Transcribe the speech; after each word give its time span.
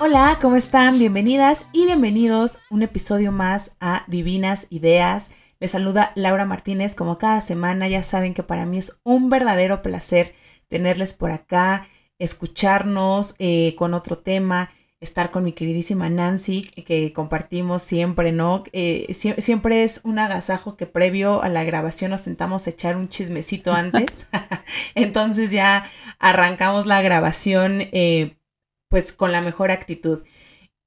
Hola, 0.00 0.38
¿cómo 0.40 0.54
están? 0.54 1.00
Bienvenidas 1.00 1.66
y 1.72 1.84
bienvenidos 1.86 2.60
un 2.70 2.82
episodio 2.82 3.32
más 3.32 3.76
a 3.80 4.04
Divinas 4.06 4.68
Ideas. 4.70 5.32
Les 5.58 5.72
saluda 5.72 6.12
Laura 6.14 6.44
Martínez 6.44 6.94
como 6.94 7.18
cada 7.18 7.40
semana. 7.40 7.88
Ya 7.88 8.04
saben 8.04 8.32
que 8.34 8.44
para 8.44 8.66
mí 8.66 8.78
es 8.78 9.00
un 9.02 9.28
verdadero 9.28 9.82
placer 9.82 10.32
tenerles 10.68 11.12
por 11.12 11.32
acá, 11.32 11.88
escucharnos 12.20 13.34
eh, 13.40 13.74
con 13.76 13.92
otro 13.92 14.18
tema, 14.18 14.70
estar 15.00 15.30
con 15.30 15.44
mi 15.44 15.52
queridísima 15.52 16.08
Nancy, 16.08 16.62
que 16.62 17.12
compartimos 17.12 17.82
siempre, 17.82 18.32
¿no? 18.32 18.64
Eh, 18.72 19.14
siempre 19.14 19.84
es 19.84 20.00
un 20.04 20.18
agasajo 20.18 20.76
que 20.76 20.86
previo 20.86 21.42
a 21.42 21.48
la 21.48 21.64
grabación 21.64 22.10
nos 22.10 22.22
sentamos 22.22 22.66
a 22.66 22.70
echar 22.70 22.96
un 22.96 23.08
chismecito 23.08 23.72
antes. 23.72 24.26
Entonces 24.94 25.50
ya 25.50 25.84
arrancamos 26.18 26.86
la 26.86 27.02
grabación 27.02 27.82
eh, 27.92 28.36
pues 28.88 29.12
con 29.12 29.32
la 29.32 29.42
mejor 29.42 29.70
actitud. 29.70 30.24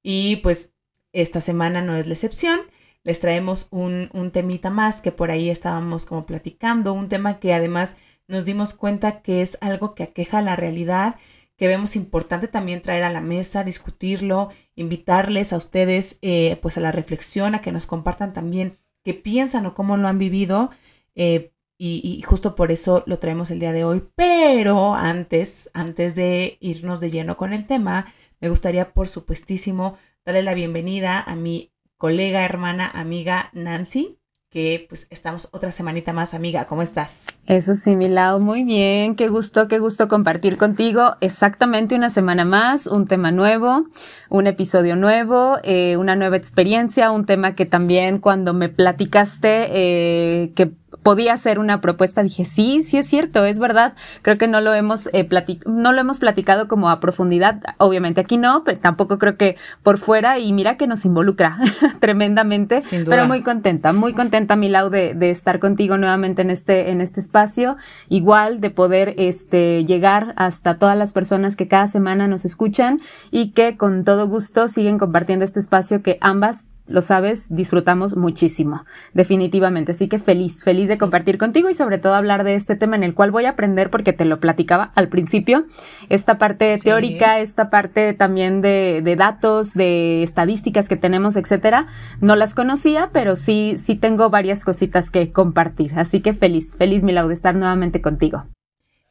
Y 0.02 0.36
pues 0.36 0.72
esta 1.12 1.40
semana 1.40 1.82
no 1.82 1.94
es 1.94 2.06
la 2.06 2.14
excepción. 2.14 2.60
Les 3.04 3.20
traemos 3.20 3.66
un, 3.70 4.10
un 4.12 4.30
temita 4.30 4.70
más 4.70 5.00
que 5.00 5.12
por 5.12 5.30
ahí 5.30 5.50
estábamos 5.50 6.06
como 6.06 6.24
platicando, 6.24 6.92
un 6.92 7.08
tema 7.08 7.40
que 7.40 7.52
además 7.52 7.96
nos 8.28 8.44
dimos 8.44 8.74
cuenta 8.74 9.22
que 9.22 9.42
es 9.42 9.58
algo 9.60 9.94
que 9.94 10.04
aqueja 10.04 10.40
la 10.40 10.54
realidad, 10.54 11.16
que 11.62 11.68
vemos 11.68 11.94
importante 11.94 12.48
también 12.48 12.82
traer 12.82 13.04
a 13.04 13.08
la 13.08 13.20
mesa, 13.20 13.62
discutirlo, 13.62 14.50
invitarles 14.74 15.52
a 15.52 15.58
ustedes 15.58 16.18
eh, 16.20 16.58
pues 16.60 16.76
a 16.76 16.80
la 16.80 16.90
reflexión, 16.90 17.54
a 17.54 17.60
que 17.60 17.70
nos 17.70 17.86
compartan 17.86 18.32
también 18.32 18.80
qué 19.04 19.14
piensan 19.14 19.64
o 19.66 19.72
cómo 19.72 19.96
lo 19.96 20.08
han 20.08 20.18
vivido. 20.18 20.70
Eh, 21.14 21.52
y, 21.78 22.20
justo 22.22 22.56
por 22.56 22.72
eso 22.72 23.04
lo 23.06 23.20
traemos 23.20 23.52
el 23.52 23.60
día 23.60 23.70
de 23.70 23.84
hoy. 23.84 24.02
Pero 24.16 24.96
antes, 24.96 25.70
antes 25.72 26.16
de 26.16 26.58
irnos 26.58 26.98
de 26.98 27.12
lleno 27.12 27.36
con 27.36 27.52
el 27.52 27.64
tema, 27.64 28.12
me 28.40 28.48
gustaría, 28.48 28.92
por 28.92 29.06
supuestísimo, 29.06 29.96
darle 30.24 30.42
la 30.42 30.54
bienvenida 30.54 31.20
a 31.20 31.36
mi 31.36 31.72
colega, 31.96 32.44
hermana, 32.44 32.90
amiga 32.92 33.50
Nancy 33.52 34.18
que 34.52 34.84
pues 34.86 35.06
estamos 35.08 35.48
otra 35.52 35.72
semanita 35.72 36.12
más, 36.12 36.34
amiga. 36.34 36.66
¿Cómo 36.66 36.82
estás? 36.82 37.38
Eso 37.46 37.74
sí, 37.74 37.96
mi 37.96 38.08
lado, 38.08 38.38
muy 38.38 38.64
bien. 38.64 39.16
Qué 39.16 39.28
gusto, 39.28 39.66
qué 39.66 39.78
gusto 39.78 40.08
compartir 40.08 40.58
contigo. 40.58 41.16
Exactamente 41.22 41.94
una 41.94 42.10
semana 42.10 42.44
más, 42.44 42.86
un 42.86 43.06
tema 43.06 43.32
nuevo, 43.32 43.86
un 44.28 44.46
episodio 44.46 44.94
nuevo, 44.94 45.56
eh, 45.62 45.96
una 45.96 46.16
nueva 46.16 46.36
experiencia, 46.36 47.10
un 47.10 47.24
tema 47.24 47.54
que 47.54 47.64
también 47.64 48.18
cuando 48.18 48.52
me 48.52 48.68
platicaste 48.68 49.68
eh, 49.70 50.52
que 50.54 50.72
podía 51.02 51.36
ser 51.36 51.58
una 51.58 51.80
propuesta, 51.80 52.22
dije, 52.22 52.44
sí, 52.44 52.82
sí 52.84 52.98
es 52.98 53.06
cierto, 53.06 53.44
es 53.44 53.58
verdad. 53.58 53.94
Creo 54.22 54.38
que 54.38 54.48
no 54.48 54.60
lo 54.60 54.74
hemos, 54.74 55.08
eh, 55.12 55.28
no 55.66 55.92
lo 55.92 56.00
hemos 56.00 56.18
platicado 56.18 56.68
como 56.68 56.90
a 56.90 57.00
profundidad. 57.00 57.60
Obviamente 57.78 58.20
aquí 58.20 58.36
no, 58.36 58.62
pero 58.64 58.78
tampoco 58.78 59.18
creo 59.18 59.36
que 59.36 59.56
por 59.82 59.98
fuera. 59.98 60.38
Y 60.38 60.52
mira 60.52 60.76
que 60.76 60.86
nos 60.86 61.04
involucra 61.04 61.58
tremendamente. 62.00 62.80
Pero 63.06 63.26
muy 63.26 63.42
contenta, 63.42 63.92
muy 63.92 64.12
contenta, 64.12 64.56
Milau, 64.56 64.90
de, 64.90 65.14
de 65.14 65.30
estar 65.30 65.58
contigo 65.58 65.98
nuevamente 65.98 66.42
en 66.42 66.50
este, 66.50 66.90
en 66.90 67.00
este 67.00 67.20
espacio. 67.20 67.76
Igual 68.08 68.60
de 68.60 68.70
poder 68.70 69.14
este, 69.18 69.84
llegar 69.84 70.34
hasta 70.36 70.78
todas 70.78 70.96
las 70.96 71.12
personas 71.12 71.56
que 71.56 71.68
cada 71.68 71.86
semana 71.86 72.28
nos 72.28 72.44
escuchan 72.44 72.98
y 73.30 73.50
que 73.50 73.76
con 73.76 74.04
todo 74.04 74.26
gusto 74.28 74.68
siguen 74.68 74.98
compartiendo 74.98 75.44
este 75.44 75.60
espacio 75.60 76.02
que 76.02 76.18
ambas 76.20 76.68
lo 76.86 77.02
sabes, 77.02 77.54
disfrutamos 77.54 78.16
muchísimo, 78.16 78.84
definitivamente. 79.14 79.92
Así 79.92 80.08
que 80.08 80.18
feliz, 80.18 80.64
feliz 80.64 80.88
de 80.88 80.98
compartir 80.98 81.38
contigo 81.38 81.70
y 81.70 81.74
sobre 81.74 81.98
todo 81.98 82.14
hablar 82.14 82.44
de 82.44 82.54
este 82.54 82.76
tema 82.76 82.96
en 82.96 83.02
el 83.02 83.14
cual 83.14 83.30
voy 83.30 83.44
a 83.44 83.50
aprender 83.50 83.90
porque 83.90 84.12
te 84.12 84.24
lo 84.24 84.40
platicaba 84.40 84.92
al 84.94 85.08
principio, 85.08 85.64
esta 86.08 86.38
parte 86.38 86.78
teórica, 86.78 87.38
esta 87.38 87.70
parte 87.70 88.12
también 88.14 88.60
de, 88.60 89.00
de, 89.02 89.16
datos, 89.16 89.74
de 89.74 90.22
estadísticas 90.22 90.88
que 90.88 90.96
tenemos, 90.96 91.36
etcétera. 91.36 91.86
No 92.20 92.36
las 92.36 92.54
conocía, 92.54 93.10
pero 93.12 93.36
sí, 93.36 93.76
sí 93.78 93.94
tengo 93.94 94.30
varias 94.30 94.64
cositas 94.64 95.10
que 95.10 95.32
compartir. 95.32 95.92
Así 95.96 96.20
que 96.20 96.34
feliz, 96.34 96.76
feliz, 96.76 97.02
Milau, 97.02 97.28
de 97.28 97.34
estar 97.34 97.54
nuevamente 97.54 98.00
contigo. 98.00 98.46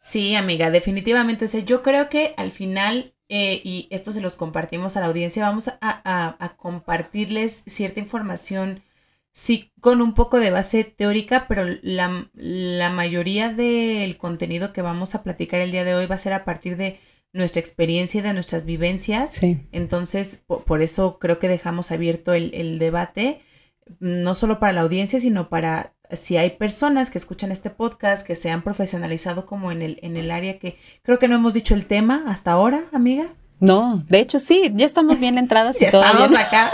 Sí, 0.02 0.36
amiga, 0.36 0.72
definitivamente. 0.72 1.46
O 1.46 1.48
sea, 1.48 1.62
yo 1.62 1.84
creo 1.84 2.10
que 2.10 2.34
al 2.36 2.52
final 2.52 3.11
eh, 3.34 3.62
y 3.64 3.88
esto 3.92 4.12
se 4.12 4.20
los 4.20 4.36
compartimos 4.36 4.98
a 4.98 5.00
la 5.00 5.06
audiencia, 5.06 5.48
vamos 5.48 5.72
a, 5.80 6.54
compartirles 6.58 7.64
cierta 7.66 8.02
información, 8.02 8.84
sí, 9.32 9.72
con 9.80 10.02
un 10.02 10.14
poco 10.14 10.38
de 10.42 10.52
base 10.52 10.84
teórica, 10.84 11.48
pero 11.48 11.64
la, 11.82 12.90
mayoría 12.90 13.48
del 13.48 14.18
contenido 14.18 14.74
que 14.74 14.82
vamos 14.82 15.16
a 15.16 15.24
platicar 15.24 15.62
el 15.62 15.72
día 15.72 15.86
de 15.86 15.96
hoy 15.96 16.08
va 16.08 16.16
a 16.16 16.18
ser 16.18 16.34
a 16.34 16.44
partir 16.44 16.76
de 16.76 17.00
nuestra 17.32 17.62
experiencia 17.62 18.20
y 18.20 18.22
de 18.22 18.34
nuestras 18.34 18.66
vivencias. 18.66 19.32
Sí. 19.32 19.62
Entonces, 19.72 20.44
por, 20.46 20.82
eso 20.82 21.18
creo 21.18 21.40
que 21.40 21.48
dejamos 21.48 21.94
abierto 21.94 22.34
el, 22.34 22.52
el 22.54 22.80
debate, 22.80 23.40
no 24.02 24.36
solo 24.36 24.60
para 24.60 24.74
la 24.74 24.82
audiencia, 24.82 25.22
sino 25.22 25.48
para 25.48 25.94
si 26.14 26.38
hay 26.38 26.52
personas 26.52 27.10
que 27.10 27.18
escuchan 27.18 27.52
este 27.52 27.70
podcast 27.70 28.26
que 28.26 28.36
se 28.36 28.50
han 28.50 28.62
profesionalizado 28.62 29.46
como 29.46 29.72
en 29.72 29.82
el, 29.82 30.00
en 30.02 30.18
el 30.18 30.32
área 30.32 30.60
que 30.60 30.78
creo 31.04 31.20
que 31.20 31.28
no 31.28 31.36
hemos 31.36 31.54
dicho 31.54 31.74
el 31.74 31.86
tema 31.86 32.24
hasta 32.28 32.52
ahora, 32.52 32.84
amiga. 32.92 33.34
No, 33.60 34.04
de 34.08 34.20
hecho 34.20 34.40
sí, 34.40 34.72
ya 34.74 34.86
estamos 34.86 35.20
bien 35.20 35.38
entradas 35.38 35.82
y 35.82 35.90
todo. 35.90 36.04
Estamos 36.04 36.38
acá. 36.38 36.72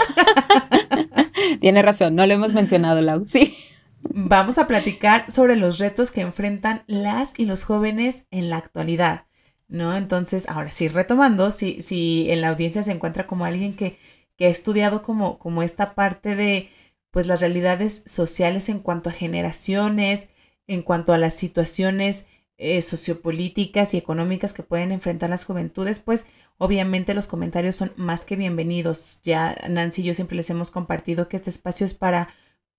Tiene 1.60 1.82
razón, 1.82 2.14
no 2.14 2.26
lo 2.26 2.34
hemos 2.34 2.54
mencionado, 2.54 3.00
Lau. 3.00 3.24
Sí. 3.26 3.56
Vamos 4.00 4.58
a 4.58 4.66
platicar 4.66 5.30
sobre 5.30 5.56
los 5.56 5.78
retos 5.78 6.10
que 6.10 6.20
enfrentan 6.20 6.84
las 6.86 7.34
y 7.36 7.44
los 7.44 7.64
jóvenes 7.64 8.26
en 8.30 8.48
la 8.48 8.56
actualidad, 8.56 9.26
¿no? 9.66 9.94
Entonces, 9.96 10.48
ahora 10.48 10.72
sí, 10.72 10.88
retomando, 10.88 11.50
si, 11.50 11.82
si 11.82 12.30
en 12.30 12.40
la 12.40 12.48
audiencia 12.48 12.82
se 12.82 12.92
encuentra 12.92 13.26
como 13.26 13.44
alguien 13.44 13.76
que, 13.76 13.98
que 14.36 14.46
ha 14.46 14.50
estudiado 14.50 15.02
como, 15.02 15.38
como 15.38 15.62
esta 15.62 15.94
parte 15.94 16.36
de 16.36 16.70
pues 17.10 17.26
las 17.26 17.40
realidades 17.40 18.02
sociales 18.06 18.68
en 18.68 18.80
cuanto 18.80 19.08
a 19.08 19.12
generaciones, 19.12 20.28
en 20.66 20.82
cuanto 20.82 21.12
a 21.12 21.18
las 21.18 21.34
situaciones 21.34 22.26
eh, 22.58 22.82
sociopolíticas 22.82 23.94
y 23.94 23.98
económicas 23.98 24.52
que 24.52 24.62
pueden 24.62 24.92
enfrentar 24.92 25.30
las 25.30 25.44
juventudes, 25.44 26.00
pues 26.00 26.26
obviamente 26.58 27.14
los 27.14 27.26
comentarios 27.26 27.76
son 27.76 27.92
más 27.96 28.24
que 28.24 28.36
bienvenidos. 28.36 29.20
Ya 29.22 29.56
Nancy 29.68 30.02
y 30.02 30.06
yo 30.06 30.14
siempre 30.14 30.36
les 30.36 30.50
hemos 30.50 30.70
compartido 30.70 31.28
que 31.28 31.36
este 31.36 31.50
espacio 31.50 31.86
es 31.86 31.94
para, 31.94 32.28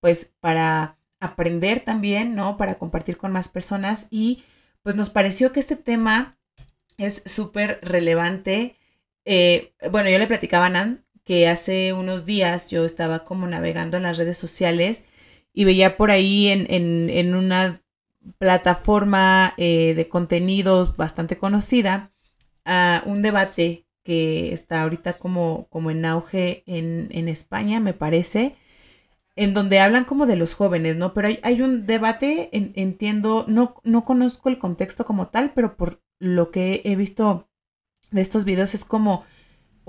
pues, 0.00 0.34
para 0.40 0.98
aprender 1.18 1.80
también, 1.80 2.34
¿no? 2.34 2.56
Para 2.56 2.76
compartir 2.78 3.16
con 3.16 3.32
más 3.32 3.48
personas 3.48 4.08
y 4.10 4.44
pues 4.82 4.96
nos 4.96 5.10
pareció 5.10 5.52
que 5.52 5.60
este 5.60 5.76
tema 5.76 6.38
es 6.96 7.22
súper 7.26 7.78
relevante. 7.82 8.76
Eh, 9.24 9.74
bueno, 9.90 10.10
yo 10.10 10.18
le 10.18 10.26
platicaba 10.26 10.66
a 10.66 10.70
Nan 10.70 11.04
que 11.24 11.48
hace 11.48 11.92
unos 11.92 12.26
días 12.26 12.68
yo 12.68 12.84
estaba 12.84 13.24
como 13.24 13.46
navegando 13.46 13.96
en 13.96 14.04
las 14.04 14.18
redes 14.18 14.38
sociales 14.38 15.04
y 15.52 15.64
veía 15.64 15.96
por 15.96 16.10
ahí 16.10 16.48
en, 16.48 17.34
una 17.34 17.82
plataforma 18.38 19.54
eh, 19.56 19.94
de 19.94 20.08
contenidos 20.08 20.96
bastante 20.96 21.38
conocida 21.38 22.12
un 23.06 23.22
debate 23.22 23.86
que 24.02 24.52
está 24.52 24.82
ahorita 24.82 25.18
como, 25.18 25.66
como 25.70 25.90
en 25.90 26.04
auge 26.04 26.62
en, 26.66 27.28
España, 27.28 27.80
me 27.80 27.92
parece, 27.92 28.56
en 29.36 29.54
donde 29.54 29.80
hablan 29.80 30.04
como 30.04 30.26
de 30.26 30.36
los 30.36 30.54
jóvenes, 30.54 30.96
¿no? 30.96 31.12
Pero 31.12 31.28
hay, 31.42 31.62
un 31.62 31.86
debate, 31.86 32.48
entiendo, 32.52 33.44
no, 33.48 33.76
no 33.84 34.04
conozco 34.04 34.48
el 34.48 34.58
contexto 34.58 35.04
como 35.04 35.28
tal, 35.28 35.52
pero 35.54 35.76
por 35.76 36.02
lo 36.18 36.50
que 36.50 36.82
he 36.84 36.96
visto 36.96 37.48
de 38.10 38.20
estos 38.20 38.44
videos 38.44 38.74
es 38.74 38.84
como 38.84 39.24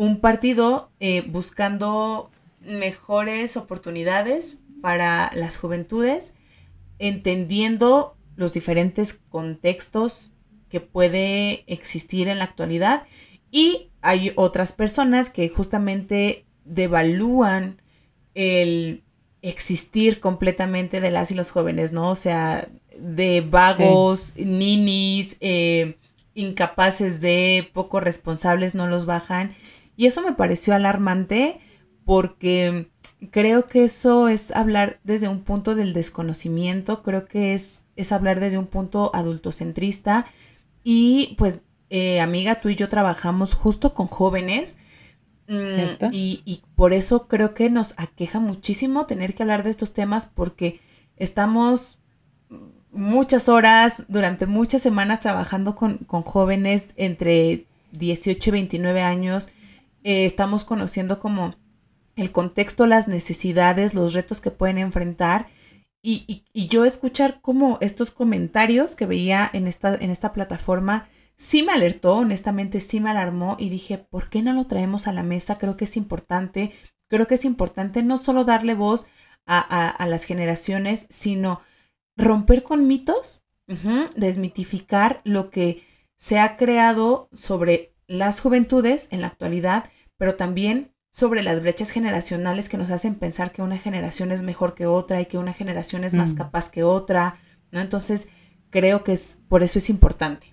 un 0.02 0.20
partido 0.20 0.90
eh, 1.00 1.22
buscando 1.28 2.32
mejores 2.60 3.56
oportunidades 3.56 4.64
para 4.82 5.30
las 5.36 5.58
juventudes, 5.58 6.34
entendiendo 6.98 8.18
los 8.36 8.52
diferentes 8.52 9.14
contextos 9.30 10.32
que 10.70 10.80
puede 10.80 11.64
existir 11.72 12.30
en 12.30 12.40
la 12.40 12.46
actualidad 12.46 13.04
y 13.52 13.92
hay 14.02 14.32
otras 14.38 14.74
personas 14.74 15.30
que 15.30 15.50
justamente 15.50 16.46
devalúan 16.66 17.80
el 18.34 19.04
existir 19.44 20.20
completamente 20.20 21.00
de 21.00 21.12
las 21.12 21.30
y 21.30 21.36
los 21.36 21.52
jóvenes, 21.52 21.94
¿no? 21.94 22.10
O 22.10 22.16
sea, 22.16 22.68
de 22.98 23.42
vagos, 23.42 24.34
ninis, 24.36 25.38
eh, 25.42 26.00
incapaces 26.34 27.22
de, 27.22 27.70
poco 27.72 28.00
responsables, 28.00 28.74
no 28.74 28.88
los 28.88 29.06
bajan. 29.06 29.54
Y 29.96 30.06
eso 30.08 30.22
me 30.22 30.34
pareció 30.34 30.74
alarmante 30.74 31.60
porque 32.06 32.90
creo 33.30 33.68
que 33.68 33.84
eso 33.84 34.28
es 34.28 34.52
hablar 34.52 35.00
desde 35.04 35.28
un 35.28 35.42
punto 35.42 35.76
del 35.76 35.94
desconocimiento, 35.94 37.04
creo 37.04 37.28
que 37.28 37.54
es, 37.54 37.84
es 37.96 38.12
hablar 38.12 38.40
desde 38.40 38.58
un 38.58 38.68
punto 38.68 39.12
adultocentrista 39.14 40.26
y 40.84 41.36
pues 41.38 41.60
eh, 41.90 42.22
amiga, 42.22 42.62
tú 42.62 42.70
y 42.70 42.76
yo 42.76 42.90
trabajamos 42.90 43.54
justo 43.54 43.94
con 43.94 44.08
jóvenes. 44.08 44.78
Mm, 45.48 46.14
y, 46.14 46.42
y, 46.46 46.64
por 46.76 46.94
eso 46.94 47.28
creo 47.28 47.54
que 47.54 47.70
nos 47.70 47.94
aqueja 47.98 48.40
muchísimo 48.40 49.06
tener 49.06 49.34
que 49.34 49.44
hablar 49.44 49.64
de 49.64 49.70
estos 49.70 49.94
temas 49.94 50.26
porque 50.26 50.80
estamos 51.18 52.00
muchas 52.92 53.50
horas, 53.50 54.06
durante 54.08 54.46
muchas 54.46 54.82
semanas 54.82 55.20
trabajando 55.20 55.76
con, 55.76 55.98
con 56.00 56.22
jóvenes 56.24 56.90
entre 56.96 57.66
18 57.92 58.50
y 58.50 58.52
29 58.52 59.02
años. 59.02 59.50
Eh, 60.04 60.26
estamos 60.26 60.64
conociendo 60.64 61.20
como 61.20 61.56
el 62.16 62.32
contexto, 62.32 62.88
las 62.88 63.08
necesidades, 63.08 63.94
los 63.94 64.14
retos 64.14 64.42
que 64.42 64.52
pueden 64.52 64.78
enfrentar. 64.78 65.48
Y, 66.04 66.44
yo 66.54 66.84
escuchar 66.86 67.42
como 67.42 67.78
estos 67.80 68.10
comentarios 68.12 68.96
que 68.96 69.06
veía 69.06 69.50
en 69.54 69.68
esta, 69.68 69.96
en 69.96 70.10
esta 70.10 70.32
plataforma 70.32 71.08
sí 71.42 71.64
me 71.64 71.72
alertó, 71.72 72.18
honestamente 72.18 72.80
sí 72.82 73.00
me 73.00 73.10
alarmó 73.10 73.56
y 73.60 73.70
dije, 73.70 73.98
¿por 73.98 74.30
qué 74.30 74.42
no 74.42 74.54
lo 74.54 74.68
traemos 74.68 75.08
a 75.08 75.14
la 75.14 75.24
mesa? 75.24 75.56
Creo 75.56 75.78
que 75.78 75.86
es 75.86 75.98
importante, 75.98 76.72
creo 77.08 77.28
que 77.28 77.36
es 77.36 77.46
importante 77.46 78.04
no 78.04 78.18
solo 78.18 78.46
darle 78.46 78.76
voz 78.76 79.08
a, 79.48 80.06
las 80.08 80.24
generaciones, 80.24 81.08
sino 81.10 81.62
romper 82.16 82.64
con 82.64 82.88
mitos, 82.88 83.44
desmitificar 84.16 85.20
lo 85.24 85.50
que 85.50 85.84
se 86.16 86.40
ha 86.40 86.58
creado 86.58 87.28
sobre 87.32 87.96
las 88.12 88.42
juventudes 88.42 89.08
en 89.12 89.22
la 89.22 89.28
actualidad, 89.28 89.86
pero 90.18 90.36
también 90.36 90.92
sobre 91.12 91.44
las 91.44 91.62
brechas 91.62 91.92
generacionales 91.92 92.68
que 92.68 92.78
nos 92.78 92.92
hacen 92.92 93.16
pensar 93.16 93.54
que 93.54 93.62
una 93.62 93.78
generación 93.78 94.32
es 94.32 94.42
mejor 94.42 94.76
que 94.76 94.86
otra 94.86 95.22
y 95.22 95.26
que 95.26 95.38
una 95.38 95.54
generación 95.54 96.04
es 96.04 96.14
más 96.14 96.34
mm. 96.34 96.38
capaz 96.38 96.70
que 96.70 96.84
otra, 96.84 97.38
¿no? 97.72 97.80
Entonces, 97.80 98.28
creo 98.70 99.06
que 99.06 99.14
es 99.14 99.40
por 99.48 99.64
eso 99.64 99.80
es 99.80 99.90
importante. 99.90 100.48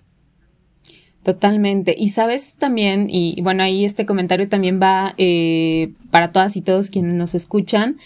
Totalmente. 1.23 1.95
Y 1.97 2.09
sabes 2.09 2.55
también, 2.55 3.07
y 3.09 3.41
bueno, 3.41 3.61
ahí 3.61 3.83
este 3.83 4.05
comentario 4.05 4.47
también 4.47 4.79
va 4.81 5.13
eh, 5.17 5.93
para 6.11 6.31
todas 6.31 6.55
y 6.55 6.61
todos 6.61 6.89
quienes 6.89 7.13
nos 7.13 7.35
escuchan, 7.35 7.97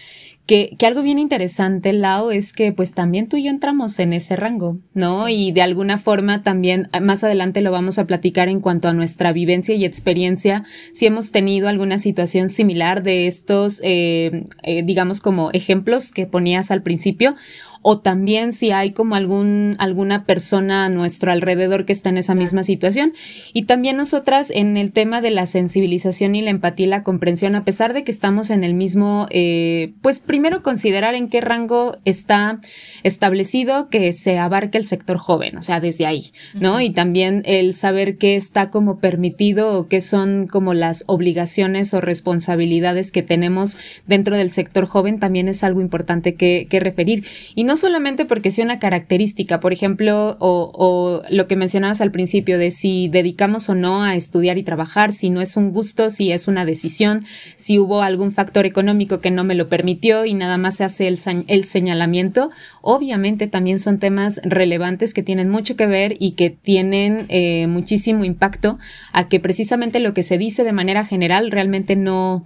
que, 0.46 0.76
que, 0.78 0.86
algo 0.86 1.04
bien 1.04 1.20
interesante, 1.20 1.94
Lau, 1.94 2.30
es 2.30 2.52
que 2.52 2.74
pues 2.74 2.94
también 2.94 3.30
tú 3.30 3.38
y 3.38 3.44
yo 3.44 3.50
entramos 3.50 3.98
en 4.00 4.12
ese 4.12 4.36
rango, 4.36 4.78
¿no? 4.94 5.30
Y 5.30 5.54
de 5.54 5.62
alguna 5.62 5.98
forma 5.98 6.44
también 6.44 6.90
ah, 6.92 7.00
más 7.00 7.24
adelante 7.24 7.62
lo 7.62 7.72
vamos 7.72 7.98
a 7.98 8.06
platicar 8.06 8.50
en 8.50 8.60
cuanto 8.60 8.90
a 8.90 8.94
nuestra 8.94 9.32
vivencia 9.32 9.74
y 9.76 9.86
experiencia, 9.86 10.64
si 10.92 11.06
hemos 11.06 11.32
tenido 11.32 11.70
alguna 11.70 11.98
situación 11.98 12.50
similar 12.50 13.04
de 13.04 13.28
estos, 13.28 13.80
eh, 13.84 14.46
eh, 14.64 14.84
digamos 14.84 15.22
como 15.22 15.52
ejemplos 15.52 16.12
que 16.12 16.26
ponías 16.26 16.72
al 16.72 16.84
principio 16.84 17.36
o 17.84 18.00
también 18.00 18.54
si 18.54 18.72
hay 18.72 18.92
como 18.92 19.16
algún, 19.16 19.76
alguna 19.78 20.26
persona 20.26 20.86
a 20.86 20.90
nuestro 20.90 21.32
alrededor 21.32 21.86
que 21.86 21.94
está 21.94 22.10
en 22.10 22.18
esa 22.18 22.34
misma 22.34 22.64
situación. 22.64 23.14
Y 23.52 23.64
también 23.64 23.98
nosotras 23.98 24.52
en 24.52 24.78
el 24.78 24.92
tema 24.92 25.22
de 25.22 25.32
la 25.32 25.46
sensibilización 25.46 26.36
y 26.36 26.42
la 26.42 26.50
empatía 26.50 26.86
y 26.86 26.90
la 26.90 27.04
comprensión, 27.04 27.56
a 27.56 27.66
pesar 27.66 27.94
de 27.94 28.04
que 28.04 28.12
estamos 28.12 28.50
en 28.50 28.64
el 28.64 28.74
mismo, 28.74 29.28
eh, 29.30 29.94
pues 30.02 30.22
primero 30.22 30.64
considerar 30.64 31.14
en 31.14 31.28
qué 31.30 31.42
rango 31.42 31.98
está 32.06 32.60
establecido 33.04 33.90
que 33.90 34.14
se 34.14 34.40
abarque 34.40 34.78
el 34.78 34.86
sector 34.86 35.18
joven, 35.18 35.58
o 35.58 35.62
sea, 35.62 35.82
desde 35.82 36.06
ahí, 36.06 36.32
¿no? 36.54 36.80
Y 36.80 36.90
también 36.90 37.44
el 37.46 37.74
saber 37.74 38.18
qué 38.18 38.36
está 38.36 38.70
como 38.70 39.00
permitido 39.00 39.78
o 39.78 39.88
qué 39.88 40.00
son 40.00 40.48
como 40.48 40.74
las 40.74 41.04
obligaciones 41.08 41.94
o 41.94 42.00
responsabilidades 42.00 43.12
que 43.12 43.24
tenemos 43.24 43.78
dentro 44.08 44.38
del 44.38 44.52
sector 44.52 44.86
joven 44.86 45.20
también 45.20 45.50
es 45.50 45.64
algo 45.64 45.82
importante 45.82 46.36
que, 46.36 46.68
que 46.70 46.80
referir. 46.80 47.26
Y 47.56 47.66
no 47.66 47.73
no 47.74 47.78
solamente 47.78 48.26
porque 48.26 48.52
sea 48.52 48.66
una 48.66 48.78
característica, 48.78 49.60
por 49.60 49.74
ejemplo, 49.74 50.38
o, 50.40 51.24
lo 51.32 51.48
que 51.48 51.56
mencionabas 51.56 52.02
al 52.02 52.12
principio 52.12 52.60
de 52.60 52.70
si 52.70 53.08
dedicamos 53.08 53.68
o 53.68 53.74
no 53.74 54.04
a 54.04 54.16
estudiar 54.16 54.60
y 54.60 54.64
trabajar, 54.64 55.12
si 55.12 55.32
no 55.32 55.42
es 55.42 55.58
un 55.58 55.72
gusto, 55.72 56.12
si 56.12 56.32
es 56.32 56.48
una 56.48 56.66
decisión, 56.66 57.26
si 57.56 57.80
hubo 57.80 58.04
algún 58.04 58.32
factor 58.32 58.68
económico 58.68 59.22
que 59.22 59.32
no 59.32 59.44
me 59.44 59.56
lo 59.56 59.70
permitió 59.70 60.24
y 60.24 60.36
nada 60.36 60.60
más 60.60 60.76
se 60.76 60.84
hace 60.84 61.08
el, 61.08 61.18
el 61.48 61.64
señalamiento, 61.64 62.52
obviamente 62.84 63.48
también 63.48 63.80
son 63.80 63.98
temas 63.98 64.40
relevantes 64.44 65.16
que 65.16 65.24
tienen 65.24 65.50
mucho 65.50 65.76
que 65.76 65.88
ver 65.88 66.16
y 66.20 66.34
que 66.34 66.52
tienen 66.52 67.26
eh, 67.30 67.66
muchísimo 67.66 68.24
impacto 68.24 68.78
a 69.14 69.30
que 69.30 69.40
precisamente 69.40 70.00
lo 70.00 70.14
que 70.14 70.22
se 70.22 70.38
dice 70.38 70.64
de 70.64 70.74
manera 70.74 71.06
general 71.06 71.50
realmente 71.50 71.96
no, 71.96 72.44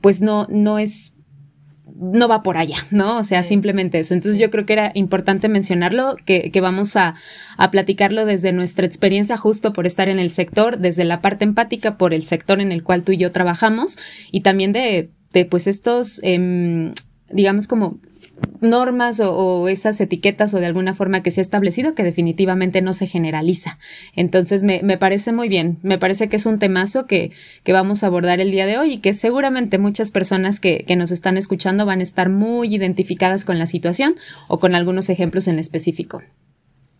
pues 0.00 0.22
no, 0.22 0.46
no 0.48 0.78
es 0.78 1.14
no 1.98 2.28
va 2.28 2.42
por 2.42 2.56
allá, 2.56 2.76
¿no? 2.90 3.18
O 3.18 3.24
sea, 3.24 3.42
simplemente 3.42 3.98
eso. 3.98 4.14
Entonces 4.14 4.40
yo 4.40 4.50
creo 4.50 4.66
que 4.66 4.72
era 4.72 4.92
importante 4.94 5.48
mencionarlo, 5.48 6.16
que, 6.24 6.50
que 6.50 6.60
vamos 6.60 6.96
a, 6.96 7.14
a, 7.56 7.70
platicarlo 7.70 8.24
desde 8.24 8.52
nuestra 8.52 8.86
experiencia 8.86 9.36
justo 9.36 9.72
por 9.72 9.86
estar 9.86 10.08
en 10.08 10.18
el 10.18 10.30
sector, 10.30 10.78
desde 10.78 11.04
la 11.04 11.20
parte 11.20 11.44
empática 11.44 11.98
por 11.98 12.14
el 12.14 12.22
sector 12.22 12.60
en 12.60 12.72
el 12.72 12.82
cual 12.82 13.02
tú 13.02 13.12
y 13.12 13.16
yo 13.16 13.30
trabajamos 13.30 13.98
y 14.30 14.40
también 14.40 14.72
de, 14.72 15.10
de 15.32 15.44
pues 15.44 15.66
estos, 15.66 16.20
eh, 16.22 16.92
digamos 17.30 17.66
como 17.66 17.98
normas 18.60 19.20
o, 19.20 19.68
esas 19.68 20.00
etiquetas 20.00 20.54
o 20.54 20.58
de 20.58 20.66
alguna 20.66 20.94
forma 20.94 21.22
que 21.22 21.30
se 21.30 21.40
ha 21.40 21.42
establecido 21.42 21.94
que 21.94 22.02
definitivamente 22.02 22.82
no 22.82 22.92
se 22.92 23.06
generaliza. 23.06 23.78
Entonces 24.14 24.64
me, 24.64 24.80
me, 24.82 24.98
parece 24.98 25.32
muy 25.32 25.48
bien, 25.48 25.78
me 25.82 25.98
parece 25.98 26.28
que 26.28 26.36
es 26.36 26.46
un 26.46 26.58
temazo 26.58 27.06
que, 27.06 27.32
que, 27.64 27.72
vamos 27.72 28.02
a 28.02 28.08
abordar 28.08 28.40
el 28.40 28.50
día 28.50 28.66
de 28.66 28.78
hoy 28.78 28.94
y 28.94 28.98
que 28.98 29.14
seguramente 29.14 29.78
muchas 29.78 30.10
personas 30.10 30.60
que, 30.60 30.84
que 30.86 30.96
nos 30.96 31.10
están 31.10 31.36
escuchando 31.36 31.86
van 31.86 32.00
a 32.00 32.02
estar 32.02 32.28
muy 32.28 32.74
identificadas 32.74 33.44
con 33.44 33.58
la 33.58 33.66
situación 33.66 34.16
o 34.48 34.58
con 34.58 34.74
algunos 34.74 35.08
ejemplos 35.08 35.48
en 35.48 35.58
específico. 35.58 36.22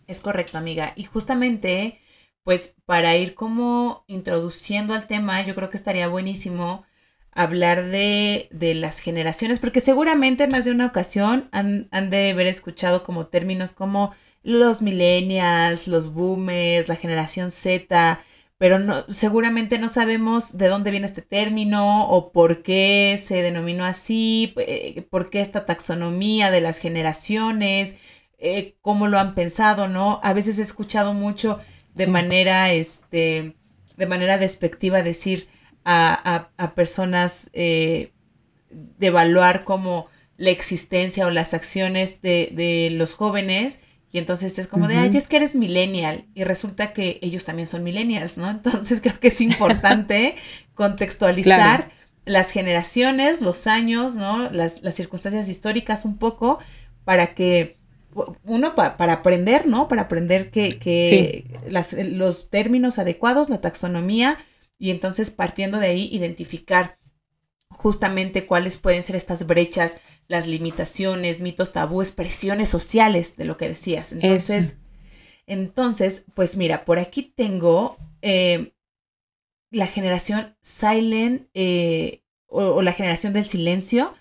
Es 0.07 0.21
correcto, 0.21 0.57
amiga. 0.57 0.93
Y 0.95 1.03
justamente, 1.03 1.99
pues 2.43 2.75
para 2.85 3.15
ir 3.15 3.35
como 3.35 4.05
introduciendo 4.07 4.93
al 4.93 5.07
tema, 5.07 5.45
yo 5.45 5.53
creo 5.55 5.69
que 5.69 5.77
estaría 5.77 6.07
buenísimo 6.07 6.83
hablar 7.31 7.85
de, 7.85 8.49
de, 8.51 8.73
las 8.73 8.99
generaciones, 8.99 9.59
porque 9.59 9.81
seguramente 9.81 10.43
en 10.43 10.51
más 10.51 10.65
de 10.65 10.71
una 10.71 10.87
ocasión 10.87 11.47
han, 11.51 11.87
han, 11.91 12.09
de 12.09 12.31
haber 12.31 12.47
escuchado 12.47 13.03
como 13.03 13.27
términos 13.27 13.73
como 13.73 14.13
los 14.43 14.81
millennials, 14.81 15.87
los 15.87 16.13
boomers, 16.13 16.87
la 16.87 16.95
generación 16.95 17.51
Z, 17.51 18.19
pero 18.57 18.77
no, 18.77 19.05
seguramente 19.07 19.79
no 19.79 19.87
sabemos 19.87 20.57
de 20.57 20.67
dónde 20.67 20.91
viene 20.91 21.05
este 21.05 21.21
término 21.21 22.09
o 22.09 22.31
por 22.31 22.61
qué 22.61 23.17
se 23.17 23.41
denominó 23.41 23.85
así, 23.85 24.53
eh, 24.57 25.07
por 25.09 25.29
qué 25.29 25.39
esta 25.41 25.65
taxonomía 25.65 26.51
de 26.51 26.59
las 26.59 26.79
generaciones, 26.79 27.95
eh, 28.37 28.75
cómo 28.81 29.07
lo 29.07 29.17
han 29.17 29.33
pensado, 29.33 29.87
¿no? 29.87 30.19
A 30.23 30.33
veces 30.33 30.59
he 30.59 30.61
escuchado 30.61 31.13
mucho 31.13 31.59
de 31.93 32.07
manera, 32.07 32.71
este, 32.71 33.55
de 33.95 34.05
manera 34.05 34.37
despectiva 34.37 35.03
decir, 35.03 35.47
a, 35.89 36.71
personas 36.75 37.49
eh, 37.53 38.11
de 38.69 39.07
evaluar 39.07 39.63
como 39.63 40.07
la 40.37 40.51
existencia 40.51 41.25
o 41.25 41.31
las 41.31 41.53
acciones 41.53 42.21
de, 42.21 42.89
los 42.91 43.13
jóvenes. 43.13 43.81
Y 44.11 44.17
entonces 44.17 44.57
es 44.57 44.67
como 44.67 44.87
de, 44.87 44.97
ay, 44.97 45.11
es 45.15 45.27
que 45.27 45.37
eres 45.37 45.55
millennial. 45.55 46.25
Y 46.33 46.43
resulta 46.43 46.93
que 46.93 47.19
ellos 47.21 47.45
también 47.45 47.67
son 47.67 47.83
millennials, 47.83 48.37
¿no? 48.37 48.49
Entonces 48.49 49.01
creo 49.03 49.19
que 49.19 49.29
es 49.29 49.41
importante 49.41 50.35
contextualizar 50.73 51.91
las 52.25 52.51
generaciones, 52.51 53.41
los 53.41 53.65
años, 53.67 54.15
¿no? 54.15 54.49
Las, 54.51 54.81
circunstancias 54.93 55.49
históricas 55.49 56.05
un 56.05 56.17
poco 56.17 56.59
para 57.03 57.33
que 57.33 57.77
uno 58.43 58.75
para 58.75 59.13
aprender, 59.13 59.67
¿no? 59.67 59.87
Para 59.87 60.03
aprender 60.03 60.49
que, 60.51 61.45
los 62.11 62.49
términos 62.49 62.99
adecuados, 62.99 63.49
la 63.49 63.61
taxonomía, 63.61 64.37
y 64.79 64.89
entonces 64.89 65.29
partiendo 65.29 65.77
de 65.77 65.87
ahí 65.87 66.09
identificar 66.11 66.97
justamente 67.69 68.47
cuáles 68.47 68.77
pueden 68.77 69.03
ser 69.03 69.15
estas 69.15 69.45
brechas, 69.45 69.97
las 70.27 70.47
limitaciones, 70.47 71.41
mitos, 71.41 71.71
tabúes, 71.71 72.11
presiones 72.11 72.69
sociales 72.69 73.37
de 73.37 73.45
lo 73.45 73.57
que 73.57 73.67
decías. 73.67 74.11
Entonces, 74.11 74.77
entonces 75.45 76.25
pues 76.33 76.57
mira, 76.57 76.85
por 76.85 76.97
aquí 76.97 77.33
tengo 77.35 77.97
eh, 78.21 78.73
la 79.69 79.85
generación 79.85 80.55
silent 80.61 81.47
eh, 81.53 82.23
o, 82.47 82.81
la 82.81 82.93
generación 82.93 83.33
del 83.33 83.47
silencio, 83.47 84.15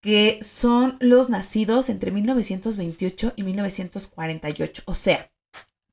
que 0.00 0.38
son 0.42 0.96
los 1.00 1.30
nacidos 1.30 1.88
entre 1.88 2.10
1928 2.10 3.32
y 3.36 3.42
1948. 3.42 4.82
O 4.86 4.94
sea, 4.94 5.32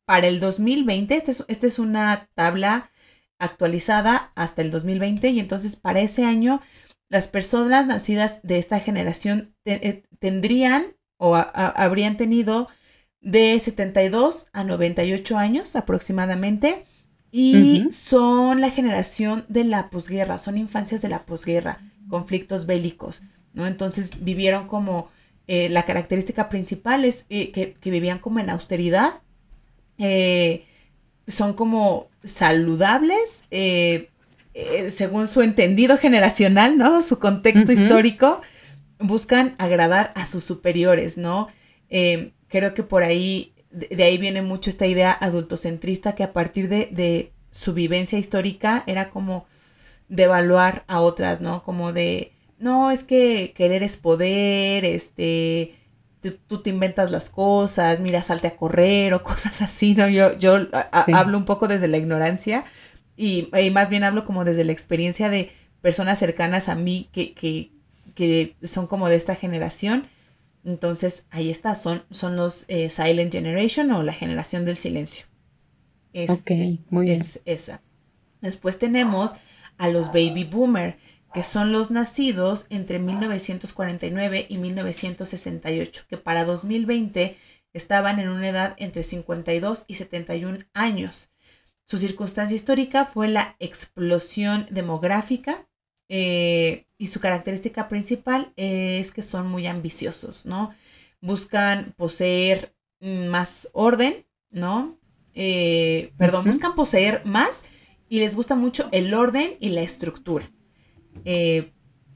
para 0.05 0.27
el 0.27 0.39
2020, 0.39 1.15
esta 1.15 1.31
es, 1.31 1.45
esta 1.47 1.67
es 1.67 1.79
una 1.79 2.29
tabla 2.35 2.90
actualizada 3.41 4.31
hasta 4.35 4.61
el 4.61 4.71
2020 4.71 5.29
y 5.29 5.39
entonces 5.39 5.75
para 5.75 5.99
ese 5.99 6.23
año 6.23 6.61
las 7.09 7.27
personas 7.27 7.87
nacidas 7.87 8.41
de 8.43 8.57
esta 8.57 8.79
generación 8.79 9.53
eh, 9.65 10.03
tendrían 10.19 10.95
o 11.17 11.35
habrían 11.35 12.17
tenido 12.17 12.69
de 13.19 13.59
72 13.59 14.47
a 14.53 14.63
98 14.63 15.37
años 15.37 15.75
aproximadamente 15.75 16.85
y 17.31 17.87
son 17.91 18.61
la 18.61 18.69
generación 18.69 19.45
de 19.47 19.63
la 19.63 19.89
posguerra, 19.89 20.37
son 20.37 20.57
infancias 20.57 21.01
de 21.01 21.09
la 21.09 21.25
posguerra, 21.25 21.79
conflictos 22.09 22.65
bélicos, 22.65 23.21
¿no? 23.53 23.67
Entonces 23.67 24.23
vivieron 24.23 24.67
como, 24.67 25.09
eh, 25.47 25.69
la 25.69 25.85
característica 25.85 26.49
principal 26.49 27.05
es 27.05 27.25
eh, 27.29 27.51
que, 27.51 27.73
que, 27.73 27.91
vivían 27.91 28.19
como 28.19 28.39
en 28.39 28.49
austeridad, 28.49 29.21
son 31.27 31.53
como 31.53 32.09
saludables, 32.23 33.45
eh, 33.51 34.09
eh, 34.53 34.91
según 34.91 35.27
su 35.27 35.41
entendido 35.41 35.97
generacional, 35.97 36.77
¿no? 36.77 37.01
Su 37.01 37.19
contexto 37.19 37.71
histórico, 37.71 38.41
buscan 38.99 39.55
agradar 39.57 40.11
a 40.15 40.25
sus 40.25 40.43
superiores, 40.43 41.17
¿no? 41.17 41.47
Eh, 41.89 42.31
creo 42.47 42.73
que 42.73 42.83
por 42.83 43.03
ahí, 43.03 43.53
de, 43.71 44.03
ahí 44.03 44.17
viene 44.17 44.41
mucho 44.41 44.69
esta 44.69 44.85
idea 44.85 45.11
adultocentrista 45.11 46.15
que 46.15 46.23
a 46.23 46.33
partir 46.33 46.69
de, 46.69 46.89
de 46.91 47.31
su 47.51 47.73
vivencia 47.73 48.19
histórica 48.19 48.83
era 48.87 49.09
como 49.09 49.45
devaluar 50.09 50.83
a 50.87 51.01
otras, 51.01 51.41
¿no? 51.41 51.63
Como 51.63 51.93
de, 51.93 52.33
no, 52.59 52.91
es 52.91 53.03
que 53.03 53.53
querer 53.55 53.83
es 53.83 53.97
poder, 53.97 54.85
este, 54.85 55.75
tú, 56.21 56.61
te 56.61 56.69
inventas 56.69 57.11
las 57.11 57.29
cosas, 57.29 57.99
mira, 57.99 58.21
salte 58.21 58.47
a 58.47 58.55
correr 58.55 59.13
o 59.13 59.23
cosas 59.23 59.61
así, 59.61 59.95
¿no? 59.95 60.07
Yo, 60.07 60.37
yo 60.37 60.67
hablo 61.13 61.37
un 61.37 61.45
poco 61.45 61.67
desde 61.67 61.87
la 61.87 61.97
ignorancia 61.97 62.63
y, 63.17 63.49
más 63.71 63.89
bien 63.89 64.03
hablo 64.03 64.25
como 64.25 64.45
desde 64.45 64.63
la 64.63 64.71
experiencia 64.71 65.29
de 65.29 65.51
personas 65.81 66.19
cercanas 66.19 66.69
a 66.69 66.75
mí 66.75 67.09
que, 67.11 67.33
que, 67.33 67.71
que 68.15 68.55
son 68.63 68.87
como 68.87 69.09
de 69.09 69.15
esta 69.15 69.35
generación. 69.35 70.07
Entonces, 70.63 71.25
ahí 71.31 71.49
está, 71.49 71.73
son, 71.75 72.03
son 72.11 72.35
los 72.35 72.65
eh, 72.67 72.89
Silent 72.89 73.31
Generation 73.31 73.91
o 73.91 74.03
la 74.03 74.13
generación 74.13 74.63
del 74.63 74.77
silencio. 74.77 75.25
ok, 76.13 76.51
muy 76.89 77.05
bien. 77.05 77.19
Es 77.19 77.41
esa. 77.45 77.81
Después 78.41 78.77
tenemos 78.77 79.33
a 79.77 79.89
los 79.89 80.07
Baby 80.07 80.43
Boomer, 80.43 80.97
que 81.33 81.43
son 81.43 81.71
los 81.71 81.91
nacidos 81.91 82.65
entre 82.69 82.99
1949 82.99 84.45
y 84.49 84.57
1968, 84.57 86.03
que 86.09 86.17
para 86.17 86.45
2020 86.45 87.37
estaban 87.73 88.19
en 88.19 88.29
una 88.29 88.49
edad 88.49 88.75
entre 88.77 89.03
52 89.03 89.85
y 89.87 89.95
71 89.95 90.59
años. 90.73 91.29
Su 91.85 91.97
circunstancia 91.97 92.55
histórica 92.55 93.05
fue 93.05 93.27
la 93.27 93.55
explosión 93.59 94.67
demográfica 94.69 95.67
eh, 96.09 96.85
y 96.97 97.07
su 97.07 97.19
característica 97.19 97.87
principal 97.87 98.53
es 98.55 99.11
que 99.11 99.21
son 99.21 99.47
muy 99.47 99.67
ambiciosos, 99.67 100.45
¿no? 100.45 100.73
Buscan 101.21 101.93
poseer 101.97 102.75
más 102.99 103.69
orden, 103.73 104.25
¿no? 104.49 104.97
Eh, 105.33 106.13
perdón, 106.17 106.45
buscan 106.45 106.75
poseer 106.75 107.25
más 107.25 107.65
y 108.09 108.19
les 108.19 108.35
gusta 108.35 108.55
mucho 108.55 108.89
el 108.91 109.13
orden 109.13 109.55
y 109.59 109.69
la 109.69 109.81
estructura. 109.81 110.51
Eh, 111.25 111.71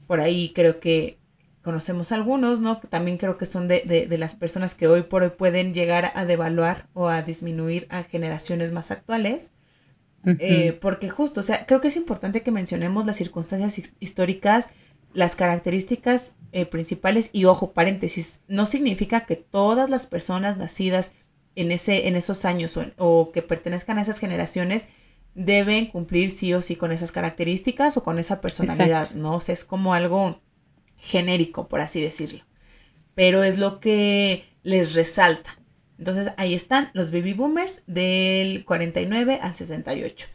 por 0.06 0.20
ahí 0.20 0.52
creo 0.54 0.80
que 0.80 1.18
conocemos 1.62 2.12
algunos, 2.12 2.60
¿no? 2.60 2.78
También 2.78 3.18
creo 3.18 3.38
que 3.38 3.46
son 3.46 3.66
de, 3.66 3.80
de, 4.08 4.18
las 4.18 4.36
personas 4.36 4.74
que 4.76 4.86
hoy 4.86 5.02
por 5.02 5.24
hoy 5.24 5.30
pueden 5.30 5.74
llegar 5.74 6.12
a 6.14 6.24
devaluar 6.24 6.88
o 6.94 7.08
a 7.08 7.22
disminuir 7.22 7.86
a 7.90 8.04
generaciones 8.04 8.70
más 8.70 8.90
actuales. 8.90 9.50
Eh, 10.38 10.76
porque 10.80 11.08
justo, 11.08 11.40
o 11.40 11.42
sea, 11.42 11.66
creo 11.66 11.80
que 11.80 11.88
es 11.88 11.96
importante 11.96 12.42
que 12.42 12.50
mencionemos 12.50 13.06
las 13.06 13.16
circunstancias 13.16 13.92
históricas, 14.00 14.68
las 15.12 15.36
características 15.36 16.36
eh, 16.52 16.66
principales 16.66 17.30
y 17.32 17.44
ojo, 17.44 17.72
paréntesis, 17.72 18.40
no 18.48 18.66
significa 18.66 19.24
que 19.24 19.36
todas 19.36 19.88
las 19.88 20.06
personas 20.06 20.58
nacidas 20.58 21.12
en, 21.54 21.72
ese, 21.72 22.06
en 22.06 22.16
esos 22.16 22.44
años 22.44 22.78
o, 22.98 23.32
que 23.32 23.42
pertenezcan 23.42 23.98
a 23.98 24.02
esas 24.02 24.18
generaciones 24.18 24.88
deben 25.36 25.86
cumplir 25.86 26.30
sí 26.30 26.52
o 26.54 26.62
sí 26.62 26.76
con 26.76 26.90
esas 26.90 27.12
características 27.12 27.96
o 27.96 28.02
con 28.02 28.18
esa 28.18 28.40
personalidad, 28.40 29.10
¿no? 29.12 29.34
O 29.34 29.40
sea, 29.40 29.52
es 29.52 29.64
como 29.64 29.94
algo 29.94 30.40
genérico, 30.96 31.68
por 31.68 31.80
así 31.80 32.00
decirlo. 32.00 32.44
Pero 33.14 33.44
es 33.44 33.58
lo 33.58 33.78
que 33.78 34.44
les 34.62 34.94
resalta. 34.94 35.58
Entonces 35.98 36.32
ahí 36.38 36.54
están 36.54 36.90
los 36.94 37.10
baby 37.10 37.34
boomers 37.34 37.84
del 37.86 38.64
49 38.64 39.38
al 39.40 39.54
68. 39.54 40.26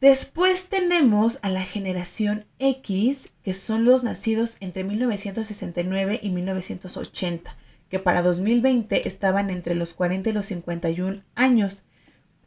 Después 0.00 0.68
tenemos 0.68 1.38
a 1.42 1.50
la 1.50 1.62
generación 1.62 2.46
X, 2.58 3.30
que 3.42 3.52
son 3.52 3.84
los 3.84 4.04
nacidos 4.04 4.56
entre 4.60 4.84
1969 4.84 6.20
y 6.22 6.30
1980, 6.30 7.56
que 7.90 7.98
para 7.98 8.22
2020 8.22 9.08
estaban 9.08 9.50
entre 9.50 9.74
los 9.74 9.92
40 9.92 10.30
y 10.30 10.32
los 10.32 10.46
51 10.46 11.22
años. 11.34 11.82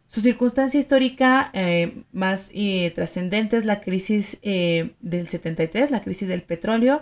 Su 0.07 0.22
circunstancia 0.22 0.79
histórica 0.79 1.50
eh, 1.53 2.03
más 2.12 2.51
eh, 2.53 2.91
trascendente 2.93 3.57
es 3.57 3.65
la 3.65 3.81
crisis 3.81 4.38
eh, 4.43 4.93
del 5.01 5.27
73, 5.27 5.91
la 5.91 6.03
crisis 6.03 6.27
del 6.27 6.43
petróleo, 6.43 7.01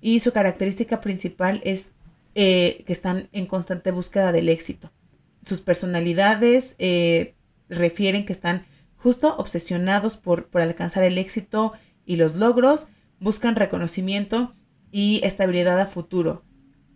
y 0.00 0.20
su 0.20 0.32
característica 0.32 1.00
principal 1.00 1.60
es 1.64 1.94
que 2.32 2.84
están 2.86 3.28
en 3.32 3.44
constante 3.44 3.90
búsqueda 3.90 4.32
del 4.32 4.48
éxito. 4.48 4.90
Sus 5.44 5.60
personalidades 5.60 6.76
refieren 7.68 8.24
que 8.24 8.32
están 8.32 8.64
justo 8.96 9.36
obsesionados 9.36 10.16
por, 10.16 10.46
por 10.46 10.62
alcanzar 10.62 11.02
el 11.02 11.18
éxito 11.18 11.74
y 12.06 12.16
los 12.16 12.36
logros, 12.36 12.88
buscan 13.18 13.56
reconocimiento 13.56 14.54
y 14.90 15.20
estabilidad 15.22 15.80
a 15.80 15.86
futuro. 15.86 16.42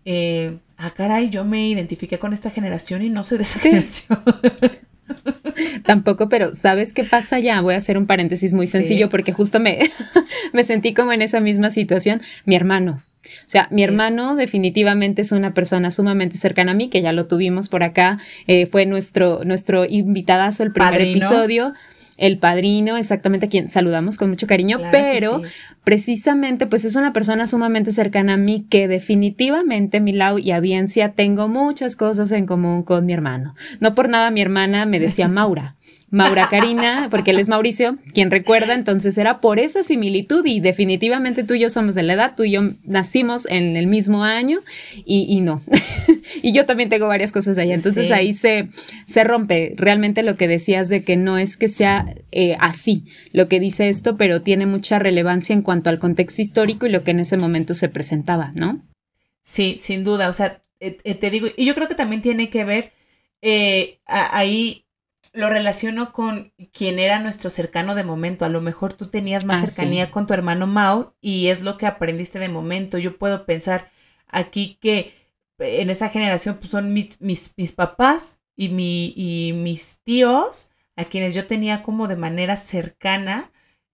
Ah, 0.06 0.94
caray, 0.96 1.28
yo 1.28 1.44
me 1.44 1.68
identifiqué 1.68 2.18
con 2.18 2.32
esta 2.32 2.48
generación 2.48 3.02
y 3.02 3.10
no 3.10 3.22
soy 3.22 3.36
de 3.38 3.44
esa 3.44 3.58
generación. 3.58 4.18
Tampoco, 5.84 6.28
pero 6.28 6.54
¿sabes 6.54 6.92
qué 6.92 7.04
pasa 7.04 7.38
ya? 7.38 7.61
Voy 7.61 7.75
a 7.75 7.78
hacer 7.78 7.99
un 7.99 8.06
paréntesis 8.06 8.54
muy 8.54 8.66
sencillo 8.66 9.11
porque 9.11 9.32
justo 9.32 9.61
me, 9.61 9.78
me 10.52 10.64
sentí 10.64 10.94
como 10.94 11.12
en 11.12 11.23
esa 11.23 11.40
misma 11.40 11.70
situación. 11.70 12.20
Mi 12.44 12.54
hermano, 12.54 13.02
o 13.25 13.49
sea, 13.49 13.68
mi 13.70 13.82
hermano 13.82 14.34
definitivamente 14.34 15.23
es 15.23 15.32
una 15.32 15.54
persona 15.54 15.90
sumamente 15.90 16.37
cercana 16.37 16.73
a 16.73 16.75
mí, 16.75 16.88
que 16.88 17.02
ya 17.02 17.12
lo 17.12 17.26
tuvimos 17.26 17.68
por 17.68 17.82
acá, 17.82 18.18
eh, 18.46 18.66
fue 18.66 18.87
nuestro, 18.87 19.44
nuestro 19.44 19.84
invitadazo 19.84 20.62
el 20.62 20.73
primer 20.73 21.00
episodio 21.00 21.73
el 22.16 22.38
padrino, 22.38 22.97
exactamente 22.97 23.47
a 23.47 23.49
quien 23.49 23.68
saludamos 23.68 24.18
con 24.18 24.30
mucho 24.30 24.47
cariño, 24.47 24.78
pero 24.90 25.42
precisamente 25.83 26.66
pues 26.66 26.85
es 26.85 26.94
una 26.94 27.12
persona 27.12 27.47
sumamente 27.47 27.90
cercana 27.90 28.35
a 28.35 28.37
mí 28.37 28.66
que 28.68 28.88
definitivamente, 28.88 30.00
Milau 30.00 30.38
y 30.38 30.52
audiencia, 30.52 31.12
tengo 31.12 31.49
muchas 31.49 31.97
cosas 31.97 32.30
en 32.33 32.47
común 32.47 32.83
con 32.83 33.06
mi 33.06 33.12
hermano. 33.12 33.54
No 33.80 33.94
por 33.94 34.09
nada 34.09 34.30
mi 34.30 34.40
hermana 34.40 34.87
me 34.87 35.00
decía 35.00 35.28
Maura. 35.35 35.76
Maura 36.14 36.49
Karina, 36.49 37.09
porque 37.11 37.33
él 37.33 37.40
es 37.40 37.49
Mauricio, 37.49 37.99
quien 38.12 38.30
recuerda, 38.30 38.75
entonces 38.75 39.18
era 39.18 39.40
por 39.40 39.59
esa 39.59 39.83
similitud 39.83 40.47
y 40.47 40.61
definitivamente 40.61 41.42
tú 41.42 41.54
y 41.54 41.61
yo 41.61 41.68
somos 41.68 41.97
de 41.97 42.04
la 42.04 42.12
edad, 42.12 42.35
tú 42.37 42.44
y 42.44 42.52
yo 42.52 42.62
nacimos 42.85 43.47
en 43.50 43.75
el 43.75 43.88
mismo 43.88 44.23
año 44.23 44.61
y, 45.04 45.40
no. 45.40 45.61
y 46.42 46.52
yo 46.52 46.66
también 46.66 46.88
tengo 46.88 47.09
varias 47.09 47.33
cosas 47.33 47.59
allá, 47.59 47.75
entonces 47.75 48.12
ahí 48.12 48.33
se, 48.33 48.68
se 49.06 49.25
rompe 49.25 49.75
realmente 49.76 50.23
lo 50.23 50.37
que 50.37 50.47
decías 50.47 50.88
de 50.88 51.02
que 51.02 51.16
no 51.16 51.37
es 51.37 51.56
que 51.56 51.66
sea 51.66 52.06
eh, 52.30 52.56
así 52.61 53.04
lo 53.33 53.49
que 53.49 53.59
dice 53.59 53.88
esto, 53.88 54.16
pero 54.16 54.40
tiene 54.40 54.66
mucha 54.66 55.00
relevancia 55.00 55.52
en 55.52 55.62
cuanto 55.62 55.90
al 55.90 55.99
contexto 55.99 56.42
histórico 56.42 56.87
y 56.87 56.90
lo 56.90 57.02
que 57.02 57.11
en 57.11 57.21
ese 57.21 57.37
momento 57.37 57.75
se 57.75 57.88
presentaba, 57.88 58.52
¿no? 58.54 58.80
Sí, 59.42 59.78
sin 59.80 60.04
duda, 60.04 60.28
o 60.28 60.33
sea, 60.33 60.62
eh, 60.78 60.97
eh, 61.02 61.16
te 61.16 61.30
digo, 61.30 61.49
y 61.56 61.64
yo 61.64 61.75
creo 61.75 61.88
que 61.88 61.97
también 61.97 62.23
tiene 62.23 62.50
que 62.50 62.64
ver 62.64 62.92
ahí 64.06 64.85
lo 65.35 65.50
relaciono 65.50 66.12
con 66.12 66.53
quien 66.73 66.99
era 66.99 67.19
nuestro 67.19 67.50
cercano 67.50 67.95
de 67.95 68.05
momento. 68.05 68.45
A 68.45 68.49
lo 68.49 68.61
mejor 68.61 68.93
tú 68.93 69.09
tenías 69.09 69.45
más 69.45 69.62
ah, 69.62 69.67
cercanía 69.67 70.11
con 70.11 70.26
tu 70.26 70.33
hermano 70.33 70.67
Mao 70.67 71.14
y 71.21 71.49
es 71.49 71.62
lo 71.62 71.76
que 71.76 71.87
aprendiste 71.87 72.38
de 72.38 72.49
momento. 72.49 72.99
Yo 72.99 73.19
puedo 73.19 73.45
pensar 73.45 73.91
aquí 74.29 74.79
que 74.81 75.12
en 75.59 75.91
esa 75.91 76.09
generación 76.09 76.57
pues, 76.59 76.71
son 76.71 76.93
mis, 76.93 77.21
mis, 77.21 77.53
mis 77.57 77.73
papás 77.73 78.41
y, 78.57 78.69
mi, 78.69 79.12
y 79.17 79.53
mis 79.55 79.99
tíos 80.05 80.71
a 80.97 81.05
quienes 81.05 81.35
yo 81.35 81.47
tenía 81.49 81.83
como 81.83 82.07
de 82.07 82.17
manera 82.17 82.57
cercana 82.57 83.50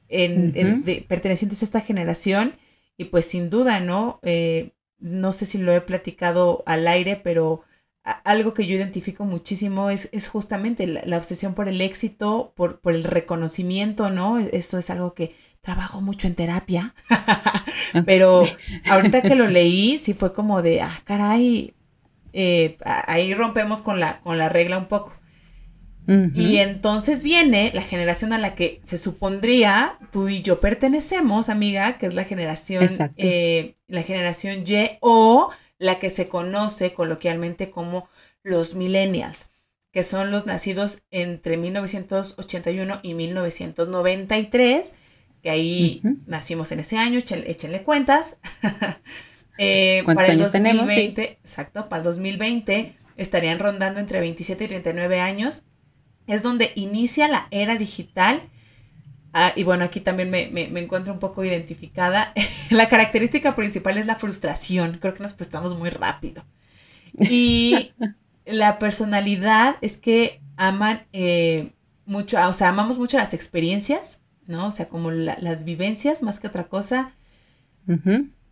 en, 0.09 0.85
pertenecientes 1.09 1.63
a 1.63 1.65
esta 1.65 1.81
generación 1.81 2.55
y 2.99 3.05
pues 3.05 3.25
sin 3.27 3.49
duda, 3.49 3.81
¿no? 3.81 4.21
Eh, 4.23 4.73
no 4.99 5.33
sé 5.33 5.47
si 5.47 5.57
lo 5.57 5.73
he 5.73 5.81
platicado 5.81 6.63
al 6.67 6.87
aire, 6.87 7.17
pero 7.17 7.63
algo 8.03 8.55
que 8.55 8.67
yo 8.67 8.77
identifico 8.77 9.25
muchísimo 9.25 9.91
es, 9.91 10.09
es 10.13 10.29
justamente 10.29 10.87
la, 10.87 11.19
obsesión 11.19 11.55
por 11.55 11.69
el 11.69 11.81
éxito, 11.81 12.53
por, 12.57 12.81
por, 12.81 12.95
el 12.95 13.05
reconocimiento, 13.05 14.11
¿no? 14.11 14.39
E, 14.39 14.51
eso 14.53 14.79
es 14.79 14.91
algo 14.91 15.15
que 15.15 15.35
trabajo 15.61 16.01
mucho 16.01 16.27
en 16.27 16.35
terapia, 16.35 16.95
pero 18.07 18.43
ahorita 18.89 19.21
que 19.21 19.35
lo 19.35 19.47
leí, 19.47 19.99
sí 19.99 20.15
fue 20.15 20.33
como 20.33 20.63
de, 20.63 20.81
ah, 20.81 21.03
caray, 21.05 21.75
eh, 22.33 22.79
ahí 22.85 23.35
rompemos 23.35 23.83
con 23.83 24.01
la, 24.01 24.21
con 24.21 24.39
la 24.39 24.49
regla 24.49 24.79
un 24.79 24.89
poco. 24.89 25.15
Y 26.35 26.57
entonces 26.57 27.23
viene 27.23 27.71
la 27.73 27.83
generación 27.83 28.33
a 28.33 28.39
la 28.39 28.57
que 28.57 28.81
se 28.83 28.99
supondría 28.99 29.97
tú 30.11 30.29
y 30.29 30.43
yo 30.43 30.59
pertenecemos, 30.59 31.49
amiga, 31.49 31.99
que 31.99 32.07
es 32.07 32.15
la 32.15 32.25
generación, 32.25 32.85
eh, 33.17 33.77
la 33.87 34.03
generación 34.03 34.65
Y 34.67 34.99
o 35.01 35.51
la 35.81 35.99
que 35.99 36.11
se 36.11 36.29
conoce 36.29 36.93
coloquialmente 36.93 37.71
como 37.71 38.09
los 38.45 38.75
millennials, 38.77 39.51
que 39.91 40.05
son 40.05 40.31
los 40.31 40.47
nacidos 40.47 41.03
entre 41.11 41.57
1981 41.57 43.01
y 43.03 43.15
1993, 43.15 44.95
que 45.43 45.51
ahí 45.51 46.03
nacimos 46.27 46.71
en 46.71 46.81
ese 46.81 46.99
año, 46.99 47.19
échenle, 47.19 47.83
cuentas. 47.83 48.39
eh, 49.59 50.03
¿Cuántos 50.05 50.27
para 50.27 50.35
años 50.35 50.53
tenemos? 50.53 50.89
Exacto, 50.91 51.89
para 51.89 52.01
el 52.01 52.05
2020 52.05 52.95
estarían 53.17 53.59
rondando 53.59 54.01
entre 54.01 54.21
27 54.21 54.65
y 54.65 54.69
39 54.69 55.21
años. 55.21 55.63
Es 56.27 56.43
donde 56.43 56.73
inicia 56.75 57.27
la 57.27 57.49
era 57.51 57.77
digital 57.77 58.43
Ah, 59.33 59.53
y 59.55 59.63
bueno, 59.63 59.85
aquí 59.85 60.01
también 60.01 60.31
me, 60.31 60.81
encuentro 60.81 61.13
un 61.13 61.19
poco 61.19 61.45
identificada. 61.45 62.33
la 62.71 62.89
característica 62.89 63.55
principal 63.55 63.99
es 63.99 64.07
la 64.07 64.17
frustración. 64.17 64.99
Creo 65.01 65.15
que 65.15 65.23
nos 65.23 65.35
frustramos 65.35 65.77
muy 65.77 65.91
rápido. 65.91 66.45
Y 67.19 67.93
la 68.47 68.79
personalidad 68.79 69.77
es 69.81 69.97
que 69.99 70.41
aman 70.57 71.07
eh, 71.13 71.73
mucho, 72.07 72.39
o 72.49 72.55
sea, 72.55 72.69
amamos 72.69 72.99
mucho 72.99 73.17
las 73.19 73.35
experiencias, 73.35 74.23
¿no? 74.47 74.67
O 74.67 74.73
sea, 74.73 74.89
como 74.89 75.11
las 75.11 75.65
vivencias 75.65 76.23
más 76.23 76.41
que 76.41 76.49
otra 76.49 76.65
cosa. 76.65 77.15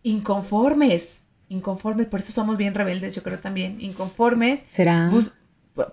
Inconformes, 0.03 1.27
inconformes, 1.49 2.07
por 2.07 2.21
eso 2.21 2.31
somos 2.31 2.57
bien 2.57 2.73
rebeldes, 2.73 3.15
yo 3.15 3.23
creo 3.23 3.39
también. 3.39 3.79
Inconformes. 3.81 4.61
¿Será? 4.61 5.11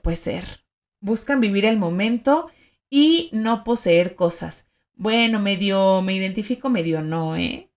puede 0.02 0.16
ser. 0.16 0.64
Buscan 1.00 1.40
vivir 1.40 1.64
el 1.64 1.76
momento 1.76 2.50
y 2.90 3.30
no 3.32 3.62
poseer 3.64 4.16
cosas. 4.16 4.65
Bueno, 4.96 5.40
medio 5.40 6.02
me 6.02 6.14
identifico, 6.14 6.68
medio 6.68 7.02
no, 7.02 7.36
¿eh? 7.36 7.68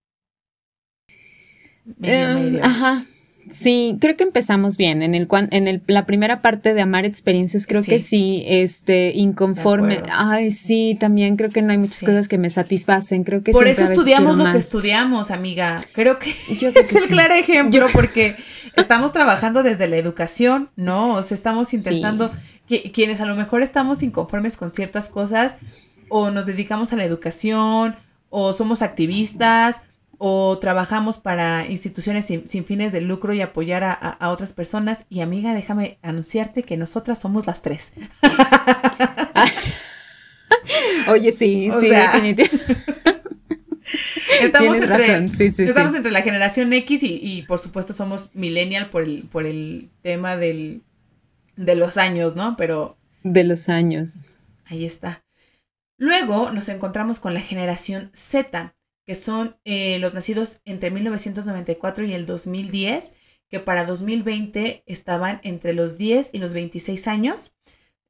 Medio, 1.98 2.30
em, 2.32 2.44
medio. 2.44 2.64
Ajá. 2.64 3.04
Sí, 3.50 3.98
creo 4.00 4.16
que 4.16 4.24
empezamos 4.24 4.78
bien. 4.78 5.02
En 5.02 5.16
el 5.16 5.28
en 5.52 5.68
el, 5.68 5.82
la 5.88 6.06
primera 6.06 6.42
parte 6.42 6.74
de 6.74 6.82
amar 6.82 7.06
experiencias, 7.06 7.66
creo 7.66 7.84
que 7.84 8.00
sí, 8.00 8.44
este, 8.48 9.12
inconforme. 9.16 10.04
Ay, 10.12 10.52
sí, 10.52 10.96
también 11.00 11.36
creo 11.36 11.50
que 11.50 11.62
no 11.62 11.72
hay 11.72 11.80
muchas 11.80 12.02
cosas 12.02 12.28
que 12.28 12.38
me 12.38 12.50
satisfacen. 12.50 13.24
Creo 13.24 13.44
que 13.44 13.52
Por 13.52 13.68
eso 13.68 13.84
estudiamos 13.84 14.38
lo 14.38 14.52
que 14.52 14.58
estudiamos, 14.58 15.32
amiga. 15.32 15.82
Creo 15.94 16.20
que, 16.20 16.30
es 16.50 16.96
el 16.96 17.08
claro 17.08 17.34
ejemplo, 17.34 17.88
porque 17.92 18.36
estamos 18.76 19.12
trabajando 19.12 19.64
desde 19.64 19.88
la 19.88 19.98
educación, 19.98 20.70
¿no? 20.76 21.16
O 21.16 21.24
sea, 21.24 21.36
estamos 21.36 21.74
intentando, 21.74 22.32
que, 22.68 22.92
quienes 22.92 23.20
a 23.20 23.26
lo 23.26 23.36
mejor 23.36 23.64
estamos 23.64 24.04
inconformes 24.04 24.58
con 24.58 24.70
ciertas 24.70 25.10
cosas, 25.10 25.58
o 26.10 26.32
nos 26.32 26.46
dedicamos 26.46 26.94
a 26.94 26.96
la 26.96 27.06
educación, 27.06 27.96
o 28.30 28.54
somos 28.54 28.82
activistas, 28.82 29.84
o 30.18 30.58
trabajamos 30.60 31.18
para 31.18 31.66
instituciones 31.66 32.26
sin, 32.26 32.66
fines 32.66 32.92
de 32.92 33.02
lucro 33.02 33.34
y 33.34 33.42
apoyar 33.42 33.84
a, 33.84 34.30
otras 34.30 34.54
personas. 34.54 35.06
Y 35.10 35.22
amiga, 35.22 35.54
déjame 35.54 35.98
anunciarte 36.02 36.64
que 36.64 36.78
nosotras 36.78 37.20
somos 37.20 37.48
las 37.48 37.62
tres. 37.62 37.94
Oye, 41.08 41.32
sí, 41.32 41.72
sí, 41.80 41.90
definitivamente. 41.90 42.44
Estamos, 44.42 44.78
entre, 44.78 45.26
estamos 45.66 45.96
entre 45.96 46.12
la 46.12 46.22
generación 46.22 46.72
X 46.72 47.02
y, 47.04 47.44
por 47.48 47.60
supuesto 47.60 47.92
somos 47.92 48.30
millennial 48.34 48.90
por 48.90 49.04
el, 49.04 49.24
por 49.30 49.46
el 49.46 49.90
tema 50.02 50.38
del, 50.38 50.82
de 51.58 51.76
los 51.76 51.98
años, 51.98 52.36
¿no? 52.36 52.56
Pero... 52.56 52.96
De 53.24 53.44
los 53.44 53.68
años. 53.68 54.44
Ahí 54.66 54.86
está. 54.86 55.22
Luego 56.00 56.52
nos 56.52 56.70
encontramos 56.70 57.20
con 57.20 57.34
la 57.34 57.42
generación 57.42 58.10
Z, 58.14 58.74
que 59.06 59.16
son 59.16 59.58
eh, 59.66 60.00
los 60.00 60.14
nacidos 60.14 60.62
entre 60.64 60.92
1994 60.92 62.06
y 62.06 62.14
el 62.14 62.26
2010, 62.26 63.16
que 63.50 63.60
para 63.60 63.84
2020 63.84 64.84
estaban 64.86 65.42
entre 65.44 65.74
los 65.74 65.98
10 65.98 66.30
y 66.32 66.38
los 66.40 66.54
26 66.54 67.06
años. 67.10 67.54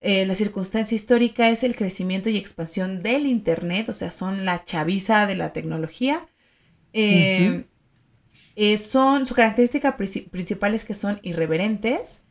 Eh, 0.01 0.27
la 0.27 0.35
circunstancia 0.35 0.95
histórica 0.95 1.49
es 1.49 1.63
el 1.63 1.75
crecimiento 1.75 2.29
y 2.29 2.37
expansión 2.37 3.01
del 3.01 3.25
Internet, 3.25 3.89
o 3.89 3.93
sea, 3.93 4.11
son 4.11 4.45
la 4.45 4.63
chaviza 4.63 5.25
de 5.25 5.35
la 5.35 5.51
tecnología. 5.51 6.27
Eh, 6.93 7.65
son, 8.77 9.25
su 9.25 9.33
característica 9.33 9.97
principal 9.97 10.75
es 10.75 10.85
que 10.85 10.93
son 10.93 11.19
irreverentes, 11.23 12.23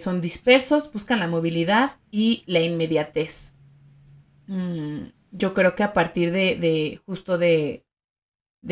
son 0.00 0.22
dispersos, 0.22 0.90
buscan 0.90 1.18
la 1.18 1.28
movilidad 1.28 1.96
y 2.10 2.44
la 2.46 2.60
inmediatez. 2.60 3.52
Mm, 4.48 5.10
yo 5.30 5.54
creo 5.54 5.74
que 5.76 5.84
a 5.84 5.92
partir 5.92 6.32
de, 6.32 7.00
justo 7.06 7.38
de, 7.38 7.84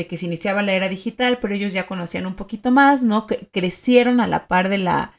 que 0.09 0.16
se 0.16 0.26
iniciaba 0.26 0.62
la 0.62 0.73
era 0.75 0.88
digital, 0.88 1.38
pero 1.40 1.54
ellos 1.54 1.73
ya 1.73 1.87
conocían 1.87 2.26
un 2.26 2.35
poquito 2.37 2.71
más, 2.71 3.04
¿no? 3.04 3.26
crecieron 3.52 4.21
a 4.21 4.26
la 4.26 4.49
par 4.49 4.68
de 4.68 4.78
la, 4.78 5.12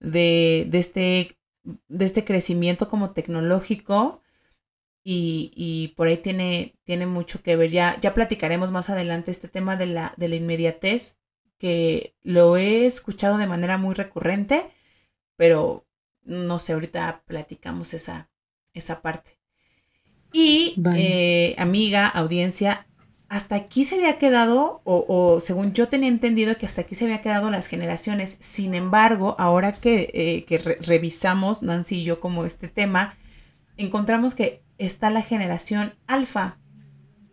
de, 0.00 0.66
de, 0.70 0.78
este, 0.78 1.38
de 1.88 2.04
este 2.04 2.24
crecimiento 2.24 2.88
como 2.88 3.12
tecnológico 3.12 4.22
y, 5.04 5.52
y, 5.56 5.88
por 5.96 6.08
ahí 6.08 6.18
tiene, 6.18 6.76
tiene 6.84 7.06
mucho 7.06 7.42
que 7.42 7.56
ver. 7.56 7.70
Ya, 7.70 7.98
ya 8.00 8.14
platicaremos 8.14 8.70
más 8.72 8.90
adelante 8.90 9.30
este 9.30 9.48
tema 9.48 9.76
de 9.76 9.86
la, 9.86 10.14
de 10.16 10.28
la 10.28 10.36
inmediatez, 10.36 11.18
que 11.58 12.16
lo 12.22 12.56
he 12.56 12.86
escuchado 12.86 13.38
de 13.38 13.46
manera 13.46 13.78
muy 13.78 13.94
recurrente, 13.94 14.70
pero 15.36 15.86
no 16.24 16.58
sé, 16.58 16.72
ahorita 16.74 17.24
platicamos 17.26 17.94
esa, 17.94 18.30
esa 18.74 19.02
parte. 19.02 19.38
Y 20.36 20.74
eh, 20.96 21.54
amiga, 21.58 22.08
audiencia, 22.08 22.88
hasta 23.28 23.54
aquí 23.54 23.84
se 23.84 23.94
había 23.94 24.18
quedado, 24.18 24.82
o, 24.84 25.38
según 25.38 25.74
yo 25.74 25.86
tenía 25.86 26.08
entendido 26.08 26.56
que 26.56 26.66
hasta 26.66 26.80
aquí 26.80 26.96
se 26.96 27.04
había 27.04 27.20
quedado 27.20 27.52
las 27.52 27.68
generaciones. 27.68 28.36
Sin 28.40 28.74
embargo, 28.74 29.36
ahora 29.38 29.74
que, 29.74 30.10
eh, 30.12 30.78
revisamos, 30.80 31.62
Nancy 31.62 32.00
y 32.00 32.04
yo, 32.04 32.18
como 32.18 32.44
este 32.44 32.66
tema, 32.66 33.16
encontramos 33.76 34.34
que 34.34 34.60
está 34.76 35.08
la 35.08 35.22
generación 35.22 35.94
alfa, 36.08 36.58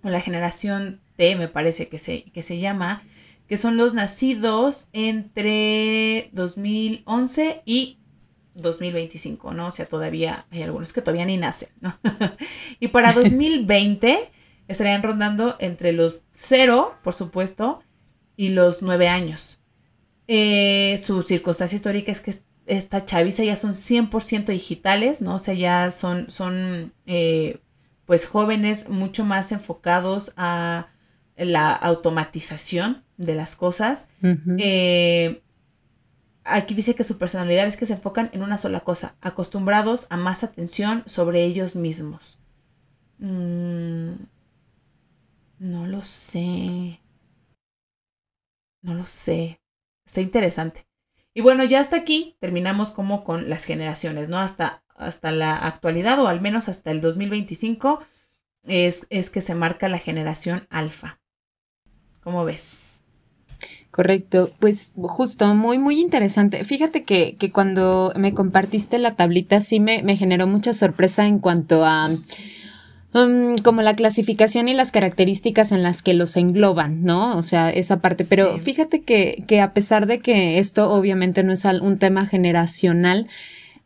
o 0.04 0.10
la 0.10 0.22
generación 0.22 1.02
T, 1.18 1.36
me 1.36 1.48
parece 1.48 1.88
que 1.88 1.98
se, 1.98 2.26
que 2.26 2.44
se 2.44 2.60
llama, 2.60 3.02
que 3.48 3.58
son 3.58 3.78
los 3.78 3.96
nacidos 3.96 4.90
entre 4.94 6.30
2011 6.34 7.64
y 7.66 7.98
2025, 8.56 9.54
¿no? 9.54 9.68
O 9.68 9.72
sea, 9.72 9.86
todavía 9.86 10.46
hay 10.52 10.64
algunos 10.64 10.94
que 10.94 11.02
todavía 11.02 11.26
ni 11.26 11.38
nacen, 11.38 11.70
¿no? 11.80 11.98
y 12.80 12.90
para 12.90 13.14
2020 13.14 14.32
estarían 14.68 15.04
rondando 15.04 15.56
entre 15.60 15.92
los 15.94 16.22
0, 16.34 16.96
por 17.04 17.14
supuesto, 17.14 17.84
y 18.36 18.50
los 18.50 18.82
9 18.82 19.08
años. 19.08 19.60
Eh, 20.28 21.00
su 21.04 21.22
circunstancia 21.24 21.76
histórica 21.76 22.12
es 22.12 22.22
que 22.22 22.36
esta 22.66 23.06
chaviza 23.06 23.44
ya 23.44 23.56
son 23.56 23.72
100% 23.72 24.46
digitales, 24.46 25.22
¿no? 25.22 25.36
O 25.36 25.40
sea, 25.40 25.54
ya 25.54 25.92
son, 25.92 26.30
son 26.30 26.94
eh, 27.06 27.60
pues 28.06 28.26
jóvenes 28.26 28.90
mucho 28.90 29.26
más 29.26 29.52
enfocados 29.52 30.34
a 30.38 30.88
la 31.36 31.74
automatización 31.74 33.04
de 33.18 33.36
las 33.36 33.56
cosas 33.56 34.10
aquí 36.44 36.74
dice 36.74 36.96
que 36.96 37.04
su 37.04 37.18
personalidad 37.18 37.68
es 37.68 37.78
que 37.78 37.86
se 37.86 37.94
enfocan 37.94 38.30
en 38.34 38.44
una 38.44 38.58
sola 38.58 38.82
cosa, 38.82 39.16
acostumbrados 39.22 40.08
a 40.10 40.18
más 40.18 40.44
atención 40.44 41.04
sobre 41.06 41.44
ellos 41.44 41.76
mismos. 41.76 42.40
Mm, 43.20 44.14
no 45.60 45.88
lo 45.88 46.02
sé. 46.02 47.00
No 48.82 48.96
lo 48.96 49.06
sé. 49.06 49.62
Está 50.06 50.22
interesante. 50.22 50.88
Y 51.34 51.42
bueno, 51.42 51.64
ya 51.64 51.80
hasta 51.80 51.96
aquí 51.98 52.36
terminamos 52.40 52.92
como 52.92 53.24
con 53.24 53.50
las 53.50 53.64
generaciones, 53.64 54.28
¿no? 54.28 54.40
Hasta, 54.40 54.84
hasta 54.96 55.32
la 55.32 55.56
actualidad 55.56 56.20
o 56.20 56.28
al 56.28 56.42
menos 56.42 56.68
hasta 56.68 56.92
el 56.92 57.00
2025 57.00 58.02
es, 58.64 59.08
es 59.10 59.30
que 59.30 59.42
se 59.42 59.56
marca 59.56 59.88
la 59.88 60.00
generación 60.00 60.68
alfa. 60.70 61.22
¿Cómo 62.22 62.44
ves? 62.44 62.91
Correcto, 63.92 64.50
pues 64.60 64.94
justo, 64.96 65.54
muy, 65.54 65.78
muy 65.78 66.00
interesante. 66.00 66.64
Fíjate 66.64 67.04
que, 67.04 67.36
que 67.38 67.52
cuando 67.52 68.14
me 68.16 68.34
compartiste 68.34 68.98
la 69.00 69.16
tablita 69.16 69.60
sí 69.60 69.82
me, 69.82 70.02
me 70.02 70.16
generó 70.16 70.48
mucha 70.48 70.72
sorpresa 70.72 71.28
en 71.28 71.40
cuanto 71.40 71.86
a 71.86 72.10
um, 73.14 73.56
como 73.64 73.82
la 73.82 73.94
clasificación 73.96 74.70
y 74.70 74.74
las 74.74 74.94
características 74.94 75.74
en 75.74 75.84
las 75.84 76.04
que 76.04 76.14
los 76.14 76.38
engloban, 76.38 77.04
¿no? 77.04 77.38
O 77.38 77.44
sea, 77.44 77.70
esa 77.70 78.00
parte. 78.00 78.24
Pero 78.30 78.60
fíjate 78.60 79.02
que, 79.02 79.44
que 79.46 79.60
a 79.60 79.74
pesar 79.74 80.08
de 80.08 80.20
que 80.20 80.58
esto 80.60 80.90
obviamente 80.90 81.44
no 81.44 81.52
es 81.52 81.66
un 81.66 81.98
tema 81.98 82.26
generacional, 82.26 83.28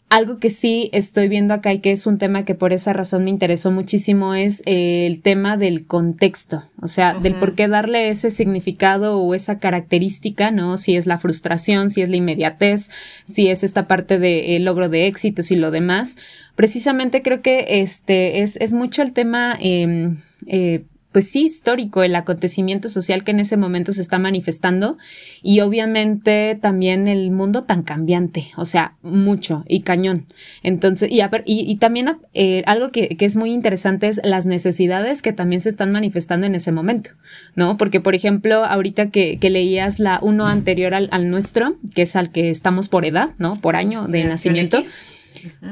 algo 0.10 0.38
que 0.38 0.52
sí 0.52 0.90
estoy 0.94 1.28
viendo 1.28 1.54
acá 1.54 1.74
y 1.74 1.80
que 1.80 1.92
es 1.92 2.06
un 2.06 2.20
tema 2.20 2.46
que 2.46 2.54
por 2.54 2.74
esa 2.74 2.94
razón 2.94 3.24
me 3.24 3.32
interesó 3.32 3.72
muchísimo 3.72 4.36
es 4.36 4.62
eh, 4.66 5.08
el 5.08 5.22
tema 5.22 5.58
del 5.58 5.88
contexto, 5.88 6.64
o 6.80 6.88
sea, 6.88 7.18
del 7.18 7.36
por 7.36 7.56
qué 7.56 7.68
darle 7.68 8.10
ese 8.10 8.30
significado 8.30 9.20
o 9.20 9.34
esa 9.34 9.60
característica, 9.60 10.52
¿no? 10.52 10.78
Si 10.78 10.96
es 10.96 11.08
la 11.08 11.18
frustración, 11.18 11.90
si 11.90 12.04
es 12.04 12.10
la 12.10 12.18
inmediatez, 12.18 12.92
si 13.26 13.50
es 13.50 13.64
esta 13.64 13.88
parte 13.88 14.20
de 14.20 14.60
logro 14.60 14.90
de 14.90 15.08
éxitos 15.08 15.50
y 15.50 15.56
lo 15.56 15.72
demás. 15.72 16.18
Precisamente 16.56 17.22
creo 17.22 17.42
que 17.42 17.66
este 17.82 18.42
es, 18.42 18.58
es 18.62 18.74
mucho 18.74 19.02
el 19.02 19.12
tema 19.12 19.58
em, 19.60 20.18
eh, 20.46 20.86
pues 21.16 21.30
sí, 21.30 21.46
histórico, 21.46 22.04
el 22.04 22.14
acontecimiento 22.14 22.90
social 22.90 23.24
que 23.24 23.32
en 23.32 23.40
ese 23.40 23.56
momento 23.56 23.94
se 23.94 24.02
está 24.02 24.20
manifestando 24.20 24.98
y 25.42 25.62
obviamente 25.62 26.60
también 26.62 27.08
el 27.08 27.32
mundo 27.32 27.64
tan 27.64 27.84
cambiante, 27.84 28.48
o 28.58 28.66
sea, 28.66 28.98
mucho 29.02 29.64
y 29.70 29.84
cañón. 29.84 30.26
Entonces, 30.62 31.10
y, 31.10 31.22
y, 31.46 31.76
también 31.78 32.18
eh, 32.34 32.64
algo 32.66 32.92
que, 32.92 33.16
es 33.18 33.38
muy 33.38 33.54
interesante 33.54 34.10
es 34.10 34.20
las 34.26 34.46
necesidades 34.46 35.22
que 35.22 35.32
también 35.32 35.62
se 35.62 35.70
están 35.70 35.94
manifestando 35.94 36.48
en 36.48 36.56
ese 36.56 36.74
momento, 36.74 37.12
¿no? 37.56 37.78
Porque, 37.78 38.02
por 38.02 38.14
ejemplo, 38.14 38.66
ahorita 38.66 39.10
que, 39.10 39.40
leías 39.42 40.02
la 40.02 40.20
uno 40.22 40.48
anterior 40.48 40.94
al, 40.94 41.30
nuestro, 41.30 41.78
que 41.94 42.02
es 42.02 42.18
al 42.18 42.30
que 42.34 42.50
estamos 42.50 42.90
por 42.90 43.06
edad, 43.06 43.30
¿no? 43.38 43.56
Por 43.62 43.78
año 43.78 44.10
de 44.10 44.26
nacimiento. 44.26 44.84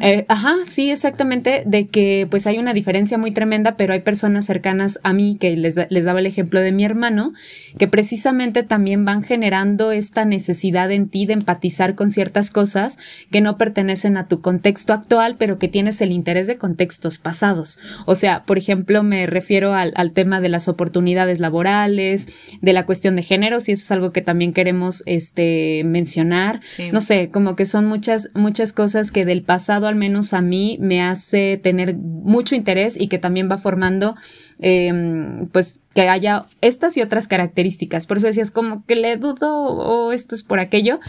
Eh, 0.02 0.26
ajá, 0.28 0.56
sí, 0.66 0.92
exactamente, 0.92 1.64
de 1.66 1.88
que 1.88 2.28
pues 2.30 2.48
hay 2.48 2.58
una 2.58 2.74
diferencia 2.74 3.18
muy 3.18 3.32
tremenda, 3.32 3.78
pero 3.78 3.94
hay 3.94 4.02
personas 4.02 4.46
cercanas 4.46 5.00
a 5.04 5.14
mí, 5.14 5.38
que 5.40 5.56
les, 5.56 5.80
les 5.90 6.06
daba 6.06 6.20
el 6.20 6.26
ejemplo 6.26 6.60
de 6.60 6.72
mi 6.72 6.84
hermano, 6.84 7.34
que 7.78 7.88
precisamente 7.88 8.64
también 8.64 9.06
van 9.06 9.24
generando 9.24 9.92
esta 9.92 10.26
necesidad 10.26 10.92
en 10.92 11.10
ti 11.10 11.26
de 11.26 11.34
empatizar 11.34 11.96
con 11.96 12.12
ciertas 12.12 12.52
cosas 12.52 12.98
que 13.32 13.42
no 13.42 13.58
pertenecen 13.58 14.18
a 14.18 14.28
tu 14.28 14.42
contexto 14.42 14.94
actual, 14.94 15.36
pero 15.38 15.60
que 15.60 15.68
tienes 15.68 16.02
el 16.02 16.12
interés 16.12 16.48
de 16.48 16.58
contextos 16.58 17.18
pasados. 17.18 17.80
O 18.06 18.16
sea, 18.16 18.44
por 18.44 18.58
ejemplo, 18.58 19.04
me 19.04 19.26
refiero 19.26 19.74
al, 19.74 19.94
al 19.96 20.12
tema 20.12 20.42
de 20.42 20.50
las 20.50 20.68
oportunidades 20.68 21.40
laborales, 21.40 22.28
de 22.62 22.74
la 22.74 22.86
cuestión 22.86 23.16
de 23.16 23.24
géneros, 23.24 23.70
y 23.70 23.72
eso 23.72 23.84
es 23.84 23.92
algo 23.92 24.12
que 24.12 24.22
también 24.22 24.54
queremos 24.54 25.04
este, 25.06 25.84
mencionar. 25.86 26.60
No 26.92 27.02
sé, 27.02 27.30
como 27.30 27.56
que 27.56 27.66
son 27.66 27.86
muchas, 27.86 28.30
muchas 28.34 28.74
cosas 28.74 29.12
que 29.12 29.26
del 29.26 29.42
pasado 29.42 29.53
al 29.88 29.96
menos 29.96 30.34
a 30.34 30.42
mí 30.42 30.78
me 30.80 31.02
hace 31.02 31.60
tener 31.62 31.96
mucho 31.96 32.56
interés 32.56 33.00
y 33.00 33.08
que 33.08 33.18
también 33.18 33.50
va 33.50 33.58
formando 33.58 34.16
em, 34.60 35.48
pues 35.48 35.80
que 35.94 36.10
haya 36.10 36.46
estas 36.62 36.98
y 36.98 37.02
otras 37.02 37.28
características. 37.28 38.08
Por 38.08 38.18
eso 38.18 38.28
decías 38.28 38.52
como 38.52 38.86
que 38.86 38.96
le 38.96 39.18
dudo 39.18 39.54
o 39.54 40.12
esto 40.12 40.36
es 40.36 40.44
por 40.44 40.60
aquello, 40.60 41.00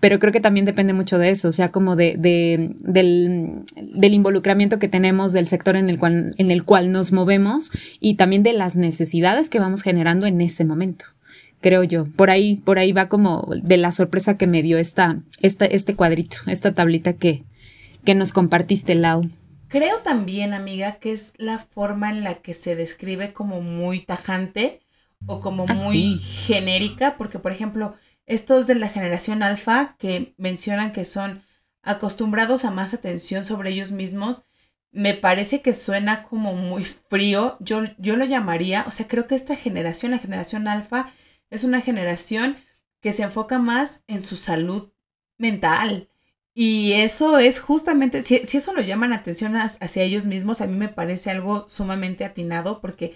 pero 0.00 0.18
creo 0.18 0.32
que 0.32 0.40
también 0.40 0.66
depende 0.66 0.92
mucho 0.92 1.18
de 1.18 1.30
eso, 1.30 1.48
o 1.48 1.52
sea, 1.52 1.70
como 1.70 1.96
de, 1.96 2.16
de 2.18 2.74
del, 2.82 3.64
del, 3.76 4.14
involucramiento 4.14 4.78
que 4.78 4.88
tenemos 4.88 5.32
del 5.32 5.48
sector 5.48 5.76
en 5.76 5.88
el, 5.88 5.98
cual, 5.98 6.34
en 6.36 6.50
el 6.50 6.64
cual 6.64 6.92
nos 6.92 7.12
movemos 7.12 7.70
y 8.00 8.14
también 8.14 8.42
de 8.42 8.52
las 8.52 8.76
necesidades 8.76 9.48
que 9.48 9.60
vamos 9.60 9.82
generando 9.82 10.26
en 10.26 10.40
ese 10.40 10.64
momento 10.64 11.06
creo 11.64 11.82
yo. 11.82 12.04
Por 12.04 12.28
ahí, 12.28 12.56
por 12.56 12.78
ahí 12.78 12.92
va 12.92 13.08
como 13.08 13.48
de 13.62 13.78
la 13.78 13.90
sorpresa 13.90 14.36
que 14.36 14.46
me 14.46 14.62
dio 14.62 14.76
esta, 14.76 15.22
esta, 15.40 15.64
este 15.64 15.96
cuadrito, 15.96 16.36
esta 16.46 16.74
tablita 16.74 17.14
que, 17.14 17.42
que 18.04 18.14
nos 18.14 18.32
compartiste, 18.32 18.94
Lau. 18.94 19.28
Creo 19.68 20.00
también, 20.00 20.54
amiga, 20.54 20.96
que 21.00 21.12
es 21.12 21.32
la 21.36 21.58
forma 21.58 22.10
en 22.10 22.22
la 22.22 22.36
que 22.36 22.54
se 22.54 22.76
describe 22.76 23.32
como 23.32 23.60
muy 23.60 24.00
tajante 24.00 24.80
o 25.26 25.40
como 25.40 25.64
ah, 25.68 25.74
muy 25.74 26.18
genérica, 26.18 27.16
porque 27.16 27.38
por 27.38 27.52
ejemplo, 27.52 27.94
estos 28.26 28.66
de 28.66 28.74
la 28.76 28.88
generación 28.88 29.42
alfa 29.42 29.96
que 29.98 30.34
mencionan 30.36 30.92
que 30.92 31.04
son 31.04 31.42
acostumbrados 31.82 32.64
a 32.64 32.70
más 32.70 32.94
atención 32.94 33.44
sobre 33.44 33.70
ellos 33.70 33.90
mismos, 33.90 34.42
me 34.92 35.14
parece 35.14 35.60
que 35.60 35.74
suena 35.74 36.22
como 36.22 36.54
muy 36.54 36.84
frío. 36.84 37.56
Yo, 37.60 37.82
yo 37.98 38.16
lo 38.16 38.24
llamaría, 38.24 38.84
o 38.86 38.92
sea, 38.92 39.08
creo 39.08 39.26
que 39.26 39.34
esta 39.34 39.56
generación, 39.56 40.12
la 40.12 40.18
generación 40.18 40.68
alfa, 40.68 41.10
es 41.50 41.64
una 41.64 41.80
generación 41.80 42.56
que 43.00 43.12
se 43.12 43.24
enfoca 43.24 43.58
más 43.58 44.04
en 44.06 44.22
su 44.22 44.36
salud 44.36 44.92
mental. 45.36 46.08
Y 46.54 46.92
eso 46.92 47.38
es 47.38 47.58
justamente, 47.58 48.22
si, 48.22 48.36
eso 48.36 48.72
lo 48.72 48.80
llaman 48.80 49.12
atención 49.12 49.56
hacia 49.56 50.02
ellos 50.04 50.24
mismos, 50.24 50.60
a 50.60 50.68
mí 50.68 50.76
me 50.76 50.88
parece 50.88 51.30
algo 51.30 51.68
sumamente 51.68 52.24
atinado 52.24 52.80
porque 52.80 53.14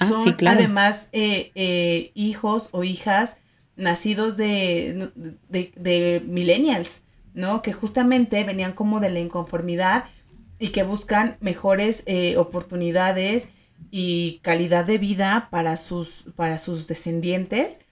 ah, 0.00 0.06
son 0.06 0.36
además 0.46 1.08
eh, 1.12 1.52
eh, 1.54 2.10
hijos 2.14 2.68
o 2.72 2.82
hijas 2.82 3.36
nacidos 3.76 4.36
de, 4.36 5.10
de, 5.48 6.22
millennials, 6.26 7.02
¿no? 7.32 7.62
Que 7.62 7.72
justamente 7.72 8.42
venían 8.42 8.72
como 8.72 8.98
de 8.98 9.10
la 9.10 9.20
inconformidad 9.20 10.06
y 10.58 10.68
que 10.68 10.82
buscan 10.82 11.36
mejores 11.40 12.02
eh, 12.06 12.36
oportunidades 12.38 13.48
y 13.92 14.40
calidad 14.42 14.84
de 14.84 14.98
vida 14.98 15.48
para 15.50 15.76
sus, 15.76 16.24
para 16.34 16.58
sus 16.58 16.88
descendientes 16.88 17.84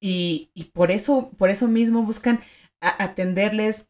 y, 0.00 0.50
por, 0.74 0.90
eso, 0.90 1.30
por 1.38 1.50
eso 1.50 1.66
mismo 1.66 2.02
buscan 2.02 2.40
atenderles 2.80 3.88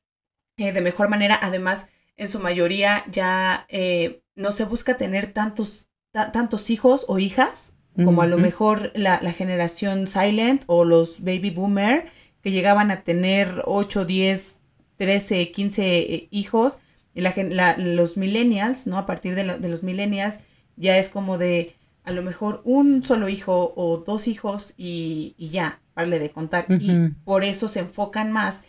eh, 0.56 0.72
de 0.72 0.80
mejor 0.80 1.08
manera. 1.08 1.38
Además, 1.40 1.86
en 2.16 2.28
su 2.28 2.40
mayoría 2.40 3.04
ya 3.10 3.66
eh, 3.68 4.22
no 4.34 4.52
se 4.52 4.64
busca 4.64 4.96
tener 4.96 5.32
tantos, 5.32 5.88
tantos 6.12 6.70
hijos 6.70 7.04
o 7.08 7.18
hijas 7.18 7.72
como 7.96 8.22
a 8.22 8.26
lo 8.26 8.38
mejor 8.38 8.90
la, 8.96 9.18
generación 9.32 10.08
Silent 10.08 10.64
o 10.66 10.84
los 10.84 11.22
baby 11.22 11.50
boomer 11.50 12.06
que 12.42 12.50
llegaban 12.50 12.90
a 12.90 13.02
tener 13.02 13.62
8, 13.66 14.04
10, 14.04 14.60
13, 14.96 15.52
15 15.52 16.28
hijos. 16.32 16.78
Y 17.14 17.20
la, 17.20 17.76
los 17.78 18.16
millennials, 18.16 18.88
¿no? 18.88 18.98
A 18.98 19.06
partir 19.06 19.36
de, 19.36 19.44
de 19.44 19.68
los 19.68 19.84
millennials 19.84 20.40
ya 20.76 20.98
es 20.98 21.08
como 21.08 21.38
de 21.38 21.76
a 22.04 22.12
lo 22.12 22.22
mejor 22.22 22.60
un 22.64 23.02
solo 23.02 23.28
hijo 23.28 23.72
o 23.76 23.98
dos 23.98 24.28
hijos 24.28 24.74
y, 24.76 25.34
ya, 25.38 25.80
vale 25.94 26.18
de 26.18 26.30
contar. 26.30 26.66
Y 26.68 27.08
por 27.24 27.44
eso 27.44 27.66
se 27.66 27.80
enfocan 27.80 28.30
más 28.30 28.64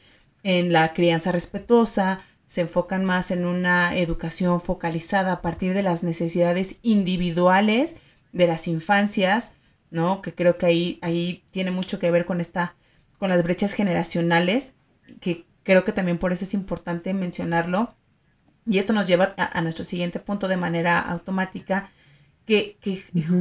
en 0.46 0.72
la 0.72 0.94
crianza 0.94 1.32
respetuosa, 1.32 2.22
se 2.46 2.62
enfocan 2.62 3.04
más 3.04 3.32
en 3.32 3.46
una 3.46 3.98
educación 3.98 4.62
focalizada 4.62 5.32
a 5.34 5.42
partir 5.42 5.74
de 5.74 5.82
las 5.82 6.04
necesidades 6.04 6.76
individuales 6.84 7.98
de 8.32 8.46
las 8.46 8.68
infancias, 8.68 9.56
¿no? 9.90 10.22
Que 10.22 10.36
creo 10.36 10.58
que 10.60 10.68
ahí, 10.68 11.00
ahí 11.02 11.44
tiene 11.50 11.72
mucho 11.72 11.98
que 11.98 12.12
ver 12.12 12.26
con 12.26 12.42
esta, 12.42 12.76
con 13.18 13.30
las 13.30 13.42
brechas 13.42 13.74
generacionales, 13.74 14.76
que 15.20 15.46
creo 15.64 15.84
que 15.84 15.92
también 15.92 16.20
por 16.20 16.32
eso 16.32 16.44
es 16.44 16.54
importante 16.54 17.16
mencionarlo. 17.16 17.96
Y 18.68 18.78
esto 18.78 18.94
nos 18.94 19.08
lleva 19.08 19.34
a 19.38 19.62
nuestro 19.62 19.84
siguiente 19.84 20.20
punto 20.20 20.48
de 20.48 20.58
manera 20.58 21.00
automática, 21.00 21.90
que, 22.46 22.78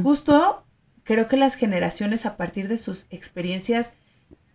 justo 0.01 0.65
creo 1.03 1.27
que 1.27 1.37
las 1.37 1.53
generaciones 1.53 2.25
a 2.25 2.35
partir 2.35 2.67
de 2.67 2.79
sus 2.79 3.05
experiencias 3.11 3.93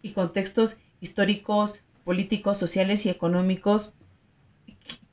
y 0.02 0.10
contextos 0.10 0.78
históricos, 1.00 1.76
políticos, 2.10 2.56
sociales 2.56 3.06
y 3.06 3.08
económicos, 3.08 3.94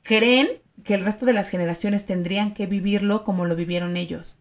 creen 0.02 0.48
que 0.82 0.94
el 0.94 1.04
resto 1.04 1.26
de 1.26 1.32
las 1.32 1.48
generaciones 1.48 2.06
tendrían 2.06 2.54
que 2.54 2.66
vivirlo 2.66 3.22
como 3.22 3.44
lo 3.44 3.54
vivieron 3.54 3.96
ellos, 3.96 4.40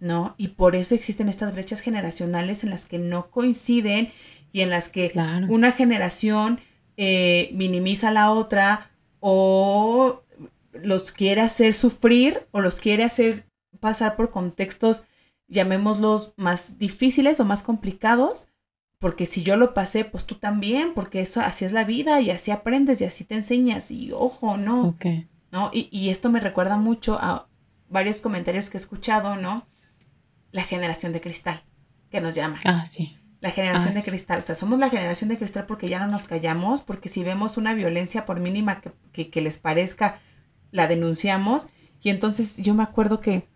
¿no? 0.00 0.34
Y 0.36 0.48
por 0.48 0.74
eso 0.74 0.96
existen 0.96 1.28
estas 1.28 1.52
brechas 1.52 1.78
generacionales 1.78 2.64
en 2.64 2.70
las 2.70 2.86
que 2.86 2.98
no 2.98 3.30
coinciden 3.30 4.10
y 4.50 4.62
en 4.62 4.70
las 4.70 4.88
que 4.88 5.12
una 5.48 5.70
generación 5.70 6.58
eh, 6.96 7.50
minimiza 7.52 8.08
a 8.08 8.12
la 8.12 8.32
otra 8.32 8.90
o 9.20 10.24
los 10.72 11.12
quiere 11.12 11.40
hacer 11.40 11.72
sufrir 11.72 12.40
o 12.50 12.60
los 12.60 12.80
quiere 12.80 13.04
hacer 13.04 13.46
pasar 13.78 14.16
por 14.16 14.32
contextos, 14.32 15.04
llamémoslos 15.46 16.34
más 16.36 16.80
difíciles 16.80 17.38
o 17.38 17.44
más 17.44 17.62
complicados, 17.62 18.48
porque 19.02 19.26
si 19.26 19.42
yo 19.42 19.56
lo 19.56 19.74
pasé, 19.74 20.04
pues 20.04 20.24
tú 20.24 20.36
también, 20.36 20.94
porque 20.94 21.22
eso 21.22 21.40
así 21.40 21.64
es 21.64 21.72
la 21.72 21.82
vida 21.82 22.20
y 22.20 22.30
así 22.30 22.52
aprendes 22.52 23.00
y 23.00 23.04
así 23.04 23.24
te 23.24 23.34
enseñas 23.34 23.90
y 23.90 24.12
ojo, 24.12 24.56
¿no? 24.56 24.96
¿No? 25.50 25.70
Y, 25.72 25.88
y 25.90 26.10
esto 26.10 26.30
me 26.30 26.38
recuerda 26.38 26.76
mucho 26.76 27.18
a 27.20 27.48
varios 27.88 28.20
comentarios 28.20 28.70
que 28.70 28.76
he 28.76 28.80
escuchado, 28.80 29.34
¿no? 29.34 29.66
La 30.52 30.62
generación 30.62 31.12
de 31.12 31.20
cristal, 31.20 31.64
que 32.12 32.20
nos 32.20 32.36
llama. 32.36 32.60
Ah, 32.64 32.86
sí. 32.86 33.18
La 33.40 33.50
generación 33.50 33.90
ah, 33.90 33.94
de 33.96 34.04
cristal. 34.04 34.38
O 34.38 34.42
sea, 34.42 34.54
somos 34.54 34.78
la 34.78 34.88
generación 34.88 35.28
de 35.28 35.36
cristal 35.36 35.66
porque 35.66 35.88
ya 35.88 35.98
no 35.98 36.06
nos 36.06 36.28
callamos, 36.28 36.80
porque 36.80 37.08
si 37.08 37.24
vemos 37.24 37.56
una 37.56 37.74
violencia, 37.74 38.24
por 38.24 38.38
mínima 38.38 38.80
que, 39.12 39.30
que 39.30 39.40
les 39.40 39.58
parezca, 39.58 40.20
la 40.70 40.86
denunciamos. 40.86 41.66
Y 42.04 42.10
entonces 42.10 42.56
yo 42.58 42.72
me 42.74 42.84
acuerdo 42.84 43.20
que 43.20 43.48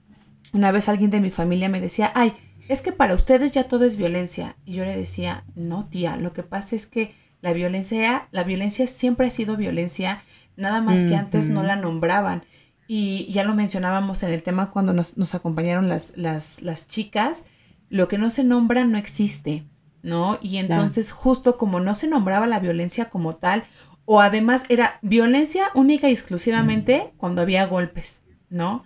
una 0.56 0.72
vez 0.72 0.88
alguien 0.88 1.10
de 1.10 1.20
mi 1.20 1.30
familia 1.30 1.68
me 1.68 1.80
decía, 1.80 2.10
ay, 2.14 2.32
es 2.68 2.82
que 2.82 2.90
para 2.90 3.14
ustedes 3.14 3.52
ya 3.52 3.64
todo 3.64 3.84
es 3.84 3.96
violencia. 3.96 4.56
Y 4.64 4.72
yo 4.72 4.84
le 4.84 4.96
decía, 4.96 5.44
no, 5.54 5.86
tía, 5.86 6.16
lo 6.16 6.32
que 6.32 6.42
pasa 6.42 6.74
es 6.74 6.86
que 6.86 7.14
la 7.42 7.52
violencia, 7.52 8.28
la 8.32 8.42
violencia 8.42 8.86
siempre 8.86 9.26
ha 9.26 9.30
sido 9.30 9.56
violencia, 9.56 10.22
nada 10.56 10.80
más 10.80 11.04
que 11.04 11.14
antes 11.14 11.48
no 11.48 11.62
la 11.62 11.76
nombraban. 11.76 12.44
Y 12.88 13.30
ya 13.30 13.44
lo 13.44 13.54
mencionábamos 13.54 14.22
en 14.22 14.32
el 14.32 14.42
tema 14.42 14.70
cuando 14.70 14.92
nos, 14.92 15.18
nos 15.18 15.34
acompañaron 15.34 15.88
las, 15.88 16.14
las, 16.16 16.62
las, 16.62 16.86
chicas, 16.86 17.44
lo 17.90 18.08
que 18.08 18.16
no 18.16 18.30
se 18.30 18.42
nombra 18.42 18.84
no 18.84 18.96
existe, 18.96 19.66
¿no? 20.02 20.38
Y 20.40 20.56
entonces 20.56 21.12
justo 21.12 21.58
como 21.58 21.80
no 21.80 21.94
se 21.94 22.08
nombraba 22.08 22.46
la 22.46 22.60
violencia 22.60 23.10
como 23.10 23.36
tal, 23.36 23.64
o 24.06 24.20
además 24.20 24.64
era 24.68 24.98
violencia 25.02 25.66
única 25.74 26.08
y 26.08 26.12
exclusivamente 26.12 27.12
cuando 27.16 27.42
había 27.42 27.66
golpes, 27.66 28.22
¿no? 28.50 28.84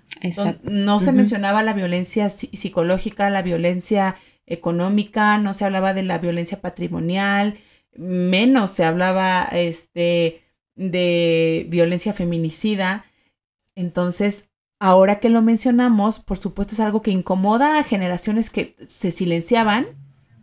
No 0.62 1.00
se 1.00 1.12
mencionaba 1.12 1.62
la 1.62 1.72
violencia 1.72 2.28
psicológica, 2.28 3.30
la 3.30 3.42
violencia 3.42 4.16
económica, 4.46 5.38
no 5.38 5.54
se 5.54 5.64
hablaba 5.64 5.94
de 5.94 6.02
la 6.02 6.18
violencia 6.18 6.60
patrimonial, 6.60 7.56
menos 7.96 8.70
se 8.70 8.84
hablaba 8.84 9.44
este, 9.52 10.42
de 10.74 11.66
violencia 11.68 12.12
feminicida. 12.12 13.04
Entonces, 13.74 14.50
ahora 14.78 15.20
que 15.20 15.28
lo 15.28 15.42
mencionamos, 15.42 16.18
por 16.18 16.38
supuesto 16.38 16.74
es 16.74 16.80
algo 16.80 17.02
que 17.02 17.10
incomoda 17.10 17.78
a 17.78 17.84
generaciones 17.84 18.50
que 18.50 18.76
se 18.86 19.10
silenciaban, 19.10 19.86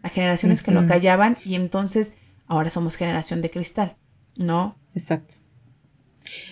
a 0.03 0.09
generaciones 0.09 0.63
que 0.63 0.71
lo 0.71 0.87
callaban, 0.87 1.35
y 1.43 1.55
entonces 1.55 2.15
ahora 2.45 2.69
somos 2.69 2.95
generación 2.95 3.41
de 3.41 3.51
cristal, 3.51 3.97
¿no? 4.39 4.77
Exacto. 4.93 5.35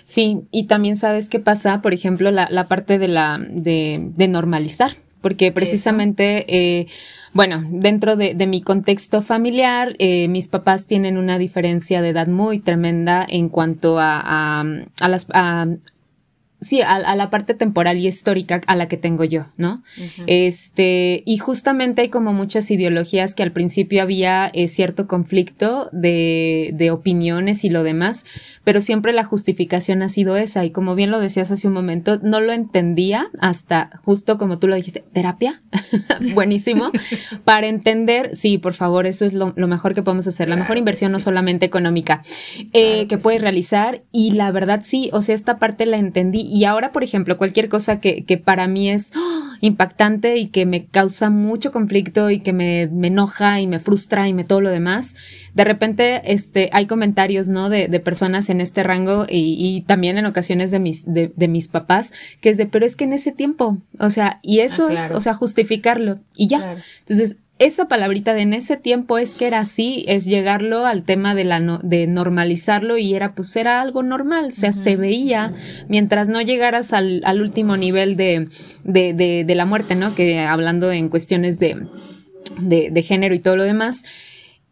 Sí, 0.03 0.41
y 0.51 0.65
también 0.65 0.97
sabes 0.97 1.29
qué 1.29 1.39
pasa, 1.39 1.81
por 1.81 1.93
ejemplo, 1.93 2.31
la, 2.31 2.47
la 2.49 2.65
parte 2.65 2.99
de 2.99 3.07
la 3.07 3.39
de, 3.49 4.11
de 4.15 4.27
normalizar, 4.27 4.91
porque 5.21 5.51
precisamente, 5.51 6.45
eh, 6.47 6.88
bueno, 7.33 7.63
dentro 7.69 8.15
de, 8.15 8.35
de, 8.35 8.47
mi 8.47 8.61
contexto 8.61 9.21
familiar, 9.21 9.95
eh, 9.97 10.27
mis 10.27 10.47
papás 10.47 10.85
tienen 10.85 11.17
una 11.17 11.38
diferencia 11.39 12.01
de 12.01 12.09
edad 12.09 12.27
muy 12.27 12.59
tremenda 12.59 13.25
en 13.27 13.49
cuanto 13.49 13.99
a, 13.99 14.21
a, 14.23 14.63
a 15.01 15.07
las... 15.07 15.27
A, 15.33 15.67
sí, 16.65 16.82
a, 16.82 17.15
la 17.15 17.30
parte 17.30 17.54
temporal 17.54 17.97
y 17.97 18.08
histórica 18.08 18.62
a 18.65 18.75
la 18.75 18.88
que 18.88 18.97
tengo 18.97 19.23
yo, 19.23 19.45
¿no? 19.58 19.84
Este, 20.28 21.23
y 21.25 21.38
justamente 21.38 22.01
hay 22.01 22.10
como 22.10 22.34
muchas 22.34 22.69
ideologías 22.71 23.36
que 23.36 23.43
al 23.43 23.51
principio 23.51 24.01
había 24.01 24.49
eh, 24.54 24.67
cierto 24.67 25.08
conflicto 25.08 25.89
de, 25.91 26.71
de, 26.73 26.91
opiniones 26.91 27.63
y 27.63 27.69
lo 27.69 27.84
demás, 27.84 28.25
pero 28.63 28.82
siempre 28.82 29.13
la 29.13 29.23
justificación 29.23 30.01
ha 30.01 30.10
sido 30.10 30.38
esa. 30.38 30.65
Y 30.65 30.71
como 30.71 30.95
bien 30.95 31.12
lo 31.12 31.19
decías 31.19 31.51
hace 31.51 31.67
un 31.67 31.73
momento, 31.73 32.19
no 32.23 32.41
lo 32.41 32.51
entendía 32.51 33.28
hasta 33.39 33.91
justo 34.04 34.38
como 34.38 34.58
tú 34.58 34.67
lo 34.67 34.75
dijiste, 34.75 35.04
terapia, 35.13 35.62
buenísimo, 36.34 36.91
para 37.43 37.67
entender, 37.67 38.36
sí, 38.36 38.58
por 38.58 38.73
favor, 38.73 39.06
eso 39.06 39.25
es 39.25 39.34
lo, 39.34 39.54
mejor 39.56 39.93
que 39.93 40.01
podemos 40.01 40.28
hacer, 40.28 40.49
la 40.49 40.56
mejor 40.56 40.78
inversión 40.78 41.12
no 41.12 41.19
solamente 41.19 41.65
económica 41.65 42.23
eh, 42.73 43.08
que, 43.08 43.17
puedes 43.17 43.41
realizar. 43.41 44.04
Y 44.12 44.32
la 44.32 44.51
verdad, 44.51 44.82
sí, 44.84 45.10
o 45.13 45.21
sea, 45.21 45.36
esta 45.36 45.58
parte 45.60 45.86
la 45.86 45.97
entendí. 45.97 46.41
Y 46.56 46.63
ahora, 46.63 46.94
por 46.94 47.04
ejemplo, 47.04 47.36
cualquier 47.36 47.68
cosa 47.68 48.00
que, 48.00 48.24
que 48.24 48.38
para 48.38 48.65
mí 48.70 48.89
es 48.89 49.12
¡ah! 49.13 49.58
impactante 49.60 50.38
y 50.38 50.48
que 50.48 50.65
me 50.65 50.86
causa 50.86 51.30
mucho 51.30 51.70
conflicto 51.70 52.30
y 52.30 52.39
que 52.39 52.54
me, 52.54 52.88
me, 52.94 53.08
enoja 53.08 53.60
y 53.60 53.68
me 53.68 53.82
frustra 53.82 54.30
y 54.30 54.34
me 54.34 54.46
todo 54.46 54.62
lo 54.62 54.70
demás, 54.70 55.18
de 55.54 55.65
repente 55.65 56.22
este, 56.32 56.70
hay 56.72 56.86
comentarios, 56.86 57.50
¿no? 57.50 57.68
De, 57.68 57.89
de 57.89 58.00
personas 58.00 58.50
en 58.50 58.62
este 58.62 58.84
rango 58.84 59.26
y, 59.30 59.58
y, 59.60 59.82
también 59.82 60.18
en 60.18 60.28
ocasiones 60.28 60.72
de 60.72 60.80
mis, 60.80 61.04
de, 61.13 61.34
de, 61.36 61.48
mis 61.50 61.68
papás, 61.68 62.13
que 62.39 62.52
es 62.52 62.56
de, 62.56 62.68
pero 62.68 62.86
es 62.86 62.96
que 62.96 63.04
en 63.04 63.12
ese 63.12 63.34
tiempo, 63.34 63.80
o 64.00 64.10
sea, 64.10 64.39
y 64.41 64.62
eso 64.62 64.88
ah, 64.89 64.94
es, 64.94 65.12
o 65.12 65.20
sea, 65.20 65.34
justificarlo 65.34 66.22
y 66.38 66.48
ya. 66.48 66.78
Entonces, 67.00 67.36
esa 67.58 67.88
palabrita 67.88 68.34
de 68.34 68.41
en 68.41 68.54
ese 68.54 68.76
tiempo 68.76 69.18
es 69.18 69.36
que 69.36 69.48
era 69.48 69.60
así, 69.60 70.04
es 70.08 70.26
llegarlo 70.26 70.86
al 70.86 71.04
tema 71.04 71.34
de, 71.36 71.46
la 71.46 71.80
de 71.84 72.06
normalizarlo 72.06 72.98
y 72.98 73.13
era 73.13 73.34
pues 73.34 73.56
era 73.56 73.80
algo 73.80 74.04
normal, 74.04 74.48
o 74.48 74.52
sea, 74.52 74.74
se 74.74 74.98
veía 74.98 75.54
mientras 75.88 76.28
no 76.28 76.41
llegaras 76.41 76.91
al, 76.91 77.22
al 77.24 77.41
último 77.41 77.78
nivel 77.78 78.18
de, 78.18 78.50
de, 78.84 79.13
de, 79.13 79.46
de, 79.46 79.56
la 79.56 79.65
muerte, 79.65 79.96
¿no? 79.96 80.13
Que 80.13 80.39
hablando 80.39 80.91
en 80.91 81.08
cuestiones 81.08 81.58
de, 81.58 81.88
de, 82.60 82.89
de 82.91 83.04
género 83.04 83.34
y 83.34 83.39
todo 83.39 83.56
lo 83.56 83.63
demás, 83.63 84.04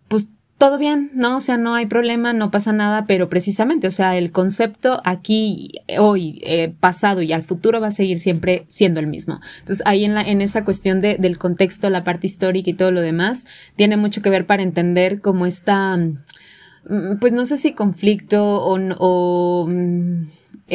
pues 0.10 0.28
todo 0.63 0.78
bien, 0.78 1.12
¿no? 1.13 1.36
O 1.36 1.41
sea, 1.41 1.58
no 1.58 1.76
hay 1.76 1.88
problema, 1.88 2.32
no 2.32 2.49
pasa 2.49 2.71
nada, 2.71 3.06
pero 3.06 3.28
precisamente, 3.28 3.86
o 3.86 3.91
sea, 3.91 4.15
el 4.15 4.32
concepto 4.32 5.02
aquí, 5.04 5.73
hoy, 5.99 6.39
eh, 6.45 6.73
pasado 6.80 7.21
y 7.21 7.34
al 7.34 7.43
futuro 7.43 7.82
va 7.82 7.88
a 7.88 7.91
seguir 7.91 8.17
siempre 8.17 8.63
siendo 8.69 9.02
el 9.02 9.08
mismo. 9.08 9.41
Entonces, 9.60 9.86
ahí 9.86 10.06
en, 10.06 10.13
la, 10.13 10.21
en 10.21 10.39
esa 10.39 10.63
cuestión 10.63 11.02
de, 11.02 11.17
del 11.17 11.38
contexto, 11.38 11.89
la 11.89 12.06
parte 12.06 12.28
histórica 12.28 12.69
y 12.69 12.76
todo 12.76 12.91
lo 12.91 13.02
demás, 13.02 13.45
tiene 13.76 13.97
mucho 13.97 14.21
que 14.21 14.30
ver 14.30 14.45
para 14.45 14.63
entender 14.63 15.19
cómo 15.19 15.45
está, 15.45 15.97
mm, 15.97 17.17
pues 17.19 17.34
no 17.34 17.43
sé 17.43 17.58
si 17.58 17.73
conflicto 17.73 18.63
o... 18.63 18.80
o 18.99 19.69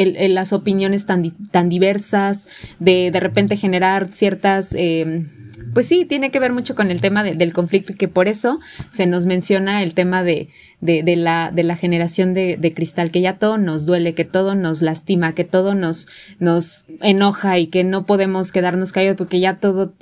mm, 0.06 0.16
el, 0.16 0.34
las 0.34 0.52
opiniones 0.52 1.06
tan, 1.06 1.34
tan 1.50 1.68
diversas, 1.68 2.48
de 2.78 3.10
de 3.10 3.20
repente 3.20 3.56
generar 3.56 4.08
ciertas... 4.08 4.74
Eh, 4.76 5.24
pues 5.74 5.86
sí, 5.86 6.04
tiene 6.04 6.30
que 6.30 6.40
ver 6.40 6.52
mucho 6.52 6.74
con 6.74 6.90
el 6.90 7.00
tema 7.00 7.22
del 7.22 7.52
conflicto 7.52 7.92
y 7.92 7.96
que 7.96 8.08
por 8.08 8.28
eso 8.28 8.58
se 8.88 9.06
nos 9.06 9.26
menciona 9.26 9.82
el 9.82 9.94
tema 9.94 10.22
de, 10.22 10.48
de, 10.80 11.16
la, 11.16 11.50
de 11.52 11.62
la 11.62 11.76
generación 11.76 12.34
de, 12.34 12.56
de, 12.56 12.74
cristal, 12.74 13.10
que 13.10 13.20
ya 13.20 13.38
todo 13.38 13.58
nos 13.58 13.86
duele, 13.86 14.14
que 14.14 14.24
todo 14.24 14.54
nos 14.54 14.82
lastima, 14.82 15.34
que 15.34 15.44
todo 15.44 15.74
nos, 15.74 16.08
nos 16.38 16.84
enoja 17.02 17.58
y 17.58 17.66
que 17.66 17.84
no 17.84 18.06
podemos 18.06 18.52
quedarnos 18.52 18.92
callados 18.92 19.18
porque 19.18 19.40
ya 19.40 19.58
todo, 19.58 19.94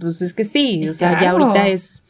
pues 0.00 0.22
es 0.22 0.34
que 0.34 0.44
sí, 0.44 0.88
o 0.88 0.94
sea, 0.94 1.20
ya 1.20 1.30
ahorita 1.30 1.68
es 1.68 2.01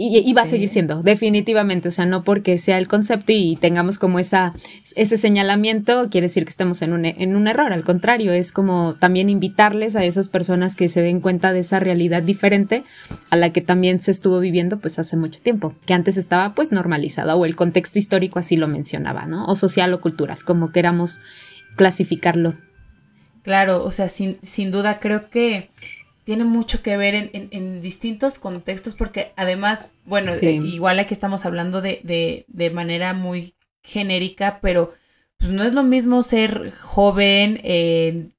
y, 0.00 0.32
va 0.32 0.42
a 0.42 0.46
seguir 0.46 0.68
siendo, 0.68 1.02
definitivamente. 1.02 1.88
O 1.88 1.90
sea, 1.90 2.06
no 2.06 2.22
porque 2.22 2.56
sea 2.58 2.78
el 2.78 2.86
concepto 2.86 3.32
y 3.32 3.56
tengamos 3.56 3.98
como 3.98 4.20
esa, 4.20 4.54
ese 4.94 5.16
señalamiento, 5.16 6.08
quiere 6.08 6.26
decir 6.26 6.44
que 6.44 6.50
estamos 6.50 6.82
en 6.82 6.92
un, 6.92 7.04
en 7.04 7.34
un 7.34 7.48
error. 7.48 7.72
Al 7.72 7.82
contrario, 7.82 8.30
es 8.30 8.52
como 8.52 8.94
también 8.94 9.28
invitarles 9.28 9.96
a 9.96 10.04
esas 10.04 10.28
personas 10.28 10.76
que 10.76 10.88
se 10.88 11.02
den 11.02 11.20
cuenta 11.20 11.52
de 11.52 11.60
esa 11.60 11.80
realidad 11.80 12.22
diferente 12.22 12.84
a 13.30 13.36
la 13.36 13.52
que 13.52 13.60
también 13.60 14.00
se 14.00 14.12
estuvo 14.12 14.38
viviendo 14.38 14.78
pues 14.78 15.00
hace 15.00 15.16
mucho 15.16 15.40
tiempo, 15.40 15.74
que 15.84 15.94
antes 15.94 16.16
estaba 16.16 16.54
pues 16.54 16.70
normalizada 16.70 17.34
o 17.34 17.44
el 17.44 17.56
contexto 17.56 17.98
histórico 17.98 18.38
así 18.38 18.56
lo 18.56 18.68
mencionaba, 18.68 19.26
¿no? 19.26 19.46
O 19.46 19.56
social 19.56 19.92
o 19.94 20.00
cultural, 20.00 20.38
como 20.44 20.70
queramos 20.70 21.20
clasificarlo. 21.74 22.54
Claro, 23.42 23.82
o 23.82 23.90
sea, 23.90 24.08
sin, 24.08 24.38
sin 24.42 24.70
duda 24.70 25.00
creo 25.00 25.28
que 25.28 25.70
tiene 26.28 26.44
mucho 26.44 26.82
que 26.82 26.98
ver 26.98 27.14
en, 27.14 27.30
en, 27.32 27.80
distintos 27.80 28.38
contextos, 28.38 28.94
porque 28.94 29.32
además, 29.36 29.94
bueno, 30.04 30.34
eh, 30.34 30.52
igual 30.56 30.98
aquí 30.98 31.14
estamos 31.14 31.46
hablando 31.46 31.80
de, 31.80 32.02
de, 32.04 32.44
de, 32.48 32.68
manera 32.68 33.14
muy 33.14 33.54
genérica, 33.82 34.58
pero 34.60 34.92
pues 35.38 35.52
no 35.52 35.64
es 35.64 35.72
lo 35.72 35.84
mismo 35.84 36.22
ser 36.22 36.70
joven 36.72 37.60
en 37.64 38.34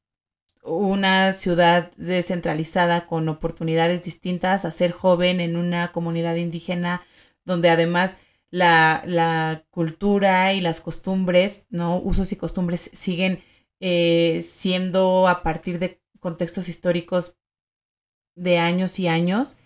una 0.62 1.32
ciudad 1.32 1.91
descentralizada 1.97 3.08
con 3.08 3.28
oportunidades 3.28 4.04
distintas 4.04 4.65
a 4.65 4.71
ser 4.71 4.91
joven 4.91 5.39
en 5.39 5.58
una 5.58 5.91
comunidad 5.91 6.36
indígena 6.36 7.02
donde 7.43 7.71
además 7.71 8.17
la, 8.52 9.02
la 9.08 9.65
cultura 9.71 10.54
y 10.54 10.62
las 10.62 10.80
costumbres, 10.80 11.65
¿no? 11.71 11.99
Usos 11.99 12.32
y 12.34 12.36
costumbres 12.36 12.91
siguen 12.93 13.41
eh, 13.80 14.41
siendo 14.43 15.28
a 15.28 15.41
partir 15.41 15.80
de 15.80 16.04
contextos 16.19 16.69
históricos 16.69 17.34
de 18.39 18.58
años 18.58 18.99
y 18.99 19.08
años. 19.08 19.58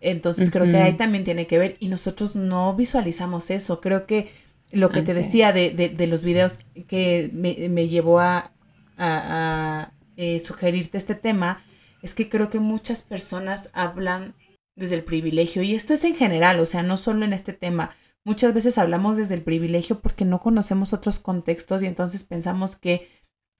Entonces 0.00 0.50
creo 0.50 0.66
que 0.66 0.76
ahí 0.76 0.96
también 0.96 1.24
tiene 1.24 1.48
que 1.48 1.58
ver 1.58 1.76
y 1.80 1.88
nosotros 1.88 2.36
no 2.36 2.74
visualizamos 2.74 3.50
eso. 3.50 3.80
Creo 3.80 4.06
que 4.06 4.30
lo 4.70 4.90
que 4.90 5.02
te 5.02 5.14
decía 5.14 5.52
de, 5.52 5.70
de, 5.70 6.06
los 6.06 6.22
videos 6.22 6.60
que 6.86 7.30
me, 7.32 7.68
me 7.68 7.88
llevó 7.88 8.20
a, 8.20 8.52
a, 8.96 9.92
eh, 10.16 10.40
sugerirte 10.40 10.98
este 10.98 11.14
tema 11.14 11.64
es 12.02 12.14
que 12.14 12.28
creo 12.28 12.50
que 12.50 12.60
muchas 12.60 13.02
personas 13.02 13.70
hablan 13.74 14.34
desde 14.76 14.94
el 14.94 15.02
privilegio 15.02 15.62
y 15.62 15.74
esto 15.74 15.94
es 15.94 16.04
en 16.04 16.14
general, 16.14 16.60
o 16.60 16.66
sea, 16.66 16.84
no 16.84 16.96
solo 16.96 17.24
en 17.24 17.32
este 17.32 17.52
tema. 17.52 17.96
Muchas 18.24 18.54
veces 18.54 18.78
hablamos 18.78 19.16
desde 19.16 19.34
el 19.34 19.42
privilegio 19.42 20.00
porque 20.00 20.24
no 20.24 20.38
conocemos 20.38 20.92
otros 20.92 21.18
contextos 21.18 21.82
y 21.82 21.86
entonces 21.86 22.22
pensamos 22.22 22.76
que 22.76 23.08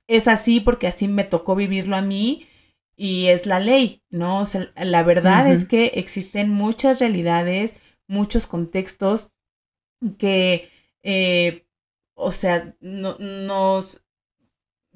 es 0.08 0.28
así 0.28 0.60
porque 0.60 0.86
así 0.86 1.08
me 1.08 1.24
tocó 1.24 1.56
vivirlo 1.56 1.96
a 1.96 2.02
mí 2.02 2.46
y 3.00 3.28
es 3.28 3.46
la 3.46 3.60
ley, 3.60 4.02
¿no? 4.10 4.40
O 4.40 4.44
sea, 4.44 4.66
la 4.76 5.04
verdad 5.04 5.46
es 5.46 5.64
que 5.64 5.92
existen 5.94 6.50
muchas 6.50 6.98
realidades, 6.98 7.76
muchos 8.08 8.48
contextos 8.48 9.30
que, 10.18 10.68
eh, 11.04 11.64
o 12.14 12.32
sea, 12.32 12.76
no, 12.80 13.16
nos 13.18 14.04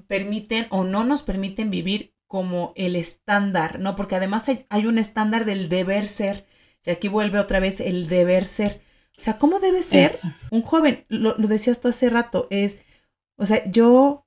permiten 0.08 0.66
o 0.70 0.82
no 0.82 1.04
nos 1.04 1.22
permiten 1.22 1.70
vivir 1.70 2.12
como 2.26 2.72
el 2.74 2.96
estándar, 2.96 3.78
¿no? 3.78 3.94
Porque 3.94 4.16
además 4.16 4.48
hay, 4.48 4.86
un 4.86 4.98
estándar 4.98 5.44
del 5.44 5.68
deber 5.68 6.08
ser, 6.08 6.44
y 6.84 6.90
aquí 6.90 7.06
vuelve 7.06 7.38
otra 7.38 7.60
vez 7.60 7.78
el 7.78 8.08
deber 8.08 8.46
ser. 8.46 8.82
O 9.16 9.20
sea, 9.20 9.38
¿cómo 9.38 9.60
debe 9.60 9.84
ser 9.84 10.10
un 10.50 10.62
joven? 10.62 11.04
Lo, 11.08 11.36
lo 11.38 11.46
decías 11.46 11.80
tú 11.80 11.86
hace 11.86 12.10
rato, 12.10 12.48
es, 12.50 12.78
o 13.36 13.46
sea, 13.46 13.64
yo 13.70 14.21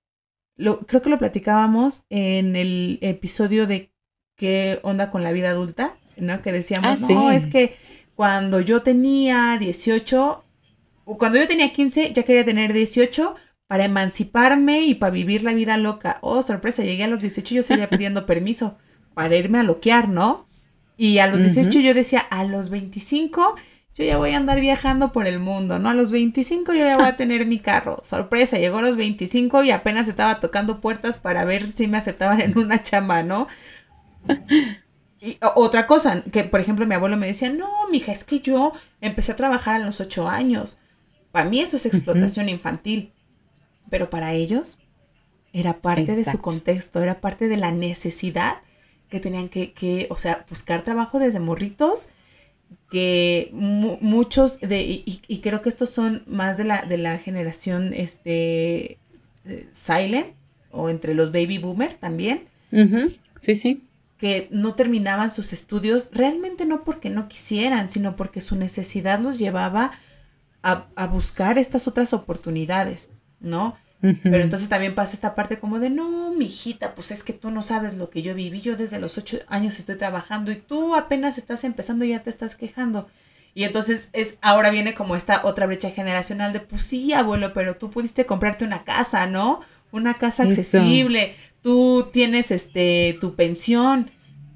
creo 0.57 1.01
que 1.01 1.09
lo 1.09 1.17
platicábamos 1.17 2.05
en 2.09 2.55
el 2.55 2.99
episodio 3.01 3.67
de 3.67 3.91
qué 4.35 4.79
onda 4.83 5.09
con 5.09 5.23
la 5.23 5.31
vida 5.31 5.49
adulta, 5.49 5.95
¿no? 6.17 6.41
Que 6.41 6.51
decíamos, 6.51 7.03
ah, 7.03 7.07
no, 7.13 7.31
es 7.31 7.47
que 7.47 7.75
cuando 8.15 8.61
yo 8.61 8.81
tenía 8.81 9.57
18, 9.59 10.43
o 11.05 11.17
cuando 11.17 11.39
yo 11.39 11.47
tenía 11.47 11.71
15, 11.71 12.13
ya 12.13 12.23
quería 12.23 12.45
tener 12.45 12.73
18 12.73 13.35
para 13.67 13.85
emanciparme 13.85 14.81
y 14.81 14.95
para 14.95 15.11
vivir 15.11 15.43
la 15.43 15.53
vida 15.53 15.77
loca. 15.77 16.19
Oh, 16.21 16.41
sorpresa, 16.41 16.83
llegué 16.83 17.03
a 17.03 17.07
los 17.07 17.19
18 17.19 17.53
y 17.53 17.57
yo 17.57 17.63
seguía 17.63 17.89
pidiendo 17.91 18.25
permiso 18.25 18.77
para 19.13 19.35
irme 19.35 19.59
a 19.59 19.63
loquear, 19.63 20.09
¿no? 20.09 20.39
Y 20.97 21.17
a 21.17 21.27
los 21.27 21.41
18 21.41 21.79
yo 21.79 21.93
decía, 21.93 22.19
a 22.19 22.45
los 22.45 22.69
25 22.69 23.55
yo 23.95 24.03
ya 24.03 24.17
voy 24.17 24.31
a 24.31 24.37
andar 24.37 24.59
viajando 24.59 25.13
por 25.13 25.25
el 25.25 25.39
mundo, 25.39 25.79
¿no? 25.79 25.89
A 25.89 25.93
los 25.93 26.11
25 26.11 26.73
yo 26.73 26.79
ya 26.85 26.97
voy 26.97 27.05
a 27.05 27.15
tener 27.17 27.45
mi 27.45 27.59
carro. 27.59 28.01
Sorpresa, 28.03 28.57
llegó 28.57 28.79
a 28.79 28.81
los 28.81 28.97
25 28.97 29.63
y 29.63 29.71
apenas 29.71 30.09
estaba 30.09 30.41
tocando 30.41 30.81
puertas 30.81 31.17
para 31.17 31.45
ver 31.45 31.71
si 31.71 31.87
me 31.87 31.97
aceptaban 31.97 32.41
en 32.41 32.57
una 32.57 32.83
chamba, 32.83 33.23
¿no? 33.23 33.47
Y 35.21 35.37
otra 35.55 35.87
cosa, 35.87 36.23
que 36.23 36.43
por 36.43 36.59
ejemplo 36.59 36.85
mi 36.85 36.93
abuelo 36.93 37.15
me 37.15 37.27
decía, 37.27 37.49
no, 37.49 37.69
mija, 37.89 38.11
es 38.11 38.25
que 38.25 38.41
yo 38.41 38.73
empecé 38.99 39.31
a 39.31 39.37
trabajar 39.37 39.75
a 39.75 39.85
los 39.85 40.01
8 40.01 40.27
años. 40.27 40.77
Para 41.31 41.49
mí 41.49 41.61
eso 41.61 41.77
es 41.77 41.85
explotación 41.85 42.49
infantil. 42.49 43.13
Pero 43.89 44.09
para 44.09 44.33
ellos 44.33 44.77
era 45.53 45.79
parte 45.79 46.17
de 46.17 46.25
su 46.25 46.39
contexto, 46.39 47.01
era 47.01 47.21
parte 47.21 47.47
de 47.47 47.55
la 47.55 47.71
necesidad 47.71 48.57
que 49.09 49.21
tenían 49.21 49.47
que, 49.47 49.71
que 49.71 50.07
o 50.09 50.17
sea, 50.17 50.45
buscar 50.49 50.81
trabajo 50.81 51.17
desde 51.17 51.39
morritos 51.39 52.09
que 52.89 53.49
muchos 53.53 54.59
de, 54.59 54.81
y, 55.05 55.39
creo 55.39 55.61
que 55.61 55.69
estos 55.69 55.89
son 55.89 56.23
más 56.27 56.57
de 56.57 56.63
la, 56.63 56.83
de 56.83 56.97
la 56.97 57.17
generación 57.17 57.93
este, 57.93 58.99
silent 59.73 60.27
o 60.71 60.89
entre 60.89 61.13
los 61.13 61.31
baby 61.31 61.57
boomer 61.57 61.93
también. 61.93 62.47
Sí, 63.39 63.55
sí. 63.55 63.87
Que 64.17 64.47
no 64.51 64.75
terminaban 64.75 65.31
sus 65.31 65.53
estudios, 65.53 66.09
realmente 66.11 66.65
no 66.65 66.83
porque 66.83 67.09
no 67.09 67.27
quisieran, 67.27 67.87
sino 67.87 68.15
porque 68.15 68.41
su 68.41 68.55
necesidad 68.55 69.19
los 69.19 69.39
llevaba 69.39 69.91
a, 70.63 71.07
buscar 71.07 71.57
estas 71.57 71.87
otras 71.87 72.13
oportunidades, 72.13 73.09
¿no? 73.39 73.77
Pero 74.01 74.37
entonces 74.37 74.69
también 74.69 74.93
pasa 74.93 75.13
esta 75.13 75.33
parte 75.33 75.57
como 75.57 75.79
de, 75.79 75.89
no, 75.89 76.24
mi 76.37 76.45
hijita, 76.45 76.93
pues 76.93 77.11
es 77.11 77.23
que 77.23 77.33
tú 77.33 77.49
no 77.49 77.61
sabes 77.61 77.95
lo 77.95 78.09
que 78.09 78.21
yo 78.21 78.35
viví. 78.35 78.61
Yo 78.61 78.75
desde 78.75 78.99
los 78.99 79.17
ocho 79.17 79.37
años 79.47 79.79
estoy 79.79 79.97
trabajando 79.97 80.51
y 80.51 80.55
tú 80.55 80.95
apenas 80.95 81.37
estás 81.37 81.63
empezando 81.63 82.05
y 82.05 82.09
ya 82.09 82.23
te 82.23 82.29
estás 82.29 82.55
quejando. 82.55 83.07
Y 83.53 83.63
entonces 83.63 84.09
es, 84.13 84.37
ahora 84.41 84.69
viene 84.69 84.93
como 84.93 85.15
esta 85.15 85.41
otra 85.45 85.65
brecha 85.65 85.89
generacional 85.89 86.51
de, 86.51 86.59
pues 86.59 86.81
sí, 86.83 87.13
abuelo, 87.13 87.53
pero 87.53 87.77
tú 87.77 87.89
pudiste 87.89 88.25
comprarte 88.25 88.65
una 88.65 88.83
casa, 88.83 89.27
¿no? 89.27 89.61
Una 89.91 90.13
casa 90.13 90.43
accesible. 90.43 91.33
Tú 91.61 92.07
tienes 92.11 92.51
este 92.51 93.17
tu 93.21 93.35
pensión 93.35 94.11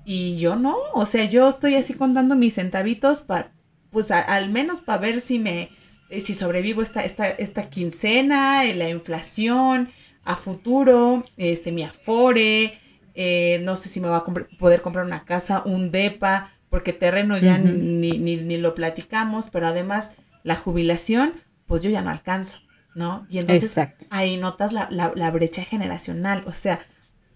y 0.06 0.38
yo 0.38 0.56
no. 0.58 0.76
O 0.94 1.06
sea, 1.06 1.26
yo 1.26 1.50
estoy 1.50 1.76
así 1.76 1.94
contando 1.94 2.36
mis 2.36 2.56
centavitos 2.56 3.22
para, 3.22 3.54
pues 3.90 4.12
al 4.12 4.50
menos 4.50 4.82
para 4.82 5.00
ver 5.00 5.22
si 5.22 5.40
me 5.40 5.70
si 6.10 6.34
sobrevivo 6.34 6.82
esta, 6.82 7.04
esta, 7.04 7.30
esta 7.30 7.70
quincena, 7.70 8.66
eh, 8.66 8.74
la 8.74 8.90
inflación, 8.90 9.90
a 10.24 10.36
futuro, 10.36 11.24
este, 11.38 11.72
mi 11.72 11.84
afore, 11.84 12.80
eh, 13.16 13.60
no 13.64 13.76
sé 13.76 13.90
si 13.90 14.00
me 14.00 14.08
va 14.08 14.18
a 14.18 14.26
poder 14.60 14.82
comprar 14.82 15.06
una 15.06 15.26
casa, 15.26 15.64
un 15.66 15.92
DEPA, 15.92 16.52
porque 16.70 16.94
terreno 16.94 17.38
ya 17.38 17.58
ni, 17.58 18.12
ni, 18.18 18.58
lo 18.58 18.76
platicamos, 18.76 19.50
pero 19.50 19.68
además 19.68 20.16
la 20.44 20.56
jubilación, 20.56 21.34
pues 21.66 21.82
yo 21.82 21.90
ya 21.90 22.02
no 22.02 22.12
alcanzo, 22.12 22.60
¿no? 22.94 23.26
Y 23.30 23.40
entonces 23.40 23.76
ahí 24.12 24.38
notas 24.38 24.72
la, 24.72 24.88
la, 24.92 25.12
la 25.16 25.32
brecha 25.32 25.64
generacional, 25.64 26.44
o 26.46 26.54
sea, 26.54 26.80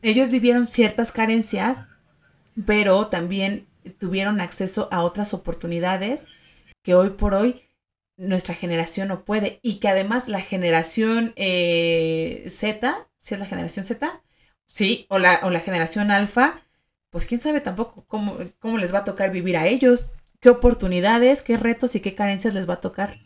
ellos 0.03 0.29
vivieron 0.29 0.67
ciertas 0.67 1.11
carencias, 1.11 1.87
pero 2.65 3.07
también 3.07 3.65
tuvieron 3.97 4.39
acceso 4.39 4.87
a 4.91 5.01
otras 5.01 5.33
oportunidades 5.33 6.27
que 6.83 6.93
hoy 6.93 7.11
por 7.11 7.33
hoy 7.33 7.63
nuestra 8.17 8.55
generación 8.55 9.07
no 9.07 9.25
puede 9.25 9.59
y 9.61 9.75
que 9.79 9.87
además 9.87 10.27
la 10.27 10.41
generación 10.41 11.33
eh, 11.35 12.45
Z, 12.47 13.09
si 13.17 13.33
es 13.33 13.39
la 13.39 13.45
generación 13.45 13.85
Z, 13.85 14.21
sí, 14.65 15.05
o 15.09 15.19
la, 15.19 15.39
o 15.43 15.49
la 15.49 15.59
generación 15.59 16.11
alfa, 16.11 16.61
pues 17.09 17.25
quién 17.25 17.39
sabe 17.39 17.61
tampoco 17.61 18.05
cómo, 18.07 18.37
cómo 18.59 18.77
les 18.77 18.93
va 18.93 18.99
a 18.99 19.03
tocar 19.03 19.31
vivir 19.31 19.57
a 19.57 19.67
ellos, 19.67 20.11
qué 20.39 20.49
oportunidades, 20.49 21.43
qué 21.43 21.57
retos 21.57 21.95
y 21.95 21.99
qué 22.01 22.15
carencias 22.15 22.53
les 22.53 22.69
va 22.69 22.75
a 22.75 22.81
tocar. 22.81 23.19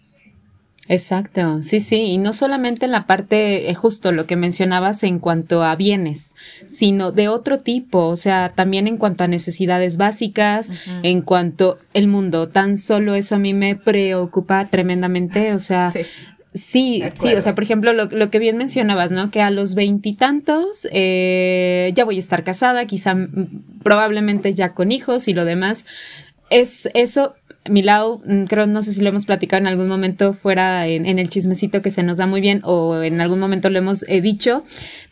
Exacto, 0.89 1.61
sí, 1.63 1.81
sí, 1.81 1.97
y 1.97 2.17
no 2.17 2.31
solamente 2.31 2.85
en 2.85 2.91
la 2.91 3.05
parte, 3.07 3.69
eh, 3.69 3.73
justo 3.75 4.13
lo 4.13 4.25
que 4.25 4.37
mencionabas 4.37 5.03
en 5.03 5.19
cuanto 5.19 5.63
a 5.63 5.75
bienes, 5.75 6.33
sino 6.65 7.11
de 7.11 7.27
otro 7.27 7.57
tipo, 7.57 8.05
o 8.07 8.15
sea, 8.15 8.53
también 8.55 8.87
en 8.87 8.97
cuanto 8.97 9.25
a 9.25 9.27
necesidades 9.27 9.97
básicas, 9.97 10.71
en 11.03 11.21
cuanto 11.21 11.77
el 11.93 12.07
mundo, 12.07 12.47
tan 12.47 12.77
solo 12.77 13.15
eso 13.15 13.35
a 13.35 13.39
mí 13.39 13.53
me 13.53 13.75
preocupa 13.75 14.67
tremendamente, 14.69 15.53
o 15.53 15.59
sea, 15.59 15.91
sí. 16.53 17.03
Sí, 17.19 17.33
o 17.35 17.41
sea, 17.41 17.53
por 17.53 17.65
ejemplo, 17.65 17.91
lo, 17.91 18.05
lo, 18.05 18.29
que 18.29 18.39
bien 18.39 18.57
mencionabas, 18.57 19.11
¿no? 19.11 19.29
Que 19.29 19.41
a 19.41 19.51
los 19.51 19.75
veintitantos 19.75 20.87
eh, 20.91 21.91
ya 21.95 22.05
voy 22.05 22.15
a 22.15 22.19
estar 22.19 22.43
casada, 22.43 22.85
quizá 22.85 23.15
probablemente 23.83 24.53
ya 24.53 24.73
con 24.73 24.91
hijos 24.91 25.27
y 25.27 25.33
lo 25.33 25.45
demás. 25.45 25.85
Es 26.49 26.89
eso, 26.93 27.35
Milau, 27.69 28.21
mm, 28.25 28.43
creo, 28.43 28.67
no 28.67 28.81
sé 28.81 28.93
si 28.93 29.01
lo 29.01 29.09
hemos 29.09 29.25
platicado 29.25 29.61
en 29.61 29.67
algún 29.67 29.87
momento 29.87 30.33
fuera 30.33 30.87
en, 30.87 31.05
el 31.05 31.29
chismecito 31.29 31.81
que 31.81 31.91
se 31.91 32.03
nos 32.03 32.17
da 32.17 32.27
muy 32.27 32.41
bien 32.41 32.61
o 32.63 33.01
en 33.01 33.21
algún 33.21 33.39
momento 33.39 33.69
lo 33.69 33.79
hemos 33.79 34.03
eh, 34.07 34.21
dicho, 34.21 34.63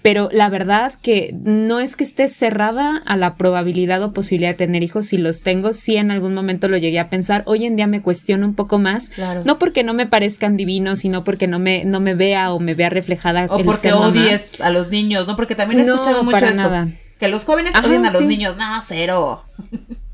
pero 0.02 0.30
la 0.32 0.50
verdad 0.50 0.94
que 1.02 1.36
no 1.44 1.80
es 1.80 1.96
que 1.96 2.04
esté 2.04 2.28
cerrada 2.28 3.02
a 3.06 3.18
la 3.18 3.38
probabilidad 3.38 4.04
o 4.04 4.14
posibilidad 4.14 4.52
de 4.52 4.58
tener 4.58 4.84
hijos, 4.84 5.08
si 5.08 5.18
los 5.18 5.42
tengo, 5.42 5.74
sí 5.74 5.98
en 5.98 6.12
algún 6.12 6.34
momento 6.34 6.68
lo 6.68 6.78
llegué 6.78 7.00
a 7.00 7.10
pensar, 7.10 7.44
hoy 7.46 7.66
en 7.66 7.76
día 7.76 7.88
me 7.88 8.02
cuestiono 8.02 8.46
un 8.46 8.56
poco 8.56 8.78
más, 8.78 9.12
no 9.46 9.58
porque 9.58 9.84
no 9.84 9.94
me 9.94 10.06
parezcan 10.06 10.58
divinos, 10.58 11.00
sino 11.00 11.24
porque 11.24 11.48
no 11.48 11.60
me, 11.60 11.86
no 11.86 12.00
me 12.00 12.14
vea 12.14 12.54
o 12.54 12.60
me 12.60 12.76
vea 12.76 12.90
reflejada. 12.90 13.46
O 13.50 13.64
porque 13.64 13.94
odies 13.94 14.62
a 14.62 14.70
los 14.70 14.90
niños, 14.90 15.28
¿no? 15.28 15.36
Porque 15.36 15.56
también 15.56 15.82
he 15.82 15.84
escuchado 15.84 16.24
mucho 16.24 16.46
esto. 16.46 16.58
Nada. 16.58 16.90
Que 17.20 17.28
los 17.28 17.46
jóvenes 17.46 17.74
odian 17.76 18.06
a 18.06 18.12
los 18.12 18.22
niños, 18.22 18.56
no, 18.58 18.82
cero. 18.82 19.44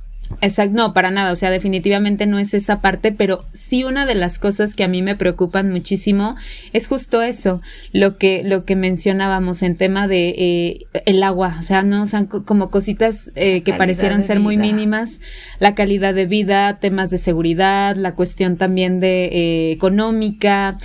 Exacto, 0.41 0.75
no, 0.75 0.93
para 0.93 1.11
nada, 1.11 1.31
o 1.31 1.35
sea, 1.35 1.49
definitivamente 1.49 2.25
no 2.25 2.39
es 2.39 2.53
esa 2.53 2.81
parte, 2.81 3.11
pero 3.11 3.45
sí 3.51 3.83
una 3.83 4.05
de 4.05 4.15
las 4.15 4.39
cosas 4.39 4.75
que 4.75 4.83
a 4.83 4.87
mí 4.87 5.01
me 5.01 5.15
preocupan 5.15 5.69
muchísimo 5.69 6.35
es 6.73 6.87
justo 6.87 7.21
eso, 7.21 7.61
lo 7.91 8.17
que, 8.17 8.43
lo 8.43 8.65
que 8.65 8.75
mencionábamos 8.75 9.61
en 9.63 9.75
tema 9.75 10.07
de 10.07 10.29
eh, 10.29 10.85
el 11.05 11.21
agua, 11.23 11.57
o 11.59 11.63
sea, 11.63 11.83
no, 11.83 12.03
o 12.03 12.05
sea, 12.05 12.25
como 12.25 12.71
cositas 12.71 13.31
eh, 13.35 13.61
que 13.61 13.73
parecieran 13.73 14.23
ser 14.23 14.39
muy 14.39 14.57
mínimas, 14.57 15.21
la 15.59 15.75
calidad 15.75 16.13
de 16.13 16.25
vida, 16.25 16.77
temas 16.77 17.09
de 17.09 17.17
seguridad, 17.17 17.95
la 17.95 18.15
cuestión 18.15 18.57
también 18.57 18.99
de 18.99 19.25
eh, 19.25 19.71
económica, 19.71 20.77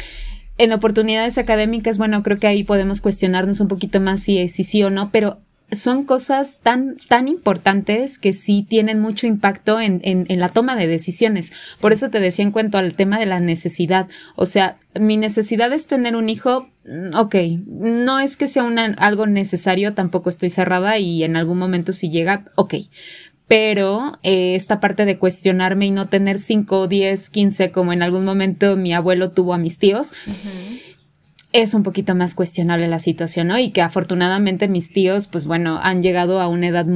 en 0.59 0.73
oportunidades 0.73 1.37
académicas, 1.37 1.99
bueno, 1.99 2.23
creo 2.23 2.39
que 2.39 2.47
ahí 2.47 2.65
podemos 2.65 3.01
cuestionarnos 3.01 3.61
un 3.61 3.69
poquito 3.69 4.01
más 4.01 4.21
si, 4.21 4.49
si 4.49 4.65
sí 4.65 4.83
o 4.83 4.91
no, 4.91 5.11
pero 5.13 5.39
son 5.73 6.05
cosas 6.05 6.59
tan, 6.63 6.97
tan 7.09 7.27
importantes 7.27 8.19
que 8.19 8.33
sí 8.33 8.65
tienen 8.69 9.01
mucho 9.01 9.27
impacto 9.27 9.81
en, 9.81 10.01
en, 10.05 10.39
la 10.39 10.49
toma 10.49 10.77
de 10.77 10.87
decisiones. 10.87 11.53
Por 11.81 11.93
eso 11.93 12.09
te 12.09 12.21
decía 12.21 12.45
en 12.45 12.53
cuanto 12.53 12.79
al 12.79 12.95
tema 12.95 13.19
de 13.19 13.27
la 13.27 13.41
necesidad. 13.41 14.09
O 14.37 14.47
sea, 14.47 14.79
mi 14.99 15.17
necesidad 15.17 15.73
es 15.73 15.87
tener 15.87 16.15
un 16.15 16.29
hijo, 16.29 16.69
mm, 16.87 17.17
ok, 17.17 17.35
no 17.67 18.21
es 18.21 18.37
que 18.37 18.47
sea 18.47 18.63
una, 18.63 18.85
algo 18.99 19.27
necesario, 19.27 19.95
tampoco 19.95 20.29
estoy 20.29 20.51
cerrada 20.51 20.99
y 20.99 21.25
en 21.25 21.37
algún 21.37 21.59
momento 21.59 21.93
si 21.93 22.11
llega, 22.11 22.45
ok. 22.55 22.75
Pero 23.49 24.19
eh, 24.23 24.57
esta 24.57 24.81
parte 24.81 25.05
de 25.05 25.19
cuestionarme 25.19 25.87
y 25.87 25.91
no 25.91 26.09
tener 26.09 26.39
5, 26.39 26.89
10, 26.89 27.31
15, 27.31 27.71
como 27.71 27.93
en 27.93 28.03
algún 28.03 28.25
momento 28.25 28.77
mi 28.77 28.93
abuelo 28.93 29.31
tuvo 29.31 29.55
a 29.55 29.59
mis 29.59 29.79
tíos, 29.79 30.15
es 31.53 31.75
un 31.75 31.83
poquito 31.83 32.15
más 32.15 32.35
cuestionable 32.35 32.89
la 32.89 32.99
situación, 32.99 33.49
¿no? 33.49 33.59
Y 33.59 33.71
que 33.71 33.81
afortunadamente 33.81 34.69
mis 34.69 34.93
tíos, 34.93 35.27
pues 35.27 35.47
bueno, 35.47 35.79
han 35.83 36.03
llegado 36.03 36.41
a 36.41 36.49
una 36.49 36.67
edad 36.67 36.87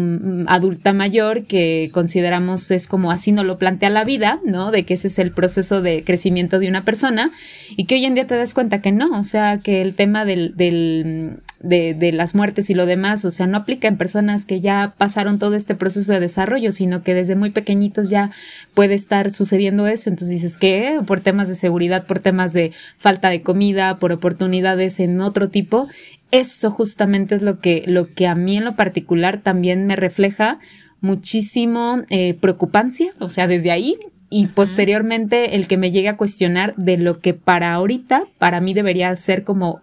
adulta 0.49 0.93
mayor 0.93 1.45
que 1.45 1.91
consideramos 1.93 2.71
es 2.71 2.87
como 2.87 3.11
así 3.11 3.33
no 3.33 3.45
lo 3.45 3.59
plantea 3.59 3.91
la 3.91 4.05
vida, 4.05 4.41
¿no? 4.45 4.71
De 4.71 4.85
que 4.85 4.95
ese 4.95 5.09
es 5.09 5.19
el 5.19 5.33
proceso 5.33 5.81
de 5.83 6.03
crecimiento 6.05 6.59
de 6.59 6.69
una 6.69 6.85
persona 6.85 7.31
y 7.77 7.85
que 7.85 7.95
hoy 7.95 8.05
en 8.05 8.15
día 8.15 8.27
te 8.27 8.37
das 8.37 8.53
cuenta 8.53 8.83
que 8.83 8.93
no, 8.93 9.19
o 9.19 9.25
sea, 9.25 9.59
que 9.59 9.81
el 9.81 9.95
tema 9.95 10.25
del, 10.25 10.57
del 10.57 11.41
de, 11.61 11.95
de, 11.95 12.13
las 12.13 12.35
muertes 12.35 12.71
y 12.71 12.75
lo 12.75 12.87
demás, 12.87 13.25
o 13.25 13.31
sea, 13.31 13.47
no 13.47 13.59
aplica 13.59 13.87
en 13.87 13.99
personas 13.99 14.47
que 14.47 14.61
ya 14.61 14.95
pasaron 14.97 15.39
todo 15.39 15.55
este 15.55 15.75
proceso 15.75 16.13
de 16.13 16.21
desarrollo, 16.21 16.73
sino 16.73 17.03
que 17.03 17.15
desde 17.15 17.37
muy 17.37 17.51
pequeñitos 17.51 18.09
ya 18.09 18.31
puede 18.75 18.95
estar 18.95 19.31
sucediendo 19.31 19.87
eso. 19.87 20.09
Entonces 20.11 20.41
dices 20.41 20.57
que 20.57 21.01
por 21.07 21.21
temas 21.21 21.49
de 21.49 21.55
seguridad, 21.55 22.07
por 22.07 22.19
temas 22.19 22.53
de 22.53 22.73
falta 22.97 23.29
de 23.29 23.43
comida, 23.43 23.99
por 23.99 24.13
oportunidades 24.13 25.01
en 25.01 25.21
otro 25.21 25.51
tipo, 25.51 25.89
eso 26.31 26.71
justamente 26.71 27.35
es 27.35 27.43
lo 27.43 27.59
que, 27.59 27.85
lo 27.87 28.13
que 28.13 28.27
a 28.27 28.35
mí 28.35 28.57
en 28.57 28.65
lo 28.65 28.77
particular 28.77 29.41
también 29.43 29.87
me 29.87 29.97
refleja 29.97 30.59
muchísimo 31.01 32.03
eh, 32.11 32.35
preocupancia, 32.35 33.11
o 33.19 33.29
sea, 33.29 33.47
desde 33.47 33.71
ahí. 33.71 33.97
Y 34.33 34.47
posteriormente 34.47 35.57
el 35.57 35.67
que 35.67 35.77
me 35.77 35.91
llegue 35.91 36.09
a 36.09 36.17
cuestionar 36.17 36.75
de 36.77 36.99
lo 36.99 37.19
que 37.19 37.35
para 37.35 37.73
ahorita, 37.75 38.29
para 38.39 38.61
mí 38.61 38.75
debería 38.75 39.15
ser 39.17 39.43
como 39.43 39.81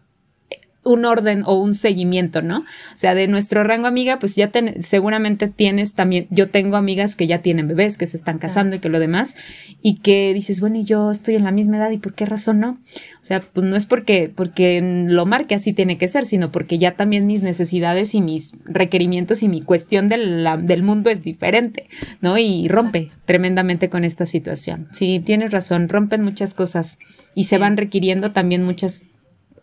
un 0.88 1.06
orden 1.06 1.43
o 1.45 1.56
un 1.60 1.73
seguimiento, 1.73 2.41
¿no? 2.41 2.60
O 2.60 2.97
sea, 2.97 3.13
de 3.13 3.28
nuestro 3.28 3.63
rango 3.63 3.88
amiga, 3.88 4.19
pues 4.19 4.36
ya 4.36 4.52
seguramente 4.80 5.47
tienes 5.47 5.93
también, 5.93 6.28
yo 6.30 6.50
tengo 6.50 6.78
amigas 6.78 7.15
que 7.15 7.28
ya 7.28 7.41
tienen 7.41 7.67
bebés, 7.67 7.97
que 7.97 8.08
se 8.08 8.17
están 8.17 8.39
casando 8.39 8.76
y 8.76 8.80
que 8.80 8.89
lo 8.89 9.00
demás, 9.00 9.36
y 9.82 9.95
que 9.95 10.34
dices, 10.34 10.60
bueno, 10.60 10.78
y 10.78 10.84
yo 10.84 11.12
estoy 11.12 11.36
en 11.36 11.43
la 11.43 11.52
misma 11.52 11.78
edad 11.78 11.91
y 11.91 11.97
por 11.97 12.13
qué 12.13 12.26
razón 12.26 12.60
no? 12.60 12.80
O 13.21 13.23
sea, 13.23 13.41
pues 13.41 13.65
no 13.65 13.76
es 13.76 13.86
porque, 13.86 14.32
porque 14.34 14.82
lo 15.08 15.26
marque 15.26 15.56
así 15.56 15.73
tiene 15.73 15.97
que 15.97 16.08
ser, 16.08 16.26
sino 16.26 16.52
porque 16.52 16.78
ya 16.78 16.95
también 16.95 17.28
mis 17.28 17.41
necesidades 17.41 18.15
y 18.15 18.21
mis 18.21 18.54
requerimientos 18.65 19.43
y 19.43 19.50
mi 19.50 19.62
cuestión 19.62 20.08
del 20.08 20.84
mundo 20.84 21.10
es 21.10 21.23
diferente, 21.23 21.89
¿no? 22.21 22.38
Y 22.38 22.67
rompe 22.67 23.10
tremendamente 23.26 23.89
con 23.89 24.04
esta 24.04 24.26
situación. 24.26 24.88
Sí, 24.91 25.21
tienes 25.23 25.52
razón, 25.52 25.89
rompen 25.89 26.23
muchas 26.23 26.54
cosas 26.54 27.00
y 27.36 27.45
se 27.45 27.58
van 27.58 27.78
requiriendo 27.78 28.32
también 28.32 28.63
muchas 28.63 29.06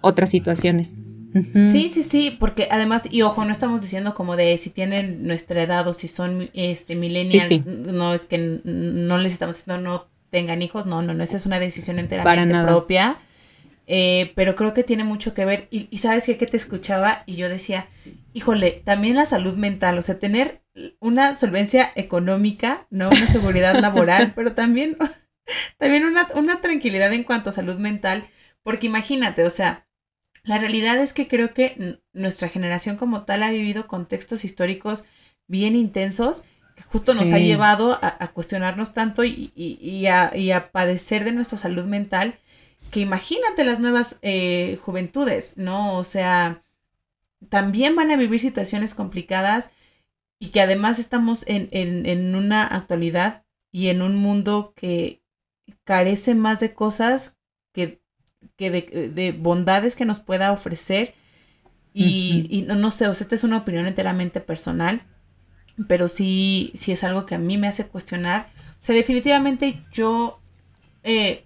otras 0.00 0.30
situaciones. 0.30 1.00
Sí, 1.62 1.88
sí, 1.88 2.02
sí, 2.02 2.36
porque 2.38 2.68
además, 2.70 3.08
y 3.10 3.22
ojo, 3.22 3.44
no 3.44 3.50
estamos 3.50 3.80
diciendo 3.82 4.14
como 4.14 4.36
de 4.36 4.56
si 4.56 4.70
tienen 4.70 5.26
nuestra 5.26 5.62
edad 5.62 5.86
o 5.88 5.92
si 5.92 6.06
son 6.06 6.50
este 6.54 6.94
millennials, 6.94 7.66
no 7.66 8.14
es 8.14 8.26
que 8.26 8.38
no 8.38 9.18
les 9.18 9.32
estamos 9.32 9.56
diciendo 9.56 9.82
no 9.82 10.06
tengan 10.30 10.62
hijos, 10.62 10.86
no, 10.86 11.02
no, 11.02 11.14
no, 11.14 11.22
esa 11.24 11.36
es 11.36 11.46
una 11.46 11.58
decisión 11.58 11.98
enteramente 11.98 12.62
propia. 12.62 13.18
Eh, 13.86 14.32
pero 14.34 14.54
creo 14.54 14.72
que 14.72 14.82
tiene 14.82 15.04
mucho 15.04 15.34
que 15.34 15.44
ver. 15.44 15.68
Y, 15.70 15.98
sabes 15.98 16.24
qué? 16.24 16.36
que 16.38 16.46
te 16.46 16.56
escuchaba 16.56 17.22
y 17.26 17.36
yo 17.36 17.48
decía, 17.48 17.88
híjole, 18.32 18.82
también 18.84 19.16
la 19.16 19.26
salud 19.26 19.56
mental, 19.56 19.98
o 19.98 20.02
sea, 20.02 20.18
tener 20.18 20.62
una 21.00 21.34
solvencia 21.34 21.92
económica, 21.94 22.86
¿no? 22.90 23.08
Una 23.08 23.26
seguridad 23.26 23.78
laboral, 23.78 24.32
pero 24.36 24.54
también, 24.54 24.96
también 25.78 26.04
una, 26.04 26.28
una 26.34 26.60
tranquilidad 26.60 27.12
en 27.12 27.24
cuanto 27.24 27.50
a 27.50 27.52
salud 27.52 27.76
mental, 27.76 28.24
porque 28.62 28.86
imagínate, 28.86 29.44
o 29.44 29.50
sea, 29.50 29.83
la 30.44 30.58
realidad 30.58 30.98
es 30.98 31.12
que 31.12 31.26
creo 31.26 31.54
que 31.54 31.98
nuestra 32.12 32.48
generación 32.48 32.96
como 32.96 33.24
tal 33.24 33.42
ha 33.42 33.50
vivido 33.50 33.86
contextos 33.86 34.44
históricos 34.44 35.04
bien 35.46 35.74
intensos 35.74 36.44
que 36.76 36.82
justo 36.82 37.14
nos 37.14 37.32
ha 37.32 37.38
llevado 37.38 37.98
a, 38.02 38.28
cuestionarnos 38.32 38.92
tanto 38.92 39.24
y, 39.24 40.06
a, 40.06 40.70
padecer 40.70 41.24
de 41.24 41.32
nuestra 41.32 41.56
salud 41.56 41.84
mental 41.84 42.38
que 42.90 43.00
imagínate 43.00 43.64
las 43.64 43.80
nuevas 43.80 44.18
eh, 44.22 44.78
juventudes, 44.82 45.56
¿no? 45.56 45.96
O 45.96 46.04
sea, 46.04 46.62
también 47.48 47.96
van 47.96 48.10
a 48.10 48.16
vivir 48.16 48.38
situaciones 48.38 48.94
complicadas 48.94 49.70
y 50.38 50.48
que 50.48 50.60
además 50.60 50.98
estamos 50.98 51.44
en, 51.48 51.68
en 51.72 52.34
una 52.34 52.66
actualidad 52.66 53.44
y 53.72 53.88
en 53.88 54.02
un 54.02 54.16
mundo 54.16 54.74
que 54.76 55.22
carece 55.84 56.34
más 56.34 56.60
de 56.60 56.74
cosas 56.74 57.36
que 57.72 58.03
que 58.56 58.70
de, 58.70 59.32
bondades 59.32 59.96
que 59.96 60.04
nos 60.04 60.20
pueda 60.20 60.52
ofrecer. 60.52 61.14
Y, 61.92 62.64
no, 62.66 62.74
no, 62.74 62.90
sé, 62.90 63.06
o 63.06 63.14
sea, 63.14 63.24
esta 63.24 63.36
es 63.36 63.44
una 63.44 63.58
opinión 63.58 63.86
enteramente 63.86 64.40
personal, 64.40 65.02
pero 65.86 66.08
sí, 66.08 66.72
sí 66.74 66.90
es 66.90 67.04
algo 67.04 67.24
que 67.24 67.36
a 67.36 67.38
mí 67.38 67.56
me 67.56 67.68
hace 67.68 67.86
cuestionar. 67.86 68.48
O 68.80 68.82
sea, 68.84 68.96
definitivamente 68.96 69.80
yo, 69.92 70.40
eh, 71.04 71.44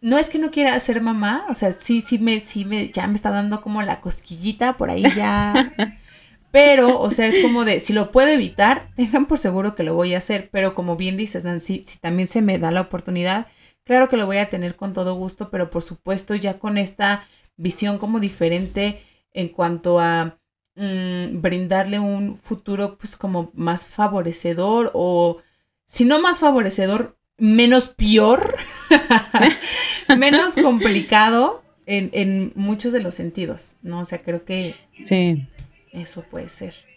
no 0.00 0.18
es 0.18 0.28
que 0.28 0.40
no 0.40 0.50
quiera 0.50 0.78
ser 0.80 1.00
mamá, 1.00 1.46
o 1.48 1.54
sea, 1.54 1.72
sí, 1.72 2.00
sí 2.00 2.18
me, 2.18 2.40
sí 2.40 2.64
me, 2.64 2.90
ya 2.90 3.06
me 3.06 3.14
está 3.14 3.30
dando 3.30 3.60
como 3.60 3.80
la 3.82 4.00
cosquillita 4.00 4.76
por 4.76 4.90
ahí 4.90 5.04
ya. 5.14 5.72
Pero, 6.50 7.00
o 7.00 7.10
sea, 7.10 7.28
es 7.28 7.38
como 7.38 7.64
de, 7.64 7.80
si 7.80 7.94
lo 7.94 8.10
puedo 8.10 8.28
evitar, 8.28 8.88
tengan 8.94 9.24
por 9.24 9.38
seguro 9.38 9.74
que 9.74 9.84
lo 9.84 9.94
voy 9.94 10.14
a 10.14 10.18
hacer. 10.18 10.50
Pero 10.52 10.74
como 10.74 10.96
bien 10.96 11.16
dices, 11.16 11.44
Nancy, 11.44 11.84
si 11.86 11.98
también 11.98 12.28
se 12.28 12.42
me 12.42 12.58
da 12.58 12.70
la 12.70 12.82
oportunidad, 12.82 13.46
Claro 13.84 14.08
que 14.08 14.16
lo 14.16 14.26
voy 14.26 14.38
a 14.38 14.48
tener 14.48 14.76
con 14.76 14.92
todo 14.92 15.14
gusto, 15.14 15.50
pero 15.50 15.70
por 15.70 15.82
supuesto 15.82 16.34
ya 16.34 16.58
con 16.58 16.78
esta 16.78 17.26
visión 17.56 17.98
como 17.98 18.20
diferente 18.20 19.02
en 19.32 19.48
cuanto 19.48 19.98
a 19.98 20.38
mm, 20.76 21.40
brindarle 21.40 21.98
un 21.98 22.36
futuro 22.36 22.96
pues 22.96 23.16
como 23.16 23.50
más 23.54 23.86
favorecedor 23.86 24.90
o 24.94 25.38
si 25.84 26.04
no 26.04 26.20
más 26.20 26.38
favorecedor, 26.38 27.18
menos 27.38 27.88
peor, 27.88 28.54
menos 30.16 30.54
complicado 30.54 31.62
en, 31.86 32.10
en, 32.12 32.52
muchos 32.54 32.92
de 32.92 33.02
los 33.02 33.14
sentidos, 33.14 33.76
¿no? 33.82 34.00
O 34.00 34.04
sea, 34.04 34.18
creo 34.18 34.44
que 34.44 34.74
sí. 34.94 35.46
eso 35.92 36.22
puede 36.30 36.48
ser. 36.48 36.91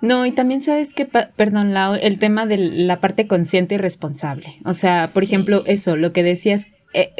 No, 0.00 0.26
y 0.26 0.32
también 0.32 0.60
sabes 0.62 0.94
que, 0.94 1.04
perdón, 1.04 1.74
el 2.00 2.18
tema 2.18 2.46
de 2.46 2.58
la 2.58 2.98
parte 2.98 3.26
consciente 3.26 3.76
y 3.76 3.78
responsable. 3.78 4.56
O 4.64 4.74
sea, 4.74 5.08
por 5.12 5.22
ejemplo, 5.22 5.62
eso, 5.66 5.96
lo 5.96 6.12
que 6.12 6.22
decías, 6.22 6.66
eh, 6.94 7.10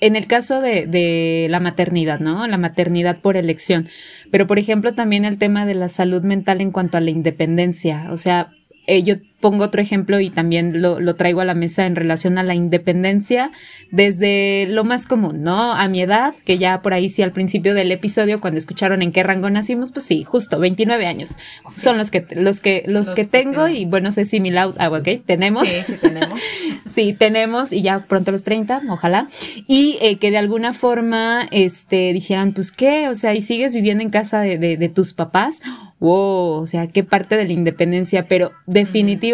en 0.00 0.16
el 0.16 0.26
caso 0.26 0.60
de, 0.60 0.86
de, 0.86 1.46
la 1.50 1.60
maternidad, 1.60 2.20
¿no? 2.20 2.46
La 2.46 2.58
maternidad 2.58 3.20
por 3.20 3.36
elección. 3.36 3.88
Pero, 4.30 4.46
por 4.46 4.58
ejemplo, 4.58 4.94
también 4.94 5.24
el 5.24 5.38
tema 5.38 5.66
de 5.66 5.74
la 5.74 5.88
salud 5.88 6.22
mental 6.22 6.60
en 6.60 6.70
cuanto 6.70 6.98
a 6.98 7.00
la 7.00 7.10
independencia. 7.10 8.06
O 8.10 8.16
sea, 8.16 8.50
eh, 8.86 9.02
yo 9.02 9.16
pongo 9.40 9.64
otro 9.64 9.82
ejemplo 9.82 10.18
y 10.18 10.30
también 10.30 10.80
lo, 10.80 10.98
lo, 10.98 11.14
traigo 11.14 11.40
a 11.40 11.44
la 11.44 11.54
mesa 11.54 11.84
en 11.84 11.94
relación 11.94 12.38
a 12.38 12.42
la 12.42 12.54
independencia 12.54 13.50
desde 13.90 14.66
lo 14.68 14.82
más 14.82 15.06
común, 15.06 15.42
¿no? 15.42 15.72
A 15.72 15.88
mi 15.88 16.00
edad, 16.00 16.34
que 16.44 16.56
ya 16.58 16.80
por 16.80 16.94
ahí 16.94 17.10
sí 17.10 17.22
al 17.22 17.32
principio 17.32 17.74
del 17.74 17.92
episodio, 17.92 18.40
cuando 18.40 18.58
escucharon 18.58 19.02
en 19.02 19.12
qué 19.12 19.22
rango 19.22 19.50
nacimos, 19.50 19.92
pues 19.92 20.06
sí, 20.06 20.24
justo 20.24 20.58
29 20.58 21.06
años. 21.06 21.38
Son 21.70 21.98
los 21.98 22.10
que, 22.10 22.26
los 22.34 22.60
que, 22.60 22.84
los, 22.86 23.10
que, 23.10 23.24
tengo 23.24 23.68
y 23.68 23.84
bueno, 23.84 24.10
sé 24.10 24.24
si 24.24 24.40
mi 24.40 24.50
loud, 24.50 24.74
ah, 24.78 24.88
ok, 24.88 25.24
tenemos. 25.26 25.68
Sí, 25.68 25.76
sí 25.84 25.94
tenemos. 26.00 26.40
sí, 26.86 27.12
tenemos 27.12 27.72
y 27.72 27.82
ya 27.82 27.98
pronto 28.00 28.32
los 28.32 28.42
30, 28.42 28.82
ojalá. 28.88 29.28
Y 29.66 29.98
eh, 30.00 30.16
que 30.16 30.30
de 30.30 30.38
alguna 30.38 30.72
forma, 30.72 31.46
este, 31.50 32.12
dijeran, 32.14 32.52
pues 32.52 32.72
qué, 32.72 33.08
o 33.08 33.14
sea, 33.14 33.34
y 33.34 33.42
sigues 33.42 33.74
viviendo 33.74 34.02
en 34.02 34.10
casa 34.10 34.40
de, 34.40 34.58
de, 34.58 34.76
de 34.78 34.88
tus 34.88 35.12
papás 35.12 35.60
wow, 36.00 36.60
o 36.60 36.66
sea, 36.66 36.86
qué 36.86 37.04
parte 37.04 37.36
de 37.36 37.44
la 37.44 37.52
independencia, 37.52 38.26
pero 38.28 38.52
definitivamente 38.66 39.25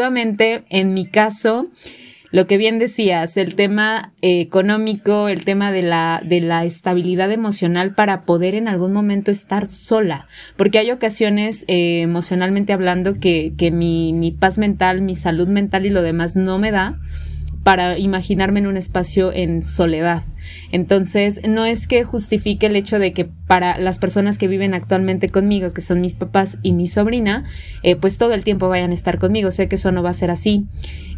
en 0.70 0.95
mi 0.95 1.07
caso, 1.07 1.68
lo 2.30 2.47
que 2.47 2.57
bien 2.57 2.78
decías, 2.78 3.36
el 3.36 3.55
tema 3.55 4.12
eh, 4.22 4.40
económico, 4.40 5.28
el 5.28 5.45
tema 5.45 5.70
de 5.70 5.82
la, 5.82 6.22
de 6.24 6.40
la 6.40 6.64
estabilidad 6.64 7.30
emocional 7.30 7.95
para 7.95 8.24
poder 8.24 8.55
en 8.55 8.68
algún 8.68 8.93
momento 8.93 9.30
estar 9.30 9.66
sola, 9.66 10.26
porque 10.57 10.78
hay 10.78 10.90
ocasiones 10.90 11.64
eh, 11.68 12.01
emocionalmente 12.01 12.72
hablando 12.72 13.12
que, 13.14 13.53
que 13.59 13.70
mi, 13.70 14.12
mi 14.14 14.30
paz 14.30 14.57
mental, 14.57 15.03
mi 15.03 15.14
salud 15.14 15.47
mental 15.47 15.84
y 15.84 15.90
lo 15.90 16.03
demás 16.03 16.34
no 16.34 16.59
me 16.59 16.70
da 16.70 16.99
para 17.62 17.98
imaginarme 17.98 18.60
en 18.60 18.66
un 18.66 18.76
espacio 18.76 19.32
en 19.32 19.62
soledad. 19.62 20.22
Entonces, 20.72 21.40
no 21.48 21.64
es 21.64 21.86
que 21.86 22.02
justifique 22.02 22.66
el 22.66 22.76
hecho 22.76 22.98
de 22.98 23.12
que 23.12 23.24
para 23.24 23.78
las 23.78 23.98
personas 23.98 24.38
que 24.38 24.48
viven 24.48 24.74
actualmente 24.74 25.28
conmigo, 25.28 25.72
que 25.72 25.80
son 25.80 26.00
mis 26.00 26.14
papás 26.14 26.58
y 26.62 26.72
mi 26.72 26.86
sobrina, 26.86 27.44
eh, 27.82 27.94
pues 27.96 28.18
todo 28.18 28.34
el 28.34 28.42
tiempo 28.42 28.68
vayan 28.68 28.90
a 28.90 28.94
estar 28.94 29.18
conmigo. 29.18 29.52
Sé 29.52 29.68
que 29.68 29.76
eso 29.76 29.92
no 29.92 30.02
va 30.02 30.10
a 30.10 30.14
ser 30.14 30.30
así, 30.30 30.66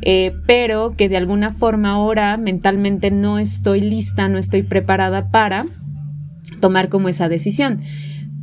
eh, 0.02 0.32
pero 0.46 0.90
que 0.90 1.08
de 1.08 1.16
alguna 1.16 1.52
forma 1.52 1.92
ahora 1.92 2.36
mentalmente 2.36 3.10
no 3.10 3.38
estoy 3.38 3.80
lista, 3.80 4.28
no 4.28 4.38
estoy 4.38 4.62
preparada 4.62 5.30
para 5.30 5.64
tomar 6.60 6.88
como 6.88 7.08
esa 7.08 7.28
decisión 7.28 7.80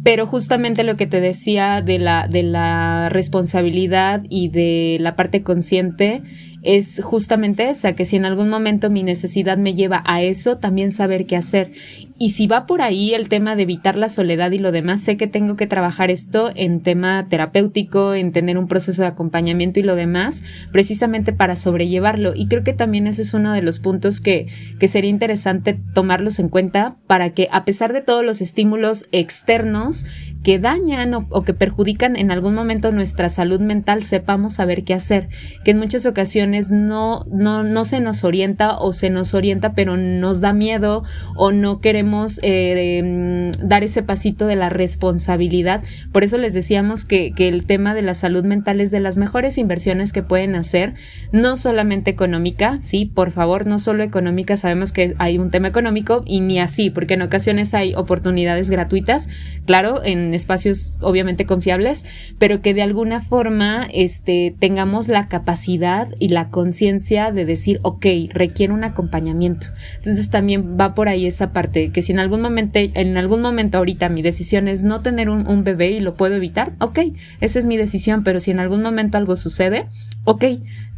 pero 0.03 0.25
justamente 0.25 0.83
lo 0.83 0.95
que 0.95 1.05
te 1.05 1.21
decía 1.21 1.81
de 1.81 1.99
la, 1.99 2.27
de 2.27 2.43
la 2.43 3.09
responsabilidad 3.09 4.23
y 4.29 4.49
de 4.49 4.97
la 4.99 5.15
parte 5.15 5.43
consciente 5.43 6.23
es 6.63 7.01
justamente 7.03 7.69
esa, 7.69 7.93
que 7.93 8.05
si 8.05 8.15
en 8.15 8.25
algún 8.25 8.49
momento 8.49 8.89
mi 8.89 9.03
necesidad 9.03 9.57
me 9.57 9.73
lleva 9.73 10.03
a 10.05 10.21
eso, 10.21 10.57
también 10.57 10.91
saber 10.91 11.25
qué 11.25 11.35
hacer. 11.35 11.71
Y 12.19 12.29
si 12.29 12.45
va 12.45 12.67
por 12.67 12.83
ahí 12.83 13.15
el 13.15 13.29
tema 13.29 13.55
de 13.55 13.63
evitar 13.63 13.97
la 13.97 14.07
soledad 14.07 14.51
y 14.51 14.59
lo 14.59 14.71
demás, 14.71 15.01
sé 15.01 15.17
que 15.17 15.25
tengo 15.25 15.55
que 15.55 15.65
trabajar 15.65 16.11
esto 16.11 16.51
en 16.53 16.81
tema 16.81 17.25
terapéutico, 17.29 18.13
en 18.13 18.31
tener 18.31 18.59
un 18.59 18.67
proceso 18.67 19.01
de 19.01 19.07
acompañamiento 19.07 19.79
y 19.79 19.83
lo 19.83 19.95
demás, 19.95 20.43
precisamente 20.71 21.33
para 21.33 21.55
sobrellevarlo. 21.55 22.33
Y 22.35 22.47
creo 22.47 22.63
que 22.63 22.73
también 22.73 23.07
eso 23.07 23.23
es 23.23 23.33
uno 23.33 23.53
de 23.53 23.63
los 23.63 23.79
puntos 23.79 24.21
que, 24.21 24.47
que 24.79 24.87
sería 24.87 25.09
interesante 25.09 25.79
tomarlos 25.95 26.37
en 26.37 26.49
cuenta 26.49 26.95
para 27.07 27.31
que 27.31 27.47
a 27.51 27.65
pesar 27.65 27.91
de 27.91 28.01
todos 28.01 28.23
los 28.23 28.39
estímulos 28.39 29.07
externos 29.11 30.05
que 30.43 30.59
dañan 30.59 31.13
o, 31.13 31.43
que 31.43 31.53
perjudican 31.53 32.15
en 32.15 32.31
algún 32.31 32.53
momento 32.53 32.91
nuestra 32.91 33.29
salud 33.29 33.59
mental, 33.59 34.03
sepamos 34.03 34.53
saber 34.53 34.83
qué 34.83 34.93
hacer, 34.93 35.29
que 35.63 35.71
en 35.71 35.77
muchas 35.77 36.05
ocasiones 36.05 36.50
no, 36.71 37.25
no, 37.31 37.63
no 37.63 37.85
se 37.85 37.99
nos 37.99 38.23
orienta 38.23 38.77
o 38.77 38.93
se 38.93 39.09
nos 39.09 39.33
orienta, 39.33 39.73
pero 39.73 39.97
nos 39.97 40.41
da 40.41 40.53
miedo 40.53 41.03
o 41.35 41.51
no 41.51 41.79
queremos 41.79 42.39
eh, 42.43 42.97
em, 42.97 43.51
dar 43.63 43.83
ese 43.83 44.03
pasito 44.03 44.45
de 44.45 44.55
la 44.55 44.69
responsabilidad. 44.69 45.83
Por 46.11 46.23
eso 46.23 46.37
les 46.37 46.53
decíamos 46.53 47.05
que, 47.05 47.31
que 47.31 47.47
el 47.47 47.65
tema 47.65 47.93
de 47.93 48.01
la 48.01 48.13
salud 48.13 48.43
mental 48.43 48.81
es 48.81 48.91
de 48.91 48.99
las 48.99 49.17
mejores 49.17 49.57
inversiones 49.57 50.13
que 50.13 50.23
pueden 50.23 50.55
hacer, 50.55 50.93
no 51.31 51.57
solamente 51.57 52.11
económica, 52.11 52.79
sí, 52.81 53.05
por 53.05 53.31
favor, 53.31 53.67
no 53.67 53.79
solo 53.79 54.03
económica, 54.03 54.57
sabemos 54.57 54.91
que 54.91 55.15
hay 55.17 55.37
un 55.37 55.51
tema 55.51 55.67
económico 55.67 56.23
y 56.25 56.41
ni 56.41 56.59
así, 56.59 56.89
porque 56.89 57.15
en 57.15 57.21
ocasiones 57.21 57.73
hay 57.73 57.93
oportunidades 57.95 58.69
gratuitas, 58.69 59.29
claro, 59.65 60.03
en 60.03 60.33
espacios 60.33 60.99
obviamente 61.01 61.45
confiables, 61.45 62.05
pero 62.37 62.61
que 62.61 62.73
de 62.73 62.81
alguna 62.81 63.21
forma 63.21 63.87
este, 63.91 64.55
tengamos 64.59 65.07
la 65.07 65.27
capacidad 65.27 66.09
y 66.19 66.29
la 66.29 66.40
conciencia 66.49 67.31
de 67.31 67.45
decir, 67.45 67.79
ok, 67.83 68.05
requiere 68.29 68.73
un 68.73 68.83
acompañamiento. 68.83 69.67
Entonces 69.97 70.29
también 70.29 70.77
va 70.79 70.93
por 70.93 71.07
ahí 71.09 71.25
esa 71.25 71.53
parte, 71.53 71.91
que 71.91 72.01
si 72.01 72.11
en 72.11 72.19
algún 72.19 72.41
momento, 72.41 72.79
en 72.79 73.17
algún 73.17 73.41
momento 73.41 73.77
ahorita 73.77 74.09
mi 74.09 74.21
decisión 74.21 74.67
es 74.67 74.83
no 74.83 75.01
tener 75.01 75.29
un, 75.29 75.47
un 75.47 75.63
bebé 75.63 75.91
y 75.91 75.99
lo 75.99 76.15
puedo 76.15 76.35
evitar, 76.35 76.73
ok, 76.79 76.99
esa 77.39 77.59
es 77.59 77.65
mi 77.65 77.77
decisión, 77.77 78.23
pero 78.23 78.39
si 78.39 78.51
en 78.51 78.59
algún 78.59 78.81
momento 78.81 79.17
algo 79.17 79.35
sucede, 79.35 79.87
ok, 80.23 80.45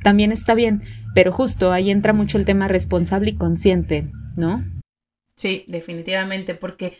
también 0.04 0.32
está 0.32 0.54
bien, 0.54 0.82
pero 1.14 1.32
justo 1.32 1.72
ahí 1.72 1.92
entra 1.92 2.14
mucho 2.14 2.38
el 2.38 2.46
tema 2.46 2.68
responsable 2.68 3.32
y 3.32 3.36
consciente, 3.36 4.12
¿no? 4.36 4.64
Sí, 5.36 5.66
definitivamente, 5.68 6.56
porque 6.56 6.98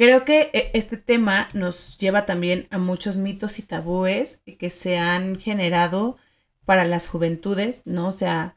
Creo 0.00 0.24
que 0.24 0.48
eh, 0.54 0.70
este 0.72 0.96
tema 0.96 1.50
nos 1.52 1.98
lleva 1.98 2.24
también 2.24 2.66
a 2.70 2.78
muchos 2.78 3.18
mitos 3.18 3.58
y 3.58 3.62
tabúes 3.62 4.40
que 4.58 4.70
se 4.70 4.96
han 4.96 5.38
generado 5.38 6.16
para 6.64 6.84
las 6.84 7.08
juventudes, 7.08 7.82
¿no? 7.84 8.08
O 8.08 8.12
sea, 8.12 8.56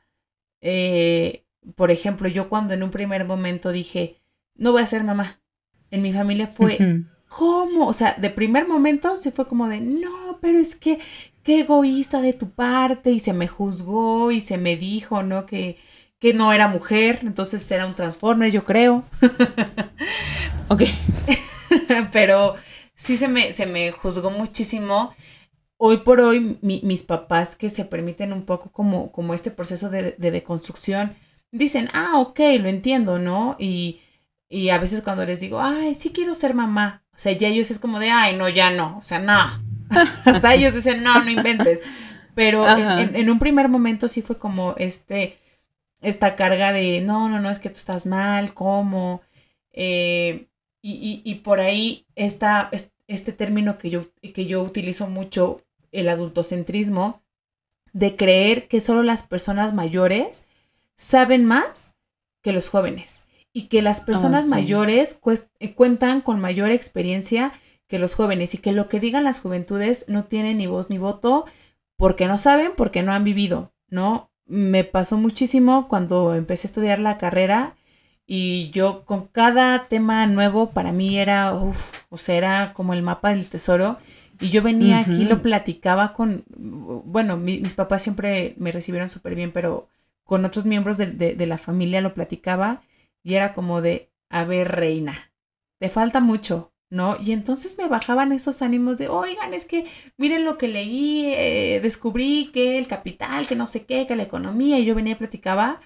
eh, 0.61 1.45
por 1.75 1.91
ejemplo, 1.91 2.27
yo 2.27 2.49
cuando 2.49 2.73
en 2.73 2.83
un 2.83 2.91
primer 2.91 3.25
momento 3.25 3.71
dije, 3.71 4.21
no 4.55 4.71
voy 4.71 4.81
a 4.81 4.87
ser 4.87 5.03
mamá, 5.03 5.41
en 5.91 6.01
mi 6.01 6.13
familia 6.13 6.47
fue, 6.47 7.05
¿cómo? 7.29 7.87
O 7.87 7.93
sea, 7.93 8.15
de 8.19 8.29
primer 8.29 8.67
momento 8.67 9.17
se 9.17 9.31
fue 9.31 9.45
como 9.45 9.67
de, 9.67 9.79
no, 9.79 10.39
pero 10.41 10.59
es 10.59 10.75
que, 10.75 10.99
qué 11.43 11.61
egoísta 11.61 12.21
de 12.21 12.33
tu 12.33 12.51
parte, 12.51 13.11
y 13.11 13.19
se 13.19 13.33
me 13.33 13.47
juzgó 13.47 14.31
y 14.31 14.41
se 14.41 14.57
me 14.57 14.77
dijo, 14.77 15.23
¿no? 15.23 15.45
Que, 15.45 15.77
que 16.19 16.33
no 16.33 16.53
era 16.53 16.67
mujer, 16.67 17.19
entonces 17.23 17.69
era 17.69 17.85
un 17.85 17.95
transforme, 17.95 18.49
yo 18.49 18.63
creo. 18.63 19.03
ok. 20.69 20.83
Pero 22.11 22.55
sí 22.95 23.17
se 23.17 23.27
me, 23.27 23.51
se 23.51 23.65
me 23.65 23.91
juzgó 23.91 24.29
muchísimo. 24.29 25.13
Hoy 25.77 25.97
por 25.97 26.21
hoy, 26.21 26.57
mis 26.61 27.03
papás 27.03 27.55
que 27.55 27.69
se 27.69 27.85
permiten 27.85 28.31
un 28.31 28.45
poco 28.45 28.71
como, 28.71 29.11
como 29.11 29.33
este 29.33 29.51
proceso 29.51 29.89
de, 29.89 30.15
de 30.17 30.31
deconstrucción, 30.31 31.15
dicen, 31.51 31.89
ah, 31.93 32.19
ok, 32.19 32.39
lo 32.59 32.69
entiendo, 32.69 33.19
¿no? 33.19 33.55
Y, 33.59 34.01
y 34.49 34.69
a 34.69 34.77
veces 34.77 35.01
cuando 35.01 35.25
les 35.25 35.39
digo, 35.39 35.59
ay, 35.61 35.95
sí 35.95 36.11
quiero 36.11 36.33
ser 36.33 36.53
mamá, 36.53 37.03
o 37.13 37.17
sea, 37.17 37.31
ya 37.33 37.47
ellos 37.47 37.69
es 37.69 37.79
como 37.79 37.99
de, 37.99 38.09
ay, 38.09 38.35
no, 38.35 38.49
ya 38.49 38.71
no, 38.71 38.97
o 38.97 39.03
sea, 39.03 39.19
no. 39.19 39.37
Hasta 40.25 40.55
ellos 40.55 40.73
dicen, 40.73 41.03
no, 41.03 41.23
no 41.23 41.29
inventes. 41.29 41.81
Pero 42.35 42.67
en, 42.67 43.15
en, 43.15 43.29
un 43.29 43.37
primer 43.37 43.69
momento 43.69 44.07
sí 44.07 44.23
fue 44.23 44.39
como 44.39 44.73
este, 44.77 45.37
esta 46.01 46.35
carga 46.35 46.73
de, 46.73 47.01
no, 47.01 47.29
no, 47.29 47.39
no, 47.39 47.51
es 47.51 47.59
que 47.59 47.69
tú 47.69 47.75
estás 47.75 48.07
mal, 48.07 48.55
¿cómo? 48.55 49.21
Eh, 49.71 50.47
y, 50.81 51.35
por 51.43 51.59
ahí 51.59 52.05
está 52.15 52.69
este 53.07 53.31
término 53.31 53.77
que 53.77 53.89
yo, 53.89 54.11
que 54.21 54.45
yo 54.45 54.61
utilizo 54.61 55.07
mucho, 55.07 55.61
el 55.91 56.09
adultocentrismo, 56.09 57.21
de 57.93 58.15
creer 58.15 58.67
que 58.67 58.79
solo 58.81 59.03
las 59.03 59.23
personas 59.23 59.73
mayores 59.73 60.45
saben 60.97 61.45
más 61.45 61.95
que 62.41 62.51
los 62.51 62.69
jóvenes 62.69 63.27
y 63.53 63.67
que 63.67 63.81
las 63.81 64.01
personas 64.01 64.45
ah, 64.45 64.49
mayores 64.49 65.21
eh, 65.59 65.73
cuentan 65.75 66.21
con 66.21 66.39
mayor 66.39 66.71
experiencia 66.71 67.53
que 67.87 67.99
los 67.99 68.15
jóvenes 68.15 68.55
y 68.55 68.57
que 68.57 68.71
lo 68.71 68.89
que 68.89 68.99
digan 68.99 69.23
las 69.23 69.39
juventudes 69.39 70.05
no 70.07 70.25
tiene 70.25 70.55
ni 70.55 70.65
voz 70.65 70.89
ni 70.89 70.97
voto 70.97 71.45
porque 71.95 72.27
no 72.27 72.39
saben, 72.39 72.73
porque 72.75 73.03
no 73.03 73.13
han 73.13 73.23
vivido, 73.23 73.71
¿no? 73.87 74.31
Me 74.45 74.83
pasó 74.83 75.17
muchísimo 75.17 75.87
cuando 75.87 76.33
empecé 76.33 76.67
a 76.67 76.69
estudiar 76.69 76.99
la 76.99 77.19
carrera 77.19 77.75
y 78.25 78.69
yo 78.71 79.05
con 79.05 79.27
cada 79.27 79.87
tema 79.87 80.25
nuevo 80.27 80.71
para 80.71 80.91
mí 80.91 81.17
era, 81.19 81.53
uff, 81.53 81.93
o 82.09 82.17
sea, 82.17 82.35
era 82.35 82.73
como 82.73 82.93
el 82.93 83.01
mapa 83.03 83.29
del 83.29 83.47
tesoro. 83.47 83.97
Y 84.39 84.49
yo 84.49 84.61
venía 84.61 84.99
aquí, 84.99 85.23
lo 85.23 85.41
platicaba 85.41 86.11
con, 86.11 86.43
bueno, 86.47 87.37
mis 87.37 87.73
papás 87.73 88.03
siempre 88.03 88.55
me 88.57 88.71
recibieron 88.71 89.07
súper 89.09 89.35
bien, 89.35 89.51
pero 89.51 89.87
con 90.25 90.43
otros 90.43 90.65
miembros 90.65 90.97
de, 90.97 91.05
de, 91.05 91.45
la 91.45 91.57
familia 91.57 92.01
lo 92.01 92.13
platicaba 92.13 92.81
y 93.23 93.35
era 93.35 93.53
como 93.53 93.81
de, 93.81 94.11
a 94.29 94.43
ver, 94.43 94.69
reina, 94.69 95.31
te 95.79 95.89
falta 95.89 96.19
mucho, 96.19 96.73
¿no? 96.89 97.15
Y 97.23 97.31
entonces 97.31 97.77
me 97.77 97.87
bajaban 97.87 98.31
esos 98.33 98.61
ánimos 98.61 98.97
de, 98.97 99.07
oigan, 99.07 99.53
es 99.53 99.65
que 99.65 99.85
miren 100.17 100.43
lo 100.43 100.57
que 100.57 100.67
leí, 100.67 101.33
eh, 101.35 101.79
descubrí 101.81 102.51
que 102.53 102.77
el 102.77 102.87
capital, 102.87 103.47
que 103.47 103.55
no 103.55 103.67
sé 103.67 103.85
qué, 103.85 104.07
que 104.07 104.15
la 104.15 104.23
economía, 104.23 104.79
y 104.79 104.85
yo 104.85 104.95
venía 104.95 105.13
y 105.13 105.17
platicaba. 105.17 105.79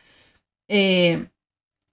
Eh, 0.68 1.30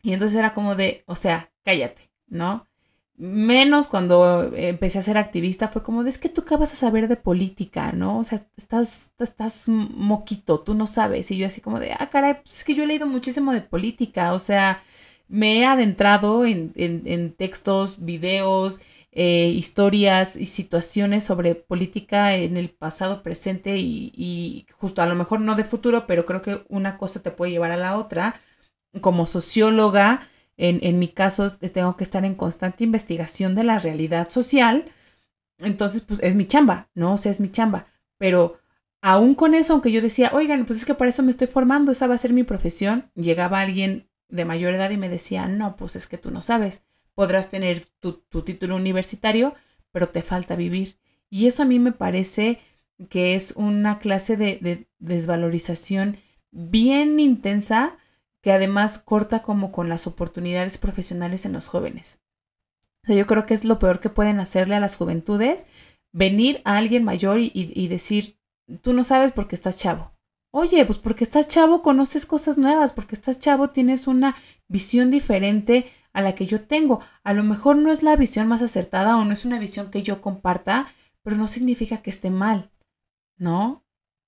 y 0.05 0.13
entonces 0.13 0.39
era 0.39 0.53
como 0.53 0.77
de, 0.77 1.03
o 1.07 1.17
sea, 1.17 1.51
cállate, 1.65 2.11
¿no? 2.29 2.69
Menos 3.17 3.89
cuando 3.89 4.53
empecé 4.55 4.99
a 4.99 5.03
ser 5.03 5.17
activista 5.17 5.69
fue 5.69 5.83
como 5.83 6.05
de, 6.05 6.11
es 6.11 6.19
que 6.19 6.29
tú 6.29 6.45
qué 6.45 6.57
vas 6.57 6.73
a 6.73 6.77
saber 6.77 7.09
de 7.09 7.17
política, 7.17 7.93
¿no? 7.93 8.19
O 8.19 8.25
sea, 8.25 8.47
estás, 8.57 9.13
estás 9.19 9.69
moquito, 9.69 10.61
tú 10.61 10.75
no 10.75 10.87
sabes. 10.87 11.31
Y 11.31 11.39
yo 11.39 11.47
así 11.47 11.61
como 11.63 11.81
de, 11.81 11.93
ah, 11.99 12.11
caray, 12.11 12.35
pues 12.35 12.59
es 12.59 12.65
que 12.65 12.75
yo 12.75 12.85
he 12.85 12.87
leído 12.87 13.07
muchísimo 13.07 13.53
de 13.53 13.63
política, 13.63 14.35
o 14.35 14.39
sea, 14.39 14.83
me 15.29 15.61
he 15.61 15.65
adentrado 15.65 16.45
en, 16.45 16.73
en, 16.77 17.33
textos, 17.33 18.05
videos, 18.05 18.81
eh, 19.13 19.49
historias 19.49 20.37
y 20.37 20.47
situaciones 20.47 21.25
sobre 21.25 21.55
política 21.55 22.35
en 22.35 22.57
el 22.59 22.69
pasado, 22.71 23.23
presente 23.23 23.79
y, 23.79 24.67
justo 24.73 25.01
a 25.03 25.07
lo 25.07 25.15
mejor 25.15 25.41
no 25.41 25.55
de 25.55 25.65
futuro, 25.65 26.07
pero 26.07 26.27
creo 26.27 26.43
que 26.43 26.65
una 26.69 26.99
cosa 26.99 27.23
te 27.23 27.31
puede 27.31 27.53
llevar 27.53 27.71
a 27.73 27.77
la 27.79 27.97
otra. 27.97 28.41
Como 29.01 29.27
socióloga, 29.27 30.29
en, 30.57 30.79
en 30.83 30.99
mi 30.99 31.09
caso, 31.09 31.53
tengo 31.53 31.97
que 31.97 32.05
estar 32.05 32.25
en 32.25 32.35
constante 32.35 32.85
investigación 32.85 33.55
de 33.55 33.65
la 33.65 33.79
realidad 33.79 34.31
social. 34.31 34.91
Entonces, 35.59 36.01
pues 36.01 36.21
es 36.23 36.35
mi 36.35 36.47
chamba, 36.47 36.89
¿no? 36.95 37.15
O 37.15 37.19
sea, 37.19 37.33
es 37.33 37.41
mi 37.41 37.51
chamba. 37.51 37.87
Pero 38.19 38.59
aún 39.05 39.35
con 39.35 39.55
eso, 39.55 39.75
aunque 39.75 39.93
yo 39.93 40.01
decía, 40.01 40.31
oigan, 40.33 40.65
pues 40.65 40.79
es 40.79 40.85
que 40.85 40.95
para 40.95 41.11
eso 41.11 41.23
me 41.23 41.31
estoy 41.31 41.47
formando, 41.47 41.93
esa 41.93 42.07
va 42.07 42.15
a 42.15 42.19
ser 42.19 42.33
mi 42.33 42.43
profesión, 42.43 43.11
llegaba 43.15 43.61
alguien 43.61 44.09
de 44.29 44.47
mayor 44.47 44.73
edad 44.73 44.91
y 44.91 44.97
me 44.97 45.11
decía, 45.11 45.47
no, 45.47 45.77
pues 45.77 45.95
es 45.95 46.07
que 46.07 46.17
tú 46.17 46.31
no 46.31 46.41
sabes, 46.41 46.83
podrás 47.15 47.51
tener 47.51 47.85
tu, 48.01 48.23
título 48.43 48.77
universitario, 48.77 49.55
pero 49.93 50.09
te 50.09 50.23
falta 50.23 50.57
vivir. 50.57 50.97
Y 51.31 51.47
eso 51.47 51.63
a 51.63 51.67
mí 51.67 51.79
me 51.79 51.93
parece 51.93 52.61
que 53.11 53.35
es 53.35 53.53
una 53.57 53.99
clase 53.99 54.37
de, 54.37 54.89
desvalorización 54.99 56.17
bien 56.51 57.21
intensa 57.21 57.99
que 58.45 58.53
además 58.53 58.99
corta 58.99 59.41
como 59.41 59.73
con 59.73 59.89
las 59.89 60.07
oportunidades 60.07 60.77
profesionales 60.77 61.47
en 61.47 61.55
los 61.55 61.67
jóvenes. 61.67 62.21
O 63.03 63.07
sea, 63.07 63.17
yo 63.17 63.27
creo 63.27 63.47
que 63.47 63.55
es 63.55 63.65
lo 63.65 63.79
peor 63.79 64.01
que 64.01 64.11
pueden 64.11 64.39
hacerle 64.39 64.75
a 64.75 64.81
las 64.81 64.97
juventudes, 64.97 65.65
venir 66.13 66.61
a 66.67 66.77
alguien 66.77 67.05
mayor 67.05 67.39
y 67.41 67.89
decir, 67.89 68.39
tú 68.83 68.93
no 68.93 69.03
sabes 69.03 69.33
porque 69.33 69.55
estás 69.55 69.79
chavo. 69.79 70.13
Oye, 70.51 70.85
pues 70.85 70.99
porque 70.99 71.25
estás 71.25 71.49
chavo 71.49 71.81
conoces 71.81 72.27
cosas 72.27 72.59
nuevas, 72.59 72.93
porque 72.93 73.15
estás 73.15 73.41
chavo 73.41 73.71
tienes 73.71 74.07
una 74.07 74.37
visión 74.69 75.11
diferente 75.11 75.91
a 76.13 76.21
la 76.21 76.35
que 76.35 76.45
yo 76.45 76.61
tengo. 76.61 77.01
A 77.23 77.33
lo 77.33 77.45
mejor 77.45 77.77
no 77.77 77.91
es 77.91 78.03
la 78.03 78.15
visión 78.15 78.47
más 78.47 78.61
acertada 78.61 79.17
o 79.17 79.25
no 79.25 79.33
es 79.33 79.47
una 79.47 79.59
visión 79.59 79.91
que 79.91 80.03
yo 80.03 80.21
comparta, 80.21 80.93
pero 81.23 81.37
no 81.39 81.47
significa 81.47 82.03
que 82.03 82.11
esté 82.11 82.29
mal, 82.29 82.71
¿no? 83.39 83.87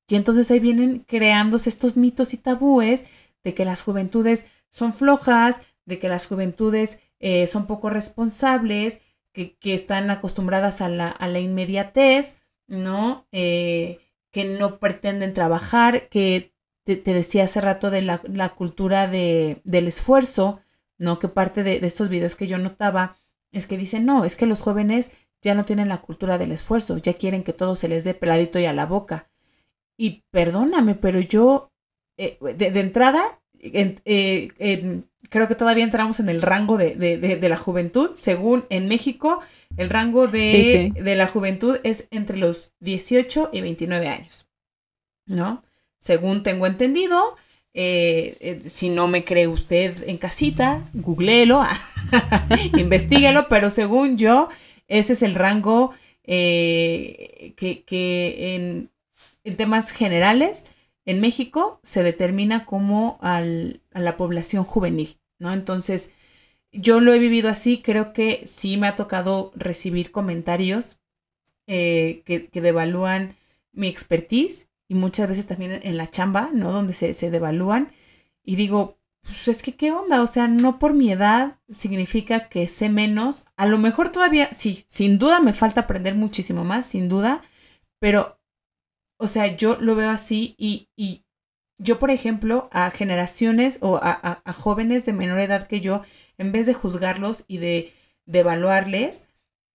Y 0.08 0.14
entonces 0.14 0.50
ahí 0.50 0.58
vienen 0.58 1.00
creándose 1.00 1.68
estos 1.68 1.98
mitos 1.98 2.32
y 2.32 2.38
tabúes 2.38 3.04
de 3.46 3.54
que 3.54 3.64
las 3.64 3.84
juventudes 3.84 4.46
son 4.70 4.92
flojas, 4.92 5.62
de 5.84 6.00
que 6.00 6.08
las 6.08 6.26
juventudes 6.26 6.98
eh, 7.20 7.46
son 7.46 7.68
poco 7.68 7.90
responsables, 7.90 9.00
que, 9.32 9.56
están 9.62 10.10
acostumbradas 10.10 10.80
a 10.80 10.88
la, 10.88 11.10
a 11.10 11.28
la 11.28 11.38
inmediatez, 11.38 12.40
¿no? 12.66 13.28
Eh, 13.30 14.00
que 14.32 14.46
no 14.46 14.80
pretenden 14.80 15.32
trabajar, 15.32 16.08
que 16.08 16.52
te, 16.82 16.96
decía 16.96 17.44
hace 17.44 17.60
rato 17.60 17.90
de 17.90 18.02
la, 18.02 18.18
cultura 18.56 19.06
de, 19.06 19.62
del 19.62 19.86
esfuerzo, 19.86 20.58
¿no? 20.98 21.20
Que 21.20 21.28
parte 21.28 21.62
de, 21.62 21.78
estos 21.82 22.08
videos 22.08 22.34
que 22.34 22.48
yo 22.48 22.58
notaba 22.58 23.16
es 23.52 23.68
que 23.68 23.78
dicen, 23.78 24.06
no, 24.06 24.24
es 24.24 24.34
que 24.34 24.46
los 24.46 24.60
jóvenes 24.60 25.12
ya 25.40 25.54
no 25.54 25.62
tienen 25.62 25.88
la 25.88 26.00
cultura 26.00 26.36
del 26.36 26.50
esfuerzo, 26.50 26.98
ya 26.98 27.14
quieren 27.14 27.44
que 27.44 27.52
todo 27.52 27.76
se 27.76 27.86
les 27.86 28.02
dé 28.02 28.12
peladito 28.12 28.58
y 28.58 28.64
a 28.64 28.72
la 28.72 28.86
boca. 28.86 29.30
Y 29.96 30.24
perdóname, 30.32 30.96
pero 30.96 31.20
yo, 31.20 31.70
eh, 32.16 32.38
de, 32.40 32.80
entrada, 32.80 33.40
eh, 33.60 35.02
creo 35.28 35.48
que 35.48 35.54
todavía 35.54 35.84
entramos 35.84 36.20
en 36.20 36.28
el 36.28 36.42
rango 36.42 36.76
de, 36.78 36.94
de, 36.96 37.48
la 37.48 37.56
juventud. 37.56 38.10
Según 38.14 38.64
en 38.70 38.88
México, 38.88 39.40
el 39.76 39.90
rango 39.90 40.26
de, 40.26 40.92
la 41.16 41.26
juventud 41.26 41.78
es 41.84 42.08
entre 42.10 42.36
los 42.36 42.74
18 42.80 43.50
y 43.52 43.60
29 43.60 44.08
años, 44.08 44.48
¿no? 45.26 45.62
Según 45.98 46.42
tengo 46.42 46.66
entendido, 46.66 47.36
eh, 47.74 48.36
eh, 48.40 48.62
si 48.68 48.88
no 48.88 49.06
me 49.08 49.24
cree 49.24 49.48
usted 49.48 50.08
en 50.08 50.18
casita, 50.18 50.88
googleelo, 50.94 51.62
investiguelo, 52.78 53.48
pero 53.48 53.70
según 53.70 54.16
yo, 54.16 54.48
ese 54.88 55.12
es 55.14 55.22
el 55.22 55.34
rango 55.34 55.92
eh, 56.24 57.54
que, 57.56 58.54
en, 58.54 58.90
temas 59.56 59.90
generales 59.90 60.70
en 61.06 61.20
México 61.20 61.80
se 61.82 62.02
determina 62.02 62.66
como 62.66 63.18
a 63.22 63.40
la 63.40 64.16
población 64.16 64.64
juvenil, 64.64 65.18
¿no? 65.38 65.52
Entonces, 65.52 66.12
yo 66.72 67.00
lo 67.00 67.14
he 67.14 67.18
vivido 67.18 67.48
así, 67.48 67.80
creo 67.80 68.12
que 68.12 68.42
sí 68.44 68.76
me 68.76 68.88
ha 68.88 68.96
tocado 68.96 69.52
recibir 69.54 70.10
comentarios 70.10 71.00
eh, 71.66 72.22
que, 72.26 72.50
devalúan 72.60 73.36
mi 73.72 73.88
expertise 73.88 74.68
y 74.88 74.94
muchas 74.94 75.28
veces 75.28 75.46
también 75.46 75.80
en 75.82 75.96
la 75.96 76.10
chamba, 76.10 76.50
¿no? 76.52 76.72
Donde 76.72 76.92
se, 76.92 77.14
se 77.14 77.30
devalúan 77.30 77.92
y 78.44 78.56
digo, 78.56 78.98
pues 79.22 79.48
es 79.48 79.62
que 79.62 79.76
qué 79.76 79.90
onda, 79.92 80.22
o 80.22 80.26
sea, 80.26 80.48
no 80.48 80.78
por 80.78 80.94
mi 80.94 81.10
edad 81.10 81.58
significa 81.68 82.48
que 82.48 82.68
sé 82.68 82.88
menos, 82.88 83.46
a 83.56 83.66
lo 83.66 83.78
mejor 83.78 84.10
todavía, 84.10 84.48
sí, 84.52 84.84
sin 84.86 85.18
duda 85.18 85.40
me 85.40 85.52
falta 85.52 85.82
aprender 85.82 86.14
muchísimo 86.14 86.64
más, 86.64 86.86
sin 86.86 87.08
duda, 87.08 87.42
pero, 87.98 88.35
o 89.18 89.26
sea, 89.26 89.56
yo 89.56 89.76
lo 89.80 89.94
veo 89.94 90.10
así 90.10 90.54
y, 90.58 90.88
y 90.96 91.24
yo, 91.78 91.98
por 91.98 92.10
ejemplo, 92.10 92.68
a 92.72 92.90
generaciones 92.90 93.78
o 93.82 93.96
a, 94.02 94.42
a 94.44 94.52
jóvenes 94.52 95.04
de 95.06 95.12
menor 95.12 95.40
edad 95.40 95.66
que 95.66 95.80
yo, 95.80 96.02
en 96.38 96.52
vez 96.52 96.66
de 96.66 96.74
juzgarlos 96.74 97.44
y 97.48 97.58
de, 97.58 97.92
evaluarles, 98.26 99.28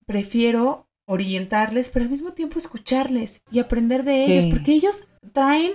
prefiero 0.05 0.87
orientarles, 1.05 1.89
pero 1.89 2.03
al 2.03 2.11
mismo 2.11 2.33
tiempo 2.33 2.57
escucharles 2.57 3.41
y 3.51 3.59
aprender 3.59 4.03
de 4.03 4.23
ellos, 4.25 4.45
porque 4.51 4.73
ellos 4.73 5.07
traen 5.31 5.73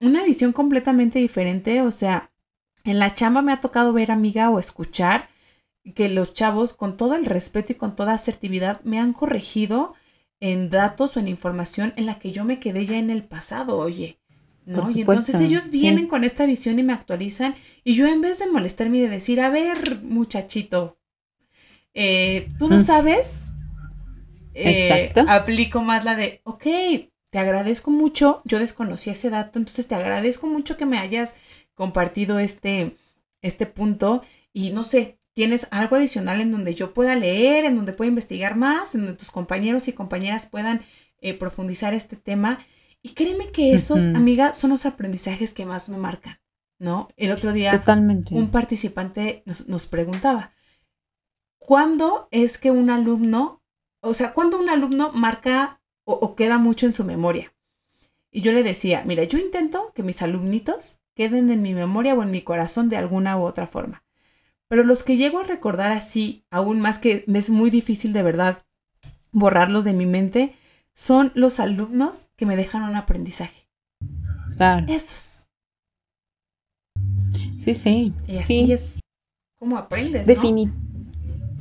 una 0.00 0.24
visión 0.24 0.52
completamente 0.52 1.18
diferente. 1.18 1.80
O 1.82 1.90
sea, 1.90 2.30
en 2.84 2.98
la 2.98 3.14
chamba 3.14 3.42
me 3.42 3.52
ha 3.52 3.60
tocado 3.60 3.92
ver, 3.92 4.10
amiga, 4.10 4.50
o 4.50 4.58
escuchar 4.58 5.28
que 5.94 6.08
los 6.08 6.32
chavos, 6.32 6.74
con 6.74 6.96
todo 6.96 7.16
el 7.16 7.26
respeto 7.26 7.72
y 7.72 7.76
con 7.76 7.96
toda 7.96 8.12
asertividad, 8.12 8.80
me 8.82 8.98
han 8.98 9.12
corregido 9.12 9.94
en 10.42 10.70
datos 10.70 11.16
o 11.16 11.20
en 11.20 11.28
información 11.28 11.94
en 11.96 12.04
la 12.04 12.18
que 12.18 12.32
yo 12.32 12.44
me 12.44 12.58
quedé 12.58 12.84
ya 12.84 12.98
en 12.98 13.10
el 13.10 13.22
pasado, 13.22 13.78
oye. 13.78 14.18
¿no? 14.66 14.82
y 14.92 15.00
entonces 15.00 15.40
ellos 15.40 15.70
vienen 15.70 16.06
con 16.06 16.22
esta 16.22 16.46
visión 16.46 16.78
y 16.78 16.84
me 16.84 16.92
actualizan 16.92 17.56
y 17.82 17.94
yo 17.94 18.06
en 18.06 18.20
vez 18.20 18.38
de 18.38 18.46
molestarme 18.46 18.98
y 18.98 19.00
de 19.02 19.08
decir, 19.08 19.40
a 19.40 19.50
ver, 19.50 20.00
muchachito, 20.02 20.98
eh, 21.94 22.46
tú 22.58 22.68
no 22.68 22.80
sabes, 22.80 23.52
eh, 24.54 25.12
aplico 25.28 25.80
más 25.80 26.04
la 26.04 26.16
de, 26.16 26.40
ok, 26.44 26.64
te 27.30 27.38
agradezco 27.38 27.92
mucho, 27.92 28.42
yo 28.44 28.58
desconocí 28.58 29.10
ese 29.10 29.30
dato, 29.30 29.60
entonces 29.60 29.86
te 29.86 29.94
agradezco 29.94 30.48
mucho 30.48 30.76
que 30.76 30.86
me 30.86 30.98
hayas 30.98 31.36
compartido 31.74 32.40
este, 32.40 32.96
este 33.42 33.66
punto 33.66 34.22
y 34.52 34.70
no 34.70 34.82
sé, 34.82 35.18
tienes 35.34 35.66
algo 35.70 35.96
adicional 35.96 36.40
en 36.40 36.50
donde 36.50 36.74
yo 36.74 36.92
pueda 36.92 37.14
leer, 37.16 37.64
en 37.64 37.76
donde 37.76 37.92
pueda 37.92 38.08
investigar 38.08 38.56
más, 38.56 38.94
en 38.94 39.02
donde 39.02 39.18
tus 39.18 39.30
compañeros 39.30 39.88
y 39.88 39.92
compañeras 39.92 40.46
puedan 40.46 40.82
eh, 41.20 41.34
profundizar 41.34 41.94
este 41.94 42.16
tema 42.16 42.58
y 43.02 43.14
créeme 43.14 43.50
que 43.50 43.74
esos, 43.74 44.04
amiga, 44.14 44.54
son 44.54 44.70
los 44.70 44.86
aprendizajes 44.86 45.52
que 45.52 45.66
más 45.66 45.88
me 45.88 45.96
marcan, 45.96 46.38
¿no? 46.78 47.08
El 47.16 47.32
otro 47.32 47.52
día 47.52 47.72
Totalmente. 47.72 48.34
un 48.34 48.50
participante 48.50 49.42
nos, 49.44 49.66
nos 49.66 49.86
preguntaba, 49.86 50.52
¿cuándo 51.58 52.28
es 52.30 52.58
que 52.58 52.70
un 52.70 52.90
alumno, 52.90 53.60
o 54.00 54.14
sea, 54.14 54.32
cuándo 54.32 54.58
un 54.58 54.70
alumno 54.70 55.10
marca 55.12 55.80
o, 56.04 56.12
o 56.12 56.36
queda 56.36 56.58
mucho 56.58 56.86
en 56.86 56.92
su 56.92 57.04
memoria? 57.04 57.52
Y 58.30 58.40
yo 58.40 58.52
le 58.52 58.62
decía, 58.62 59.02
mira, 59.04 59.24
yo 59.24 59.36
intento 59.38 59.92
que 59.94 60.04
mis 60.04 60.22
alumnitos 60.22 61.00
queden 61.14 61.50
en 61.50 61.60
mi 61.60 61.74
memoria 61.74 62.14
o 62.14 62.22
en 62.22 62.30
mi 62.30 62.42
corazón 62.42 62.88
de 62.88 62.96
alguna 62.96 63.36
u 63.36 63.42
otra 63.42 63.66
forma. 63.66 64.04
Pero 64.72 64.84
los 64.84 65.02
que 65.02 65.18
llego 65.18 65.38
a 65.38 65.44
recordar 65.44 65.92
así, 65.92 66.46
aún 66.50 66.80
más 66.80 66.98
que 66.98 67.26
es 67.28 67.50
muy 67.50 67.68
difícil 67.68 68.14
de 68.14 68.22
verdad 68.22 68.62
borrarlos 69.30 69.84
de 69.84 69.92
mi 69.92 70.06
mente, 70.06 70.54
son 70.94 71.30
los 71.34 71.60
alumnos 71.60 72.30
que 72.36 72.46
me 72.46 72.56
dejan 72.56 72.82
un 72.84 72.96
aprendizaje. 72.96 73.68
Claro. 74.56 74.86
Esos. 74.88 75.46
Sí, 77.58 77.74
sí. 77.74 78.14
Y 78.26 78.38
así 78.38 78.64
sí. 78.64 78.72
es 78.72 79.00
como 79.58 79.76
aprendes. 79.76 80.26
¿no? 80.26 80.72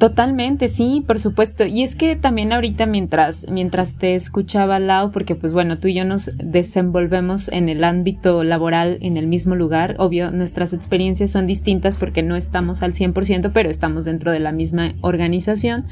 Totalmente, 0.02 0.68
sí, 0.68 1.04
por 1.06 1.20
supuesto. 1.20 1.64
Y 1.64 1.84
es 1.84 1.93
que 1.93 2.16
también 2.16 2.52
ahorita 2.54 2.88
mientras, 2.88 3.45
mientras 3.52 3.99
te 3.99 4.16
escuchaba 4.16 4.80
Lau, 4.80 5.12
porque 5.12 5.36
pues 5.36 5.54
bueno, 5.54 5.78
tú 5.78 5.89
y 5.89 5.93
yo 5.93 6.06
nos 6.06 6.32
desenvolvemos 6.38 7.49
en 7.49 7.70
el 7.70 7.84
ámbito 7.84 8.43
laboral 8.43 8.97
en 9.02 9.16
el 9.16 9.28
mismo 9.28 9.54
lugar. 9.54 9.93
Obvio, 9.99 10.32
nuestras 10.32 10.74
experiencias 10.74 11.30
son 11.30 11.45
distintas 11.45 11.97
porque 11.97 12.24
no 12.24 12.36
estamos 12.36 12.82
al 12.82 12.95
100%, 12.95 13.52
pero 13.54 13.70
estamos 13.70 14.04
dentro 14.06 14.32
de 14.32 14.39
la 14.39 14.52
misma 14.52 14.95
organización. 15.02 15.86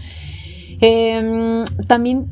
Eh, 0.81 1.63
también 1.85 2.31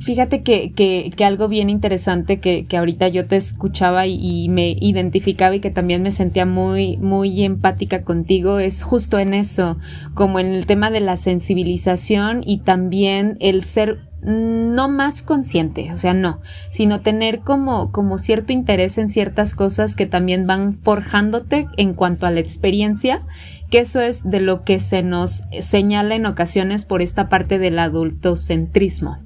Fíjate 0.00 0.42
que, 0.42 0.72
que, 0.72 1.12
que, 1.14 1.24
algo 1.26 1.46
bien 1.46 1.68
interesante 1.68 2.40
que, 2.40 2.64
que 2.64 2.78
ahorita 2.78 3.08
yo 3.08 3.26
te 3.26 3.36
escuchaba 3.36 4.06
y, 4.06 4.18
y, 4.18 4.48
me 4.48 4.74
identificaba 4.80 5.54
y 5.54 5.60
que 5.60 5.70
también 5.70 6.02
me 6.02 6.10
sentía 6.10 6.46
muy, 6.46 6.96
muy 6.96 7.44
empática 7.44 8.02
contigo 8.02 8.58
es 8.58 8.82
justo 8.82 9.18
en 9.18 9.34
eso, 9.34 9.76
como 10.14 10.40
en 10.40 10.54
el 10.54 10.64
tema 10.64 10.90
de 10.90 11.00
la 11.00 11.18
sensibilización 11.18 12.40
y 12.46 12.60
también 12.60 13.36
el 13.40 13.62
ser 13.62 13.98
no 14.22 14.88
más 14.88 15.22
consciente, 15.22 15.92
o 15.92 15.98
sea, 15.98 16.14
no, 16.14 16.40
sino 16.70 17.00
tener 17.00 17.40
como, 17.40 17.92
como 17.92 18.18
cierto 18.18 18.54
interés 18.54 18.96
en 18.96 19.10
ciertas 19.10 19.54
cosas 19.54 19.96
que 19.96 20.06
también 20.06 20.46
van 20.46 20.74
forjándote 20.74 21.68
en 21.76 21.92
cuanto 21.92 22.26
a 22.26 22.30
la 22.30 22.40
experiencia 22.40 23.22
que 23.70 23.78
eso 23.78 24.00
es 24.00 24.28
de 24.28 24.40
lo 24.40 24.64
que 24.64 24.80
se 24.80 25.02
nos 25.02 25.44
señala 25.60 26.16
en 26.16 26.26
ocasiones 26.26 26.84
por 26.84 27.02
esta 27.02 27.28
parte 27.28 27.58
del 27.58 27.78
adultocentrismo 27.78 29.18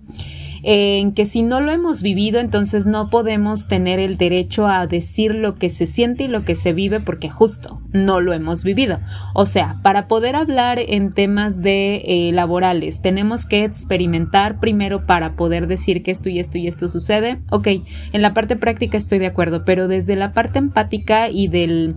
en 0.66 1.12
que 1.12 1.26
si 1.26 1.42
no 1.42 1.60
lo 1.60 1.70
hemos 1.70 2.00
vivido, 2.00 2.40
entonces 2.40 2.86
no 2.86 3.10
podemos 3.10 3.68
tener 3.68 3.98
el 3.98 4.16
derecho 4.16 4.66
a 4.66 4.86
decir 4.86 5.34
lo 5.34 5.56
que 5.56 5.68
se 5.68 5.84
siente 5.84 6.24
y 6.24 6.28
lo 6.28 6.44
que 6.44 6.54
se 6.54 6.72
vive 6.72 7.00
porque 7.00 7.28
justo 7.28 7.82
no 7.92 8.20
lo 8.22 8.32
hemos 8.32 8.64
vivido. 8.64 8.98
O 9.34 9.44
sea, 9.44 9.76
para 9.82 10.08
poder 10.08 10.36
hablar 10.36 10.78
en 10.78 11.10
temas 11.10 11.60
de 11.60 11.96
eh, 12.06 12.32
laborales, 12.32 13.02
tenemos 13.02 13.44
que 13.44 13.64
experimentar 13.64 14.58
primero 14.58 15.04
para 15.04 15.36
poder 15.36 15.66
decir 15.66 16.02
que 16.02 16.10
esto 16.10 16.30
y 16.30 16.38
esto 16.38 16.56
y 16.56 16.66
esto 16.66 16.88
sucede. 16.88 17.42
Ok, 17.50 17.68
en 18.12 18.22
la 18.22 18.32
parte 18.32 18.56
práctica 18.56 18.96
estoy 18.96 19.18
de 19.18 19.26
acuerdo, 19.26 19.66
pero 19.66 19.86
desde 19.86 20.16
la 20.16 20.32
parte 20.32 20.58
empática 20.58 21.28
y 21.28 21.48
del... 21.48 21.96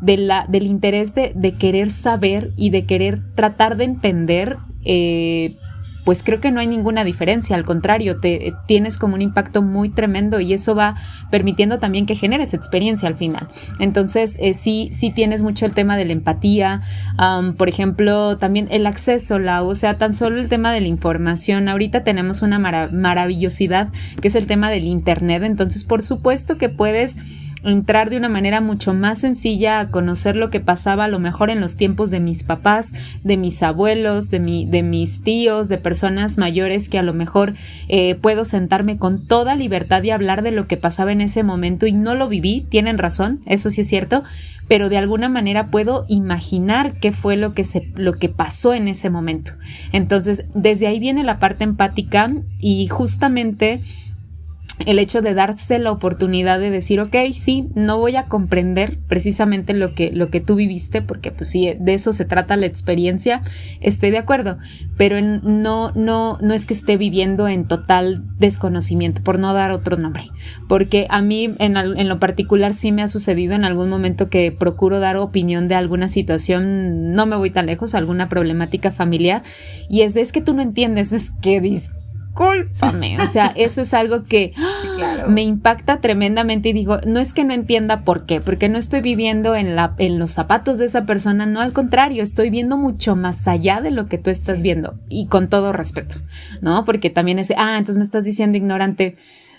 Del 0.00 0.62
interés 0.62 1.16
de, 1.16 1.32
de, 1.34 1.56
querer 1.56 1.90
saber 1.90 2.52
y 2.56 2.70
de 2.70 2.84
querer 2.84 3.34
tratar 3.34 3.76
de 3.76 3.82
entender 3.82 4.56
eh, 4.84 5.56
pues 6.08 6.22
creo 6.22 6.40
que 6.40 6.50
no 6.50 6.60
hay 6.60 6.66
ninguna 6.66 7.04
diferencia, 7.04 7.54
al 7.54 7.64
contrario, 7.64 8.18
te 8.18 8.54
tienes 8.66 8.96
como 8.96 9.14
un 9.14 9.20
impacto 9.20 9.60
muy 9.60 9.90
tremendo 9.90 10.40
y 10.40 10.54
eso 10.54 10.74
va 10.74 10.94
permitiendo 11.30 11.80
también 11.80 12.06
que 12.06 12.14
generes 12.14 12.54
experiencia 12.54 13.06
al 13.10 13.14
final. 13.14 13.46
Entonces, 13.78 14.38
eh, 14.40 14.54
sí, 14.54 14.88
sí 14.90 15.10
tienes 15.10 15.42
mucho 15.42 15.66
el 15.66 15.72
tema 15.72 15.98
de 15.98 16.06
la 16.06 16.14
empatía, 16.14 16.80
um, 17.18 17.52
por 17.52 17.68
ejemplo, 17.68 18.38
también 18.38 18.68
el 18.70 18.86
acceso, 18.86 19.38
la, 19.38 19.62
o 19.62 19.74
sea, 19.74 19.98
tan 19.98 20.14
solo 20.14 20.40
el 20.40 20.48
tema 20.48 20.72
de 20.72 20.80
la 20.80 20.88
información. 20.88 21.68
Ahorita 21.68 22.04
tenemos 22.04 22.40
una 22.40 22.58
marav 22.58 22.90
maravillosidad 22.90 23.88
que 24.22 24.28
es 24.28 24.34
el 24.34 24.46
tema 24.46 24.70
del 24.70 24.86
Internet, 24.86 25.42
entonces 25.42 25.84
por 25.84 26.00
supuesto 26.00 26.56
que 26.56 26.70
puedes 26.70 27.18
entrar 27.64 28.10
de 28.10 28.16
una 28.16 28.28
manera 28.28 28.60
mucho 28.60 28.94
más 28.94 29.20
sencilla 29.20 29.80
a 29.80 29.88
conocer 29.88 30.36
lo 30.36 30.50
que 30.50 30.60
pasaba 30.60 31.04
a 31.04 31.08
lo 31.08 31.18
mejor 31.18 31.50
en 31.50 31.60
los 31.60 31.76
tiempos 31.76 32.10
de 32.10 32.20
mis 32.20 32.44
papás, 32.44 32.94
de 33.24 33.36
mis 33.36 33.62
abuelos, 33.62 34.30
de, 34.30 34.40
mi, 34.40 34.66
de 34.66 34.82
mis 34.82 35.22
tíos, 35.22 35.68
de 35.68 35.78
personas 35.78 36.38
mayores 36.38 36.88
que 36.88 36.98
a 36.98 37.02
lo 37.02 37.14
mejor 37.14 37.54
eh, 37.88 38.14
puedo 38.16 38.44
sentarme 38.44 38.98
con 38.98 39.26
toda 39.26 39.56
libertad 39.56 40.02
y 40.02 40.10
hablar 40.10 40.42
de 40.42 40.52
lo 40.52 40.66
que 40.66 40.76
pasaba 40.76 41.12
en 41.12 41.20
ese 41.20 41.42
momento 41.42 41.86
y 41.86 41.92
no 41.92 42.14
lo 42.14 42.28
viví, 42.28 42.66
tienen 42.68 42.98
razón, 42.98 43.40
eso 43.46 43.70
sí 43.70 43.80
es 43.80 43.88
cierto, 43.88 44.22
pero 44.68 44.90
de 44.90 44.98
alguna 44.98 45.28
manera 45.28 45.70
puedo 45.70 46.04
imaginar 46.08 46.92
qué 47.00 47.10
fue 47.10 47.36
lo 47.36 47.54
que 47.54 47.64
se 47.64 47.90
lo 47.96 48.12
que 48.12 48.28
pasó 48.28 48.74
en 48.74 48.86
ese 48.86 49.08
momento. 49.10 49.52
Entonces, 49.92 50.44
desde 50.54 50.86
ahí 50.86 51.00
viene 51.00 51.24
la 51.24 51.38
parte 51.38 51.64
empática 51.64 52.30
y 52.60 52.86
justamente 52.88 53.80
el 54.86 54.98
hecho 54.98 55.22
de 55.22 55.34
darse 55.34 55.78
la 55.78 55.90
oportunidad 55.90 56.60
de 56.60 56.70
decir, 56.70 57.00
ok, 57.00 57.16
sí, 57.32 57.68
no 57.74 57.98
voy 57.98 58.16
a 58.16 58.26
comprender 58.26 58.98
precisamente 59.08 59.74
lo 59.74 59.94
que, 59.94 60.12
lo 60.12 60.30
que 60.30 60.40
tú 60.40 60.54
viviste, 60.54 61.02
porque 61.02 61.30
pues 61.30 61.50
sí, 61.50 61.74
de 61.78 61.94
eso 61.94 62.12
se 62.12 62.24
trata 62.24 62.56
la 62.56 62.66
experiencia, 62.66 63.42
estoy 63.80 64.10
de 64.10 64.18
acuerdo, 64.18 64.58
pero 64.96 65.20
no, 65.20 65.92
no, 65.92 66.38
no 66.40 66.54
es 66.54 66.66
que 66.66 66.74
esté 66.74 66.96
viviendo 66.96 67.48
en 67.48 67.66
total 67.66 68.22
desconocimiento, 68.38 69.22
por 69.22 69.38
no 69.38 69.52
dar 69.52 69.72
otro 69.72 69.96
nombre, 69.96 70.22
porque 70.68 71.06
a 71.10 71.22
mí 71.22 71.54
en, 71.58 71.76
en 71.76 72.08
lo 72.08 72.20
particular 72.20 72.72
sí 72.72 72.92
me 72.92 73.02
ha 73.02 73.08
sucedido 73.08 73.54
en 73.54 73.64
algún 73.64 73.88
momento 73.88 74.28
que 74.28 74.52
procuro 74.52 75.00
dar 75.00 75.16
opinión 75.16 75.68
de 75.68 75.74
alguna 75.74 76.08
situación, 76.08 77.12
no 77.12 77.26
me 77.26 77.36
voy 77.36 77.50
tan 77.50 77.66
lejos, 77.66 77.94
alguna 77.94 78.28
problemática 78.28 78.92
familiar, 78.92 79.42
y 79.88 80.02
es 80.02 80.14
de, 80.14 80.20
es 80.20 80.32
que 80.32 80.40
tú 80.40 80.54
no 80.54 80.62
entiendes, 80.62 81.12
es 81.12 81.32
que 81.42 81.60
discúlpame. 82.38 83.20
O 83.20 83.26
sea, 83.26 83.52
eso 83.56 83.80
es 83.80 83.94
algo 83.94 84.22
que 84.22 84.52
sí, 84.80 84.88
claro. 84.96 85.28
me 85.28 85.42
impacta 85.42 86.00
tremendamente 86.00 86.68
y 86.68 86.72
digo, 86.72 86.98
no 87.06 87.20
es 87.20 87.32
que 87.32 87.44
no 87.44 87.54
entienda 87.54 88.04
por 88.04 88.26
qué, 88.26 88.40
porque 88.40 88.68
no 88.68 88.78
estoy 88.78 89.00
viviendo 89.00 89.54
en, 89.54 89.76
la, 89.76 89.94
en 89.98 90.18
los 90.18 90.32
zapatos 90.32 90.78
de 90.78 90.86
esa 90.86 91.04
persona, 91.04 91.46
no 91.46 91.60
al 91.60 91.72
contrario, 91.72 92.22
estoy 92.22 92.50
viendo 92.50 92.76
mucho 92.76 93.16
más 93.16 93.46
allá 93.48 93.80
de 93.80 93.90
lo 93.90 94.06
que 94.06 94.18
tú 94.18 94.30
estás 94.30 94.58
sí. 94.58 94.62
viendo 94.62 94.98
y 95.08 95.26
con 95.26 95.48
todo 95.48 95.72
respeto, 95.72 96.16
¿no? 96.60 96.84
Porque 96.84 97.10
también 97.10 97.38
es, 97.38 97.52
ah, 97.56 97.76
entonces 97.78 97.96
me 97.96 98.02
estás 98.02 98.24
diciendo 98.24 98.56
ignorante. 98.56 99.14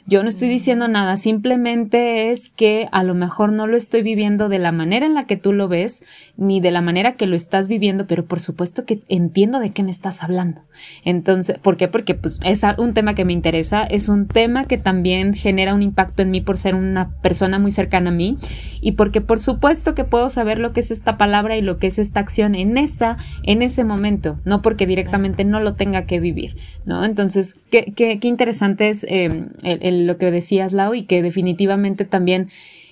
Yo 0.05 0.23
no 0.23 0.29
estoy 0.29 0.49
diciendo 0.49 0.87
nada, 0.87 1.17
simplemente 1.17 2.31
es 2.31 2.49
que 2.49 2.87
a 2.91 3.03
lo 3.03 3.13
mejor 3.13 3.51
no 3.51 3.67
lo 3.67 3.77
estoy 3.77 4.01
viviendo 4.01 4.49
de 4.49 4.57
la 4.57 4.71
manera 4.71 5.05
en 5.05 5.13
la 5.13 5.27
que 5.27 5.37
tú 5.37 5.53
lo 5.53 5.67
ves, 5.67 6.03
ni 6.39 6.61
de 6.61 6.71
la 6.71 6.81
manera 6.81 7.13
que 7.13 7.27
lo 7.27 7.35
estás 7.35 7.67
viviendo, 7.67 8.07
pero 8.07 8.25
por 8.25 8.39
supuesto 8.39 8.85
que 8.85 9.01
entiendo 9.09 9.59
de 9.59 9.71
qué 9.71 9.83
me 9.83 9.91
estás 9.91 10.23
hablando. 10.23 10.61
Entonces, 11.03 11.57
¿por 11.59 11.75
qué? 11.75 11.89
Porque 11.89 12.15
pues, 12.15 12.39
es 12.43 12.63
un 12.77 12.93
tema 12.93 13.13
que 13.13 13.25
me 13.25 13.33
interesa, 13.33 13.83
es 13.83 14.07
un 14.07 14.27
tema 14.27 14.63
que 14.63 14.77
también 14.77 15.33
genera 15.33 15.73
un 15.73 15.81
impacto 15.81 16.21
en 16.21 16.31
mí 16.31 16.39
por 16.39 16.57
ser 16.57 16.75
una 16.75 17.11
persona 17.21 17.59
muy 17.59 17.71
cercana 17.71 18.09
a 18.09 18.13
mí 18.13 18.37
y 18.79 18.93
porque 18.93 19.19
por 19.19 19.39
supuesto 19.39 19.93
que 19.95 20.05
puedo 20.05 20.29
saber 20.29 20.59
lo 20.59 20.71
que 20.71 20.79
es 20.79 20.91
esta 20.91 21.17
palabra 21.17 21.57
y 21.57 21.61
lo 21.61 21.77
que 21.77 21.87
es 21.87 21.99
esta 21.99 22.21
acción 22.21 22.55
en 22.55 22.77
esa, 22.77 23.17
en 23.43 23.61
ese 23.61 23.83
momento, 23.83 24.39
no 24.45 24.61
porque 24.61 24.87
directamente 24.87 25.43
no 25.43 25.59
lo 25.59 25.75
tenga 25.75 26.05
que 26.05 26.21
vivir, 26.21 26.55
¿no? 26.85 27.03
Entonces, 27.03 27.59
qué, 27.69 27.91
qué, 27.95 28.19
qué 28.19 28.27
interesante 28.29 28.87
es 28.87 29.03
eh, 29.09 29.45
el, 29.63 29.79
el 29.81 30.07
lo 30.07 30.17
que 30.17 30.31
decías, 30.31 30.71
Lau, 30.71 30.93
y 30.93 31.03
que 31.03 31.21
definitivamente 31.21 32.05
también 32.05 32.47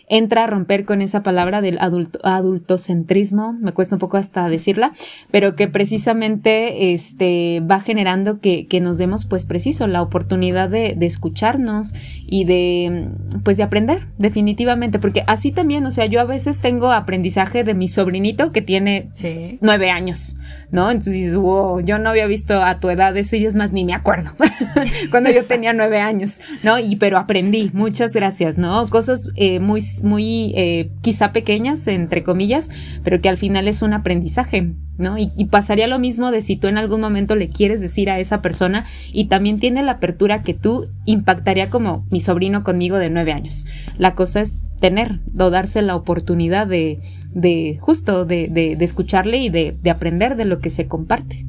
entra 0.10 0.46
a 0.46 0.48
romper 0.48 0.86
con 0.86 1.02
esa 1.02 1.22
palabra 1.22 1.62
del 1.62 1.78
adulto, 1.80 2.20
adultocentrismo, 2.24 3.54
me 3.54 3.74
cuesta 3.74 3.96
un 3.96 4.00
poco 4.00 4.16
hasta 4.18 4.48
decirla, 4.48 4.94
pero 5.32 5.56
que 5.56 5.68
precisamente 5.68 6.94
este, 6.94 7.62
va 7.70 7.82
generando 7.82 8.40
que, 8.40 8.68
que 8.68 8.80
nos 8.80 8.98
demos, 8.98 9.26
pues 9.26 9.46
preciso, 9.46 9.86
la 9.86 10.02
oportunidad 10.02 10.70
de, 10.70 10.96
de, 10.96 11.06
escucharnos 11.06 11.94
y 12.26 12.46
de, 12.46 13.10
pues 13.44 13.58
de 13.58 13.64
aprender, 13.64 14.08
definitivamente, 14.18 14.98
porque 14.98 15.24
así 15.28 15.52
también, 15.52 15.86
o 15.86 15.92
sea, 15.92 16.06
yo 16.06 16.22
a 16.22 16.26
veces 16.26 16.60
tengo 16.60 16.92
aprendizaje 16.94 17.66
de 17.66 17.74
mi 17.74 17.90
sobrinito 17.90 18.54
que 18.54 18.62
tiene 18.62 19.10
sí. 19.12 19.58
nueve 19.62 19.90
años, 19.90 20.38
¿no? 20.72 20.90
Entonces 20.90 21.36
wow, 21.36 21.82
yo 21.82 22.00
no 22.00 22.10
había 22.10 22.28
visto 22.28 22.64
a 22.64 22.80
tu 22.80 22.90
edad 22.90 23.16
eso 23.18 23.36
y 23.36 23.46
es 23.46 23.56
más, 23.56 23.74
ni 23.74 23.84
me 23.84 23.94
acuerdo, 23.94 24.32
cuando 25.12 25.32
yo 25.32 25.46
tenía 25.46 25.74
nueve 25.74 26.00
años, 26.00 26.40
¿no? 26.64 26.80
Y 26.80 26.96
pero 26.96 27.18
aprendí, 27.18 27.72
muchas 27.74 28.14
gracias, 28.14 28.58
¿no? 28.58 28.88
Cosas 28.88 29.30
eh, 29.36 29.60
muy 29.60 29.82
muy 30.04 30.54
eh, 30.56 30.92
quizá 31.02 31.32
pequeñas, 31.32 31.88
entre 31.88 32.24
comillas, 32.24 32.70
pero 33.04 33.22
que 33.22 33.30
al 33.30 33.38
final 33.38 33.68
es 33.68 33.82
un 33.82 33.94
aprendizaje, 33.94 34.74
¿no? 34.98 35.18
Y, 35.18 35.46
pasaría 35.46 35.88
lo 35.88 36.00
mismo 36.00 36.32
de 36.32 36.42
si 36.42 36.58
tú 36.58 36.68
en 36.68 36.78
algún 36.78 37.02
momento 37.02 37.36
le 37.36 37.50
quieres 37.50 37.82
decir 37.82 38.10
a 38.10 38.20
esa 38.20 38.42
persona 38.42 38.86
y 39.12 39.26
también 39.26 39.60
tiene 39.60 39.84
la 39.84 39.94
apertura 39.94 40.44
que 40.44 40.54
tú 40.54 40.88
impactaría 41.06 41.70
como 41.70 42.06
mi 42.10 42.20
sobrino 42.20 42.64
conmigo 42.64 42.98
de 42.98 43.10
nueve 43.10 43.32
años. 43.32 43.66
La 43.98 44.14
cosa 44.14 44.42
es 44.42 44.60
tener 44.80 45.20
o 45.38 45.50
darse 45.50 45.82
la 45.82 45.96
oportunidad 45.96 46.68
de, 46.68 47.00
de 47.32 47.78
justo 47.80 48.26
de, 48.26 48.48
de, 48.48 48.76
de 48.76 48.86
escucharle 48.86 49.38
y 49.38 49.50
de, 49.50 49.76
de, 49.82 49.90
aprender 49.90 50.36
de 50.36 50.46
lo 50.46 50.60
que 50.60 50.70
se 50.70 50.88
comparte. 50.88 51.46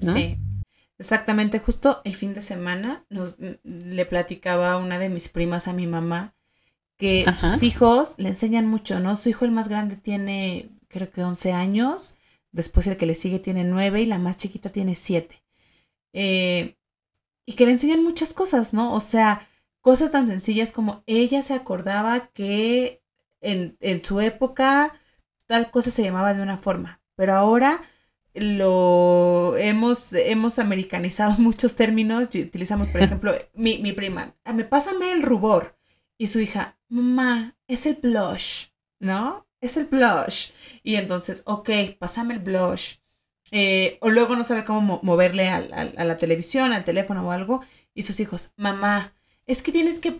¿no? 0.00 0.12
Sí. 0.12 0.36
Exactamente, 0.98 1.58
justo 1.58 2.00
el 2.04 2.14
fin 2.14 2.32
de 2.32 2.42
semana 2.42 3.04
nos, 3.10 3.36
le 3.64 4.06
platicaba 4.06 4.76
una 4.76 5.00
de 5.00 5.08
mis 5.08 5.28
primas 5.28 5.66
a 5.66 5.72
mi 5.72 5.88
mamá 5.88 6.36
que 7.02 7.26
sus 7.32 7.64
hijos 7.64 8.14
le 8.18 8.28
enseñan 8.28 8.68
mucho, 8.68 9.00
¿no? 9.00 9.16
Su 9.16 9.28
hijo 9.28 9.44
el 9.44 9.50
más 9.50 9.68
grande 9.68 9.96
tiene, 9.96 10.70
creo 10.86 11.10
que 11.10 11.24
11 11.24 11.52
años, 11.52 12.14
después 12.52 12.86
el 12.86 12.96
que 12.96 13.06
le 13.06 13.16
sigue 13.16 13.40
tiene 13.40 13.64
9 13.64 14.02
y 14.02 14.06
la 14.06 14.18
más 14.18 14.36
chiquita 14.36 14.70
tiene 14.70 14.94
7. 14.94 15.42
Eh, 16.12 16.76
y 17.44 17.54
que 17.54 17.66
le 17.66 17.72
enseñan 17.72 18.04
muchas 18.04 18.32
cosas, 18.32 18.72
¿no? 18.72 18.94
O 18.94 19.00
sea, 19.00 19.48
cosas 19.80 20.12
tan 20.12 20.28
sencillas 20.28 20.70
como 20.70 21.02
ella 21.06 21.42
se 21.42 21.54
acordaba 21.54 22.28
que 22.28 23.02
en, 23.40 23.76
en 23.80 24.04
su 24.04 24.20
época 24.20 24.94
tal 25.46 25.72
cosa 25.72 25.90
se 25.90 26.04
llamaba 26.04 26.34
de 26.34 26.42
una 26.42 26.56
forma, 26.56 27.00
pero 27.16 27.34
ahora 27.34 27.82
lo 28.32 29.56
hemos, 29.56 30.12
hemos 30.12 30.60
americanizado 30.60 31.32
muchos 31.38 31.74
términos. 31.74 32.28
Utilizamos, 32.32 32.86
por 32.86 33.00
ejemplo, 33.02 33.32
mi, 33.54 33.78
mi 33.78 33.92
prima, 33.92 34.36
ah, 34.44 34.52
me 34.52 34.62
pásame 34.62 35.10
el 35.10 35.24
rubor. 35.24 35.81
Y 36.22 36.28
su 36.28 36.38
hija, 36.38 36.78
mamá, 36.88 37.56
es 37.66 37.84
el 37.84 37.96
blush, 37.96 38.66
¿no? 39.00 39.48
Es 39.60 39.76
el 39.76 39.86
blush. 39.86 40.52
Y 40.84 40.94
entonces, 40.94 41.42
ok, 41.46 41.68
pásame 41.98 42.34
el 42.34 42.38
blush. 42.38 42.98
Eh, 43.50 43.98
o 44.00 44.08
luego 44.08 44.36
no 44.36 44.44
sabe 44.44 44.62
cómo 44.62 45.00
moverle 45.02 45.48
a, 45.48 45.58
la 45.60 46.18
televisión, 46.18 46.72
al 46.72 46.84
teléfono 46.84 47.26
o 47.26 47.32
algo. 47.32 47.64
Y 47.92 48.04
sus 48.04 48.20
hijos, 48.20 48.52
mamá, 48.56 49.14
es 49.48 49.62
que 49.62 49.72
tienes 49.72 49.98
que 49.98 50.12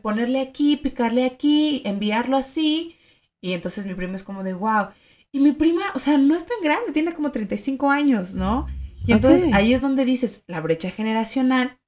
ponerle 0.00 0.40
aquí, 0.40 0.78
picarle 0.78 1.26
aquí, 1.26 1.82
enviarlo 1.84 2.38
así. 2.38 2.96
Y 3.42 3.52
entonces 3.52 3.84
mi 3.84 3.92
prima 3.92 4.16
es 4.16 4.22
como 4.22 4.42
de, 4.42 4.54
wow. 4.54 4.88
Y 5.32 5.40
mi 5.40 5.52
prima, 5.52 5.92
o 5.94 5.98
sea, 5.98 6.16
no 6.16 6.34
es 6.34 6.46
tan 6.46 6.62
grande, 6.62 6.92
tiene 6.92 7.12
como 7.14 7.30
35 7.30 7.90
años, 7.90 8.36
¿no? 8.36 8.68
Y 9.06 9.12
entonces 9.12 9.52
ahí 9.52 9.74
es 9.74 9.82
donde 9.82 10.06
dices 10.06 10.44
la 10.46 10.62
brecha 10.62 10.90
generacional, 10.90 11.78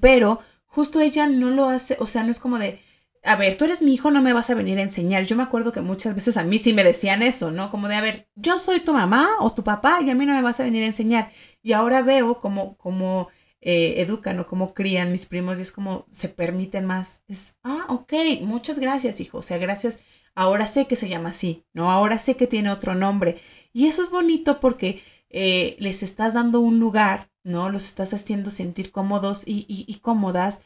pero 0.00 0.38
justo 0.76 1.00
ella 1.00 1.26
no 1.26 1.48
lo 1.48 1.70
hace, 1.70 1.96
o 2.00 2.06
sea, 2.06 2.22
no 2.22 2.30
es 2.30 2.38
como 2.38 2.58
de, 2.58 2.80
a 3.22 3.34
ver, 3.34 3.56
tú 3.56 3.64
eres 3.64 3.80
mi 3.80 3.94
hijo, 3.94 4.10
no 4.10 4.20
me 4.20 4.34
vas 4.34 4.50
a 4.50 4.54
venir 4.54 4.78
a 4.78 4.82
enseñar. 4.82 5.24
Yo 5.24 5.34
me 5.34 5.42
acuerdo 5.42 5.72
que 5.72 5.80
muchas 5.80 6.14
veces 6.14 6.36
a 6.36 6.44
mí 6.44 6.58
sí 6.58 6.74
me 6.74 6.84
decían 6.84 7.22
eso, 7.22 7.50
¿no? 7.50 7.70
Como 7.70 7.88
de, 7.88 7.94
a 7.94 8.02
ver, 8.02 8.28
yo 8.34 8.58
soy 8.58 8.80
tu 8.80 8.92
mamá 8.92 9.26
o 9.40 9.54
tu 9.54 9.64
papá 9.64 10.00
y 10.02 10.10
a 10.10 10.14
mí 10.14 10.26
no 10.26 10.34
me 10.34 10.42
vas 10.42 10.60
a 10.60 10.64
venir 10.64 10.82
a 10.82 10.86
enseñar. 10.86 11.32
Y 11.62 11.72
ahora 11.72 12.02
veo 12.02 12.40
cómo, 12.42 12.76
cómo 12.76 13.28
eh, 13.62 13.94
educan 14.02 14.38
o 14.38 14.46
cómo 14.46 14.74
crían 14.74 15.12
mis 15.12 15.24
primos 15.24 15.58
y 15.58 15.62
es 15.62 15.72
como 15.72 16.06
se 16.10 16.28
permiten 16.28 16.84
más. 16.84 17.24
Es, 17.26 17.56
ah, 17.64 17.86
ok, 17.88 18.12
muchas 18.42 18.78
gracias, 18.78 19.18
hijo. 19.20 19.38
O 19.38 19.42
sea, 19.42 19.56
gracias. 19.56 19.98
Ahora 20.34 20.66
sé 20.66 20.86
que 20.86 20.96
se 20.96 21.08
llama 21.08 21.30
así, 21.30 21.64
¿no? 21.72 21.90
Ahora 21.90 22.18
sé 22.18 22.36
que 22.36 22.46
tiene 22.46 22.70
otro 22.70 22.94
nombre. 22.94 23.40
Y 23.72 23.86
eso 23.86 24.02
es 24.02 24.10
bonito 24.10 24.60
porque 24.60 25.02
eh, 25.30 25.76
les 25.78 26.02
estás 26.02 26.34
dando 26.34 26.60
un 26.60 26.78
lugar, 26.78 27.30
¿no? 27.46 27.70
Los 27.70 27.84
estás 27.84 28.12
haciendo 28.12 28.50
sentir 28.50 28.92
cómodos 28.92 29.44
y 29.46 29.98
cómodas 30.02 30.60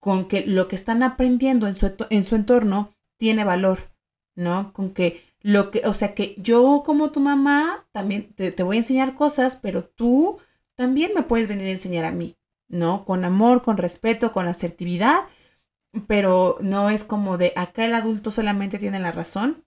con 0.00 0.26
que 0.26 0.44
lo 0.46 0.66
que 0.66 0.76
están 0.76 1.02
aprendiendo 1.02 1.66
en 1.66 1.74
su, 1.74 1.92
en 2.08 2.24
su 2.24 2.34
entorno 2.34 2.92
tiene 3.18 3.44
valor, 3.44 3.92
¿no? 4.34 4.72
Con 4.72 4.90
que 4.90 5.22
lo 5.42 5.70
que, 5.70 5.82
o 5.86 5.92
sea, 5.92 6.14
que 6.14 6.34
yo 6.38 6.82
como 6.84 7.12
tu 7.12 7.20
mamá 7.20 7.86
también 7.92 8.32
te, 8.34 8.50
voy 8.62 8.76
a 8.76 8.80
enseñar 8.80 9.14
cosas, 9.14 9.56
pero 9.56 9.84
tú 9.84 10.38
también 10.74 11.12
me 11.14 11.22
puedes 11.22 11.48
venir 11.48 11.66
a 11.66 11.70
enseñar 11.70 12.06
a 12.06 12.12
mí, 12.12 12.36
¿no? 12.68 13.04
Con 13.04 13.24
amor, 13.24 13.62
con 13.62 13.76
respeto, 13.76 14.32
con 14.32 14.48
asertividad, 14.48 15.26
pero 16.06 16.56
no 16.60 16.88
es 16.90 17.04
como 17.04 17.36
de 17.36 17.52
acá 17.56 17.84
el 17.84 17.94
adulto 17.94 18.30
solamente 18.30 18.78
tiene 18.78 19.00
la 19.00 19.12
razón. 19.12 19.64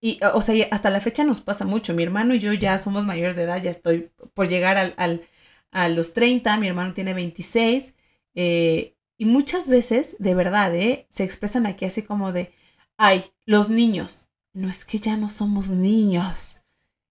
Y, 0.00 0.20
o 0.34 0.42
sea, 0.42 0.66
hasta 0.70 0.90
la 0.90 1.00
fecha 1.00 1.24
nos 1.24 1.40
pasa 1.40 1.64
mucho. 1.64 1.94
Mi 1.94 2.02
hermano 2.02 2.34
y 2.34 2.38
yo 2.38 2.52
ya 2.52 2.78
somos 2.78 3.06
mayores 3.06 3.36
de 3.36 3.44
edad, 3.44 3.62
ya 3.62 3.70
estoy 3.70 4.12
por 4.34 4.48
llegar 4.48 4.76
al, 4.96 5.26
a 5.76 5.90
los 5.90 6.14
30, 6.14 6.56
mi 6.56 6.68
hermano 6.68 6.94
tiene 6.94 7.12
26. 7.12 7.94
Eh, 8.34 8.96
y 9.18 9.26
muchas 9.26 9.68
veces, 9.68 10.16
de 10.18 10.34
verdad, 10.34 10.74
¿eh? 10.74 11.06
se 11.10 11.22
expresan 11.22 11.66
aquí 11.66 11.84
así 11.84 12.00
como 12.00 12.32
de, 12.32 12.50
ay, 12.96 13.26
los 13.44 13.68
niños. 13.68 14.26
No 14.54 14.70
es 14.70 14.86
que 14.86 14.98
ya 14.98 15.18
no 15.18 15.28
somos 15.28 15.68
niños. 15.68 16.62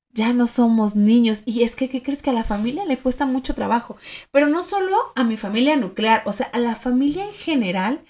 Ya 0.09 0.33
no 0.33 0.47
somos 0.47 0.95
niños. 0.95 1.43
Y 1.45 1.61
es 1.61 1.75
que, 1.75 1.89
¿qué 1.89 2.01
crees 2.01 2.23
que 2.23 2.31
a 2.31 2.33
la 2.33 2.43
familia 2.43 2.85
le 2.85 2.97
cuesta 2.97 3.27
mucho 3.27 3.53
trabajo? 3.53 3.97
Pero 4.31 4.47
no 4.47 4.63
solo 4.63 4.95
a 5.15 5.23
mi 5.23 5.37
familia 5.37 5.75
nuclear, 5.75 6.23
o 6.25 6.33
sea, 6.33 6.47
a 6.47 6.57
la 6.57 6.75
familia 6.75 7.23
en 7.23 7.33
general. 7.33 8.01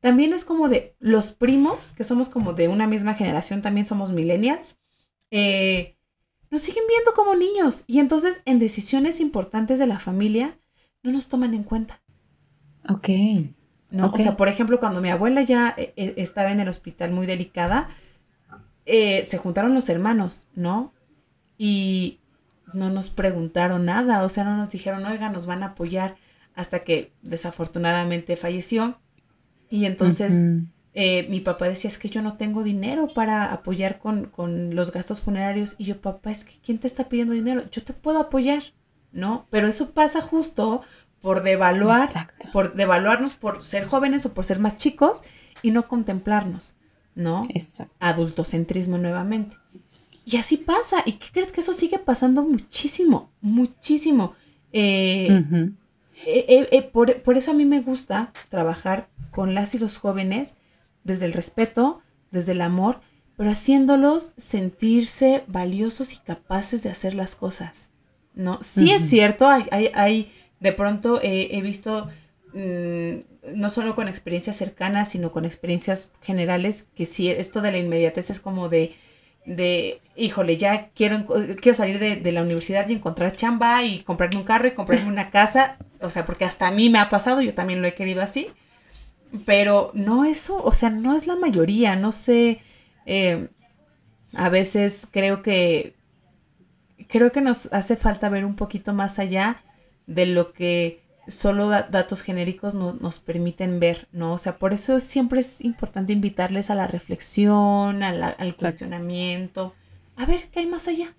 También 0.00 0.34
es 0.34 0.44
como 0.44 0.68
de 0.68 0.94
los 0.98 1.32
primos, 1.32 1.92
que 1.92 2.04
somos 2.04 2.28
como 2.28 2.52
de 2.52 2.68
una 2.68 2.86
misma 2.86 3.14
generación, 3.14 3.62
también 3.62 3.86
somos 3.86 4.12
millennials. 4.12 4.76
Eh, 5.30 5.96
nos 6.52 6.60
siguen 6.60 6.84
viendo 6.86 7.14
como 7.14 7.34
niños. 7.34 7.84
Y 7.86 7.98
entonces 7.98 8.42
en 8.44 8.58
decisiones 8.58 9.20
importantes 9.20 9.78
de 9.78 9.86
la 9.86 9.98
familia 9.98 10.58
no 11.02 11.10
nos 11.10 11.28
toman 11.28 11.54
en 11.54 11.64
cuenta. 11.64 12.02
Ok. 12.90 13.08
¿no? 13.90 14.08
O 14.08 14.18
sea, 14.18 14.36
por 14.36 14.48
ejemplo, 14.48 14.78
cuando 14.78 15.00
mi 15.00 15.08
abuela 15.08 15.40
ya 15.42 15.74
eh, 15.78 15.94
eh, 15.96 16.14
estaba 16.18 16.52
en 16.52 16.60
el 16.60 16.68
hospital 16.68 17.10
muy 17.10 17.24
delicada, 17.26 17.88
eh, 18.84 19.24
se 19.24 19.38
juntaron 19.38 19.72
los 19.74 19.88
hermanos, 19.88 20.46
¿no? 20.54 20.92
Y 21.56 22.20
no 22.74 22.90
nos 22.90 23.08
preguntaron 23.08 23.86
nada, 23.86 24.22
o 24.22 24.28
sea, 24.28 24.44
no 24.44 24.54
nos 24.54 24.68
dijeron, 24.68 25.06
oiga, 25.06 25.30
nos 25.30 25.46
van 25.46 25.62
a 25.62 25.68
apoyar 25.68 26.16
hasta 26.54 26.80
que 26.80 27.12
desafortunadamente 27.22 28.36
falleció. 28.36 28.98
Y 29.70 29.86
entonces 29.86 30.38
mi 30.94 31.40
papá 31.40 31.68
decía, 31.68 31.88
es 31.88 31.98
que 31.98 32.08
yo 32.08 32.22
no 32.22 32.36
tengo 32.36 32.62
dinero 32.62 33.08
para 33.14 33.52
apoyar 33.52 33.98
con, 33.98 34.26
con 34.26 34.74
los 34.74 34.92
gastos 34.92 35.20
funerarios. 35.20 35.74
Y 35.78 35.84
yo, 35.84 36.00
papá, 36.00 36.30
es 36.30 36.44
que 36.44 36.54
¿quién 36.64 36.78
te 36.78 36.86
está 36.86 37.08
pidiendo 37.08 37.32
dinero? 37.32 37.62
Yo 37.70 37.82
te 37.82 37.92
puedo 37.92 38.18
apoyar, 38.18 38.62
¿no? 39.12 39.46
Pero 39.50 39.68
eso 39.68 39.92
pasa 39.92 40.20
justo 40.20 40.82
por 41.22 41.42
devaluar, 41.42 42.10
por 42.52 42.74
devaluarnos 42.74 43.34
por 43.34 43.62
ser 43.62 43.86
jóvenes 43.86 44.26
o 44.26 44.34
por 44.34 44.44
ser 44.44 44.58
más 44.58 44.76
chicos 44.76 45.22
y 45.62 45.70
no 45.70 45.86
contemplarnos, 45.88 46.76
¿no? 47.14 47.42
Exacto. 47.54 47.94
Adultocentrismo 48.00 48.98
nuevamente. 48.98 49.56
Y 50.24 50.36
así 50.36 50.56
pasa. 50.56 51.02
¿Y 51.06 51.12
qué 51.14 51.28
crees 51.32 51.52
que 51.52 51.60
eso 51.60 51.72
sigue 51.72 51.98
pasando 51.98 52.42
muchísimo? 52.42 53.30
Muchísimo. 53.40 54.34
Eh, 54.72 55.44
eh, 56.26 56.68
eh, 56.70 56.82
por, 56.82 57.22
por, 57.22 57.36
eso 57.36 57.52
a 57.52 57.54
mí 57.54 57.64
me 57.64 57.80
gusta 57.80 58.32
trabajar 58.48 59.08
con 59.30 59.54
las 59.54 59.74
y 59.74 59.78
los 59.78 59.98
jóvenes 59.98 60.56
desde 61.04 61.26
el 61.26 61.32
respeto, 61.32 62.00
desde 62.30 62.52
el 62.52 62.60
amor, 62.60 63.00
pero 63.36 63.50
haciéndolos 63.50 64.32
sentirse 64.36 65.44
valiosos 65.46 66.12
y 66.12 66.18
capaces 66.18 66.82
de 66.82 66.90
hacer 66.90 67.14
las 67.14 67.34
cosas. 67.34 67.90
¿No? 68.34 68.62
Sí 68.62 68.90
es 68.90 69.02
cierto, 69.02 69.46
hay, 69.46 69.66
hay, 69.70 69.90
hay 69.94 70.32
de 70.58 70.72
pronto 70.72 71.20
he 71.22 71.60
visto, 71.60 72.08
mm, 72.54 73.54
no 73.54 73.68
solo 73.68 73.94
con 73.94 74.08
experiencias 74.08 74.56
cercanas, 74.56 75.10
sino 75.10 75.32
con 75.32 75.44
experiencias 75.44 76.12
generales, 76.22 76.86
que 76.94 77.04
sí, 77.04 77.28
esto 77.28 77.60
de 77.60 77.72
la 77.72 77.78
inmediatez 77.78 78.30
es 78.30 78.40
como 78.40 78.68
de, 78.68 78.94
de 79.44 80.00
híjole, 80.16 80.56
ya 80.56 80.90
quiero, 80.94 81.26
quiero 81.60 81.74
salir 81.74 81.98
de, 81.98 82.32
la 82.32 82.42
universidad 82.42 82.88
y 82.88 82.92
encontrar 82.92 83.34
chamba 83.34 83.82
y 83.82 84.02
comprarme 84.02 84.38
un 84.38 84.44
carro 84.44 84.68
y 84.68 84.72
comprarme 84.72 85.08
una 85.08 85.30
casa, 85.30 85.78
o 86.00 86.10
sea, 86.10 86.24
porque 86.24 86.44
hasta 86.44 86.68
a 86.68 86.70
mí 86.70 86.90
me 86.90 86.98
ha 86.98 87.10
pasado, 87.10 87.42
yo 87.42 87.54
también 87.54 87.82
lo 87.82 87.88
he 87.88 87.94
querido 87.94 88.22
así, 88.22 88.48
pero 89.46 89.90
no 89.94 90.24
eso, 90.24 90.62
o 90.62 90.72
sea, 90.72 90.90
no 90.90 91.14
es 91.14 91.26
la 91.26 91.36
mayoría, 91.36 91.96
no 91.96 92.12
sé, 92.12 92.60
eh, 93.06 93.48
a 94.34 94.48
veces 94.48 95.08
creo 95.10 95.42
que, 95.42 95.94
creo 97.08 97.32
que 97.32 97.40
nos 97.40 97.72
hace 97.72 97.96
falta 97.96 98.28
ver 98.28 98.44
un 98.44 98.56
poquito 98.56 98.92
más 98.92 99.18
allá 99.18 99.62
de 100.06 100.26
lo 100.26 100.52
que 100.52 101.02
solo 101.28 101.68
datos 101.68 102.22
genéricos 102.22 102.74
nos 102.74 103.18
permiten 103.20 103.78
ver, 103.78 104.08
¿no? 104.12 104.32
O 104.32 104.38
sea, 104.38 104.56
por 104.56 104.72
eso 104.72 104.98
siempre 104.98 105.40
es 105.40 105.60
importante 105.60 106.12
invitarles 106.12 106.68
a 106.70 106.74
la 106.74 106.86
reflexión, 106.86 108.02
al 108.02 108.54
cuestionamiento, 108.54 109.74
a 110.16 110.26
ver 110.26 110.48
qué 110.50 110.60
hay 110.60 110.66
más 110.66 110.88
allá. 110.88 111.14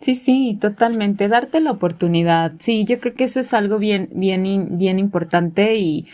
Sí, 0.00 0.14
sí, 0.14 0.56
totalmente, 0.60 1.28
darte 1.28 1.60
la 1.60 1.72
oportunidad. 1.72 2.52
Sí, 2.58 2.84
yo 2.84 3.00
creo 3.00 3.14
que 3.14 3.24
eso 3.24 3.40
es 3.40 3.52
algo 3.52 3.78
bien, 3.78 4.08
bien, 4.12 4.78
bien 4.78 4.98
importante 4.98 5.76
y 5.76 6.06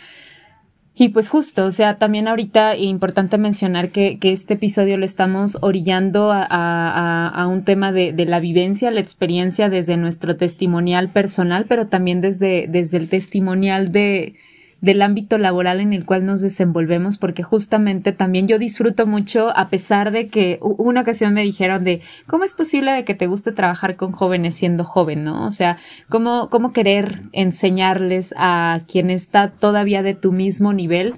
y 0.97 1.09
pues 1.09 1.27
justo, 1.27 1.65
o 1.65 1.71
sea, 1.71 1.97
también 1.97 2.29
ahorita 2.29 2.77
importante 2.77 3.37
mencionar 3.37 3.89
que, 3.89 4.17
que, 4.17 4.31
este 4.31 4.53
episodio 4.53 4.97
lo 4.97 5.03
estamos 5.03 5.57
orillando 5.59 6.31
a, 6.31 6.47
a, 6.49 7.27
a 7.27 7.47
un 7.47 7.65
tema 7.65 7.91
de, 7.91 8.13
de, 8.13 8.25
la 8.25 8.39
vivencia, 8.39 8.89
la 8.91 9.01
experiencia 9.01 9.69
desde 9.69 9.97
nuestro 9.97 10.37
testimonial 10.37 11.09
personal, 11.09 11.65
pero 11.67 11.87
también 11.87 12.21
desde, 12.21 12.67
desde 12.69 12.95
el 12.95 13.09
testimonial 13.09 13.91
de, 13.91 14.35
del 14.81 15.01
ámbito 15.01 15.37
laboral 15.37 15.79
en 15.79 15.93
el 15.93 16.05
cual 16.05 16.25
nos 16.25 16.41
desenvolvemos, 16.41 17.17
porque 17.17 17.43
justamente 17.43 18.11
también 18.11 18.47
yo 18.47 18.59
disfruto 18.59 19.07
mucho, 19.07 19.55
a 19.57 19.69
pesar 19.69 20.11
de 20.11 20.27
que 20.27 20.59
una 20.61 21.01
ocasión 21.01 21.33
me 21.33 21.41
dijeron 21.43 21.83
de, 21.83 22.01
¿cómo 22.27 22.43
es 22.43 22.53
posible 22.53 22.91
de 22.91 23.03
que 23.03 23.15
te 23.15 23.27
guste 23.27 23.51
trabajar 23.51 23.95
con 23.95 24.11
jóvenes 24.11 24.55
siendo 24.55 24.83
joven, 24.83 25.23
no? 25.23 25.45
O 25.47 25.51
sea, 25.51 25.77
¿cómo, 26.09 26.49
cómo 26.49 26.73
querer 26.73 27.21
enseñarles 27.31 28.33
a 28.37 28.81
quien 28.87 29.09
está 29.09 29.49
todavía 29.49 30.03
de 30.03 30.13
tu 30.13 30.31
mismo 30.31 30.73
nivel? 30.73 31.15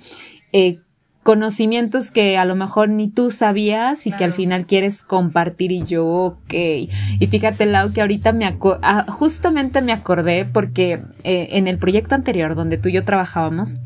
Eh, 0.54 0.80
conocimientos 1.28 2.12
que 2.12 2.38
a 2.38 2.46
lo 2.46 2.56
mejor 2.56 2.88
ni 2.88 3.10
tú 3.10 3.32
sabías 3.32 4.08
y 4.08 4.14
que 4.14 4.24
al 4.24 4.32
final 4.32 4.66
quieres 4.66 5.04
compartir 5.04 5.74
y 5.74 5.84
yo, 5.84 6.08
ok. 6.08 6.54
Y 6.54 7.28
fíjate, 7.30 7.66
Lau, 7.66 7.92
que 7.92 8.00
ahorita 8.00 8.32
me 8.32 8.46
ah, 8.82 9.06
justamente 9.10 9.82
me 9.82 9.92
acordé 9.92 10.46
porque 10.46 11.02
eh, 11.26 11.50
en 11.52 11.68
el 11.68 11.80
proyecto 11.80 12.16
anterior 12.16 12.56
donde 12.56 12.78
tú 12.78 12.88
y 12.88 12.94
yo 12.94 13.04
trabajábamos, 13.04 13.82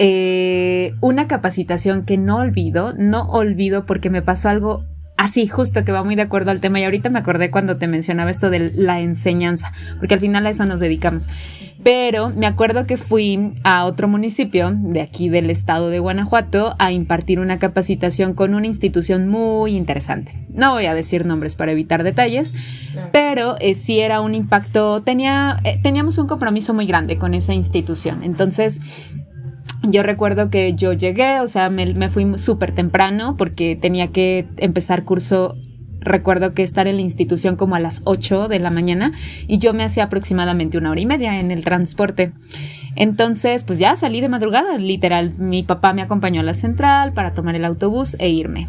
eh, 0.00 0.96
una 1.00 1.28
capacitación 1.28 2.04
que 2.04 2.18
no 2.18 2.38
olvido, 2.38 2.94
no 2.94 3.28
olvido 3.30 3.86
porque 3.86 4.10
me 4.10 4.20
pasó 4.20 4.48
algo 4.48 4.84
así, 5.16 5.46
justo 5.46 5.84
que 5.84 5.92
va 5.92 6.02
muy 6.02 6.16
de 6.16 6.22
acuerdo 6.22 6.50
al 6.50 6.60
tema. 6.60 6.80
Y 6.80 6.84
ahorita 6.84 7.10
me 7.10 7.18
acordé 7.18 7.50
cuando 7.50 7.76
te 7.76 7.86
mencionaba 7.86 8.30
esto 8.30 8.50
de 8.50 8.72
la 8.74 9.00
enseñanza, 9.00 9.72
porque 9.98 10.14
al 10.14 10.20
final 10.20 10.46
a 10.46 10.50
eso 10.50 10.66
nos 10.66 10.80
dedicamos. 10.80 11.28
Pero 11.82 12.30
me 12.30 12.46
acuerdo 12.46 12.86
que 12.86 12.96
fui 12.96 13.52
a 13.64 13.84
otro 13.84 14.06
municipio 14.06 14.72
de 14.72 15.00
aquí 15.00 15.28
del 15.28 15.50
estado 15.50 15.90
de 15.90 15.98
Guanajuato 15.98 16.74
a 16.78 16.92
impartir 16.92 17.40
una 17.40 17.58
capacitación 17.58 18.34
con 18.34 18.54
una 18.54 18.66
institución 18.66 19.28
muy 19.28 19.76
interesante. 19.76 20.46
No 20.54 20.72
voy 20.72 20.86
a 20.86 20.94
decir 20.94 21.26
nombres 21.26 21.56
para 21.56 21.72
evitar 21.72 22.04
detalles, 22.04 22.54
pero 23.12 23.56
eh, 23.60 23.74
sí 23.74 24.00
era 24.00 24.20
un 24.20 24.34
impacto, 24.34 25.02
tenía, 25.02 25.58
eh, 25.64 25.80
teníamos 25.82 26.18
un 26.18 26.28
compromiso 26.28 26.72
muy 26.72 26.86
grande 26.86 27.16
con 27.16 27.34
esa 27.34 27.52
institución. 27.52 28.22
Entonces, 28.22 28.80
yo 29.82 30.02
recuerdo 30.02 30.50
que 30.50 30.74
yo 30.74 30.92
llegué, 30.92 31.40
o 31.40 31.48
sea, 31.48 31.70
me, 31.70 32.08
fui 32.08 32.38
súper 32.38 32.72
temprano 32.72 33.36
porque 33.36 33.76
tenía 33.76 34.08
que 34.08 34.46
empezar 34.58 35.04
curso 35.04 35.56
recuerdo 36.00 36.52
que 36.52 36.62
estar 36.62 36.88
en 36.88 36.96
la 36.96 37.02
institución 37.02 37.54
como 37.54 37.76
a 37.76 37.80
las 37.80 38.02
8 38.04 38.48
de 38.48 38.58
la 38.58 38.70
mañana 38.70 39.12
y 39.46 39.58
yo 39.58 39.72
me 39.72 39.84
hacía 39.84 40.04
aproximadamente 40.04 40.76
una 40.76 40.90
hora 40.90 41.00
y 41.00 41.06
media 41.06 41.38
en 41.38 41.52
el 41.52 41.64
transporte. 41.64 42.32
Entonces, 42.96 43.64
pues 43.64 43.78
ya 43.78 43.96
salí 43.96 44.20
de 44.20 44.28
madrugada, 44.28 44.76
literal. 44.78 45.34
Mi 45.38 45.62
papá 45.62 45.92
me 45.92 46.02
acompañó 46.02 46.40
a 46.40 46.44
la 46.44 46.54
central 46.54 47.12
para 47.12 47.34
tomar 47.34 47.54
el 47.54 47.64
autobús 47.64 48.16
e 48.18 48.28
irme. 48.28 48.68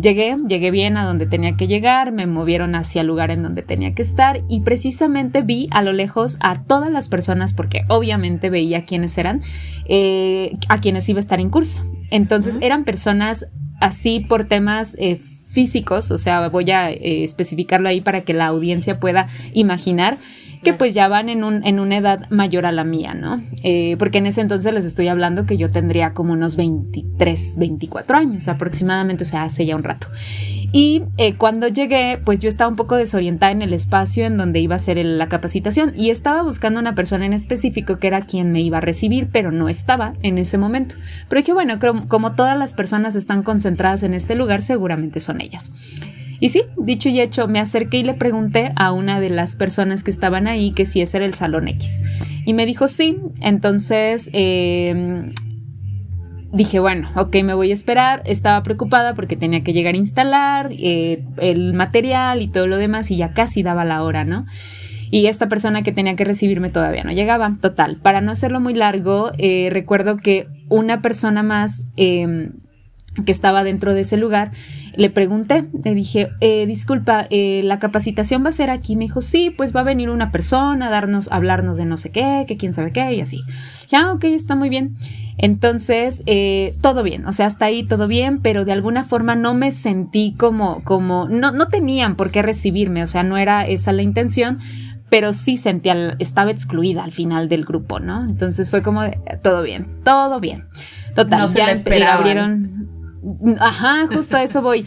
Llegué, 0.00 0.36
llegué 0.48 0.70
bien 0.70 0.96
a 0.96 1.04
donde 1.04 1.26
tenía 1.26 1.56
que 1.56 1.66
llegar, 1.66 2.12
me 2.12 2.26
movieron 2.26 2.74
hacia 2.74 3.02
el 3.02 3.06
lugar 3.06 3.30
en 3.30 3.42
donde 3.42 3.62
tenía 3.62 3.94
que 3.94 4.02
estar 4.02 4.42
y 4.48 4.60
precisamente 4.60 5.42
vi 5.42 5.68
a 5.70 5.82
lo 5.82 5.92
lejos 5.92 6.36
a 6.40 6.62
todas 6.62 6.90
las 6.90 7.08
personas, 7.08 7.52
porque 7.52 7.82
obviamente 7.88 8.50
veía 8.50 8.84
quiénes 8.84 9.16
eran, 9.18 9.40
eh, 9.86 10.56
a 10.68 10.80
quienes 10.80 11.08
iba 11.08 11.18
a 11.18 11.20
estar 11.20 11.40
en 11.40 11.50
curso. 11.50 11.82
Entonces, 12.10 12.58
eran 12.60 12.84
personas 12.84 13.46
así 13.80 14.20
por 14.20 14.44
temas... 14.44 14.96
Eh, 14.98 15.20
físicos, 15.54 16.10
o 16.10 16.18
sea, 16.18 16.48
voy 16.48 16.68
a 16.72 16.90
eh, 16.90 17.22
especificarlo 17.22 17.88
ahí 17.88 18.00
para 18.00 18.22
que 18.22 18.34
la 18.34 18.46
audiencia 18.46 18.98
pueda 18.98 19.28
imaginar 19.52 20.18
que 20.64 20.74
pues 20.74 20.94
ya 20.94 21.06
van 21.08 21.28
en, 21.28 21.44
un, 21.44 21.64
en 21.64 21.78
una 21.78 21.96
edad 21.96 22.28
mayor 22.30 22.66
a 22.66 22.72
la 22.72 22.82
mía, 22.82 23.14
¿no? 23.14 23.40
Eh, 23.62 23.96
porque 23.98 24.18
en 24.18 24.26
ese 24.26 24.40
entonces 24.40 24.72
les 24.72 24.84
estoy 24.84 25.08
hablando 25.08 25.46
que 25.46 25.56
yo 25.56 25.70
tendría 25.70 26.14
como 26.14 26.32
unos 26.32 26.56
23, 26.56 27.56
24 27.58 28.16
años 28.16 28.48
aproximadamente, 28.48 29.24
o 29.24 29.26
sea, 29.26 29.44
hace 29.44 29.64
ya 29.66 29.76
un 29.76 29.84
rato. 29.84 30.08
Y 30.72 31.02
eh, 31.18 31.36
cuando 31.36 31.68
llegué, 31.68 32.20
pues 32.24 32.40
yo 32.40 32.48
estaba 32.48 32.68
un 32.68 32.74
poco 32.74 32.96
desorientada 32.96 33.52
en 33.52 33.62
el 33.62 33.72
espacio 33.72 34.26
en 34.26 34.36
donde 34.36 34.58
iba 34.58 34.74
a 34.74 34.80
ser 34.80 34.96
la 35.04 35.28
capacitación 35.28 35.92
y 35.96 36.10
estaba 36.10 36.42
buscando 36.42 36.80
una 36.80 36.96
persona 36.96 37.26
en 37.26 37.32
específico 37.32 38.00
que 38.00 38.08
era 38.08 38.22
quien 38.22 38.50
me 38.50 38.60
iba 38.60 38.78
a 38.78 38.80
recibir, 38.80 39.28
pero 39.30 39.52
no 39.52 39.68
estaba 39.68 40.14
en 40.22 40.36
ese 40.36 40.58
momento. 40.58 40.96
Pero 41.28 41.40
dije, 41.40 41.52
bueno, 41.52 41.78
como 42.08 42.32
todas 42.32 42.58
las 42.58 42.74
personas 42.74 43.14
están 43.14 43.44
concentradas 43.44 44.02
en 44.02 44.14
este 44.14 44.34
lugar, 44.34 44.62
seguramente 44.62 45.20
son 45.20 45.40
ellas. 45.40 45.72
Y 46.40 46.48
sí, 46.50 46.62
dicho 46.76 47.08
y 47.08 47.20
hecho, 47.20 47.48
me 47.48 47.60
acerqué 47.60 47.98
y 47.98 48.04
le 48.04 48.14
pregunté 48.14 48.72
a 48.76 48.92
una 48.92 49.20
de 49.20 49.30
las 49.30 49.56
personas 49.56 50.04
que 50.04 50.10
estaban 50.10 50.46
ahí 50.46 50.72
que 50.72 50.86
si 50.86 51.00
ese 51.00 51.18
era 51.18 51.26
el 51.26 51.34
Salón 51.34 51.68
X. 51.68 52.02
Y 52.44 52.54
me 52.54 52.66
dijo 52.66 52.88
sí. 52.88 53.18
Entonces 53.40 54.30
em, 54.32 55.32
dije, 56.52 56.80
bueno, 56.80 57.10
ok, 57.16 57.36
me 57.42 57.54
voy 57.54 57.70
a 57.70 57.74
esperar. 57.74 58.22
Estaba 58.26 58.62
preocupada 58.62 59.14
porque 59.14 59.36
tenía 59.36 59.62
que 59.62 59.72
llegar 59.72 59.94
a 59.94 59.98
instalar 59.98 60.70
eh, 60.72 61.24
el 61.38 61.74
material 61.74 62.42
y 62.42 62.48
todo 62.48 62.66
lo 62.66 62.76
demás 62.76 63.10
y 63.10 63.16
ya 63.16 63.32
casi 63.32 63.62
daba 63.62 63.84
la 63.84 64.02
hora, 64.02 64.24
¿no? 64.24 64.46
Y 65.10 65.26
esta 65.26 65.48
persona 65.48 65.82
que 65.82 65.92
tenía 65.92 66.16
que 66.16 66.24
recibirme 66.24 66.70
todavía 66.70 67.04
no 67.04 67.12
llegaba. 67.12 67.54
Total, 67.60 67.96
para 67.96 68.20
no 68.20 68.32
hacerlo 68.32 68.60
muy 68.60 68.74
largo, 68.74 69.30
eh, 69.38 69.68
recuerdo 69.70 70.16
que 70.16 70.48
una 70.68 71.02
persona 71.02 71.42
más 71.42 71.84
em, 71.96 72.52
que 73.24 73.32
estaba 73.32 73.64
dentro 73.64 73.94
de 73.94 74.00
ese 74.00 74.16
lugar 74.16 74.50
le 74.96 75.10
pregunté, 75.10 75.64
le 75.82 75.94
dije, 75.94 76.28
eh, 76.40 76.66
disculpa, 76.66 77.26
eh, 77.30 77.62
¿la 77.64 77.78
capacitación 77.78 78.44
va 78.44 78.50
a 78.50 78.52
ser 78.52 78.70
aquí? 78.70 78.96
Me 78.96 79.04
dijo, 79.04 79.22
sí, 79.22 79.50
pues 79.50 79.74
va 79.74 79.80
a 79.80 79.84
venir 79.84 80.10
una 80.10 80.30
persona 80.30 80.86
a 80.86 80.90
darnos, 80.90 81.30
a 81.30 81.36
hablarnos 81.36 81.76
de 81.76 81.84
no 81.84 81.96
sé 81.96 82.10
qué, 82.10 82.44
que 82.46 82.56
quién 82.56 82.72
sabe 82.72 82.92
qué, 82.92 83.12
y 83.12 83.20
así. 83.20 83.40
Ya, 83.88 84.12
ok, 84.12 84.24
está 84.24 84.54
muy 84.54 84.68
bien. 84.68 84.96
Entonces, 85.36 86.22
eh, 86.26 86.74
todo 86.80 87.02
bien, 87.02 87.26
o 87.26 87.32
sea, 87.32 87.46
hasta 87.46 87.64
ahí 87.64 87.82
todo 87.82 88.06
bien, 88.06 88.40
pero 88.40 88.64
de 88.64 88.72
alguna 88.72 89.02
forma 89.02 89.34
no 89.34 89.54
me 89.54 89.72
sentí 89.72 90.32
como, 90.36 90.84
como, 90.84 91.28
no, 91.28 91.50
no 91.50 91.66
tenían 91.68 92.14
por 92.14 92.30
qué 92.30 92.42
recibirme, 92.42 93.02
o 93.02 93.08
sea, 93.08 93.24
no 93.24 93.36
era 93.36 93.66
esa 93.66 93.92
la 93.92 94.02
intención, 94.02 94.58
pero 95.08 95.32
sí 95.32 95.56
sentía, 95.56 96.16
estaba 96.20 96.52
excluida 96.52 97.02
al 97.02 97.10
final 97.10 97.48
del 97.48 97.64
grupo, 97.64 97.98
¿no? 97.98 98.24
Entonces 98.24 98.70
fue 98.70 98.82
como, 98.82 99.02
todo 99.42 99.62
bien, 99.62 99.88
todo 100.04 100.38
bien. 100.38 100.66
Total, 101.14 101.40
no 101.40 101.48
ya 101.48 102.12
abrieron, 102.12 102.83
Ajá, 103.60 104.06
justo 104.06 104.36
a 104.36 104.42
eso 104.42 104.62
voy. 104.62 104.86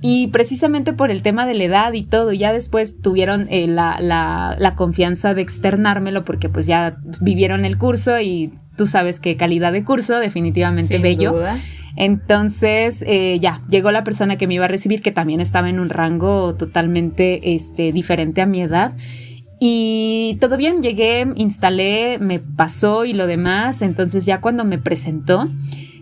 Y 0.00 0.28
precisamente 0.28 0.92
por 0.92 1.10
el 1.10 1.22
tema 1.22 1.44
de 1.44 1.54
la 1.54 1.64
edad 1.64 1.92
y 1.92 2.02
todo, 2.02 2.32
ya 2.32 2.52
después 2.52 3.00
tuvieron 3.00 3.48
eh, 3.50 3.66
la, 3.66 3.98
la, 4.00 4.74
confianza 4.76 5.34
de 5.34 5.42
externármelo 5.42 6.24
porque 6.24 6.48
pues 6.48 6.66
ya 6.66 6.94
vivieron 7.20 7.64
el 7.64 7.78
curso 7.78 8.20
y 8.20 8.52
tú 8.76 8.86
sabes 8.86 9.18
qué 9.18 9.34
calidad 9.34 9.72
de 9.72 9.82
curso, 9.84 10.20
definitivamente 10.20 10.98
bello. 10.98 11.42
Entonces, 11.96 13.02
eh, 13.08 13.40
ya, 13.40 13.60
llegó 13.68 13.90
la 13.90 14.04
persona 14.04 14.36
que 14.36 14.46
me 14.46 14.54
iba 14.54 14.66
a 14.66 14.68
recibir, 14.68 15.02
que 15.02 15.10
también 15.10 15.40
estaba 15.40 15.68
en 15.68 15.80
un 15.80 15.88
rango 15.88 16.54
totalmente 16.54 17.54
este, 17.54 17.90
diferente 17.90 18.40
a 18.40 18.46
mi 18.46 18.62
edad. 18.62 18.96
Y 19.58 20.38
todo 20.40 20.56
bien, 20.56 20.80
llegué, 20.80 21.26
instalé, 21.34 22.18
me 22.20 22.38
pasó 22.38 23.04
y 23.04 23.14
lo 23.14 23.26
demás. 23.26 23.82
Entonces 23.82 24.26
ya 24.26 24.40
cuando 24.40 24.64
me 24.64 24.78
presentó, 24.78 25.48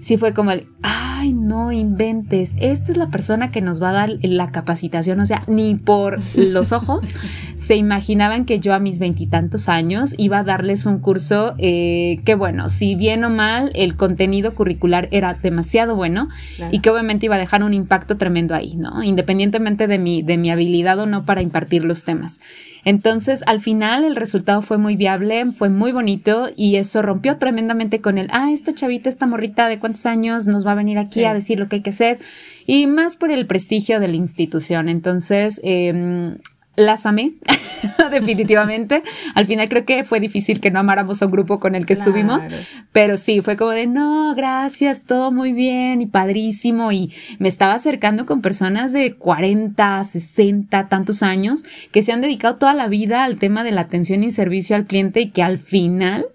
sí 0.00 0.16
fue 0.16 0.32
como 0.32 0.50
el, 0.50 0.66
ay, 0.82 1.32
no 1.32 1.72
inventes, 1.72 2.54
esta 2.60 2.92
es 2.92 2.98
la 2.98 3.08
persona 3.08 3.50
que 3.50 3.60
nos 3.60 3.82
va 3.82 3.90
a 3.90 3.92
dar 3.92 4.10
la 4.22 4.52
capacitación, 4.52 5.20
o 5.20 5.26
sea, 5.26 5.42
ni 5.46 5.74
por 5.74 6.18
los 6.34 6.72
ojos 6.72 7.14
se 7.54 7.76
imaginaban 7.76 8.44
que 8.44 8.60
yo 8.60 8.74
a 8.74 8.78
mis 8.78 8.98
veintitantos 8.98 9.68
años 9.68 10.14
iba 10.18 10.38
a 10.38 10.44
darles 10.44 10.86
un 10.86 10.98
curso 10.98 11.54
eh, 11.58 12.20
que, 12.24 12.34
bueno, 12.34 12.68
si 12.68 12.94
bien 12.94 13.24
o 13.24 13.30
mal, 13.30 13.72
el 13.74 13.96
contenido 13.96 14.54
curricular 14.54 15.08
era 15.10 15.34
demasiado 15.34 15.94
bueno 15.94 16.28
y 16.70 16.80
que 16.80 16.90
obviamente 16.90 17.26
iba 17.26 17.36
a 17.36 17.38
dejar 17.38 17.62
un 17.62 17.74
impacto 17.74 18.16
tremendo 18.16 18.54
ahí, 18.54 18.76
¿no? 18.76 19.02
Independientemente 19.02 19.86
de 19.86 19.98
mi, 19.98 20.22
de 20.22 20.38
mi 20.38 20.50
habilidad 20.50 20.98
o 20.98 21.06
no 21.06 21.24
para 21.24 21.42
impartir 21.42 21.84
los 21.84 22.04
temas. 22.04 22.40
Entonces, 22.86 23.42
al 23.46 23.60
final 23.60 24.04
el 24.04 24.14
resultado 24.14 24.62
fue 24.62 24.78
muy 24.78 24.94
viable, 24.94 25.44
fue 25.50 25.70
muy 25.70 25.90
bonito 25.90 26.46
y 26.54 26.76
eso 26.76 27.02
rompió 27.02 27.36
tremendamente 27.36 28.00
con 28.00 28.16
el, 28.16 28.28
ah, 28.30 28.52
esta 28.52 28.72
chavita, 28.72 29.08
esta 29.08 29.26
morrita 29.26 29.68
de 29.68 29.80
cuántos 29.80 30.06
años 30.06 30.46
nos 30.46 30.64
va 30.64 30.70
a 30.70 30.76
venir 30.76 30.96
aquí 30.96 31.24
a 31.24 31.34
decir 31.34 31.58
lo 31.58 31.68
que 31.68 31.76
hay 31.76 31.82
que 31.82 31.90
hacer 31.90 32.20
y 32.64 32.86
más 32.86 33.16
por 33.16 33.32
el 33.32 33.44
prestigio 33.46 33.98
de 33.98 34.06
la 34.06 34.14
institución. 34.14 34.88
Entonces, 34.88 35.60
eh, 35.64 36.36
las 36.76 37.06
amé, 37.06 37.32
definitivamente. 38.10 39.02
Al 39.34 39.46
final 39.46 39.68
creo 39.68 39.84
que 39.84 40.04
fue 40.04 40.20
difícil 40.20 40.60
que 40.60 40.70
no 40.70 40.78
amáramos 40.78 41.22
a 41.22 41.26
un 41.26 41.32
grupo 41.32 41.58
con 41.58 41.74
el 41.74 41.86
que 41.86 41.94
estuvimos, 41.94 42.44
pero 42.92 43.16
sí, 43.16 43.40
fue 43.40 43.56
como 43.56 43.70
de, 43.70 43.86
no, 43.86 44.34
gracias, 44.34 45.02
todo 45.02 45.32
muy 45.32 45.52
bien 45.52 46.02
y 46.02 46.06
padrísimo. 46.06 46.92
Y 46.92 47.12
me 47.38 47.48
estaba 47.48 47.74
acercando 47.74 48.26
con 48.26 48.42
personas 48.42 48.92
de 48.92 49.14
40, 49.14 50.04
60, 50.04 50.88
tantos 50.88 51.22
años 51.22 51.64
que 51.92 52.02
se 52.02 52.12
han 52.12 52.20
dedicado 52.20 52.56
toda 52.56 52.74
la 52.74 52.88
vida 52.88 53.24
al 53.24 53.36
tema 53.36 53.64
de 53.64 53.72
la 53.72 53.82
atención 53.82 54.22
y 54.22 54.30
servicio 54.30 54.76
al 54.76 54.86
cliente 54.86 55.20
y 55.20 55.30
que 55.30 55.42
al 55.42 55.58
final 55.58 56.26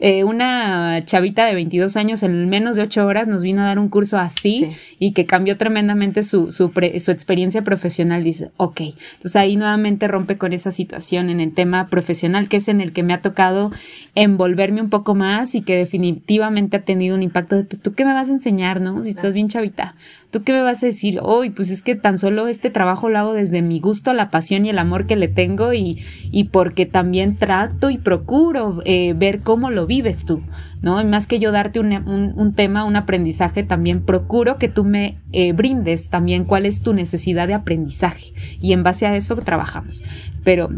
eh, 0.00 0.24
una 0.24 1.04
chavita 1.04 1.46
de 1.46 1.54
22 1.54 1.96
años 1.96 2.22
en 2.22 2.48
menos 2.48 2.76
de 2.76 2.82
8 2.82 3.06
horas 3.06 3.28
nos 3.28 3.42
vino 3.42 3.62
a 3.62 3.66
dar 3.66 3.78
un 3.78 3.88
curso 3.88 4.18
así 4.18 4.68
y 4.98 5.12
que 5.12 5.26
cambió 5.26 5.56
tremendamente 5.56 6.22
su, 6.22 6.52
su, 6.52 6.72
su 6.98 7.10
experiencia 7.10 7.62
profesional. 7.62 8.22
Dice, 8.22 8.50
ok, 8.56 8.80
entonces 8.80 9.36
ahí 9.36 9.56
no 9.56 9.66
rompe 10.08 10.38
con 10.38 10.52
esa 10.52 10.70
situación 10.70 11.30
en 11.30 11.40
el 11.40 11.52
tema 11.52 11.88
profesional, 11.88 12.48
que 12.48 12.58
es 12.58 12.68
en 12.68 12.80
el 12.80 12.92
que 12.92 13.02
me 13.02 13.12
ha 13.12 13.20
tocado 13.20 13.70
envolverme 14.14 14.80
un 14.80 14.90
poco 14.90 15.14
más 15.14 15.54
y 15.54 15.62
que 15.62 15.76
definitivamente 15.76 16.78
ha 16.78 16.84
tenido 16.84 17.14
un 17.14 17.22
impacto 17.22 17.56
de, 17.56 17.64
pues, 17.64 17.82
¿tú 17.82 17.94
qué 17.94 18.04
me 18.04 18.14
vas 18.14 18.28
a 18.28 18.32
enseñar, 18.32 18.80
no? 18.80 19.02
Si 19.02 19.10
estás 19.10 19.34
bien 19.34 19.48
chavita, 19.48 19.94
¿tú 20.30 20.42
qué 20.42 20.52
me 20.52 20.62
vas 20.62 20.82
a 20.82 20.86
decir? 20.86 21.20
Hoy, 21.22 21.50
pues 21.50 21.70
es 21.70 21.82
que 21.82 21.94
tan 21.94 22.18
solo 22.18 22.48
este 22.48 22.70
trabajo 22.70 23.08
lo 23.08 23.18
hago 23.18 23.32
desde 23.32 23.62
mi 23.62 23.80
gusto, 23.80 24.12
la 24.12 24.30
pasión 24.30 24.66
y 24.66 24.70
el 24.70 24.78
amor 24.78 25.06
que 25.06 25.16
le 25.16 25.28
tengo 25.28 25.72
y, 25.72 25.98
y 26.30 26.44
porque 26.44 26.86
también 26.86 27.36
trato 27.36 27.90
y 27.90 27.98
procuro 27.98 28.80
eh, 28.84 29.14
ver 29.16 29.40
cómo 29.40 29.70
lo 29.70 29.86
vives 29.86 30.24
tú, 30.24 30.40
¿no? 30.86 31.00
Y 31.00 31.04
más 31.04 31.26
que 31.26 31.40
yo 31.40 31.50
darte 31.50 31.80
un, 31.80 31.92
un, 31.92 32.54
tema, 32.54 32.84
un 32.84 32.94
aprendizaje, 32.94 33.64
también 33.64 34.02
procuro 34.02 34.56
que 34.56 34.68
tú 34.68 34.84
me 34.84 35.18
eh, 35.32 35.52
brindes 35.52 36.10
también 36.10 36.44
cuál 36.44 36.64
es 36.64 36.80
tu 36.80 36.94
necesidad 36.94 37.48
de 37.48 37.54
aprendizaje 37.54 38.32
y 38.60 38.72
en 38.72 38.84
base 38.84 39.04
a 39.04 39.16
eso 39.16 39.34
trabajamos. 39.34 40.04
Pero, 40.44 40.68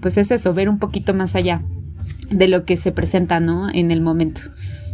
pues 0.00 0.18
es 0.18 0.30
eso, 0.30 0.54
ver 0.54 0.68
un 0.68 0.78
poquito 0.78 1.14
más 1.14 1.34
allá 1.34 1.62
de 2.30 2.46
lo 2.46 2.64
que 2.64 2.76
se 2.76 2.92
presenta, 2.92 3.40
¿no? 3.40 3.68
En 3.74 3.90
el 3.90 4.00
momento. 4.00 4.42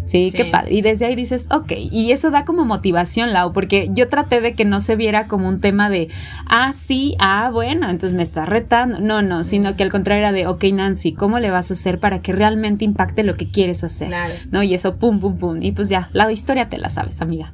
Sí, 0.07 0.33
qué 0.35 0.47
padre. 0.47 0.73
Y 0.73 0.83
desde 0.83 1.05
ahí 1.05 1.17
dices, 1.17 1.49
ok, 1.51 1.73
y 1.77 2.13
eso 2.13 2.31
da 2.31 2.45
como 2.45 2.65
motivación, 2.65 3.33
Lau, 3.33 3.53
porque 3.53 3.89
yo 3.93 4.09
traté 4.09 4.41
de 4.41 4.55
que 4.55 4.65
no 4.65 4.81
se 4.81 4.95
viera 4.95 5.27
como 5.27 5.49
un 5.49 5.61
tema 5.61 5.91
de, 5.91 6.09
ah, 6.47 6.73
sí, 6.73 7.17
ah, 7.19 7.51
bueno, 7.53 7.91
entonces 7.91 8.17
me 8.17 8.23
está 8.23 8.47
retando. 8.47 9.01
No, 9.01 9.21
no, 9.21 9.43
sino 9.43 9.77
que 9.77 9.83
al 9.83 9.91
contrario 9.91 10.21
era 10.21 10.33
de, 10.33 10.47
ok, 10.47 10.65
Nancy, 10.73 11.13
¿cómo 11.13 11.41
le 11.41 11.51
vas 11.51 11.71
a 11.71 11.75
hacer 11.75 11.99
para 11.99 12.21
que 12.21 12.33
realmente 12.33 12.85
impacte 12.85 13.25
lo 13.25 13.35
que 13.35 13.51
quieres 13.51 13.83
hacer? 13.83 14.09
Claro. 14.09 14.33
¿No? 14.53 14.63
Y 14.63 14.75
eso, 14.75 14.97
pum, 14.97 15.19
pum, 15.19 15.37
pum. 15.37 15.61
Y 15.61 15.73
pues 15.73 15.89
ya, 15.89 16.09
la 16.13 16.31
historia 16.31 16.69
te 16.69 16.79
la 16.79 16.89
sabes, 16.89 17.21
amiga. 17.21 17.53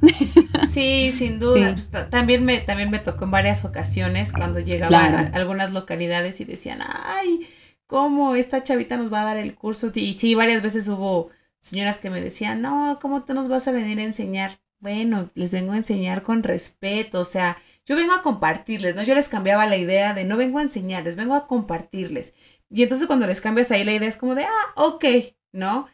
Sí, 0.69 1.11
sin 1.13 1.39
duda. 1.39 1.73
Pues, 1.73 1.89
también, 2.11 2.45
me, 2.45 2.59
también 2.59 2.91
me 2.91 2.99
tocó 2.99 3.25
en 3.25 3.31
varias 3.31 3.65
ocasiones 3.65 4.33
cuando 4.33 4.61
llegaba 4.61 5.05
a 5.05 5.21
algunas 5.33 5.73
localidades 5.73 6.41
y 6.41 6.45
decían, 6.45 6.81
ay, 6.83 7.41
¿cómo 7.87 8.35
esta 8.35 8.63
chavita 8.63 8.97
nos 8.97 9.13
va 9.13 9.23
a 9.23 9.25
dar 9.25 9.37
el 9.39 9.55
curso? 9.55 9.91
Y 9.95 10.13
sí, 10.15 10.35
varias 10.35 10.63
veces 10.63 10.89
hubo 10.89 11.31
señoras 11.63 11.99
que 11.99 12.11
me 12.11 12.21
decían, 12.21 12.61
no, 12.61 12.99
¿cómo 13.01 13.25
te 13.25 13.35
nos 13.35 13.49
vas 13.49 13.69
a 13.69 13.73
venir 13.73 13.99
a 14.01 14.05
enseñar? 14.05 14.61
Bueno, 14.81 15.31
les 15.35 15.53
vengo 15.53 15.73
a 15.73 15.77
enseñar 15.77 16.23
con 16.23 16.43
respeto, 16.43 17.21
o 17.21 17.25
sea, 17.25 17.57
yo 17.87 17.97
vengo 17.97 18.13
a 18.13 18.23
compartirles, 18.23 18.97
¿no? 18.97 19.03
Yo 19.05 19.15
les 19.15 19.29
cambiaba 19.29 19.67
la 19.67 19.77
idea 19.77 20.13
de 20.13 20.25
no 20.25 20.37
vengo 20.37 20.59
a 20.59 20.63
enseñarles, 20.63 21.17
vengo 21.17 21.35
a 21.35 21.47
compartirles. 21.47 22.35
Y 22.69 22.83
entonces 22.83 23.07
cuando 23.07 23.27
les 23.27 23.41
cambias 23.41 23.71
ahí 23.71 23.85
la 23.85 23.95
idea 23.95 24.09
es 24.09 24.17
como 24.17 24.35
de, 24.35 24.45
ah, 24.45 24.73
ok, 24.77 25.05
¿no? 25.53 25.87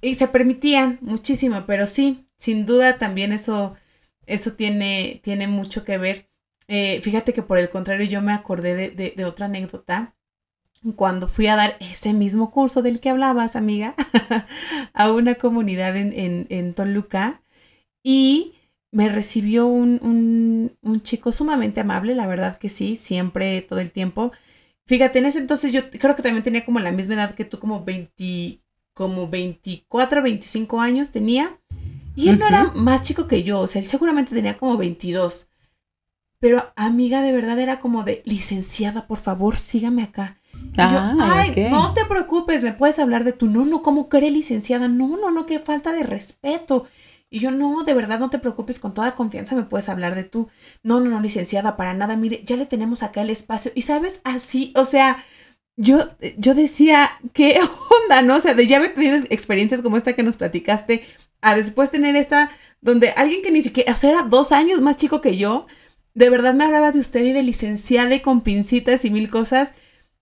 Y 0.00 0.14
se 0.14 0.28
permitían 0.28 0.98
muchísimo, 1.02 1.64
pero 1.66 1.86
sí, 1.86 2.28
sin 2.36 2.66
duda 2.66 2.98
también 2.98 3.32
eso, 3.32 3.76
eso 4.26 4.54
tiene, 4.54 5.20
tiene 5.22 5.46
mucho 5.48 5.84
que 5.84 5.98
ver. 5.98 6.30
Eh, 6.68 7.00
fíjate 7.02 7.34
que 7.34 7.42
por 7.42 7.58
el 7.58 7.70
contrario 7.70 8.06
yo 8.06 8.22
me 8.22 8.32
acordé 8.32 8.90
de 8.90 9.24
otra 9.24 9.46
anécdota 9.46 10.17
cuando 10.96 11.28
fui 11.28 11.46
a 11.46 11.56
dar 11.56 11.76
ese 11.80 12.12
mismo 12.12 12.50
curso 12.50 12.82
del 12.82 13.00
que 13.00 13.10
hablabas, 13.10 13.56
amiga, 13.56 13.94
a 14.92 15.12
una 15.12 15.34
comunidad 15.34 15.96
en, 15.96 16.74
Toluca 16.74 17.42
y 18.02 18.54
me 18.90 19.08
recibió 19.08 19.66
un, 19.66 20.72
chico 21.02 21.32
sumamente 21.32 21.80
amable, 21.80 22.14
la 22.14 22.26
verdad 22.26 22.58
que 22.58 22.68
sí, 22.68 22.96
siempre, 22.96 23.62
todo 23.62 23.80
el 23.80 23.92
tiempo. 23.92 24.32
Fíjate, 24.86 25.18
en 25.18 25.26
ese 25.26 25.38
entonces 25.38 25.72
yo 25.72 25.90
creo 25.90 26.16
que 26.16 26.22
también 26.22 26.42
tenía 26.42 26.64
como 26.64 26.80
la 26.80 26.92
misma 26.92 27.14
edad 27.14 27.34
que 27.34 27.44
tú, 27.44 27.58
como 27.58 27.84
20, 27.84 28.60
como 28.94 29.28
24, 29.28 30.22
25 30.22 30.80
años 30.80 31.10
tenía. 31.10 31.60
Y 32.16 32.30
él 32.30 32.38
no 32.38 32.48
era 32.48 32.64
más 32.74 33.02
chico 33.02 33.28
que 33.28 33.44
yo, 33.44 33.60
o 33.60 33.66
sea, 33.68 33.80
él 33.80 33.86
seguramente 33.86 34.34
tenía 34.34 34.56
como 34.56 34.76
22. 34.76 35.48
Pero 36.40 36.72
amiga, 36.76 37.22
de 37.22 37.32
verdad 37.32 37.58
era 37.58 37.80
como 37.80 38.04
de, 38.04 38.22
licenciada, 38.24 39.06
por 39.06 39.18
favor, 39.18 39.58
sígame 39.58 40.02
acá. 40.02 40.37
Ah, 40.76 41.16
ay, 41.20 41.68
no 41.70 41.92
te 41.94 42.04
preocupes, 42.04 42.62
me 42.62 42.72
puedes 42.72 42.98
hablar 42.98 43.24
de 43.24 43.32
tu, 43.32 43.46
no, 43.46 43.64
no, 43.64 43.82
¿cómo 43.82 44.08
cree 44.08 44.30
licenciada? 44.30 44.88
No, 44.88 45.16
no, 45.16 45.30
no, 45.30 45.46
qué 45.46 45.58
falta 45.58 45.92
de 45.92 46.02
respeto. 46.02 46.86
Y 47.30 47.40
yo, 47.40 47.50
no, 47.50 47.84
de 47.84 47.94
verdad, 47.94 48.18
no 48.18 48.30
te 48.30 48.38
preocupes, 48.38 48.78
con 48.78 48.94
toda 48.94 49.14
confianza 49.14 49.54
me 49.54 49.64
puedes 49.64 49.88
hablar 49.88 50.14
de 50.14 50.24
tú. 50.24 50.48
No, 50.82 51.00
no, 51.00 51.10
no, 51.10 51.20
licenciada, 51.20 51.76
para 51.76 51.94
nada, 51.94 52.16
mire, 52.16 52.42
ya 52.44 52.56
le 52.56 52.66
tenemos 52.66 53.02
acá 53.02 53.20
el 53.22 53.30
espacio. 53.30 53.70
Y 53.74 53.82
sabes, 53.82 54.20
así, 54.24 54.72
o 54.76 54.84
sea, 54.84 55.22
yo, 55.76 56.10
yo 56.38 56.54
decía, 56.54 57.10
¿qué 57.34 57.58
onda, 58.04 58.22
no? 58.22 58.36
O 58.36 58.40
sea, 58.40 58.54
de 58.54 58.66
ya 58.66 58.78
haber 58.78 58.94
tenido 58.94 59.16
experiencias 59.30 59.82
como 59.82 59.96
esta 59.96 60.14
que 60.14 60.22
nos 60.22 60.36
platicaste, 60.36 61.04
a 61.40 61.54
después 61.54 61.90
tener 61.90 62.16
esta, 62.16 62.50
donde 62.80 63.10
alguien 63.10 63.42
que 63.42 63.50
ni 63.50 63.62
siquiera, 63.62 63.92
o 63.92 63.96
sea, 63.96 64.10
era 64.10 64.22
dos 64.22 64.52
años 64.52 64.80
más 64.80 64.96
chico 64.96 65.20
que 65.20 65.36
yo, 65.36 65.66
de 66.14 66.30
verdad 66.30 66.54
me 66.54 66.64
hablaba 66.64 66.92
de 66.92 66.98
usted 66.98 67.22
y 67.24 67.32
de 67.32 67.42
licenciada 67.42 68.14
y 68.14 68.20
con 68.20 68.40
pincitas 68.40 69.04
y 69.04 69.10
mil 69.10 69.30
cosas. 69.30 69.74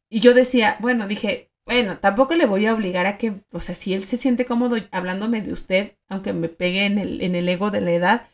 Y 0.09 0.21
yo 0.21 0.35
decía, 0.35 0.77
bueno, 0.81 1.09
dije, 1.09 1.51
bueno, 1.67 1.99
tampoco 1.99 2.35
le 2.37 2.47
voy 2.47 2.67
a 2.67 2.75
obligar 2.75 3.07
a 3.07 3.19
que, 3.19 3.43
o 3.53 3.61
sea, 3.61 3.75
si 3.75 3.93
él 3.93 4.05
se 4.05 4.17
siente 4.17 4.45
cómodo 4.45 4.77
hablándome 4.93 5.41
de 5.41 5.53
usted, 5.53 5.97
aunque 6.09 6.33
me 6.33 6.49
pegue 6.49 6.87
en 6.87 6.99
el, 6.99 7.21
en 7.21 7.35
el 7.35 7.49
ego 7.49 7.71
de 7.71 7.81
la 7.81 7.93
edad, 7.93 8.29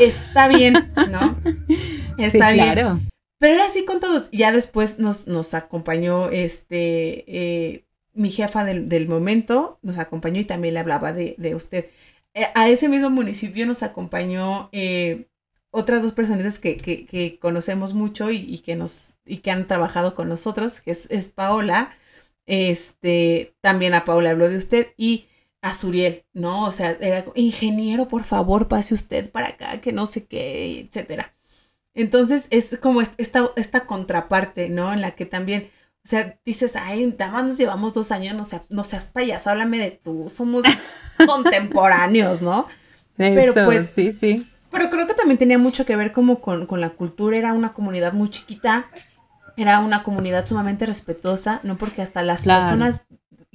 está 0.00 0.48
bien, 0.48 0.74
¿no? 1.10 1.38
Está 2.18 2.50
sí, 2.50 2.54
bien. 2.54 2.72
Claro. 2.72 3.00
Pero 3.38 3.54
era 3.54 3.64
así 3.64 3.84
con 3.84 3.98
todos. 3.98 4.30
Ya 4.30 4.52
después 4.52 4.98
nos, 4.98 5.26
nos 5.26 5.54
acompañó 5.54 6.28
este, 6.28 7.24
eh, 7.26 7.86
mi 8.12 8.30
jefa 8.30 8.64
del, 8.64 9.08
momento, 9.08 9.78
nos 9.82 9.98
acompañó 9.98 10.40
y 10.40 10.44
también 10.44 10.74
le 10.74 10.80
hablaba 10.80 11.12
de, 11.12 11.54
usted. 11.54 11.86
Eh, 12.34 12.46
a 12.54 12.68
ese 12.68 12.88
mismo 12.88 13.10
municipio 13.10 13.66
nos 13.66 13.82
acompañó 13.82 14.68
eh, 14.72 15.26
otras 15.72 16.02
dos 16.02 16.12
personitas 16.12 16.58
que, 16.58 17.38
conocemos 17.40 17.94
mucho 17.94 18.30
y, 18.30 18.58
que 18.58 18.76
nos 18.76 19.14
y 19.24 19.38
que 19.38 19.50
han 19.50 19.66
trabajado 19.66 20.14
con 20.14 20.28
nosotros, 20.28 20.80
que 20.80 20.92
es, 20.92 21.28
Paola, 21.34 21.96
este, 22.46 23.54
también 23.62 23.94
a 23.94 24.04
Paola 24.04 24.30
habló 24.30 24.48
de 24.48 24.58
usted 24.58 24.88
y 24.96 25.26
a 25.62 25.74
Suriel, 25.74 26.24
¿no? 26.34 26.66
O 26.66 26.72
sea, 26.72 26.96
era 27.00 27.24
ingeniero, 27.34 28.06
por 28.06 28.22
favor, 28.22 28.68
pase 28.68 28.94
usted 28.94 29.30
para 29.30 29.48
acá, 29.48 29.80
que 29.80 29.92
no 29.92 30.06
sé 30.06 30.26
qué, 30.26 30.80
etcétera. 30.80 31.34
Entonces 31.94 32.48
es 32.50 32.78
como 32.80 33.00
esta, 33.00 33.50
esta 33.56 33.86
contraparte, 33.86 34.68
¿no? 34.68 34.92
En 34.92 35.00
la 35.00 35.12
que 35.12 35.24
también, 35.24 35.70
o 36.04 36.08
sea, 36.08 36.38
dices, 36.44 36.76
ay, 36.76 37.06
nada 37.18 37.32
más 37.32 37.44
nos 37.44 37.58
llevamos 37.58 37.94
dos 37.94 38.12
años, 38.12 38.36
no, 38.36 38.44
sea, 38.44 38.62
no 38.68 38.84
seas 38.84 39.08
payaso, 39.08 39.50
háblame 39.50 39.78
de 39.78 39.90
tú, 39.92 40.28
somos 40.28 40.64
contemporáneos, 41.26 42.42
¿no? 42.42 42.66
Pero 43.16 43.54
pues, 43.64 43.86
sí, 43.86 44.12
sí. 44.12 44.46
Pero 44.72 44.88
creo 44.88 45.06
que 45.06 45.14
también 45.14 45.38
tenía 45.38 45.58
mucho 45.58 45.84
que 45.84 45.96
ver 45.96 46.12
como 46.12 46.40
con, 46.40 46.66
la 46.80 46.90
cultura, 46.90 47.36
era 47.36 47.52
una 47.52 47.74
comunidad 47.74 48.14
muy 48.14 48.30
chiquita, 48.30 48.86
era 49.58 49.80
una 49.80 50.02
comunidad 50.02 50.46
sumamente 50.46 50.86
respetuosa, 50.86 51.60
¿no? 51.62 51.76
Porque 51.76 52.00
hasta 52.00 52.22
las 52.22 52.44
personas 52.44 53.06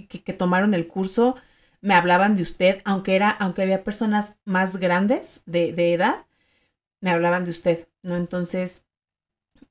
que, 0.07 0.34
tomaron 0.34 0.76
el 0.76 0.88
curso 0.88 1.36
me 1.82 1.95
hablaban 1.95 2.36
de 2.36 2.43
usted, 2.43 2.82
aunque 2.86 3.15
era, 3.15 3.32
aunque 3.32 3.63
había 3.63 3.84
personas 3.84 4.38
más 4.45 4.78
grandes 4.78 5.41
de, 5.47 5.74
de 5.74 5.93
edad, 5.93 6.26
me 7.01 7.09
hablaban 7.09 7.45
de 7.45 7.51
usted, 7.51 7.88
¿no? 8.03 8.15
Entonces, 8.15 8.86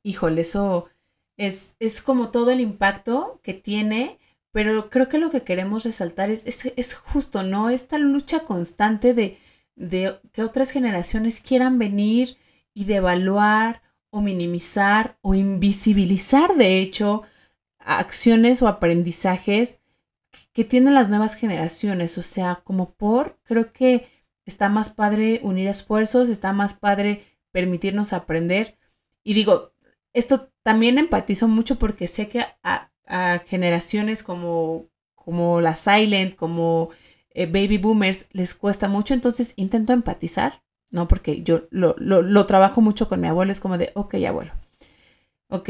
híjole, 0.03 0.41
eso 0.41 0.89
es, 1.37 1.77
es 1.79 2.01
como 2.01 2.31
todo 2.31 2.51
el 2.51 2.61
impacto 2.61 3.41
que 3.45 3.55
tiene, 3.55 4.19
pero 4.51 4.91
creo 4.91 5.09
que 5.09 5.19
lo 5.19 5.31
que 5.31 5.43
queremos 5.43 5.85
resaltar 5.85 6.31
es, 6.31 6.45
es, 6.47 6.73
es 6.77 6.95
justo, 6.95 7.45
¿no? 7.45 7.71
Esta 7.71 7.99
lucha 7.99 8.41
constante 8.41 9.15
de, 9.15 9.39
de 9.77 10.19
que 10.33 10.43
otras 10.43 10.71
generaciones 10.71 11.41
quieran 11.41 11.79
venir 11.79 12.37
y 12.75 12.85
devaluar 12.85 13.83
o 14.11 14.21
minimizar 14.21 15.19
o 15.23 15.35
invisibilizar, 15.35 16.57
de 16.57 16.79
hecho, 16.81 17.23
acciones 17.79 18.63
o 18.63 18.69
aprendizajes 18.69 19.81
que 20.53 20.65
tienen 20.65 20.95
las 20.95 21.09
nuevas 21.09 21.35
generaciones. 21.35 22.19
O 22.19 22.23
sea, 22.23 22.63
como 22.65 22.95
por, 22.95 23.39
creo 23.45 23.73
que 23.73 24.09
está 24.47 24.69
más 24.69 24.89
padre 24.91 25.41
unir 25.43 25.69
esfuerzos, 25.69 26.29
está 26.29 26.53
más 26.53 26.75
padre 26.75 27.25
permitirnos 27.53 28.13
aprender. 28.13 28.79
Y 29.23 29.35
digo, 29.35 29.73
esto 30.13 30.51
también 30.63 30.99
empatizo 30.99 31.49
mucho 31.49 31.79
porque 31.79 32.09
sé 32.09 32.29
que 32.29 32.45
a, 32.63 32.91
generaciones 33.47 34.23
como, 34.23 34.89
como 35.15 35.61
la 35.61 35.77
Silent, 35.77 36.35
como 36.35 36.91
eh, 37.37 37.45
baby 37.45 37.77
boomers 37.77 38.29
les 38.33 38.55
cuesta 38.55 38.89
mucho, 38.89 39.13
entonces 39.13 39.53
intento 39.57 39.93
empatizar, 39.93 40.63
¿no? 40.91 41.07
Porque 41.07 41.43
yo 41.43 41.69
lo, 41.71 42.47
trabajo 42.47 42.81
mucho 42.81 43.09
con 43.09 43.21
mi 43.21 43.29
abuelo, 43.29 43.53
es 43.53 43.61
como 43.61 43.77
de, 43.77 43.93
ok, 43.95 44.15
abuelo, 44.27 44.53
ok, 45.51 45.69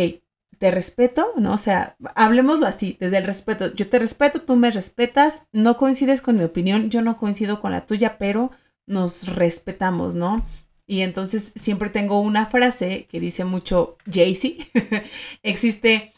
te 0.59 0.71
respeto, 0.71 1.33
¿no? 1.37 1.55
O 1.55 1.59
sea, 1.59 1.97
hablemoslo 2.15 2.67
así, 2.67 2.97
desde 3.01 3.19
el 3.19 3.25
respeto. 3.25 3.75
Yo 3.75 3.89
te 3.89 3.99
respeto, 3.99 4.43
tú 4.43 4.55
me 4.55 4.71
respetas, 4.71 5.49
no 5.53 5.77
coincides 5.77 6.21
con 6.21 6.39
mi 6.39 6.45
opinión, 6.45 6.89
yo 6.89 7.03
no 7.03 7.17
coincido 7.17 7.61
con 7.61 7.73
la 7.73 7.85
tuya, 7.85 8.17
pero 8.17 8.53
nos 8.87 9.35
respetamos, 9.35 10.15
¿no? 10.15 10.47
Y 10.87 11.01
entonces 11.01 11.53
siempre 11.57 11.91
tengo 11.91 12.21
una 12.21 12.47
frase 12.47 13.07
que 13.11 13.19
dice 13.19 13.45
mucho 13.45 13.97
Jaycee, 14.09 14.59
existe, 15.43 16.13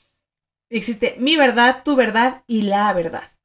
existe 0.69 1.17
mi 1.19 1.37
verdad, 1.37 1.83
tu 1.85 1.97
verdad 1.97 2.45
y 2.47 2.63
la 2.63 2.93
verdad. 2.93 3.38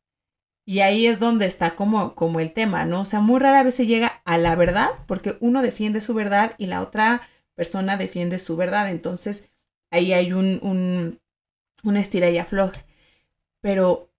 Y 0.66 0.80
ahí 0.80 1.08
es 1.08 1.20
donde 1.20 1.46
está 1.46 1.76
como, 1.76 2.16
como 2.16 2.40
el 2.40 2.54
tema, 2.54 2.86
¿no? 2.86 3.02
O 3.02 3.06
sea, 3.06 3.20
muy 3.20 3.40
rara 3.40 3.64
vez 3.64 3.76
se 3.76 3.86
llega 3.86 4.22
a 4.24 4.38
la 4.38 4.56
verdad 4.56 4.90
porque 5.08 5.38
uno 5.42 5.62
defiende 5.62 6.00
su 6.00 6.14
verdad 6.14 6.56
y 6.58 6.68
la 6.68 6.82
otra 6.82 7.22
persona 7.54 7.98
defiende 7.98 8.40
su 8.40 8.56
verdad. 8.56 8.90
Entonces, 8.90 9.50
ahí 9.92 10.14
hay 10.14 10.32
un, 10.32 10.60
un, 10.62 11.20
una 11.84 12.00
estira 12.00 12.30
y 12.30 12.38
afloje. 12.38 12.86
Pero 13.62 14.10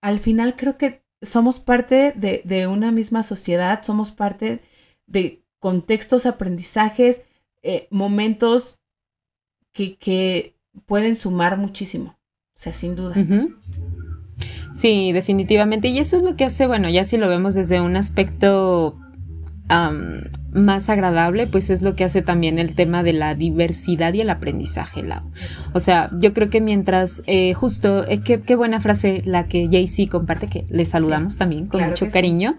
al 0.00 0.18
final 0.20 0.56
creo 0.56 0.78
que 0.78 1.02
somos 1.22 1.58
parte 1.58 2.12
de, 2.16 2.42
de, 2.44 2.66
una 2.66 2.92
misma 2.92 3.22
sociedad, 3.22 3.82
somos 3.82 4.10
parte 4.10 4.60
de 5.06 5.44
contextos, 5.58 6.24
aprendizajes, 6.24 7.22
eh, 7.62 7.88
momentos 7.90 8.80
que, 9.72 9.96
que, 9.96 10.56
pueden 10.86 11.16
sumar 11.16 11.58
muchísimo. 11.58 12.16
O 12.54 12.58
sea, 12.62 12.72
sin 12.72 12.94
duda. 12.94 13.16
Sí, 14.72 15.12
definitivamente. 15.12 15.88
Y 15.88 15.98
eso 15.98 16.16
es 16.16 16.22
lo 16.22 16.36
que 16.36 16.44
hace, 16.44 16.66
bueno, 16.66 16.88
ya 16.88 17.04
si 17.04 17.16
lo 17.16 17.28
vemos 17.28 17.54
desde 17.54 17.80
un 17.80 17.96
aspecto 17.96 18.96
más 20.52 20.88
agradable, 20.88 21.46
pues 21.46 21.70
es 21.70 21.82
lo 21.82 21.94
que 21.94 22.02
hace 22.02 22.22
también 22.22 22.58
el 22.58 22.74
tema 22.74 23.04
de 23.04 23.12
la 23.12 23.36
diversidad 23.36 24.12
y 24.14 24.20
el 24.20 24.30
aprendizaje, 24.30 25.02
Lau. 25.04 25.22
O 25.72 25.80
sea, 25.80 26.10
yo 26.18 26.34
creo 26.34 26.50
que 26.50 26.60
mientras, 26.60 27.22
eh, 27.26 27.54
justo, 27.54 28.04
eh, 28.08 28.20
qué, 28.20 28.56
buena 28.56 28.80
frase 28.80 29.22
la 29.24 29.46
que 29.46 29.68
JC 29.68 30.08
comparte, 30.08 30.48
que 30.48 30.66
le 30.70 30.84
saludamos 30.84 31.36
también 31.36 31.66
con 31.66 31.86
mucho 31.86 32.08
cariño. 32.08 32.58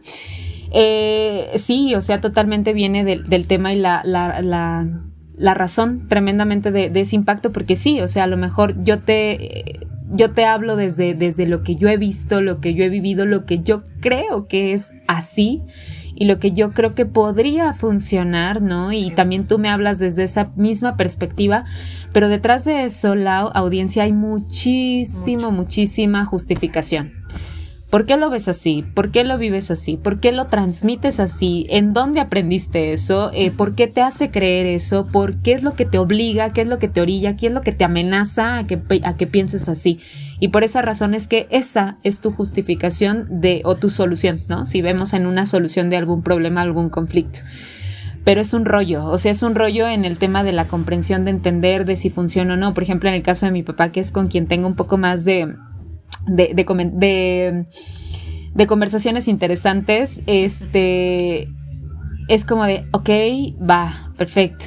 Eh, 0.74 1.50
sí, 1.56 1.94
o 1.96 2.02
sea, 2.02 2.22
totalmente 2.22 2.72
viene 2.72 3.04
del, 3.04 3.46
tema 3.46 3.74
y 3.74 3.80
la, 3.80 4.02
la, 4.06 5.54
razón 5.54 6.08
tremendamente 6.08 6.72
de, 6.72 6.92
ese 6.98 7.18
impacto, 7.18 7.52
porque 7.52 7.76
sí, 7.76 8.00
o 8.00 8.08
sea, 8.08 8.24
a 8.24 8.28
lo 8.28 8.38
mejor 8.38 8.82
yo 8.86 9.00
te 9.00 9.82
yo 10.12 10.32
te 10.34 10.46
hablo 10.46 10.76
desde, 10.76 11.14
desde 11.14 11.48
lo 11.48 11.64
que 11.64 11.76
yo 11.76 11.88
he 11.88 11.98
visto, 11.98 12.42
lo 12.42 12.60
que 12.60 12.74
yo 12.74 12.84
he 12.84 12.90
vivido, 12.90 13.26
lo 13.26 13.46
que 13.46 13.60
yo 13.60 13.84
creo 14.02 14.48
que 14.48 14.74
es 14.74 14.94
así 15.08 15.62
y 16.16 16.26
lo 16.26 16.40
que 16.40 16.52
yo 16.52 16.72
creo 16.72 16.94
que 16.94 17.06
podría 17.06 17.74
funcionar, 17.74 18.62
¿no? 18.62 18.92
Y 18.92 19.12
también 19.12 19.48
tú 19.48 19.58
me 19.58 19.70
hablas 19.70 20.00
desde 20.00 20.24
esa 20.24 20.52
misma 20.56 20.98
perspectiva, 20.98 21.64
pero 22.12 22.28
detrás 22.28 22.66
de 22.66 22.84
eso, 22.84 23.16
la 23.16 23.40
audiencia, 23.40 24.04
hay 24.04 24.14
muchísimo, 24.14 25.52
muchísima 25.52 26.26
justificación. 26.26 27.14
¿Por 27.92 28.06
qué 28.06 28.16
lo 28.16 28.30
ves 28.30 28.48
así? 28.48 28.86
¿Por 28.94 29.12
qué 29.12 29.26
lo 29.26 29.38
vives 29.38 29.70
así? 29.70 29.98
¿Por 29.98 30.22
qué 30.22 30.32
lo 30.32 30.48
transmites 30.48 31.20
así? 31.20 31.68
¿En 31.70 31.92
dónde 31.92 32.22
aprendiste 32.22 32.94
eso? 32.94 33.32
Eh, 33.34 33.52
¿Por 33.52 33.76
qué 33.76 33.88
te 33.88 34.02
hace 34.02 34.32
creer 34.32 34.66
eso? 34.66 35.06
¿Por 35.06 35.42
qué 35.42 35.52
es 35.52 35.62
lo 35.62 35.74
que 35.74 35.84
te 35.84 35.98
obliga? 35.98 36.52
¿Qué 36.52 36.62
es 36.62 36.68
lo 36.68 36.80
que 36.80 36.88
te 36.88 37.02
orilla? 37.02 37.36
¿Qué 37.36 37.48
es 37.48 37.54
lo 37.54 37.60
que 37.60 37.74
te 37.74 37.84
amenaza 37.84 38.60
a 38.60 38.64
que, 38.66 38.82
a 39.04 39.18
que 39.18 39.28
pienses 39.28 39.68
así? 39.68 40.00
Y 40.40 40.48
por 40.48 40.64
esa 40.64 40.82
razón 40.82 41.14
es 41.14 41.28
que 41.28 41.48
esa 41.52 41.98
es 42.02 42.22
tu 42.22 42.32
justificación 42.32 43.28
de, 43.30 43.62
o 43.66 43.76
tu 43.76 43.90
solución, 43.90 44.46
¿no? 44.48 44.66
Si 44.68 44.82
vemos 44.82 45.12
en 45.12 45.26
una 45.26 45.46
solución 45.46 45.90
de 45.90 45.98
algún 45.98 46.24
problema, 46.24 46.62
algún 46.62 46.90
conflicto 46.90 47.40
pero 48.24 48.40
es 48.40 48.54
un 48.54 48.66
rollo, 48.66 49.08
o 49.08 49.18
sea, 49.18 49.32
es 49.32 49.42
un 49.42 49.56
rollo 49.56 49.88
en 49.88 50.06
el 50.06 50.20
tema 50.20 50.44
de 50.44 50.52
la 50.52 50.66
comprensión, 50.66 51.26
de 51.26 51.32
entender 51.32 51.86
de 51.86 51.96
si 51.96 52.12
funciona 52.12 52.54
o 52.54 52.56
no. 52.56 52.72
Por 52.72 52.84
ejemplo, 52.84 53.10
en 53.10 53.16
el 53.16 53.24
caso 53.24 53.48
de 53.48 53.52
mi 53.52 53.64
papá, 53.64 53.92
que 53.92 54.00
es 54.00 54.12
con 54.12 54.28
quien 54.28 54.46
tengo 54.46 54.68
un 54.68 54.76
poco 54.76 55.00
más 55.00 55.26
de, 55.26 55.56
de, 56.28 56.54
de, 56.54 57.66
de, 58.54 58.68
conversaciones 58.68 59.28
interesantes, 59.28 60.22
este, 60.26 61.50
es 62.28 62.46
como 62.46 62.66
de, 62.66 62.88
ok, 62.92 63.10
va, 63.62 64.12
perfecto. 64.18 64.66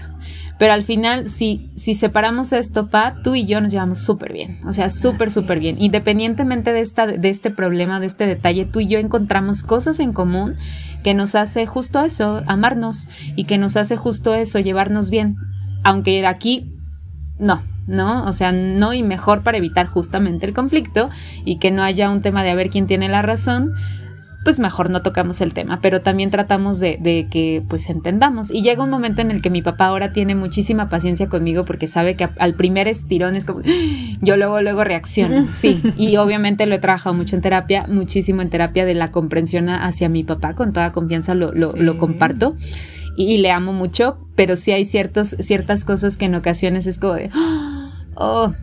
Pero 0.59 0.73
al 0.73 0.85
final, 0.85 1.27
si, 1.29 1.71
si 1.75 1.95
separamos 1.95 2.53
esto, 2.53 2.89
Pa, 2.89 3.17
tú 3.25 3.35
y 3.35 3.45
yo 3.45 3.61
nos 3.61 3.73
llevamos 3.73 3.99
súper 3.99 4.33
bien. 4.33 4.61
O 4.65 4.73
sea, 4.73 4.89
súper, 4.89 5.31
súper 5.31 5.59
bien. 5.59 5.77
Independientemente 5.81 6.73
de, 6.73 6.81
esta, 6.81 7.07
de 7.07 7.29
este 7.29 7.51
problema, 7.51 7.99
de 7.99 8.07
este 8.07 8.27
detalle, 8.27 8.65
tú 8.65 8.81
y 8.81 8.87
yo 8.87 9.01
encontramos 9.01 9.65
cosas 9.65 9.99
en 9.99 10.13
común 10.13 10.55
que 11.03 11.13
nos 11.13 11.35
hace 11.35 11.67
justo 11.67 12.01
eso, 12.05 12.43
amarnos, 12.47 13.09
y 13.37 13.45
que 13.45 13.59
nos 13.59 13.77
hace 13.77 13.97
justo 13.97 14.35
eso, 14.35 14.61
llevarnos 14.61 15.11
bien. 15.11 15.37
Aunque 15.83 16.25
aquí, 16.25 16.73
no, 17.39 17.61
¿no? 17.87 18.25
O 18.27 18.33
sea, 18.33 18.53
no 18.53 18.93
y 18.93 19.03
mejor 19.03 19.43
para 19.43 19.59
evitar 19.59 19.87
justamente 19.87 20.47
el 20.47 20.55
conflicto 20.55 21.11
y 21.45 21.59
que 21.59 21.71
no 21.71 21.83
haya 21.83 22.11
un 22.11 22.23
tema 22.23 22.43
de 22.43 22.51
a 22.51 22.55
ver 22.55 22.71
quién 22.71 22.87
tiene 22.87 23.09
la 23.09 23.23
razón, 23.23 23.73
pues 24.45 24.61
mejor 24.61 24.91
no 24.91 25.01
tocamos 25.01 25.41
el 25.41 25.55
tema, 25.55 25.81
pero 25.81 26.03
también 26.03 26.31
tratamos 26.31 26.79
de, 26.79 26.99
que 27.31 27.63
pues 27.67 27.89
entendamos. 27.89 28.51
Y 28.51 28.63
llega 28.63 28.85
un 28.85 28.91
momento 28.91 29.23
en 29.23 29.31
el 29.31 29.41
que 29.41 29.49
mi 29.49 29.63
papá 29.63 29.87
ahora 29.87 30.13
tiene 30.13 30.35
muchísima 30.35 30.91
paciencia 30.91 31.29
conmigo 31.29 31.65
porque 31.65 31.87
sabe 31.87 32.15
que 32.15 32.29
al 32.39 32.55
primer 32.55 32.87
estirón 32.87 33.37
es 33.37 33.47
como, 33.47 33.61
yo 34.21 34.37
luego, 34.37 34.61
luego 34.61 34.85
reacciono, 34.85 35.47
sí, 35.53 35.81
y 35.97 36.17
obviamente 36.19 36.67
lo 36.67 36.75
he 36.75 36.79
trabajado 36.79 37.15
mucho 37.15 37.37
en 37.37 37.43
terapia, 37.43 37.87
muchísimo 37.89 38.43
en 38.43 38.51
terapia 38.51 38.85
de 38.85 38.95
la 38.95 39.11
comprensión 39.11 39.71
hacia 39.71 40.11
mi 40.11 40.25
papá, 40.25 40.55
con 40.55 40.75
toda 40.75 40.93
confianza 40.93 41.35
lo, 41.35 41.51
lo 41.53 41.97
comparto 41.97 42.55
y, 43.17 43.39
le 43.39 43.51
amo 43.51 43.73
mucho, 43.73 44.19
pero 44.35 44.57
sí 44.57 44.73
hay 44.73 44.85
ciertos, 44.85 45.37
ciertas 45.39 45.85
cosas 45.85 46.17
que 46.17 46.27
en 46.27 46.35
ocasiones 46.35 46.87
es 46.87 46.99
como 46.99 47.15
de... 47.15 47.31
Oh, 47.35 47.64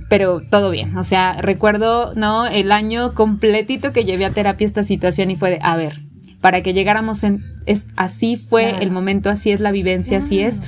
pero 0.10 0.42
todo 0.42 0.72
bien. 0.72 0.98
O 0.98 1.04
sea, 1.04 1.34
recuerdo, 1.34 2.14
¿no? 2.16 2.46
El 2.48 2.72
año 2.72 3.14
completito 3.14 3.92
que 3.92 4.06
llevé 4.06 4.26
a 4.26 4.32
terapia 4.32 4.66
esta 4.66 4.84
situación 4.84 5.32
y 5.32 5.36
fue 5.36 5.52
de, 5.52 5.60
a 5.62 5.76
ver, 5.76 6.00
para 6.42 6.62
que 6.62 6.74
llegáramos 6.74 7.24
en, 7.24 7.44
es, 7.66 7.88
así 7.96 8.36
fue 8.38 8.82
el 8.82 8.92
momento, 8.92 9.30
así 9.30 9.52
es 9.52 9.60
la 9.60 9.72
vivencia, 9.72 10.18
así 10.20 10.40
es. 10.42 10.64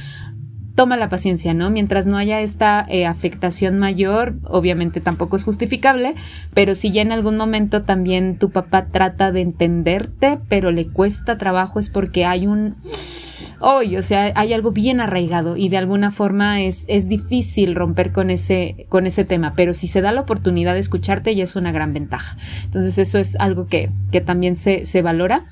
Toma 0.76 0.98
la 0.98 1.08
paciencia, 1.08 1.54
¿no? 1.54 1.70
Mientras 1.70 2.08
no 2.08 2.18
haya 2.18 2.42
esta 2.42 2.84
eh, 2.90 3.06
afectación 3.06 3.78
mayor, 3.78 4.40
obviamente 4.44 5.02
tampoco 5.02 5.36
es 5.36 5.44
justificable, 5.44 6.16
pero 6.56 6.74
si 6.74 6.92
ya 6.92 7.04
en 7.04 7.12
algún 7.12 7.38
momento 7.38 7.84
también 7.84 8.40
tu 8.40 8.50
papá 8.50 8.88
trata 8.88 9.32
de 9.32 9.42
entenderte, 9.42 10.40
pero 10.50 10.72
le 10.72 10.88
cuesta 10.88 11.38
trabajo, 11.38 11.78
es 11.78 11.92
porque 11.92 12.26
hay 12.26 12.48
un 12.48 12.76
hoy, 13.64 13.97
o 13.97 14.03
sea, 14.03 14.32
hay 14.36 14.53
algo 14.53 14.72
bien 14.72 14.99
arraigado 14.99 15.55
y 15.57 15.70
de 15.70 15.78
alguna 15.78 16.11
forma 16.11 16.61
es, 16.61 16.86
es 16.89 17.07
difícil 17.07 17.76
romper 17.76 18.11
con 18.11 18.30
ese, 18.30 18.86
con 18.89 19.07
ese 19.07 19.24
tema, 19.24 19.53
pero 19.55 19.74
si 19.74 19.88
se 19.88 20.01
da 20.01 20.11
la 20.11 20.22
oportunidad 20.22 20.74
de 20.74 20.80
escucharte 20.80 21.34
ya 21.34 21.45
es 21.45 21.55
una 21.55 21.72
gran 21.72 21.93
ventaja. 21.93 22.38
Entonces 22.66 22.97
eso 22.97 23.18
es 23.18 23.36
algo 23.38 23.66
que, 23.68 23.89
que 24.11 24.22
también 24.22 24.57
se, 24.57 24.86
se 24.86 25.01
valora 25.01 25.45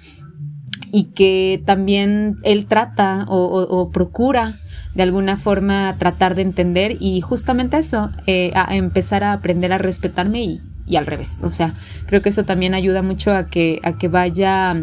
y 0.91 1.05
que 1.13 1.63
también 1.65 2.35
él 2.43 2.65
trata 2.65 3.25
o, 3.29 3.89
procura 3.91 4.55
de 4.93 5.03
alguna 5.03 5.37
forma 5.37 5.95
tratar 5.97 6.35
de 6.35 6.41
entender 6.41 6.97
y 6.99 7.21
justamente 7.21 7.77
eso, 7.77 8.09
eh, 8.27 8.51
a 8.55 8.75
empezar 8.75 9.23
a 9.23 9.31
aprender 9.31 9.71
a 9.71 9.77
respetarme 9.77 10.43
y, 10.43 10.61
y, 10.85 10.97
al 10.97 11.05
revés. 11.05 11.41
O 11.45 11.49
sea, 11.49 11.75
creo 12.07 12.21
que 12.21 12.27
eso 12.27 12.43
también 12.43 12.73
ayuda 12.73 13.01
mucho 13.01 13.31
a 13.31 13.47
que, 13.47 13.79
a 13.83 13.97
que 13.97 14.09
vaya 14.09 14.75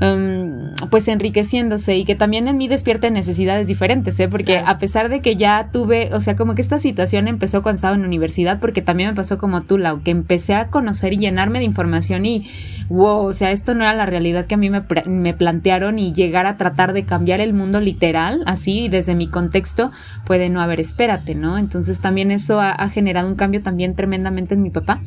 Em, 0.00 0.53
pues 0.90 1.08
enriqueciéndose 1.08 1.96
y 1.96 2.04
que 2.04 2.14
también 2.14 2.48
en 2.48 2.56
mí 2.56 2.68
despierte 2.68 3.10
necesidades 3.10 3.66
diferentes, 3.66 4.18
¿eh? 4.20 4.28
porque 4.28 4.58
a 4.58 4.78
pesar 4.78 5.08
de 5.08 5.20
que 5.20 5.36
ya 5.36 5.70
tuve, 5.72 6.10
o 6.12 6.20
sea, 6.20 6.36
como 6.36 6.54
que 6.54 6.62
esta 6.62 6.78
situación 6.78 7.28
empezó 7.28 7.62
cuando 7.62 7.76
estaba 7.76 7.94
en 7.94 8.02
la 8.02 8.08
universidad, 8.08 8.60
porque 8.60 8.82
también 8.82 9.10
me 9.10 9.14
pasó 9.14 9.38
como 9.38 9.62
tú, 9.62 9.78
Lau, 9.78 10.02
que 10.02 10.10
empecé 10.10 10.54
a 10.54 10.68
conocer 10.68 11.12
y 11.12 11.18
llenarme 11.18 11.58
de 11.58 11.64
información 11.64 12.26
y 12.26 12.46
wow, 12.88 13.26
o 13.26 13.32
sea, 13.32 13.50
esto 13.50 13.74
no 13.74 13.84
era 13.84 13.94
la 13.94 14.06
realidad 14.06 14.46
que 14.46 14.54
a 14.54 14.58
mí 14.58 14.70
me, 14.70 14.82
me 15.06 15.34
plantearon 15.34 15.98
y 15.98 16.12
llegar 16.12 16.46
a 16.46 16.56
tratar 16.56 16.92
de 16.92 17.04
cambiar 17.04 17.40
el 17.40 17.54
mundo 17.54 17.80
literal, 17.80 18.42
así, 18.46 18.88
desde 18.88 19.14
mi 19.14 19.28
contexto, 19.28 19.90
puede 20.26 20.50
no 20.50 20.60
haber, 20.60 20.80
espérate, 20.80 21.34
¿no? 21.34 21.58
Entonces 21.58 22.00
también 22.00 22.30
eso 22.30 22.60
ha, 22.60 22.88
generado 22.88 23.28
un 23.28 23.34
cambio 23.34 23.62
también 23.62 23.94
tremendamente 23.94 24.54
en 24.54 24.62
mi 24.62 24.70
papá 24.70 25.00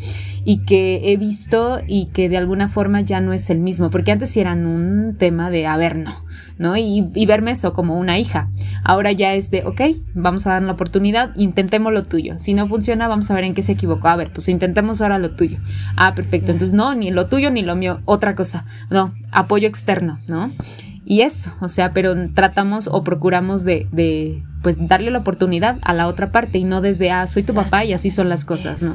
y 0.44 0.60
que 0.66 1.12
he 1.12 1.18
visto 1.18 1.80
y 1.88 2.08
que 2.08 2.28
de 2.28 2.38
alguna 2.38 2.70
forma 2.70 3.02
ya 3.02 3.22
no 3.22 3.34
es 3.34 3.50
el 3.50 3.60
mismo, 3.60 3.90
porque 3.90 4.12
antes 4.12 4.30
sí 4.30 4.40
eran 4.40 4.66
un 4.66 5.16
tema 5.16 5.47
de, 5.50 5.68
a 5.68 5.78
ver, 5.78 5.98
no, 5.98 6.14
¿no? 6.58 6.78
Y, 6.78 7.10
y 7.14 7.26
verme 7.26 7.52
eso 7.52 7.74
como 7.74 7.98
una 7.98 8.18
hija. 8.18 8.50
Ahora 8.84 9.12
ya 9.12 9.34
es 9.34 9.52
de, 9.52 9.64
ok, 9.66 9.82
vamos 10.14 10.48
a 10.48 10.52
dar 10.52 10.64
la 10.64 10.74
oportunidad, 10.74 11.32
intentemos 11.36 11.94
lo 11.94 12.04
tuyo. 12.04 12.38
Si 12.40 12.54
no 12.54 12.68
funciona, 12.68 13.08
vamos 13.08 13.30
a 13.32 13.36
ver 13.36 13.44
en 13.44 13.54
qué 13.54 13.62
se 13.62 13.74
equivocó. 13.74 14.08
A 14.08 14.16
ver, 14.16 14.32
pues 14.32 14.48
intentemos 14.48 15.02
ahora 15.02 15.18
lo 15.18 15.32
tuyo. 15.32 15.60
Ah, 15.96 16.14
perfecto. 16.16 16.52
Entonces, 16.52 16.76
no, 16.76 16.96
ni 16.96 17.12
lo 17.12 17.28
tuyo 17.28 17.52
ni 17.52 17.62
lo 17.62 17.76
mío, 17.76 18.00
otra 18.06 18.36
cosa. 18.36 18.66
No, 18.90 19.14
apoyo 19.32 19.68
externo, 19.68 20.20
¿no? 20.28 20.52
Y 21.10 21.22
eso, 21.22 21.54
o 21.62 21.70
sea, 21.70 21.94
pero 21.94 22.14
tratamos 22.34 22.90
o 22.92 23.04
procuramos 23.06 23.64
de, 23.64 23.88
de 23.94 24.44
pues 24.62 24.76
darle 24.78 25.10
la 25.10 25.20
oportunidad 25.20 25.78
a 25.82 25.94
la 25.94 26.08
otra 26.08 26.34
parte 26.34 26.58
y 26.58 26.66
no 26.66 26.82
desde, 26.82 27.12
ah, 27.12 27.26
soy 27.26 27.44
tu 27.44 27.54
papá 27.54 27.86
y 27.86 27.94
así 27.94 28.10
son 28.10 28.28
las 28.28 28.44
cosas, 28.44 28.82
¿no? 28.82 28.94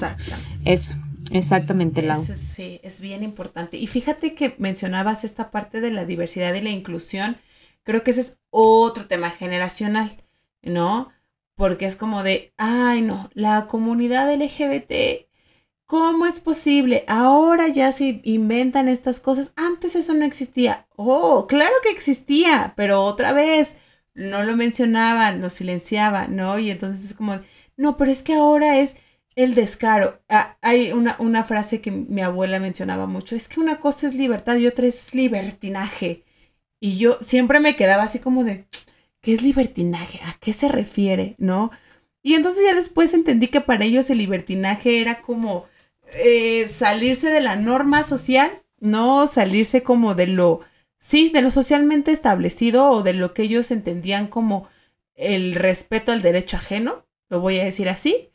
Eso. 0.66 0.94
Exactamente, 1.30 2.02
Lau. 2.02 2.20
Eso 2.20 2.34
sí, 2.34 2.80
es 2.82 3.00
bien 3.00 3.22
importante. 3.22 3.76
Y 3.76 3.86
fíjate 3.86 4.34
que 4.34 4.54
mencionabas 4.58 5.24
esta 5.24 5.50
parte 5.50 5.80
de 5.80 5.90
la 5.90 6.04
diversidad 6.04 6.54
y 6.54 6.60
la 6.60 6.70
inclusión. 6.70 7.36
Creo 7.84 8.02
que 8.02 8.12
ese 8.12 8.20
es 8.22 8.40
otro 8.50 9.06
tema 9.06 9.30
generacional, 9.30 10.22
¿no? 10.62 11.10
Porque 11.54 11.86
es 11.86 11.96
como 11.96 12.22
de, 12.22 12.52
ay, 12.56 13.02
no, 13.02 13.30
la 13.34 13.66
comunidad 13.66 14.32
LGBT 14.32 15.26
¿Cómo 15.92 16.24
es 16.24 16.40
posible? 16.40 17.04
Ahora 17.06 17.68
ya 17.68 17.92
se 17.92 18.22
inventan 18.24 18.88
estas 18.88 19.20
cosas. 19.20 19.52
Antes 19.56 19.94
eso 19.94 20.14
no 20.14 20.24
existía. 20.24 20.86
Oh, 20.96 21.46
claro 21.46 21.74
que 21.82 21.90
existía, 21.90 22.72
pero 22.78 23.02
otra 23.04 23.34
vez 23.34 23.76
no 24.14 24.42
lo 24.42 24.56
mencionaban, 24.56 25.42
lo 25.42 25.50
silenciaban, 25.50 26.34
¿no? 26.34 26.58
Y 26.58 26.70
entonces 26.70 27.04
es 27.04 27.12
como, 27.12 27.40
no, 27.76 27.98
pero 27.98 28.10
es 28.10 28.22
que 28.22 28.32
ahora 28.32 28.78
es 28.78 28.96
el 29.36 29.54
descaro. 29.54 30.20
Ah, 30.28 30.56
hay 30.62 30.92
una, 30.92 31.16
una 31.18 31.44
frase 31.44 31.80
que 31.80 31.90
mi 31.90 32.22
abuela 32.22 32.58
mencionaba 32.58 33.06
mucho, 33.06 33.36
es 33.36 33.48
que 33.48 33.60
una 33.60 33.78
cosa 33.80 34.06
es 34.06 34.14
libertad 34.14 34.56
y 34.56 34.66
otra 34.66 34.86
es 34.86 35.14
libertinaje. 35.14 36.24
Y 36.80 36.98
yo 36.98 37.18
siempre 37.20 37.60
me 37.60 37.76
quedaba 37.76 38.04
así 38.04 38.18
como 38.18 38.44
de, 38.44 38.66
¿qué 39.20 39.32
es 39.32 39.42
libertinaje? 39.42 40.20
¿A 40.24 40.36
qué 40.40 40.52
se 40.52 40.68
refiere? 40.68 41.36
¿No? 41.38 41.70
Y 42.22 42.34
entonces 42.34 42.64
ya 42.64 42.74
después 42.74 43.14
entendí 43.14 43.48
que 43.48 43.60
para 43.60 43.84
ellos 43.84 44.10
el 44.10 44.18
libertinaje 44.18 45.00
era 45.00 45.22
como 45.22 45.66
eh, 46.14 46.66
salirse 46.68 47.30
de 47.30 47.40
la 47.40 47.56
norma 47.56 48.04
social, 48.04 48.62
no 48.80 49.26
salirse 49.26 49.82
como 49.82 50.14
de 50.14 50.26
lo, 50.28 50.60
sí, 50.98 51.30
de 51.30 51.42
lo 51.42 51.50
socialmente 51.50 52.12
establecido 52.12 52.90
o 52.90 53.02
de 53.02 53.14
lo 53.14 53.34
que 53.34 53.42
ellos 53.42 53.70
entendían 53.70 54.26
como 54.28 54.68
el 55.14 55.54
respeto 55.54 56.12
al 56.12 56.22
derecho 56.22 56.56
ajeno, 56.56 57.06
lo 57.28 57.40
voy 57.40 57.58
a 57.58 57.64
decir 57.64 57.88
así. 57.88 58.30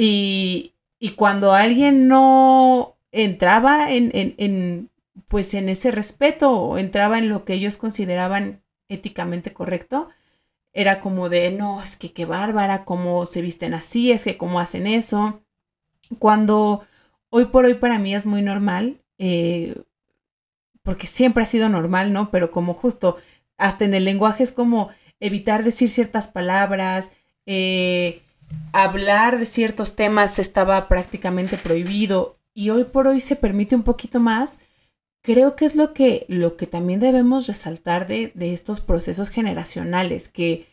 Y, 0.00 0.74
y 1.00 1.10
cuando 1.10 1.54
alguien 1.54 2.06
no 2.06 2.96
entraba 3.10 3.90
en, 3.90 4.12
en, 4.14 4.36
en, 4.38 4.90
pues 5.26 5.54
en 5.54 5.68
ese 5.68 5.90
respeto 5.90 6.52
o 6.52 6.78
entraba 6.78 7.18
en 7.18 7.28
lo 7.28 7.44
que 7.44 7.54
ellos 7.54 7.76
consideraban 7.76 8.62
éticamente 8.88 9.52
correcto, 9.52 10.08
era 10.72 11.00
como 11.00 11.28
de, 11.28 11.50
no, 11.50 11.82
es 11.82 11.96
que 11.96 12.12
qué 12.12 12.26
bárbara, 12.26 12.84
cómo 12.84 13.26
se 13.26 13.42
visten 13.42 13.74
así, 13.74 14.12
es 14.12 14.22
que 14.22 14.36
cómo 14.36 14.60
hacen 14.60 14.86
eso. 14.86 15.42
Cuando 16.20 16.86
hoy 17.30 17.46
por 17.46 17.64
hoy 17.64 17.74
para 17.74 17.98
mí 17.98 18.14
es 18.14 18.24
muy 18.24 18.40
normal, 18.40 19.00
eh, 19.18 19.82
porque 20.84 21.08
siempre 21.08 21.42
ha 21.42 21.46
sido 21.46 21.68
normal, 21.68 22.12
¿no? 22.12 22.30
Pero 22.30 22.52
como 22.52 22.74
justo, 22.74 23.16
hasta 23.56 23.84
en 23.84 23.94
el 23.94 24.04
lenguaje 24.04 24.44
es 24.44 24.52
como 24.52 24.90
evitar 25.18 25.64
decir 25.64 25.90
ciertas 25.90 26.28
palabras, 26.28 27.10
eh, 27.46 28.22
hablar 28.72 29.38
de 29.38 29.46
ciertos 29.46 29.96
temas 29.96 30.38
estaba 30.38 30.88
prácticamente 30.88 31.56
prohibido 31.56 32.38
y 32.54 32.70
hoy 32.70 32.84
por 32.84 33.06
hoy 33.06 33.20
se 33.20 33.36
permite 33.36 33.74
un 33.74 33.82
poquito 33.82 34.20
más. 34.20 34.60
Creo 35.22 35.56
que 35.56 35.64
es 35.64 35.74
lo 35.74 35.94
que, 35.94 36.26
lo 36.28 36.56
que 36.56 36.66
también 36.66 37.00
debemos 37.00 37.46
resaltar 37.46 38.06
de, 38.06 38.32
estos 38.36 38.80
procesos 38.80 39.30
generacionales, 39.30 40.28
que, 40.28 40.66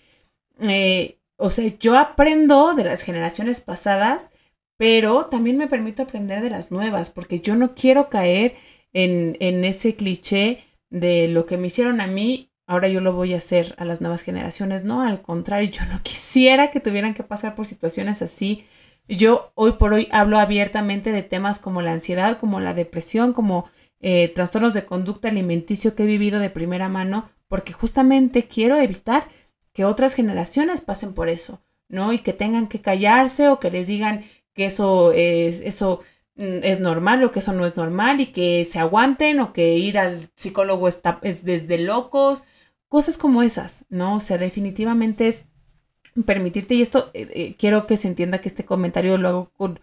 eh, 0.60 1.20
o 1.38 1.50
sea, 1.50 1.68
yo 1.80 1.98
aprendo 1.98 2.74
de 2.74 2.86
las 2.86 3.02
generaciones 3.02 3.62
pasadas, 3.62 4.32
pero 4.78 5.26
también 5.26 5.58
me 5.58 5.68
permito 5.68 6.04
aprender 6.04 6.42
de 6.42 6.50
las 6.50 6.72
nuevas, 6.72 7.10
porque 7.10 7.40
yo 7.40 7.56
no 7.56 7.76
quiero 7.76 8.10
caer 8.10 8.56
en, 8.94 9.36
en 9.40 9.66
ese 9.66 9.96
cliché 9.96 10.64
de 10.90 11.28
lo 11.28 11.46
que 11.46 11.58
me 11.58 11.68
hicieron 11.68 12.02
a 12.02 12.08
mí 12.08 12.52
ahora 12.68 12.88
yo 12.88 13.02
lo 13.02 13.14
voy 13.14 13.34
a 13.34 13.38
hacer 13.38 13.76
a 13.78 13.86
las 13.86 14.02
nuevas 14.02 14.22
generaciones. 14.22 14.84
No, 14.84 15.02
al 15.02 15.22
contrario, 15.22 15.70
yo 15.72 15.86
no 15.86 16.02
quisiera 16.04 16.72
que 16.72 16.80
tuvieran 16.80 17.14
que 17.14 17.24
pasar 17.24 17.56
por 17.56 17.66
situaciones 17.66 18.22
así. 18.22 18.66
Yo 19.08 19.52
hoy 19.56 19.74
por 19.74 19.94
hoy 19.94 20.08
hablo 20.12 20.40
abiertamente 20.40 21.12
de 21.12 21.22
temas 21.22 21.60
como 21.60 21.82
la 21.82 21.92
ansiedad, 21.92 22.40
como 22.40 22.60
la 22.60 22.74
depresión, 22.74 23.34
como 23.34 23.70
eh, 24.00 24.30
trastornos 24.30 24.74
de 24.74 24.86
conducta 24.86 25.30
alimenticio 25.30 25.96
que 25.96 26.04
he 26.04 26.08
vivido 26.08 26.40
de 26.40 26.50
primera 26.50 26.90
mano, 26.90 27.30
porque 27.48 27.74
justamente 27.74 28.48
quiero 28.48 28.78
evitar 28.78 29.28
que 29.74 29.86
otras 29.86 30.16
generaciones 30.16 30.82
pasen 30.82 31.14
por 31.14 31.30
eso, 31.30 31.62
¿no? 31.88 32.14
Y 32.14 32.20
que 32.20 32.34
tengan 32.34 32.68
que 32.68 32.82
callarse 32.82 33.50
o 33.50 33.60
que 33.60 33.70
les 33.70 33.88
digan 33.88 34.24
que 34.54 34.66
eso 34.66 35.12
es, 35.12 35.60
eso 35.62 36.00
mm, 36.36 36.64
es 36.64 36.80
normal 36.80 37.24
o 37.24 37.32
que 37.32 37.40
eso 37.40 37.54
no 37.54 37.66
es 37.66 37.78
normal 37.78 38.22
y 38.22 38.28
que 38.28 38.66
se 38.66 38.80
aguanten 38.80 39.40
o 39.40 39.54
que 39.54 39.78
ir 39.78 40.00
al 40.00 40.32
psicólogo 40.36 40.88
está, 40.88 41.20
es 41.22 41.44
desde 41.46 41.78
locos 41.78 42.46
Cosas 42.88 43.18
como 43.18 43.42
esas, 43.44 43.86
¿no? 43.90 44.16
O 44.16 44.20
sea, 44.20 44.38
definitivamente 44.38 45.28
es 45.28 45.48
permitirte, 46.26 46.76
y 46.76 46.82
esto 46.82 47.12
eh, 47.14 47.28
eh, 47.34 47.56
quiero 47.58 47.88
que 47.88 47.98
se 47.98 48.08
entienda 48.08 48.40
que 48.40 48.48
este 48.48 48.66
comentario 48.66 49.18
lo 49.18 49.28
hago 49.28 49.52
con, 49.58 49.80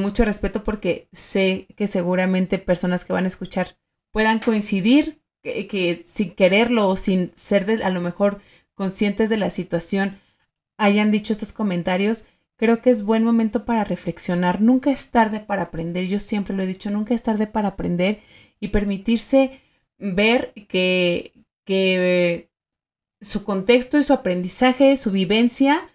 mucho 0.00 0.24
respeto 0.24 0.62
porque 0.62 1.08
sé 1.12 1.66
que 1.76 1.86
seguramente 1.86 2.58
personas 2.58 3.04
que 3.04 3.12
van 3.12 3.24
a 3.24 3.28
escuchar 3.28 3.76
puedan 4.12 4.38
coincidir 4.38 5.20
que, 5.42 6.00
sin 6.04 6.34
quererlo 6.34 6.88
o 6.88 6.96
sin 6.96 7.32
ser 7.34 7.66
de, 7.66 7.82
a 7.82 7.90
lo 7.90 8.00
mejor 8.00 8.40
conscientes 8.74 9.28
de 9.28 9.36
la 9.36 9.50
situación 9.50 10.20
hayan 10.78 11.10
dicho 11.10 11.32
estos 11.32 11.52
comentarios, 11.52 12.26
creo 12.56 12.80
que 12.80 12.90
es 12.90 13.02
buen 13.02 13.24
momento 13.24 13.64
para 13.64 13.84
reflexionar. 13.84 14.60
Nunca 14.60 14.90
es 14.90 15.10
tarde 15.10 15.40
para 15.40 15.62
aprender, 15.62 16.06
yo 16.06 16.20
siempre 16.20 16.56
lo 16.56 16.62
he 16.62 16.66
dicho, 16.66 16.90
nunca 16.90 17.12
es 17.14 17.22
tarde 17.22 17.46
para 17.48 17.68
aprender 17.68 18.20
y 18.60 18.68
permitirse 18.68 19.60
ver 19.98 20.52
que, 20.68 21.31
que 21.64 22.50
su 23.20 23.44
contexto 23.44 23.98
y 23.98 24.04
su 24.04 24.12
aprendizaje, 24.12 24.96
su 24.96 25.10
vivencia, 25.10 25.88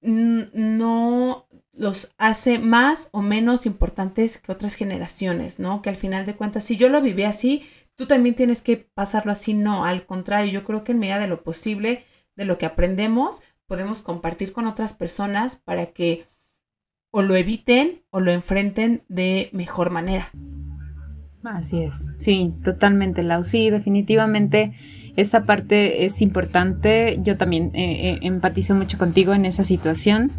no 0.00 1.48
los 1.72 2.12
hace 2.18 2.58
más 2.58 3.08
o 3.12 3.22
menos 3.22 3.66
importantes 3.66 4.38
que 4.38 4.52
otras 4.52 4.74
generaciones, 4.74 5.58
¿no? 5.60 5.80
Que 5.82 5.90
al 5.90 5.96
final 5.96 6.26
de 6.26 6.34
cuentas, 6.34 6.64
si 6.64 6.76
yo 6.76 6.88
lo 6.88 7.00
viví 7.00 7.22
así, 7.22 7.64
tú 7.94 8.06
también 8.06 8.34
tienes 8.34 8.62
que 8.62 8.76
pasarlo 8.76 9.32
así, 9.32 9.54
no, 9.54 9.84
al 9.84 10.04
contrario, 10.06 10.52
yo 10.52 10.64
creo 10.64 10.84
que 10.84 10.92
en 10.92 10.98
medida 10.98 11.18
de 11.18 11.28
lo 11.28 11.42
posible, 11.42 12.04
de 12.36 12.44
lo 12.44 12.58
que 12.58 12.66
aprendemos, 12.66 13.42
podemos 13.66 14.02
compartir 14.02 14.52
con 14.52 14.66
otras 14.66 14.92
personas 14.92 15.56
para 15.56 15.86
que 15.86 16.26
o 17.10 17.22
lo 17.22 17.36
eviten 17.36 18.02
o 18.10 18.20
lo 18.20 18.30
enfrenten 18.32 19.02
de 19.08 19.50
mejor 19.52 19.90
manera. 19.90 20.30
Así 21.44 21.82
es, 21.82 22.08
sí, 22.18 22.52
totalmente, 22.62 23.22
Lau. 23.22 23.44
Sí, 23.44 23.70
definitivamente 23.70 24.72
esa 25.18 25.42
parte 25.42 26.04
es 26.04 26.22
importante. 26.22 27.18
Yo 27.20 27.36
también 27.36 27.72
eh, 27.74 28.10
eh, 28.10 28.18
empatizo 28.22 28.76
mucho 28.76 28.98
contigo 28.98 29.34
en 29.34 29.46
esa 29.46 29.64
situación. 29.64 30.30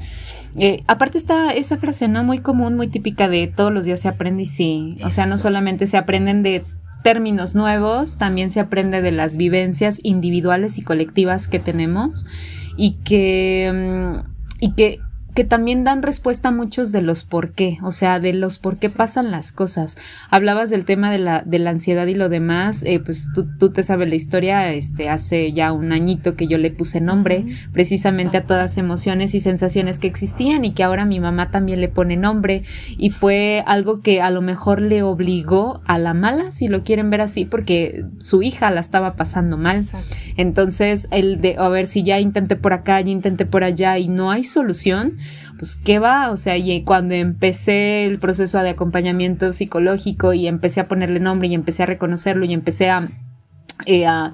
Eh, 0.57 0.83
aparte 0.87 1.17
está 1.17 1.51
esa 1.51 1.77
frase, 1.77 2.07
¿no? 2.07 2.23
Muy 2.23 2.39
común, 2.39 2.77
muy 2.77 2.87
típica 2.87 3.27
de 3.27 3.47
todos 3.47 3.73
los 3.73 3.85
días 3.85 3.99
se 3.99 4.07
aprende 4.07 4.43
y 4.43 4.45
sí. 4.45 4.97
O 5.03 5.09
sea, 5.09 5.25
no 5.25 5.37
solamente 5.37 5.85
se 5.85 5.97
aprenden 5.97 6.43
de 6.43 6.63
términos 7.03 7.55
nuevos, 7.55 8.17
también 8.17 8.49
se 8.49 8.61
aprende 8.61 9.01
de 9.01 9.11
las 9.11 9.35
vivencias 9.35 9.99
individuales 10.01 10.77
y 10.77 10.81
colectivas 10.81 11.49
que 11.49 11.59
tenemos 11.59 12.25
y 12.77 12.99
que, 13.03 13.71
mm, 13.73 14.29
y 14.61 14.71
que 14.75 14.99
que 15.39 15.45
también 15.45 15.85
dan 15.85 16.03
respuesta 16.03 16.49
a 16.49 16.51
muchos 16.51 16.91
de 16.91 17.01
los 17.01 17.23
por 17.23 17.53
qué, 17.53 17.77
o 17.81 17.93
sea, 17.93 18.19
de 18.19 18.33
los 18.33 18.57
por 18.57 18.77
qué 18.77 18.89
pasan 18.89 19.31
las 19.31 19.53
cosas. 19.53 19.97
Hablabas 20.29 20.69
del 20.69 20.83
tema 20.83 21.09
de 21.11 21.17
la, 21.17 21.43
de 21.45 21.59
la 21.59 21.69
ansiedad 21.69 22.05
y 22.07 22.13
lo 22.13 22.27
demás, 22.27 22.83
eh, 22.85 22.99
pues 22.99 23.29
tú, 23.33 23.47
tú, 23.57 23.69
te 23.71 23.81
sabes 23.83 24.09
la 24.09 24.15
historia, 24.15 24.73
este, 24.73 25.07
hace 25.07 25.53
ya 25.53 25.71
un 25.71 25.93
añito 25.93 26.35
que 26.35 26.47
yo 26.47 26.57
le 26.57 26.71
puse 26.71 26.99
nombre 26.99 27.45
precisamente 27.71 28.35
a 28.35 28.45
todas 28.45 28.75
emociones 28.75 29.33
y 29.33 29.39
sensaciones 29.39 29.97
que 29.97 30.07
existían 30.07 30.65
y 30.65 30.73
que 30.73 30.83
ahora 30.83 31.05
mi 31.05 31.21
mamá 31.21 31.51
también 31.51 31.79
le 31.79 31.87
pone 31.87 32.17
nombre. 32.17 32.63
Y 32.97 33.11
fue 33.11 33.63
algo 33.65 34.01
que 34.01 34.21
a 34.21 34.31
lo 34.31 34.41
mejor 34.41 34.81
le 34.81 35.03
obligó 35.03 35.79
a 35.85 35.99
la 35.99 36.13
mala, 36.13 36.51
si 36.51 36.67
lo 36.67 36.83
quieren 36.83 37.11
ver 37.11 37.21
así, 37.21 37.45
porque 37.45 38.03
su 38.19 38.43
hija 38.43 38.71
la 38.71 38.81
estaba 38.81 39.15
pasando 39.15 39.55
mal. 39.55 39.79
Entonces, 40.35 41.07
el 41.11 41.39
de, 41.39 41.55
a 41.57 41.69
ver, 41.69 41.87
si 41.87 42.03
ya 42.03 42.19
intenté 42.19 42.57
por 42.57 42.73
acá, 42.73 42.99
ya 42.99 43.11
intenté 43.11 43.45
por 43.45 43.63
allá 43.63 43.97
y 43.97 44.09
no 44.09 44.31
hay 44.31 44.43
solución, 44.43 45.17
pues 45.59 45.75
qué 45.75 45.99
va, 45.99 46.31
o 46.31 46.37
sea, 46.37 46.57
y 46.57 46.83
cuando 46.83 47.13
empecé 47.13 48.05
el 48.05 48.17
proceso 48.17 48.57
de 48.63 48.69
acompañamiento 48.69 49.53
psicológico 49.53 50.33
y 50.33 50.47
empecé 50.47 50.79
a 50.79 50.85
ponerle 50.85 51.19
nombre 51.19 51.49
y 51.49 51.53
empecé 51.53 51.83
a 51.83 51.85
reconocerlo 51.85 52.45
y 52.45 52.53
empecé 52.53 52.89
a, 52.89 53.09
eh, 53.85 54.07
a 54.07 54.33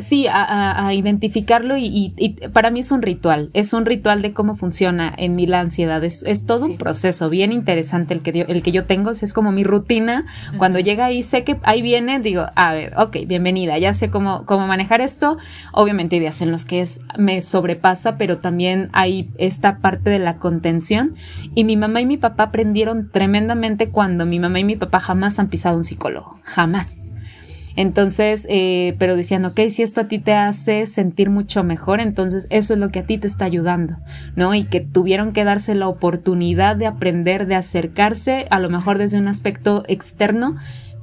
sí, 0.00 0.26
a, 0.28 0.92
identificarlo 0.92 1.76
y, 1.78 2.36
para 2.52 2.70
mí 2.70 2.80
es 2.80 2.90
un 2.90 3.02
ritual, 3.02 3.50
es 3.54 3.72
un 3.72 3.86
ritual 3.86 4.22
de 4.22 4.32
cómo 4.32 4.56
funciona 4.56 5.12
en 5.16 5.34
mí 5.34 5.46
la 5.46 5.60
ansiedad, 5.60 6.02
es, 6.04 6.24
todo 6.46 6.66
un 6.66 6.76
proceso 6.76 7.30
bien 7.30 7.52
interesante 7.52 8.14
el 8.14 8.22
que, 8.22 8.46
el 8.48 8.62
que 8.62 8.72
yo 8.72 8.86
tengo, 8.86 9.10
es 9.10 9.32
como 9.32 9.52
mi 9.52 9.64
rutina, 9.64 10.24
cuando 10.56 10.78
llega 10.80 11.06
ahí 11.06 11.22
sé 11.22 11.44
que 11.44 11.58
ahí 11.62 11.82
viene, 11.82 12.20
digo, 12.20 12.46
a 12.54 12.72
ver, 12.72 12.92
ok, 12.96 13.18
bienvenida, 13.26 13.78
ya 13.78 13.94
sé 13.94 14.10
cómo, 14.10 14.44
cómo 14.44 14.66
manejar 14.66 15.00
esto, 15.00 15.36
obviamente 15.72 16.16
hay 16.16 16.20
días 16.20 16.42
en 16.42 16.50
los 16.50 16.64
que 16.64 16.80
es, 16.80 17.00
me 17.18 17.42
sobrepasa, 17.42 18.16
pero 18.16 18.38
también 18.38 18.88
hay 18.92 19.30
esta 19.38 19.78
parte 19.78 20.10
de 20.10 20.18
la 20.18 20.38
contención 20.38 21.14
y 21.54 21.64
mi 21.64 21.76
mamá 21.76 22.00
y 22.00 22.06
mi 22.06 22.16
papá 22.16 22.44
aprendieron 22.44 23.10
tremendamente 23.10 23.90
cuando 23.90 24.26
mi 24.26 24.38
mamá 24.38 24.60
y 24.60 24.64
mi 24.64 24.76
papá 24.76 25.00
jamás 25.00 25.38
han 25.38 25.48
pisado 25.48 25.76
un 25.76 25.84
psicólogo, 25.84 26.40
jamás 26.42 27.00
entonces, 27.76 28.46
eh, 28.48 28.96
pero 28.98 29.16
decían, 29.16 29.44
ok, 29.44 29.60
si 29.68 29.82
esto 29.82 30.02
a 30.02 30.08
ti 30.08 30.18
te 30.18 30.34
hace 30.34 30.86
sentir 30.86 31.30
mucho 31.30 31.64
mejor, 31.64 32.00
entonces 32.00 32.46
eso 32.50 32.74
es 32.74 32.78
lo 32.78 32.90
que 32.90 33.00
a 33.00 33.06
ti 33.06 33.18
te 33.18 33.26
está 33.26 33.44
ayudando, 33.44 33.96
¿no? 34.36 34.54
Y 34.54 34.64
que 34.64 34.80
tuvieron 34.80 35.32
que 35.32 35.44
darse 35.44 35.74
la 35.74 35.88
oportunidad 35.88 36.76
de 36.76 36.86
aprender, 36.86 37.46
de 37.46 37.54
acercarse, 37.54 38.46
a 38.50 38.58
lo 38.58 38.70
mejor 38.70 38.98
desde 38.98 39.18
un 39.18 39.28
aspecto 39.28 39.84
externo, 39.86 40.56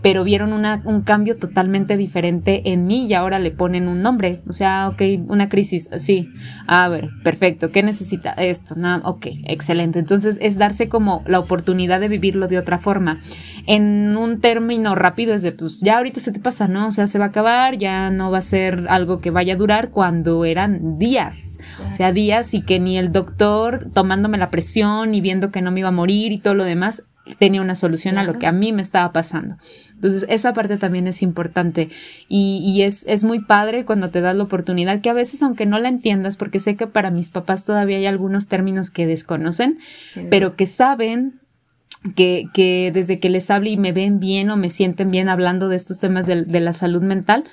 pero 0.08 0.24
vieron 0.24 0.54
una, 0.54 0.82
un 0.86 1.02
cambio 1.02 1.38
totalmente 1.38 1.98
diferente 1.98 2.72
en 2.72 2.88
mí 2.88 3.08
y 3.08 3.14
ahora 3.14 3.40
le 3.40 3.52
ponen 3.52 3.90
un 3.90 4.02
nombre. 4.02 4.42
O 4.48 4.54
sea, 4.54 4.88
ok, 4.88 5.02
una 5.28 5.50
crisis, 5.50 5.90
sí. 5.98 6.30
A 6.66 6.88
ver, 6.88 7.10
perfecto. 7.26 7.74
¿Qué 7.74 7.84
necesita 7.84 8.32
esto? 8.32 8.76
No, 8.76 9.02
ok, 9.04 9.28
excelente. 9.48 10.00
Entonces 10.00 10.38
es 10.40 10.58
darse 10.58 10.88
como 10.88 11.26
la 11.28 11.40
oportunidad 11.40 12.00
de 12.00 12.08
vivirlo 12.08 12.48
de 12.48 12.58
otra 12.58 12.78
forma. 12.78 13.20
En 13.66 14.16
un 14.16 14.40
término 14.40 14.96
rápido 14.96 15.34
es 15.34 15.42
de, 15.42 15.52
pues 15.52 15.82
ya 15.82 15.98
ahorita 15.98 16.22
se 16.22 16.32
te 16.32 16.40
pasa, 16.40 16.70
¿no? 16.70 16.88
O 16.88 16.92
sea, 16.92 17.08
se 17.08 17.20
va 17.20 17.26
a 17.26 17.28
acabar, 17.28 17.78
ya 17.78 18.10
no 18.10 18.32
va 18.32 18.38
a 18.38 18.42
ser 18.42 18.86
algo 18.88 19.20
que 19.20 19.30
vaya 19.30 19.56
a 19.56 19.58
durar 19.58 19.90
cuando 19.90 20.46
eran 20.46 20.98
días. 20.98 21.58
O 21.86 21.92
sea, 21.92 22.14
días 22.14 22.54
y 22.54 22.62
que 22.62 22.80
ni 22.80 22.98
el 22.98 23.12
doctor 23.12 23.90
tomándome 23.94 24.38
la 24.38 24.52
presión 24.52 25.14
y 25.14 25.20
viendo 25.20 25.52
que 25.52 25.62
no 25.62 25.72
me 25.72 25.82
iba 25.82 25.90
a 25.90 25.92
morir 25.92 26.32
y 26.32 26.38
todo 26.38 26.54
lo 26.54 26.64
demás 26.64 27.04
tenía 27.36 27.62
una 27.62 27.76
solución 27.76 28.18
a 28.18 28.24
lo 28.24 28.40
que 28.40 28.48
a 28.48 28.52
mí 28.52 28.72
me 28.72 28.82
estaba 28.82 29.12
pasando. 29.12 29.58
Entonces, 29.94 30.26
esa 30.30 30.54
parte 30.54 30.78
también 30.78 31.08
es 31.08 31.22
importante. 31.22 31.90
Y, 32.28 32.82
es, 32.82 33.04
es, 33.08 33.24
muy 33.24 33.40
padre 33.40 33.86
cuando 33.86 34.10
te 34.10 34.22
das 34.22 34.36
la 34.36 34.44
oportunidad, 34.44 35.02
que 35.02 35.10
a 35.10 35.14
veces, 35.14 35.42
aunque 35.42 35.66
no 35.66 35.80
la 35.80 35.90
entiendas, 35.90 36.38
porque 36.38 36.60
sé 36.60 36.76
que 36.76 36.88
para 36.88 37.12
mis 37.12 37.30
papás 37.30 37.66
todavía 37.66 37.98
hay 37.98 38.06
algunos 38.06 38.48
términos 38.48 38.92
que 38.92 39.08
desconocen, 39.08 39.80
pero 40.30 40.56
que 40.56 40.66
saben 40.66 41.40
que, 42.16 42.46
que, 42.54 42.92
desde 42.94 43.20
que 43.20 43.30
les 43.30 43.50
hable 43.50 43.72
y 43.72 43.78
me 43.78 43.92
ven 43.92 44.20
bien 44.20 44.50
o 44.50 44.58
me 44.58 44.70
sienten 44.70 45.10
bien 45.10 45.30
hablando 45.30 45.70
de 45.70 45.76
estos 45.76 46.00
temas 46.00 46.26
de 46.26 46.60
la 46.60 46.74
salud 46.74 47.02
mental, 47.02 47.44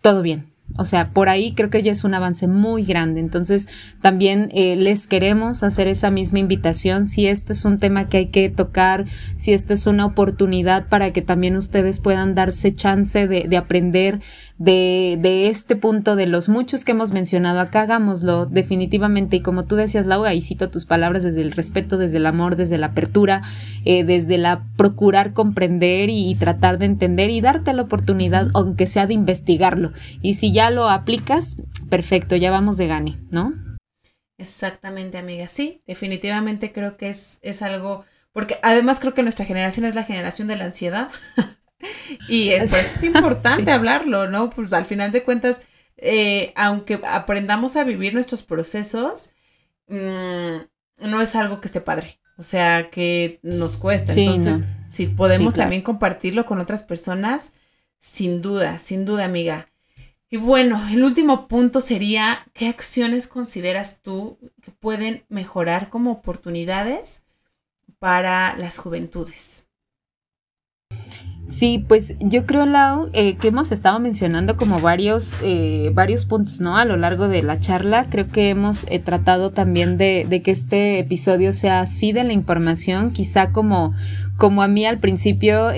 todo 0.00 0.20
bien, 0.22 0.53
o 0.76 0.84
sea, 0.84 1.10
por 1.10 1.28
ahí 1.28 1.52
creo 1.52 1.70
que 1.70 1.82
ya 1.82 1.92
es 1.92 2.02
un 2.02 2.14
avance 2.14 2.48
muy 2.48 2.84
grande. 2.84 3.20
Entonces, 3.20 3.68
también 4.00 4.48
eh, 4.52 4.74
les 4.76 5.06
queremos 5.06 5.62
hacer 5.62 5.86
esa 5.86 6.10
misma 6.10 6.40
invitación. 6.40 7.06
Si 7.06 7.26
este 7.28 7.52
es 7.52 7.64
un 7.64 7.78
tema 7.78 8.08
que 8.08 8.16
hay 8.16 8.26
que 8.26 8.48
tocar, 8.48 9.04
si 9.36 9.52
esta 9.52 9.74
es 9.74 9.86
una 9.86 10.06
oportunidad 10.06 10.88
para 10.88 11.12
que 11.12 11.22
también 11.22 11.56
ustedes 11.56 12.00
puedan 12.00 12.34
darse 12.34 12.74
chance 12.74 13.28
de, 13.28 13.46
de 13.46 13.56
aprender 13.56 14.20
de, 14.58 15.18
de, 15.20 15.48
este 15.48 15.74
punto 15.74 16.14
de 16.14 16.26
los 16.26 16.48
muchos 16.48 16.84
que 16.84 16.92
hemos 16.92 17.12
mencionado 17.12 17.60
acá, 17.60 17.82
hagámoslo 17.82 18.46
definitivamente. 18.46 19.36
Y 19.36 19.40
como 19.40 19.64
tú 19.64 19.74
decías, 19.74 20.06
Laura, 20.06 20.32
y 20.34 20.40
cito 20.42 20.70
tus 20.70 20.86
palabras 20.86 21.24
desde 21.24 21.40
el 21.40 21.52
respeto, 21.52 21.98
desde 21.98 22.18
el 22.18 22.26
amor, 22.26 22.54
desde 22.54 22.78
la 22.78 22.86
apertura, 22.86 23.42
eh, 23.84 24.04
desde 24.04 24.38
la 24.38 24.62
procurar 24.76 25.32
comprender 25.32 26.08
y, 26.10 26.34
tratar 26.36 26.78
de 26.78 26.86
entender 26.86 27.30
y 27.30 27.40
darte 27.40 27.72
la 27.72 27.82
oportunidad, 27.82 28.48
aunque 28.54 28.86
sea 28.86 29.06
de 29.06 29.14
investigarlo. 29.14 29.92
Y 30.22 30.34
si 30.34 30.52
ya 30.52 30.70
lo 30.70 30.88
aplicas, 30.88 31.56
perfecto, 31.90 32.36
ya 32.36 32.50
vamos 32.50 32.76
de 32.76 32.86
gane, 32.86 33.16
¿no? 33.30 33.54
Exactamente, 34.38 35.18
amiga. 35.18 35.48
Sí, 35.48 35.82
definitivamente 35.86 36.72
creo 36.72 36.96
que 36.96 37.08
es, 37.08 37.38
es 37.42 37.62
algo, 37.62 38.04
porque 38.32 38.58
además 38.62 39.00
creo 39.00 39.14
que 39.14 39.22
nuestra 39.22 39.46
generación 39.46 39.84
es 39.84 39.94
la 39.94 40.04
generación 40.04 40.48
de 40.48 40.56
la 40.56 40.64
ansiedad. 40.66 41.08
y 42.28 42.48
es, 42.50 42.74
es 42.74 43.02
importante 43.02 43.70
hablarlo, 43.70 44.28
¿no? 44.28 44.50
Pues 44.50 44.72
al 44.72 44.84
final 44.84 45.12
de 45.12 45.22
cuentas, 45.22 45.62
eh, 45.96 46.52
aunque 46.56 47.00
aprendamos 47.06 47.76
a 47.76 47.84
vivir 47.84 48.14
nuestros 48.14 48.42
procesos, 48.42 49.30
mm, 49.88 50.56
no 50.98 51.20
es 51.20 51.34
algo 51.34 51.60
que 51.60 51.68
esté 51.68 51.80
padre. 51.80 52.18
O 52.36 52.42
sea, 52.42 52.90
que 52.90 53.38
nos 53.42 53.76
cuesta. 53.76 54.12
Entonces, 54.12 54.64
si 54.88 55.06
podemos 55.06 55.54
también 55.54 55.82
compartirlo 55.82 56.46
con 56.46 56.58
otras 56.58 56.82
personas, 56.82 57.52
sin 58.00 58.42
duda, 58.42 58.78
sin 58.78 59.04
duda, 59.04 59.24
amiga. 59.24 59.68
Y 60.30 60.36
bueno, 60.36 60.88
el 60.88 61.04
último 61.04 61.46
punto 61.46 61.80
sería, 61.80 62.44
¿qué 62.52 62.66
acciones 62.66 63.28
consideras 63.28 64.00
tú 64.02 64.38
que 64.62 64.72
pueden 64.72 65.24
mejorar 65.28 65.90
como 65.90 66.10
oportunidades 66.10 67.22
para 68.00 68.56
las 68.56 68.78
juventudes? 68.78 69.68
Sí, 71.46 71.84
pues 71.86 72.16
yo 72.20 72.46
creo, 72.46 72.64
Lau, 72.64 73.10
eh, 73.12 73.36
que 73.36 73.48
hemos 73.48 73.70
estado 73.70 74.00
mencionando 74.00 74.56
como 74.56 74.80
varios, 74.80 75.36
eh, 75.42 75.90
varios 75.92 76.24
puntos, 76.24 76.60
¿no? 76.60 76.78
A 76.78 76.86
lo 76.86 76.96
largo 76.96 77.28
de 77.28 77.42
la 77.42 77.60
charla, 77.60 78.06
creo 78.08 78.28
que 78.28 78.48
hemos 78.48 78.86
eh, 78.88 78.98
tratado 78.98 79.50
también 79.50 79.98
de, 79.98 80.40
que 80.42 80.50
este 80.50 80.98
episodio 80.98 81.52
sea 81.52 81.80
así 81.80 82.12
de 82.12 82.24
la 82.24 82.32
información, 82.32 83.12
quizá 83.12 83.52
como, 83.52 83.92
como 84.38 84.62
a 84.62 84.68
mí 84.68 84.86
al 84.86 84.98
principio 84.98 85.68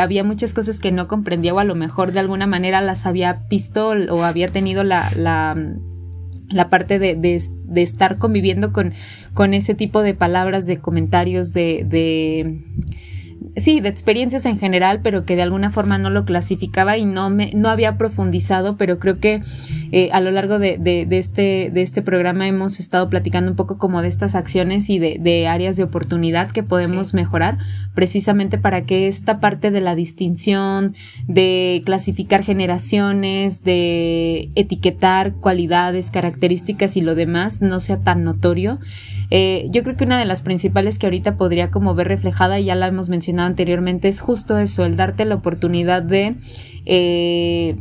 había 0.00 0.24
muchas 0.24 0.54
cosas 0.54 0.80
que 0.80 0.92
no 0.92 1.08
comprendía 1.08 1.52
o 1.52 1.58
a 1.58 1.64
lo 1.64 1.74
mejor 1.74 2.12
de 2.12 2.20
alguna 2.20 2.46
manera 2.46 2.80
las 2.80 3.04
había 3.04 3.44
visto 3.50 3.90
o 4.10 4.22
había 4.22 4.48
tenido 4.48 4.82
la, 4.82 5.10
la 5.14 5.56
la 6.48 6.68
parte 6.68 6.98
de, 6.98 7.14
de, 7.16 7.42
de, 7.64 7.82
estar 7.82 8.18
conviviendo 8.18 8.74
con, 8.74 8.92
con 9.32 9.54
ese 9.54 9.74
tipo 9.74 10.02
de 10.02 10.12
palabras, 10.12 10.66
de 10.66 10.80
comentarios, 10.80 11.54
de, 11.54 11.86
de 11.88 12.60
sí, 13.56 13.80
de 13.80 13.88
experiencias 13.88 14.46
en 14.46 14.58
general, 14.58 15.00
pero 15.02 15.24
que 15.24 15.36
de 15.36 15.42
alguna 15.42 15.70
forma 15.70 15.98
no 15.98 16.10
lo 16.10 16.24
clasificaba 16.24 16.96
y 16.96 17.04
no 17.04 17.30
me, 17.30 17.50
no 17.54 17.68
había 17.68 17.96
profundizado, 17.98 18.76
pero 18.76 18.98
creo 18.98 19.18
que 19.18 19.42
eh, 19.92 20.10
a 20.12 20.20
lo 20.20 20.30
largo 20.30 20.58
de, 20.58 20.78
de, 20.78 21.06
este, 21.18 21.70
de 21.72 21.82
este 21.82 22.02
programa 22.02 22.46
hemos 22.46 22.80
estado 22.80 23.08
platicando 23.10 23.50
un 23.50 23.56
poco 23.56 23.78
como 23.78 24.02
de 24.02 24.08
estas 24.08 24.34
acciones 24.34 24.88
y 24.90 24.98
de, 24.98 25.18
de 25.20 25.46
áreas 25.46 25.76
de 25.76 25.82
oportunidad 25.82 26.50
que 26.50 26.62
podemos 26.62 27.14
mejorar, 27.14 27.58
precisamente 27.94 28.58
para 28.58 28.84
que 28.86 29.08
esta 29.08 29.40
parte 29.40 29.70
de 29.70 29.80
la 29.80 29.94
distinción, 29.94 30.94
de 31.26 31.82
clasificar 31.84 32.42
generaciones, 32.42 33.62
de 33.64 34.50
etiquetar 34.54 35.34
cualidades, 35.34 36.10
características 36.10 36.96
y 36.96 37.00
lo 37.00 37.14
demás 37.14 37.62
no 37.62 37.80
sea 37.80 37.98
tan 37.98 38.24
notorio. 38.24 38.78
Eh, 39.34 39.66
yo 39.70 39.82
creo 39.82 39.96
que 39.96 40.04
una 40.04 40.18
de 40.18 40.26
las 40.26 40.42
principales 40.42 40.98
que 40.98 41.06
ahorita 41.06 41.38
podría 41.38 41.70
como 41.70 41.94
ver 41.94 42.06
reflejada, 42.08 42.60
y 42.60 42.66
ya 42.66 42.74
la 42.74 42.86
hemos 42.86 43.08
mencionado 43.08 43.46
anteriormente, 43.46 44.08
es 44.08 44.20
justo 44.20 44.58
eso, 44.58 44.84
el 44.84 44.94
darte 44.94 45.24
la 45.24 45.36
oportunidad 45.36 46.02
de... 46.02 46.36
Eh, 46.84 47.76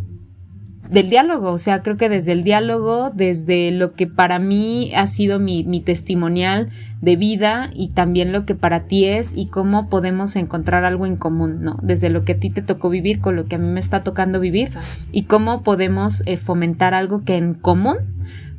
del 0.89 1.09
diálogo, 1.09 1.51
o 1.51 1.59
sea, 1.59 1.83
creo 1.83 1.95
que 1.95 2.09
desde 2.09 2.33
el 2.33 2.43
diálogo, 2.43 3.11
desde 3.13 3.71
lo 3.71 3.93
que 3.93 4.07
para 4.07 4.39
mí 4.39 4.91
ha 4.93 5.07
sido 5.07 5.39
mi, 5.39 5.63
mi, 5.63 5.79
testimonial 5.79 6.67
de 7.01 7.15
vida 7.15 7.69
y 7.73 7.89
también 7.89 8.33
lo 8.33 8.45
que 8.45 8.55
para 8.55 8.87
ti 8.87 9.05
es 9.05 9.37
y 9.37 9.45
cómo 9.45 9.87
podemos 9.89 10.35
encontrar 10.35 10.83
algo 10.83 11.05
en 11.05 11.15
común, 11.15 11.61
¿no? 11.61 11.77
Desde 11.81 12.09
lo 12.09 12.25
que 12.25 12.33
a 12.33 12.39
ti 12.39 12.49
te 12.49 12.61
tocó 12.61 12.89
vivir 12.89 13.21
con 13.21 13.37
lo 13.37 13.45
que 13.45 13.55
a 13.55 13.57
mí 13.57 13.67
me 13.67 13.79
está 13.79 14.03
tocando 14.03 14.41
vivir 14.41 14.67
y 15.13 15.23
cómo 15.23 15.63
podemos 15.63 16.23
eh, 16.25 16.35
fomentar 16.35 16.93
algo 16.93 17.23
que 17.23 17.37
en 17.37 17.53
común 17.53 17.95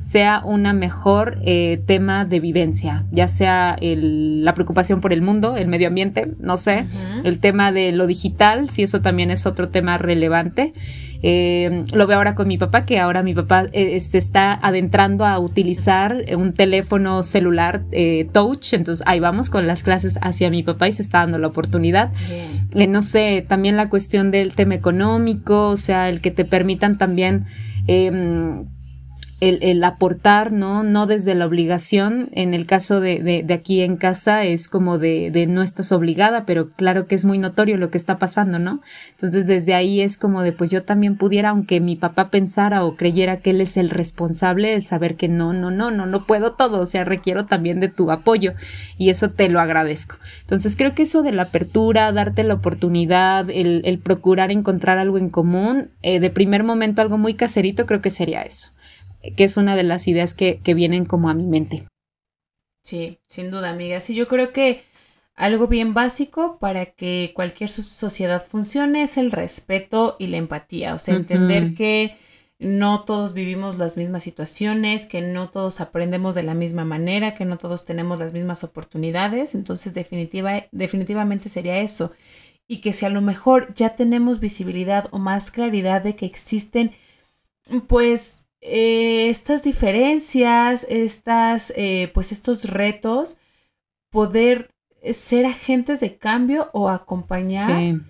sea 0.03 0.43
una 0.45 0.73
mejor 0.73 1.39
eh, 1.43 1.81
tema 1.87 2.25
de 2.25 2.41
vivencia, 2.41 3.05
ya 3.13 3.29
sea 3.29 3.77
la 3.81 4.53
preocupación 4.53 5.01
por 5.01 5.13
el 5.13 5.23
mundo, 5.23 5.57
el 5.57 5.69
medio 5.69 5.89
ambiente, 5.89 6.33
no 6.41 6.57
sé, 6.57 6.87
el 7.23 7.39
tema 7.39 7.71
de 7.71 7.93
lo 7.93 8.07
digital, 8.07 8.69
si 8.69 8.83
eso 8.83 9.01
también 9.01 9.31
es 9.31 9.47
otro 9.47 9.69
tema 9.69 9.99
relevante. 9.99 10.73
Eh, 11.25 11.85
lo 11.93 12.09
veo 12.09 12.17
ahora 12.17 12.35
con 12.35 12.49
mi 12.49 12.59
papá, 12.59 12.85
que 12.85 12.99
ahora 12.99 13.23
mi 13.23 13.33
papá 13.33 13.67
eh, 13.73 14.01
se 14.01 14.19
está 14.19 14.55
adentrando 14.55 15.25
a 15.25 15.39
utilizar 15.39 16.17
un 16.37 16.53
teléfono 16.53 17.23
celular 17.23 17.83
touch, 18.33 18.73
entonces 18.73 19.05
ahí 19.07 19.21
vamos 19.21 19.51
con 19.51 19.69
las 19.69 19.85
clases 19.85 20.19
hacia 20.21 20.51
mi 20.51 20.65
papá 20.65 20.89
y 20.89 20.93
se 20.93 21.03
está 21.03 21.19
dando 21.19 21.39
la 21.39 21.47
oportunidad. 21.47 22.11
no 22.75 23.03
sé, 23.03 23.47
también 23.49 23.77
la 23.77 23.89
cuestión 23.89 24.33
del 24.33 24.53
tema 24.53 24.75
económico, 24.75 25.69
o 25.69 25.77
sea, 25.77 26.09
el 26.09 26.21
que 26.21 26.33
te 26.33 26.45
permitan 26.45 26.99
también 26.99 27.47
em, 29.43 29.59
el, 29.61 29.85
aportar, 29.85 30.53
¿no? 30.53 30.83
No 30.83 31.07
desde 31.07 31.35
la 31.35 31.47
obligación. 31.47 32.29
En 32.33 32.55
el 32.55 32.67
caso 32.67 33.01
de, 33.01 33.43
de, 33.45 33.55
aquí 33.55 33.81
en 33.81 33.97
casa 33.97 34.45
es 34.45 34.69
como 34.69 34.99
de, 34.99 35.31
de, 35.31 35.47
no 35.47 35.63
estás 35.63 35.93
obligada, 35.93 36.47
pero 36.47 36.69
claro 36.69 37.07
que 37.07 37.15
es 37.15 37.25
muy 37.25 37.39
notorio 37.39 37.77
lo 37.77 37.91
que 37.91 37.99
está 37.99 38.19
pasando, 38.19 38.59
¿no? 38.59 38.81
Entonces 39.11 39.47
desde 39.47 39.75
ahí 39.75 40.01
es 40.01 40.17
como 40.17 40.43
de, 40.43 40.53
pues 40.53 40.71
yo 40.71 40.83
también 40.83 41.17
pudiera, 41.17 41.51
aunque 41.51 41.81
mi 41.81 41.97
papá 41.97 42.31
pensara 42.31 42.85
o 42.85 42.97
creyera 42.97 43.39
que 43.39 43.51
él 43.51 43.61
es 43.61 43.77
el 43.77 43.91
responsable, 43.91 44.75
el 44.75 44.85
saber 44.85 45.17
que 45.17 45.29
no, 45.29 45.53
no, 45.53 45.71
no, 45.71 45.91
no, 45.91 46.07
no 46.07 46.27
puedo 46.27 46.53
todo, 46.53 46.81
o 46.81 46.87
sea, 46.87 47.05
requiero 47.05 47.47
también 47.47 47.81
de 47.81 47.89
tu 47.89 48.11
apoyo 48.11 48.53
y 48.99 49.11
eso 49.11 49.31
te 49.31 49.49
lo 49.49 49.61
agradezco. 49.61 50.17
Entonces 50.43 50.77
creo 50.77 50.95
que 50.95 51.03
eso 51.03 51.23
de 51.23 51.33
la 51.33 51.45
apertura, 51.45 52.13
darte 52.13 52.45
la 52.45 52.55
oportunidad, 52.55 53.51
el, 53.51 53.83
el 53.85 53.99
procurar 53.99 54.51
encontrar 54.51 54.99
algo 54.99 55.19
en 55.19 55.31
común, 55.31 55.91
eh, 56.03 56.21
de 56.21 56.31
primer 56.31 56.65
momento 56.65 57.03
algo 57.03 57.19
muy 57.19 57.35
caserito, 57.35 57.87
creo 57.87 58.01
que 58.01 58.11
sería 58.11 58.43
eso 58.43 58.69
que 59.37 59.45
es 59.45 59.57
una 59.57 59.77
de 59.77 59.83
las 59.85 60.09
ideas 60.09 60.35
que, 60.35 60.61
vienen 60.75 61.05
como 61.05 61.29
a 61.29 61.35
mi 61.35 61.47
mente. 61.47 61.85
Sí, 62.83 63.21
sin 63.29 63.51
duda, 63.51 63.71
amiga. 63.71 64.01
Sí, 64.01 64.15
yo 64.15 64.27
creo 64.27 64.53
que 64.53 64.85
algo 65.35 65.67
bien 65.67 65.95
básico 65.95 66.59
para 66.59 66.87
que 66.87 67.33
cualquier 67.35 67.71
sociedad 67.71 68.45
funcione 68.45 69.03
es 69.03 69.17
el 69.17 69.31
respeto 69.31 70.17
y 70.19 70.27
la 70.27 70.37
empatía. 70.37 70.95
O 70.95 70.99
sea, 70.99 71.15
entender 71.15 71.75
que 71.75 72.19
no 72.59 73.05
todos 73.05 73.35
vivimos 73.35 73.79
las 73.79 73.97
mismas 73.97 74.23
situaciones, 74.23 75.07
que 75.07 75.21
no 75.21 75.51
todos 75.51 75.81
aprendemos 75.81 76.35
de 76.35 76.45
la 76.45 76.55
misma 76.55 76.85
manera, 76.85 77.35
que 77.35 77.45
no 77.45 77.59
todos 77.59 77.85
tenemos 77.85 78.19
las 78.19 78.33
mismas 78.33 78.63
oportunidades. 78.65 79.55
Entonces, 79.55 79.95
definitiva, 79.95 80.67
definitivamente 80.71 81.49
sería 81.49 81.81
eso. 81.81 82.13
Y 82.69 82.81
que 82.81 82.93
si 82.93 83.05
a 83.05 83.11
lo 83.11 83.21
mejor 83.21 83.75
ya 83.75 83.97
tenemos 83.97 84.41
visibilidad 84.41 85.09
o 85.11 85.19
más 85.19 85.51
claridad 85.51 86.03
de 86.03 86.15
que 86.15 86.27
existen, 86.27 86.93
pues, 87.89 88.47
eh, 88.63 89.29
estas 89.29 89.65
diferencias, 89.65 90.87
estas, 90.89 91.73
eh, 91.77 92.11
pues 92.15 92.31
estos 92.31 92.65
retos, 92.67 93.37
poder 94.11 94.71
ser 95.13 95.47
agentes 95.47 95.99
de 95.99 96.17
cambio 96.17 96.71
o 96.73 96.89
acompañar 96.89 98.01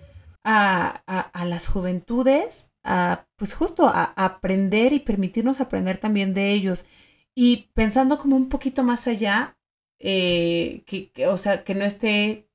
a, 0.43 1.43
las 1.45 1.67
juventudes, 1.67 2.71
a, 2.83 3.25
pues 3.35 3.55
justo 3.55 3.87
a, 3.87 4.13
aprender 4.15 4.93
y 4.93 4.99
permitirnos 4.99 5.59
aprender 5.59 5.97
también 5.97 6.35
de 6.35 6.51
ellos. 6.51 6.85
Y 7.33 7.71
pensando 7.73 8.19
como 8.19 8.35
un 8.35 8.49
poquito 8.49 8.83
más 8.83 9.07
allá, 9.07 9.57
eh, 9.99 10.83
que, 10.85 11.27
o 11.27 11.37
sea, 11.39 11.63
que 11.63 11.73
no 11.73 11.83
esté 11.83 12.47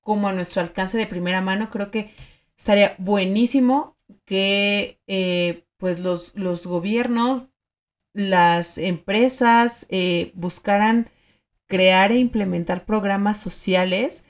como 0.00 0.26
a 0.26 0.32
nuestro 0.32 0.60
alcance 0.60 0.98
de 0.98 1.06
primera 1.06 1.40
mano, 1.40 1.70
creo 1.70 1.92
que 1.92 2.12
estaría 2.56 2.96
buenísimo 2.98 3.96
que 4.24 4.98
pues 5.82 5.98
los, 5.98 6.30
los 6.36 6.64
gobiernos, 6.64 7.48
las 8.12 8.78
empresas 8.78 9.84
eh, 9.88 10.30
buscaran 10.36 11.10
crear 11.66 12.12
e 12.12 12.18
implementar 12.18 12.84
programas 12.84 13.40
sociales 13.40 14.24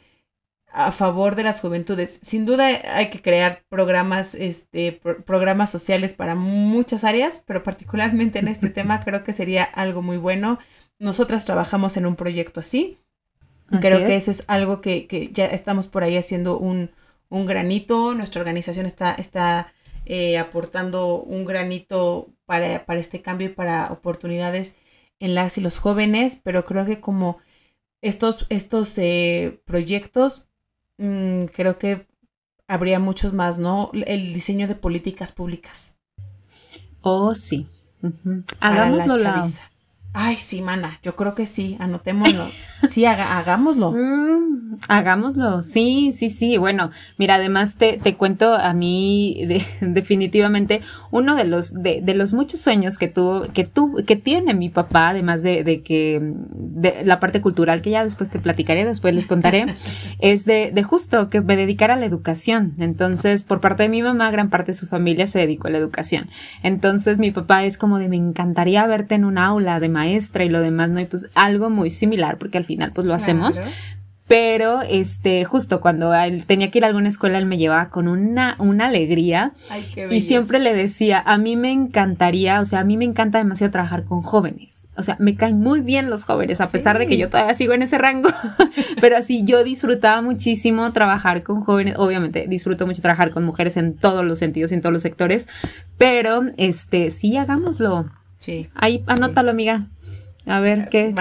a 0.73 0.93
favor 0.93 1.35
de 1.35 1.43
las 1.43 1.61
juventudes. 1.61 2.21
Sin 2.23 2.47
duda 2.47 2.69
hay 2.95 3.11
que 3.11 3.21
crear 3.21 3.65
programas, 3.69 4.35
este, 4.35 4.93
programas 5.27 5.69
sociales 5.69 6.15
para 6.15 6.35
muchas 6.35 7.05
áreas, 7.05 7.45
pero 7.47 7.63
particularmente 7.63 8.39
en 8.39 8.49
este 8.49 8.71
tema 8.71 9.01
creo 9.05 9.23
que 9.23 9.35
sería 9.35 9.63
algo 9.63 10.01
muy 10.01 10.17
bueno. 10.17 10.59
Nosotras 10.99 11.45
trabajamos 11.45 11.99
en 11.99 12.07
un 12.07 12.17
proyecto 12.17 12.61
así. 12.61 12.97
creo 13.69 13.99
que 14.07 14.17
eso 14.17 14.31
es 14.31 14.45
algo 14.47 14.81
que, 14.81 15.07
que, 15.07 15.29
ya 15.33 15.45
estamos 15.45 15.87
por 15.87 16.03
ahí 16.03 16.17
haciendo 16.17 16.57
un, 16.57 16.89
un 17.29 17.45
granito. 17.45 18.15
Nuestra 18.15 18.41
organización 18.41 18.87
está, 18.87 19.13
está 19.13 19.75
eh, 20.05 20.39
aportando 20.39 21.23
un 21.23 21.45
granito 21.45 22.33
para, 22.45 22.85
para, 22.87 23.01
este 23.01 23.23
cambio 23.23 23.49
y 23.49 23.53
para 23.53 23.93
oportunidades 23.93 24.77
en 25.21 25.35
las 25.35 25.59
y 25.59 25.61
los 25.61 25.79
jóvenes, 25.79 26.41
pero 26.43 26.65
creo 26.65 26.85
que 26.85 27.01
como 27.01 27.39
estos, 28.01 28.47
estos 28.49 28.99
eh, 28.99 29.63
proyectos, 29.65 30.49
mmm, 30.99 31.45
creo 31.45 31.79
que 31.79 32.07
habría 32.67 32.99
muchos 32.99 33.33
más, 33.33 33.59
¿no? 33.59 33.91
El 33.93 34.35
diseño 34.35 34.67
de 34.67 34.75
políticas 34.75 35.33
públicas. 35.33 35.97
Oh, 37.03 37.35
sí. 37.35 37.69
Hagámoslo, 38.61 39.17
la 39.19 39.45
Ay, 40.15 40.37
sí, 40.37 40.61
mana, 40.61 40.99
yo 41.03 41.17
creo 41.17 41.35
que 41.35 41.47
sí, 41.47 41.77
anotémoslo. 41.81 42.45
Sí, 42.89 43.05
hagámoslo. 43.07 43.93
Mm, 44.03 44.79
hagámoslo, 44.89 45.63
sí, 45.63 46.13
sí, 46.13 46.29
sí. 46.29 46.57
Bueno, 46.57 46.91
mira, 47.19 47.37
además 47.37 47.77
te, 47.77 47.99
te 47.99 48.17
cuento 48.17 48.55
a 48.55 48.73
mí 48.75 49.43
definitivamente 49.81 50.81
uno 51.11 51.37
de 51.37 51.45
los, 51.45 51.75
de, 51.75 52.01
de, 52.03 52.15
los 52.15 52.33
muchos 52.33 52.61
sueños 52.61 52.99
que 52.99 53.09
tuvo, 53.09 53.43
que 53.53 53.65
tuvo, 53.65 54.05
que 54.05 54.17
tiene 54.17 54.55
mi 54.55 54.69
papá, 54.71 55.11
además 55.11 55.43
de, 55.43 55.63
de, 55.63 55.83
que 55.83 56.21
de 56.23 57.05
la 57.05 57.21
parte 57.21 57.41
cultural 57.41 57.83
que 57.83 57.91
ya 57.91 58.03
después 58.03 58.31
te 58.31 58.39
platicaré, 58.39 58.85
después 58.85 59.15
les 59.15 59.27
contaré, 59.27 59.67
es 60.19 60.45
de, 60.45 60.73
de 60.73 60.83
justo 60.83 61.29
que 61.31 61.41
me 61.41 61.57
dedicara 61.57 61.95
a 61.95 61.99
la 61.99 62.07
educación. 62.07 62.75
Entonces, 62.79 63.43
por 63.43 63.61
parte 63.61 63.85
de 63.85 63.89
mi 63.89 64.03
mamá, 64.03 64.31
gran 64.31 64.51
parte 64.51 64.73
de 64.73 64.79
su 64.79 64.87
familia 64.87 65.27
se 65.27 65.39
dedicó 65.39 65.69
a 65.69 65.71
la 65.71 65.79
educación. 65.79 66.29
Entonces, 66.63 67.19
mi 67.19 67.31
papá 67.31 67.65
es 67.65 67.77
como 67.77 67.99
de 67.99 68.09
me 68.09 68.17
encantaría 68.17 68.87
verte 68.87 69.15
en 69.15 69.25
un 69.25 69.39
aula 69.39 69.81
de 69.81 69.89
maestra 70.03 70.45
y 70.45 70.49
lo 70.49 70.61
demás, 70.61 70.91
¿no? 70.91 71.01
Y 71.01 71.05
pues 71.05 71.31
algo 71.35 71.71
muy 71.71 71.91
similar, 71.91 72.39
porque 72.39 72.59
al 72.59 72.65
final 72.65 72.93
pues 72.93 73.07
lo 73.07 73.15
hacemos. 73.15 73.63
Pero 74.29 74.81
este, 74.81 75.45
justo 75.45 75.83
cuando 75.83 76.15
él 76.15 76.47
tenía 76.47 76.71
que 76.71 76.79
ir 76.79 76.85
a 76.85 76.89
alguna 76.89 77.09
escuela, 77.09 77.37
él 77.37 77.45
me 77.45 77.59
llevaba 77.59 77.91
con 77.91 78.09
una, 78.09 78.57
una 78.59 78.87
alegría. 78.87 79.53
y 80.11 80.23
siempre 80.23 80.59
le 80.59 80.73
decía, 80.73 81.23
a 81.27 81.37
mí 81.37 81.57
me 81.57 81.71
encantaría, 81.71 82.61
o 82.61 82.65
sea, 82.65 82.81
a 82.81 82.85
mí 82.85 82.97
me 82.97 83.05
encanta 83.05 83.37
demasiado 83.37 83.71
trabajar 83.71 84.05
con 84.05 84.23
jóvenes. 84.23 84.89
O 84.97 85.03
sea, 85.03 85.17
me 85.19 85.35
caen 85.35 85.59
muy 85.61 85.81
bien 85.83 86.09
los 86.09 86.25
jóvenes, 86.25 86.63
a 86.63 86.71
pesar 86.71 86.99
de 86.99 87.07
que 87.07 87.19
yo 87.19 87.29
todavía 87.29 87.55
sigo 87.55 87.75
en 87.75 87.83
ese 87.83 87.99
rango. 87.99 88.31
Pero 89.03 89.19
así 89.19 89.43
yo 89.45 89.65
disfrutaba 89.65 90.23
muchísimo 90.23 90.91
trabajar 90.93 91.43
con 91.43 91.61
jóvenes. 91.61 91.97
Obviamente, 91.99 92.47
disfruto 92.49 92.87
mucho 92.87 93.03
trabajar 93.03 93.33
con 93.33 93.45
mujeres 93.45 93.77
en 93.77 93.97
todos 93.97 94.25
los 94.25 94.39
sentidos 94.39 94.73
y 94.73 94.77
en 94.77 94.81
todos 94.81 94.95
los 94.95 95.03
sectores. 95.03 95.47
Pero 95.99 96.43
este, 96.57 97.11
sí, 97.11 97.37
hagámoslo. 97.37 98.11
Sí. 98.43 98.69
Ahí, 98.75 99.05
anótalo, 99.07 99.53
amiga. 99.53 99.87
A 100.47 100.59
ver, 100.59 100.89
¿qué, 100.89 101.15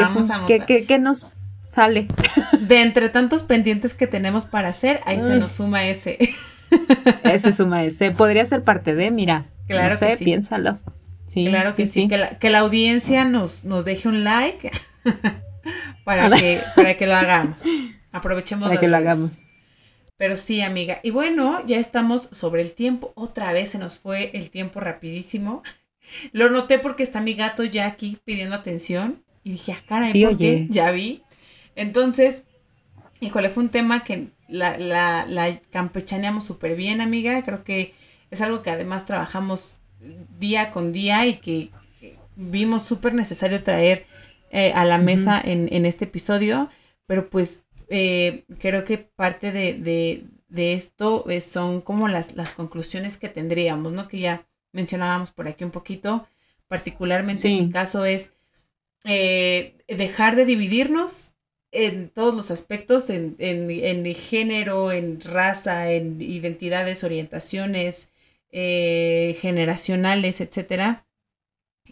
qué, 0.66 0.86
qué, 0.88 0.98
nos 0.98 1.28
sale? 1.62 2.08
De 2.62 2.82
entre 2.82 3.10
tantos 3.10 3.44
pendientes 3.44 3.94
que 3.94 4.08
tenemos 4.08 4.46
para 4.46 4.70
hacer, 4.70 5.00
ahí 5.06 5.20
se 5.20 5.36
nos 5.36 5.52
suma 5.52 5.88
ese. 5.88 6.18
Ese 7.24 7.52
suma 7.52 7.84
ese. 7.84 8.12
Podría 8.12 8.46
ser 8.46 8.64
parte 8.64 8.96
de, 8.96 9.12
mira. 9.12 9.46
Claro 9.68 9.90
no 9.90 9.98
sé, 9.98 10.18
piénsalo. 10.18 10.80
Sí, 11.28 11.46
claro 11.46 11.76
que 11.76 11.86
sí. 11.86 12.08
Que, 12.08 12.18
la, 12.18 12.40
que, 12.40 12.50
la, 12.50 12.60
audiencia 12.60 13.26
nos, 13.26 13.66
nos 13.66 13.84
deje 13.84 14.08
un 14.08 14.24
like 14.24 14.72
para, 16.06 16.30
que, 16.30 16.62
para 16.76 16.96
que 16.96 17.08
lo 17.08 17.16
hagamos. 17.16 17.64
Aprovechemos 18.14 18.70
para 18.70 18.80
que 18.80 18.88
lo 18.88 18.96
hagamos. 18.96 19.52
Pero 20.16 20.38
sí, 20.38 20.62
amiga. 20.62 21.00
Y 21.04 21.12
bueno, 21.12 21.62
ya 21.68 21.78
estamos 21.78 22.30
sobre 22.32 22.62
el 22.62 22.72
tiempo. 22.72 23.12
Otra 23.16 23.52
vez 23.52 23.70
se 23.72 23.78
nos 23.78 24.00
fue 24.00 24.32
el 24.34 24.50
tiempo 24.50 24.80
rapidísimo. 24.80 25.62
Lo 26.32 26.50
noté 26.50 26.80
porque 26.80 27.04
está 27.04 27.22
mi 27.22 27.34
gato 27.34 27.64
ya 27.64 27.88
aquí 27.88 28.20
pidiendo 28.26 28.56
atención. 28.56 29.24
Y 29.44 29.52
dije, 29.52 29.74
ah, 29.74 29.82
caray, 29.88 30.26
oye. 30.26 30.68
ya 30.70 30.92
vi. 30.92 31.24
Entonces, 31.76 32.46
híjole, 33.20 33.50
fue 33.50 33.64
un 33.64 33.70
tema 33.70 34.04
que 34.04 34.28
la, 34.48 34.78
la, 34.78 35.26
la 35.28 35.60
campechaneamos 35.72 36.44
súper 36.44 36.76
bien, 36.76 37.02
amiga. 37.02 37.42
Creo 37.44 37.64
que 37.64 37.94
es 38.30 38.42
algo 38.42 38.62
que 38.62 38.70
además 38.70 39.06
trabajamos 39.06 39.80
día 40.40 40.72
con 40.72 40.92
día 40.92 41.26
y 41.26 41.38
que 41.40 41.72
vimos 42.36 42.84
súper 42.84 43.14
necesario 43.14 43.64
traer 43.64 44.06
eh, 44.52 44.74
a 44.74 44.86
la 44.86 44.98
mesa 44.98 45.42
en, 45.44 45.70
en, 45.72 45.86
este 45.86 46.06
episodio. 46.06 46.70
Pero 47.08 47.30
pues 47.30 47.66
eh, 47.90 48.46
creo 48.60 48.86
que 48.86 48.98
parte 48.98 49.52
de, 49.52 49.74
de, 49.74 50.26
de 50.50 50.74
esto 50.74 51.26
son 51.42 51.82
como 51.82 52.08
las, 52.08 52.36
las 52.36 52.52
conclusiones 52.52 53.18
que 53.18 53.30
tendríamos, 53.30 53.92
¿no? 53.94 54.08
Que 54.08 54.20
ya 54.20 54.48
mencionábamos 54.74 55.32
por 55.32 55.48
aquí 55.48 55.64
un 55.64 55.72
poquito, 55.72 56.28
particularmente 56.68 57.48
en 57.48 57.68
mi 57.68 57.72
caso 57.72 58.06
es 58.06 58.34
eh, 59.04 59.76
dejar 59.88 60.36
de 60.36 60.46
dividirnos 60.46 61.34
en 61.72 62.10
todos 62.10 62.36
los 62.36 62.52
aspectos, 62.52 63.10
en, 63.10 63.36
en, 63.40 64.14
género, 64.14 64.92
en 64.92 65.22
raza, 65.22 65.92
en 65.92 66.22
identidades, 66.22 67.04
orientaciones 67.04 68.12
eh, 68.52 69.38
generacionales, 69.40 70.42
etcétera, 70.42 71.06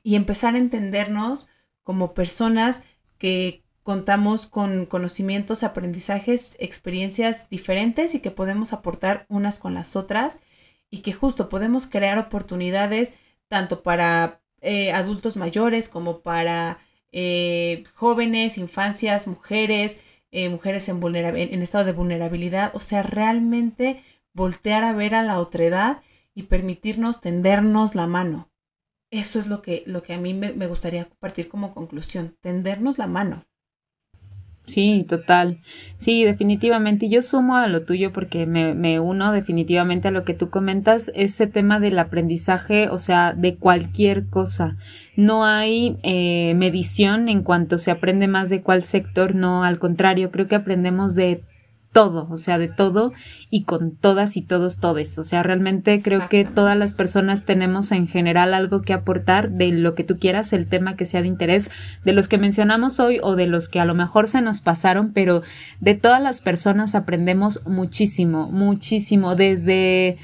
y 0.04 0.16
empezar 0.16 0.56
a 0.56 0.60
entendernos 0.60 1.48
como 1.84 2.14
personas 2.14 2.84
que 3.18 3.64
contamos 3.84 4.46
con 4.46 4.86
conocimientos, 4.86 5.64
aprendizajes, 5.64 6.58
experiencias 6.60 7.50
diferentes 7.50 8.14
y 8.14 8.20
que 8.20 8.32
podemos 8.32 8.74
aportar 8.74 9.26
unas 9.30 9.60
con 9.60 9.74
las 9.74 9.96
otras 9.96 10.42
y 10.90 11.00
que 11.00 11.14
justo 11.14 11.50
podemos 11.50 11.88
crear 11.88 12.18
oportunidades 12.18 13.14
tanto 13.48 13.84
para 13.84 14.42
eh, 14.62 14.92
adultos 14.92 15.38
mayores 15.38 15.90
como 15.90 16.20
para 16.22 16.80
eh, 17.12 17.84
jóvenes, 17.96 18.58
infancias, 18.58 19.28
mujeres, 19.28 20.00
eh, 20.32 20.50
mujeres 20.50 20.88
en, 20.90 21.02
en 21.04 21.62
estado 21.62 21.86
de 21.86 21.94
vulnerabilidad. 21.94 22.76
O 22.76 22.80
sea, 22.80 23.04
realmente 23.04 24.04
voltear 24.34 24.84
a 24.84 24.94
ver 24.94 25.16
a 25.16 25.24
la 25.24 25.40
otredad 25.40 26.02
y 26.34 26.44
permitirnos 26.44 27.22
tendernos 27.22 27.96
la 27.96 28.08
mano. 28.08 28.50
Eso 29.12 29.40
es 29.40 29.48
lo 29.48 29.62
que, 29.62 29.84
lo 29.88 30.04
que 30.04 30.14
a 30.14 30.20
mí 30.20 30.34
me 30.36 30.68
gustaría 30.68 31.06
compartir 31.06 31.50
como 31.50 31.74
conclusión, 31.74 32.38
tendernos 32.42 33.00
la 33.00 33.08
mano. 33.08 33.49
Sí, 34.70 35.04
total. 35.10 35.58
Sí, 35.98 36.24
definitivamente. 36.24 37.08
Y 37.08 37.10
yo 37.10 37.24
sumo 37.24 37.58
a 37.58 37.68
lo 37.68 37.82
tuyo 37.82 38.14
porque 38.14 38.46
me, 38.46 39.00
uno 39.00 39.32
definitivamente 39.32 40.10
a 40.10 40.12
lo 40.12 40.24
que 40.24 40.36
tú 40.36 40.52
comentas, 40.52 41.12
ese 41.16 41.48
tema 41.48 41.80
del 41.80 41.98
aprendizaje, 41.98 42.88
o 42.90 43.00
sea, 43.00 43.34
de 43.34 43.56
cualquier 43.56 44.30
cosa. 44.30 44.78
No 45.16 45.44
hay 45.44 45.98
eh, 46.04 46.54
medición 46.56 47.30
en 47.30 47.42
cuanto 47.42 47.80
se 47.80 47.90
aprende 47.90 48.28
más 48.28 48.50
de 48.50 48.62
cuál 48.62 48.84
sector, 48.84 49.34
no, 49.34 49.64
al 49.64 49.80
contrario, 49.80 50.30
creo 50.30 50.48
que 50.48 50.56
aprendemos 50.56 51.16
de 51.16 51.42
todo, 51.92 52.28
o 52.30 52.38
sea, 52.38 52.58
de 52.58 52.68
todo 52.68 53.14
y 53.50 53.64
con 53.64 53.96
todas 53.96 54.38
y 54.38 54.42
todos 54.42 54.78
todes. 54.80 55.18
O 55.18 55.24
sea, 55.24 55.42
realmente 55.44 56.00
creo 56.02 56.30
que 56.30 56.46
todas 56.46 56.78
las 56.78 56.94
personas 56.94 57.46
tenemos 57.46 57.92
en 57.92 58.08
general 58.08 58.54
algo 58.54 58.82
que 58.82 58.94
aportar 58.94 59.52
de 59.52 59.72
lo 59.72 59.96
que 59.96 60.04
tú 60.04 60.18
quieras, 60.18 60.54
el 60.54 60.68
tema 60.68 60.96
que 60.96 61.06
sea 61.06 61.22
de 61.22 61.28
interés, 61.28 61.72
de 62.06 62.14
los 62.14 62.28
que 62.28 62.38
mencionamos 62.38 63.00
hoy 63.00 63.20
o 63.24 63.36
de 63.36 63.48
los 63.48 63.70
que 63.70 63.80
a 63.80 63.86
lo 63.86 63.96
mejor 63.96 64.28
se 64.28 64.42
nos 64.42 64.62
pasaron, 64.62 65.14
pero 65.14 65.42
de 65.80 65.96
todas 65.96 66.22
las 66.22 66.42
personas 66.42 66.94
aprendemos 66.94 67.62
muchísimo, 67.66 68.50
muchísimo, 68.52 69.36
desde 69.36 70.18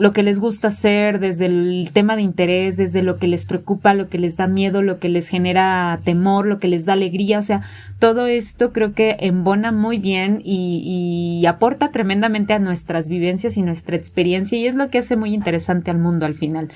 lo 0.00 0.14
que 0.14 0.22
les 0.22 0.40
gusta 0.40 0.68
hacer, 0.68 1.20
desde 1.20 1.44
el 1.44 1.90
tema 1.92 2.16
de 2.16 2.22
interés, 2.22 2.78
desde 2.78 3.02
lo 3.02 3.18
que 3.18 3.28
les 3.28 3.44
preocupa, 3.44 3.92
lo 3.92 4.08
que 4.08 4.18
les 4.18 4.38
da 4.38 4.46
miedo, 4.46 4.80
lo 4.80 4.98
que 4.98 5.10
les 5.10 5.28
genera 5.28 6.00
temor, 6.04 6.46
lo 6.46 6.58
que 6.58 6.68
les 6.68 6.86
da 6.86 6.94
alegría. 6.94 7.38
O 7.38 7.42
sea, 7.42 7.60
todo 7.98 8.26
esto 8.26 8.72
creo 8.72 8.94
que 8.94 9.18
embona 9.20 9.72
muy 9.72 9.98
bien 9.98 10.40
y, 10.42 11.44
aporta 11.46 11.90
tremendamente 11.90 12.54
a 12.54 12.58
nuestras 12.58 13.10
vivencias 13.10 13.58
y 13.58 13.62
nuestra 13.62 13.96
experiencia 13.96 14.56
y 14.56 14.66
es 14.66 14.74
lo 14.74 14.88
que 14.88 14.98
hace 14.98 15.16
muy 15.16 15.34
interesante 15.34 15.90
al 15.90 15.98
mundo 15.98 16.24
al 16.24 16.34
final. 16.34 16.68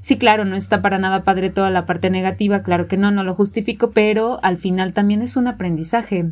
Sí, 0.00 0.16
claro, 0.16 0.44
no 0.44 0.56
está 0.56 0.82
para 0.82 0.98
nada 0.98 1.22
padre 1.22 1.50
toda 1.50 1.70
la 1.70 1.86
parte 1.86 2.10
negativa, 2.10 2.62
claro 2.62 2.88
que 2.88 2.96
no, 2.96 3.12
no 3.12 3.22
lo 3.22 3.34
justifico, 3.34 3.92
pero 3.92 4.40
al 4.42 4.58
final 4.58 4.92
también 4.92 5.22
es 5.22 5.36
un 5.36 5.46
aprendizaje. 5.46 6.26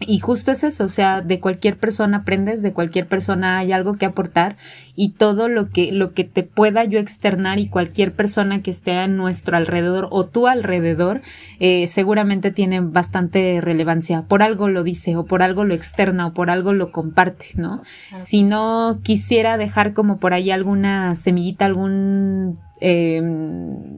Y 0.00 0.18
justo 0.18 0.52
es 0.52 0.62
eso, 0.62 0.84
o 0.84 0.88
sea, 0.90 1.22
de 1.22 1.40
cualquier 1.40 1.78
persona 1.78 2.18
aprendes, 2.18 2.60
de 2.60 2.74
cualquier 2.74 3.06
persona 3.06 3.58
hay 3.58 3.72
algo 3.72 3.96
que 3.96 4.04
aportar 4.04 4.56
y 4.94 5.12
todo 5.12 5.48
lo 5.48 5.70
que, 5.70 5.90
lo 5.90 6.12
que 6.12 6.24
te 6.24 6.42
pueda 6.42 6.84
yo 6.84 6.98
externar 6.98 7.58
y 7.58 7.68
cualquier 7.68 8.12
persona 8.12 8.62
que 8.62 8.70
esté 8.70 8.98
a 8.98 9.08
nuestro 9.08 9.56
alrededor 9.56 10.08
o 10.10 10.26
tu 10.26 10.48
alrededor, 10.48 11.22
eh, 11.60 11.86
seguramente 11.88 12.50
tiene 12.50 12.80
bastante 12.80 13.60
relevancia. 13.62 14.22
Por 14.28 14.42
algo 14.42 14.68
lo 14.68 14.82
dice 14.82 15.16
o 15.16 15.24
por 15.24 15.42
algo 15.42 15.64
lo 15.64 15.72
externa 15.72 16.26
o 16.26 16.34
por 16.34 16.50
algo 16.50 16.74
lo 16.74 16.92
comparte, 16.92 17.46
¿no? 17.56 17.82
si 18.18 18.42
no 18.42 19.00
quisiera 19.02 19.56
dejar 19.56 19.94
como 19.94 20.18
por 20.18 20.34
ahí 20.34 20.50
alguna 20.50 21.16
semillita, 21.16 21.64
algún 21.64 22.58
eh, 22.80 23.22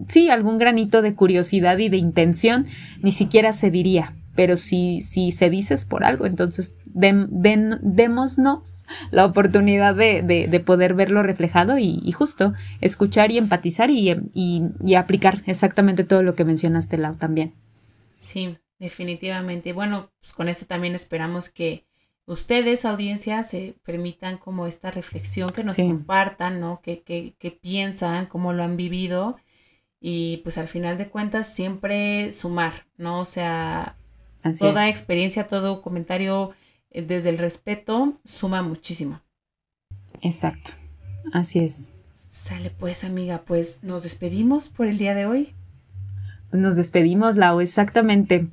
sí, 0.09 0.31
algún 0.31 0.59
granito 0.59 1.03
de 1.03 1.15
curiosidad 1.15 1.79
y 1.79 1.89
de 1.89 1.97
intención, 1.97 2.67
ni 3.03 3.13
siquiera 3.13 3.53
se 3.53 3.71
diría, 3.71 4.15
pero 4.39 4.57
si, 4.57 5.01
si 5.01 5.33
se 5.33 5.51
dices 5.51 5.85
por 5.85 6.05
algo, 6.05 6.25
entonces 6.25 6.77
den, 6.85 7.27
démonos 7.83 8.87
la 9.11 9.25
oportunidad 9.25 9.97
de, 9.97 10.23
de, 10.23 10.61
poder 10.61 10.95
verlo 10.95 11.25
reflejado 11.25 11.77
y, 11.77 12.13
justo 12.13 12.53
escuchar 12.81 13.33
y 13.33 13.39
empatizar 13.39 13.91
y, 13.91 14.15
y, 14.35 14.95
aplicar 14.95 15.39
exactamente 15.47 16.05
todo 16.05 16.23
lo 16.23 16.37
que 16.37 16.45
mencionaste, 16.45 16.99
Lau, 16.99 17.17
también. 17.17 17.55
Sí, 18.15 18.57
definitivamente. 18.79 19.73
Bueno, 19.73 20.13
pues 20.21 20.33
con 20.33 20.49
esto 20.49 20.67
también 20.67 20.95
esperamos 20.95 21.49
que 21.49 21.88
ustedes, 22.29 22.85
audiencia, 22.85 23.43
se 23.43 23.75
permitan 23.85 24.39
como 24.39 24.67
esta 24.67 24.91
reflexión, 24.91 25.51
que 25.51 25.65
nos 25.65 25.77
compartan, 25.77 26.61
¿no? 26.61 26.81
Que, 26.83 27.03
que, 27.03 27.35
que 27.39 27.51
piensan, 27.51 28.27
cómo 28.27 28.53
lo 28.53 28.63
han 28.63 28.77
vivido 28.77 29.37
y 30.01 30.39
pues 30.45 30.59
al 30.59 30.69
final 30.69 30.97
de 30.97 31.09
cuentas 31.09 31.53
siempre 31.53 32.31
sumar, 32.33 32.87
¿no? 32.97 33.19
O 33.21 33.25
sea, 33.25 33.97
Toda 34.59 34.89
experiencia, 34.89 35.49
todo 35.49 35.83
comentario 35.83 36.53
eh, 36.91 37.03
desde 37.03 37.31
el 37.31 37.39
respeto 37.39 38.19
suma 38.25 38.63
muchísimo. 38.63 39.21
Exacto, 40.21 40.73
así 41.33 41.61
es. 41.61 41.93
Sale 42.29 42.71
pues, 42.71 43.05
amiga, 43.05 43.43
pues 43.45 43.81
nos 43.83 44.05
despedimos 44.05 44.69
por 44.69 44.87
el 44.87 44.99
día 44.99 45.15
de 45.15 45.27
hoy. 45.27 45.55
Nos 46.53 46.77
despedimos, 46.77 47.37
Lau, 47.37 47.61
exactamente. 47.61 48.49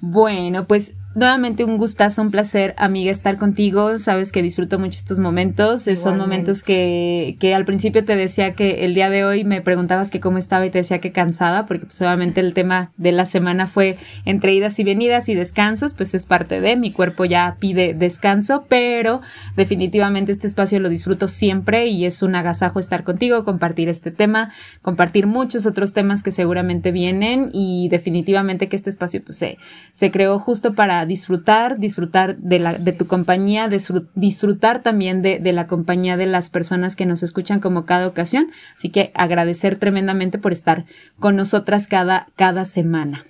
Bueno, 0.00 0.64
pues 0.64 0.94
nuevamente 1.16 1.64
un 1.64 1.78
gustazo, 1.78 2.20
un 2.20 2.30
placer, 2.30 2.74
amiga, 2.76 3.10
estar 3.10 3.38
contigo. 3.38 3.98
Sabes 3.98 4.32
que 4.32 4.42
disfruto 4.42 4.78
mucho 4.78 4.98
estos 4.98 5.18
momentos. 5.18 5.88
Son 5.96 6.18
momentos 6.18 6.62
que, 6.62 7.36
que, 7.40 7.54
al 7.54 7.64
principio 7.64 8.04
te 8.04 8.16
decía 8.16 8.52
que 8.52 8.84
el 8.84 8.92
día 8.92 9.08
de 9.08 9.24
hoy 9.24 9.42
me 9.42 9.62
preguntabas 9.62 10.10
que 10.10 10.20
cómo 10.20 10.36
estaba 10.36 10.66
y 10.66 10.70
te 10.70 10.78
decía 10.78 11.00
que 11.00 11.12
cansada, 11.12 11.64
porque 11.64 11.86
pues 11.86 12.00
obviamente 12.02 12.40
el 12.40 12.52
tema 12.52 12.92
de 12.98 13.12
la 13.12 13.24
semana 13.24 13.66
fue 13.66 13.96
entre 14.26 14.52
idas 14.52 14.78
y 14.78 14.84
venidas 14.84 15.30
y 15.30 15.34
descansos, 15.34 15.94
pues 15.94 16.12
es 16.12 16.26
parte 16.26 16.60
de 16.60 16.76
mi 16.76 16.92
cuerpo 16.92 17.24
ya 17.24 17.56
pide 17.58 17.94
descanso, 17.94 18.66
pero 18.68 19.22
definitivamente 19.56 20.32
este 20.32 20.46
espacio 20.46 20.80
lo 20.80 20.90
disfruto 20.90 21.28
siempre 21.28 21.86
y 21.86 22.04
es 22.04 22.22
un 22.22 22.34
agasajo 22.34 22.78
estar 22.78 23.04
contigo, 23.04 23.42
compartir 23.42 23.88
este 23.88 24.10
tema, 24.10 24.52
compartir 24.82 25.26
muchos 25.26 25.64
otros 25.64 25.94
temas 25.94 26.22
que 26.22 26.30
seguramente 26.30 26.92
vienen 26.92 27.48
y 27.54 27.88
definitivamente 27.88 28.68
que 28.68 28.76
este 28.76 28.90
espacio 28.90 29.22
pues 29.24 29.38
se, 29.38 29.56
se 29.92 30.10
creó 30.10 30.38
justo 30.38 30.74
para 30.74 31.05
disfrutar, 31.06 31.78
disfrutar 31.78 32.36
de, 32.36 32.58
la, 32.58 32.74
de 32.74 32.92
tu 32.92 33.06
compañía, 33.06 33.68
disfrutar 33.68 34.82
también 34.82 35.22
de, 35.22 35.38
de, 35.38 35.52
la 35.52 35.66
compañía 35.66 36.16
de 36.16 36.26
las 36.26 36.50
personas 36.50 36.96
que 36.96 37.06
nos 37.06 37.22
escuchan 37.22 37.60
como 37.60 37.86
cada 37.86 38.06
ocasión. 38.06 38.50
Así 38.76 38.90
que 38.90 39.12
agradecer 39.14 39.78
tremendamente 39.78 40.38
por 40.38 40.52
estar 40.52 40.84
con 41.18 41.36
nosotras 41.36 41.86
cada, 41.86 42.26
cada 42.36 42.64
semana. 42.64 43.24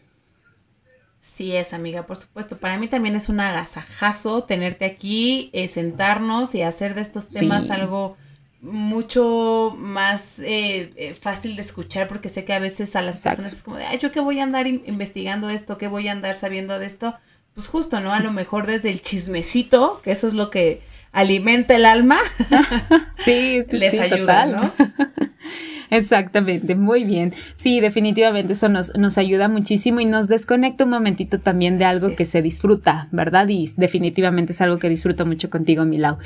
Sí 1.27 1.57
es, 1.57 1.73
amiga, 1.73 2.07
por 2.07 2.17
supuesto. 2.17 2.57
Para 2.57 2.79
mí 2.79 2.87
también 2.87 3.17
es 3.17 3.29
un 3.29 3.41
agasajazo 3.41 4.45
tenerte 4.45 4.85
aquí, 4.85 5.51
eh, 5.53 5.67
sentarnos 5.67 6.55
y 6.55 6.63
hacer 6.63 6.95
de 6.95 7.01
estos 7.01 7.27
temas 7.27 7.71
algo 7.71 8.17
mucho 8.61 9.75
más 9.77 10.39
eh, 10.39 10.91
eh, 10.97 11.15
fácil 11.15 11.57
de 11.57 11.63
escuchar 11.63 12.09
porque 12.09 12.29
sé 12.29 12.45
que 12.45 12.53
a 12.53 12.59
veces 12.59 12.95
a 12.97 13.03
las 13.03 13.23
personas 13.23 13.53
es 13.53 13.63
como 13.63 13.77
de, 13.77 13.85
ay, 13.85 13.99
yo 13.99 14.13
qué 14.13 14.21
voy 14.21 14.39
a 14.39 14.45
andar 14.45 14.67
investigando 14.67 15.49
esto, 15.51 15.79
qué 15.79 15.89
voy 15.89 16.09
a 16.09 16.13
andar 16.13 16.35
sabiendo 16.35 16.79
de 16.79 16.87
esto 16.87 17.17
pues 17.57 17.69
justo, 17.69 18.01
¿no? 18.01 18.13
A 18.13 18.21
lo 18.21 18.33
mejor 18.33 18.67
desde 18.67 18.91
el 18.91 19.01
chismecito, 19.01 20.03
que 20.05 20.13
eso 20.13 20.29
es 20.29 20.35
lo 20.35 20.51
que 20.51 20.83
alimenta 21.11 21.75
el 21.75 21.87
alma, 21.87 22.19
sí, 23.25 23.63
sí, 23.69 23.79
les 23.79 23.99
ayuda, 23.99 24.45
¿no? 24.45 24.61
Exactamente, 25.91 26.75
muy 26.75 27.05
bien. 27.05 27.33
Sí, 27.55 27.81
definitivamente 27.81 28.55
eso 28.55 28.69
nos, 28.69 28.95
nos 28.97 29.19
ayuda 29.19 29.49
muchísimo 29.49 30.01
y 30.01 30.05
nos 30.05 30.29
desconecta 30.29 30.85
un 30.85 30.91
momentito 30.91 31.39
también 31.39 31.79
de 31.79 31.85
algo 31.85 32.15
que 32.17 32.25
se 32.25 32.43
disfruta, 32.43 33.09
¿verdad? 33.13 33.49
Y 33.49 33.71
definitivamente 33.77 34.53
es 34.53 34.61
algo 34.61 34.79
que 34.79 34.89
disfruto 34.89 35.27
mucho 35.27 35.51
contigo, 35.51 35.85
Milau. 35.85 36.19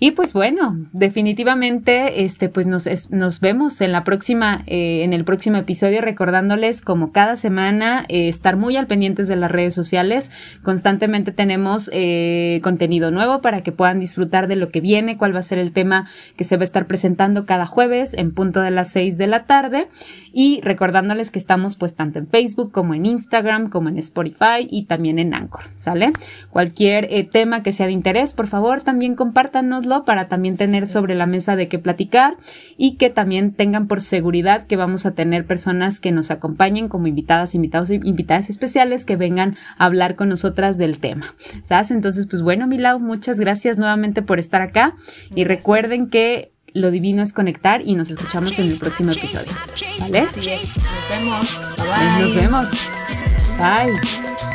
Y 0.00 0.12
pues 0.12 0.32
bueno, 0.32 0.76
definitivamente, 0.92 2.24
este, 2.24 2.48
pues 2.48 2.66
nos, 2.66 2.88
nos 3.10 3.40
vemos 3.40 3.80
en 3.80 3.92
la 3.92 4.02
próxima, 4.02 4.64
eh, 4.66 5.04
en 5.04 5.12
el 5.12 5.24
próximo 5.24 5.58
episodio, 5.58 6.00
recordándoles 6.00 6.80
como 6.80 7.12
cada 7.12 7.36
semana 7.36 8.04
eh, 8.08 8.28
estar 8.28 8.56
muy 8.56 8.76
al 8.76 8.86
pendientes 8.88 9.28
de 9.28 9.36
las 9.36 9.50
redes 9.50 9.74
sociales. 9.74 10.32
Constantemente 10.62 11.30
tenemos 11.30 11.88
eh, 11.92 12.60
contenido 12.64 13.10
nuevo 13.10 13.40
para 13.40 13.60
que 13.60 13.72
puedan 13.72 14.00
disfrutar 14.00 14.48
de 14.48 14.56
lo 14.56 14.70
que 14.70 14.80
viene, 14.80 15.16
cuál 15.16 15.34
va 15.34 15.38
a 15.38 15.42
ser 15.42 15.58
el 15.58 15.72
tema 15.72 16.08
que 16.36 16.44
se 16.44 16.56
va 16.56 16.62
a 16.62 16.64
estar 16.64 16.86
presentando 16.86 17.46
cada 17.46 17.66
jueves 17.66 18.14
en 18.14 18.32
punto 18.32 18.60
de 18.60 18.72
las 18.72 18.96
de 19.10 19.26
la 19.26 19.46
tarde 19.46 19.88
y 20.32 20.60
recordándoles 20.62 21.30
que 21.30 21.38
estamos 21.38 21.76
pues 21.76 21.94
tanto 21.94 22.18
en 22.18 22.26
Facebook 22.26 22.72
como 22.72 22.94
en 22.94 23.04
Instagram, 23.04 23.68
como 23.68 23.88
en 23.88 23.98
Spotify 23.98 24.66
y 24.70 24.84
también 24.86 25.18
en 25.18 25.34
Anchor, 25.34 25.64
¿sale? 25.76 26.12
Cualquier 26.50 27.06
eh, 27.10 27.24
tema 27.24 27.62
que 27.62 27.72
sea 27.72 27.86
de 27.86 27.92
interés, 27.92 28.32
por 28.32 28.46
favor, 28.46 28.82
también 28.82 29.14
compártanoslo 29.14 30.04
para 30.04 30.28
también 30.28 30.56
tener 30.56 30.86
sobre 30.86 31.14
la 31.14 31.26
mesa 31.26 31.56
de 31.56 31.68
qué 31.68 31.78
platicar 31.78 32.36
y 32.76 32.96
que 32.96 33.10
también 33.10 33.52
tengan 33.52 33.86
por 33.88 34.00
seguridad 34.00 34.66
que 34.66 34.76
vamos 34.76 35.06
a 35.06 35.12
tener 35.12 35.46
personas 35.46 36.00
que 36.00 36.12
nos 36.12 36.30
acompañen 36.30 36.88
como 36.88 37.06
invitadas, 37.06 37.54
invitados 37.54 37.90
e 37.90 38.00
invitadas 38.02 38.48
especiales 38.50 39.04
que 39.04 39.16
vengan 39.16 39.54
a 39.76 39.86
hablar 39.86 40.16
con 40.16 40.28
nosotras 40.28 40.78
del 40.78 40.98
tema, 40.98 41.34
¿sabes? 41.62 41.90
Entonces, 41.90 42.26
pues 42.26 42.42
bueno, 42.42 42.66
Milau, 42.66 43.00
muchas 43.00 43.38
gracias 43.38 43.78
nuevamente 43.78 44.22
por 44.22 44.38
estar 44.38 44.62
acá 44.62 44.94
y 45.34 45.44
recuerden 45.44 46.08
que 46.08 46.52
lo 46.74 46.90
divino 46.90 47.22
es 47.22 47.32
conectar 47.32 47.82
y 47.84 47.94
nos 47.94 48.10
escuchamos 48.10 48.58
en 48.58 48.68
el 48.68 48.78
próximo 48.78 49.12
episodio. 49.12 49.52
¿Vale? 50.00 50.20
Así 50.20 50.40
es. 50.50 50.76
Nos 50.76 51.08
vemos. 51.10 51.60
Bye. 51.76 52.22
Nos 52.22 52.34
vemos. 52.34 52.90
Bye. 53.58 54.51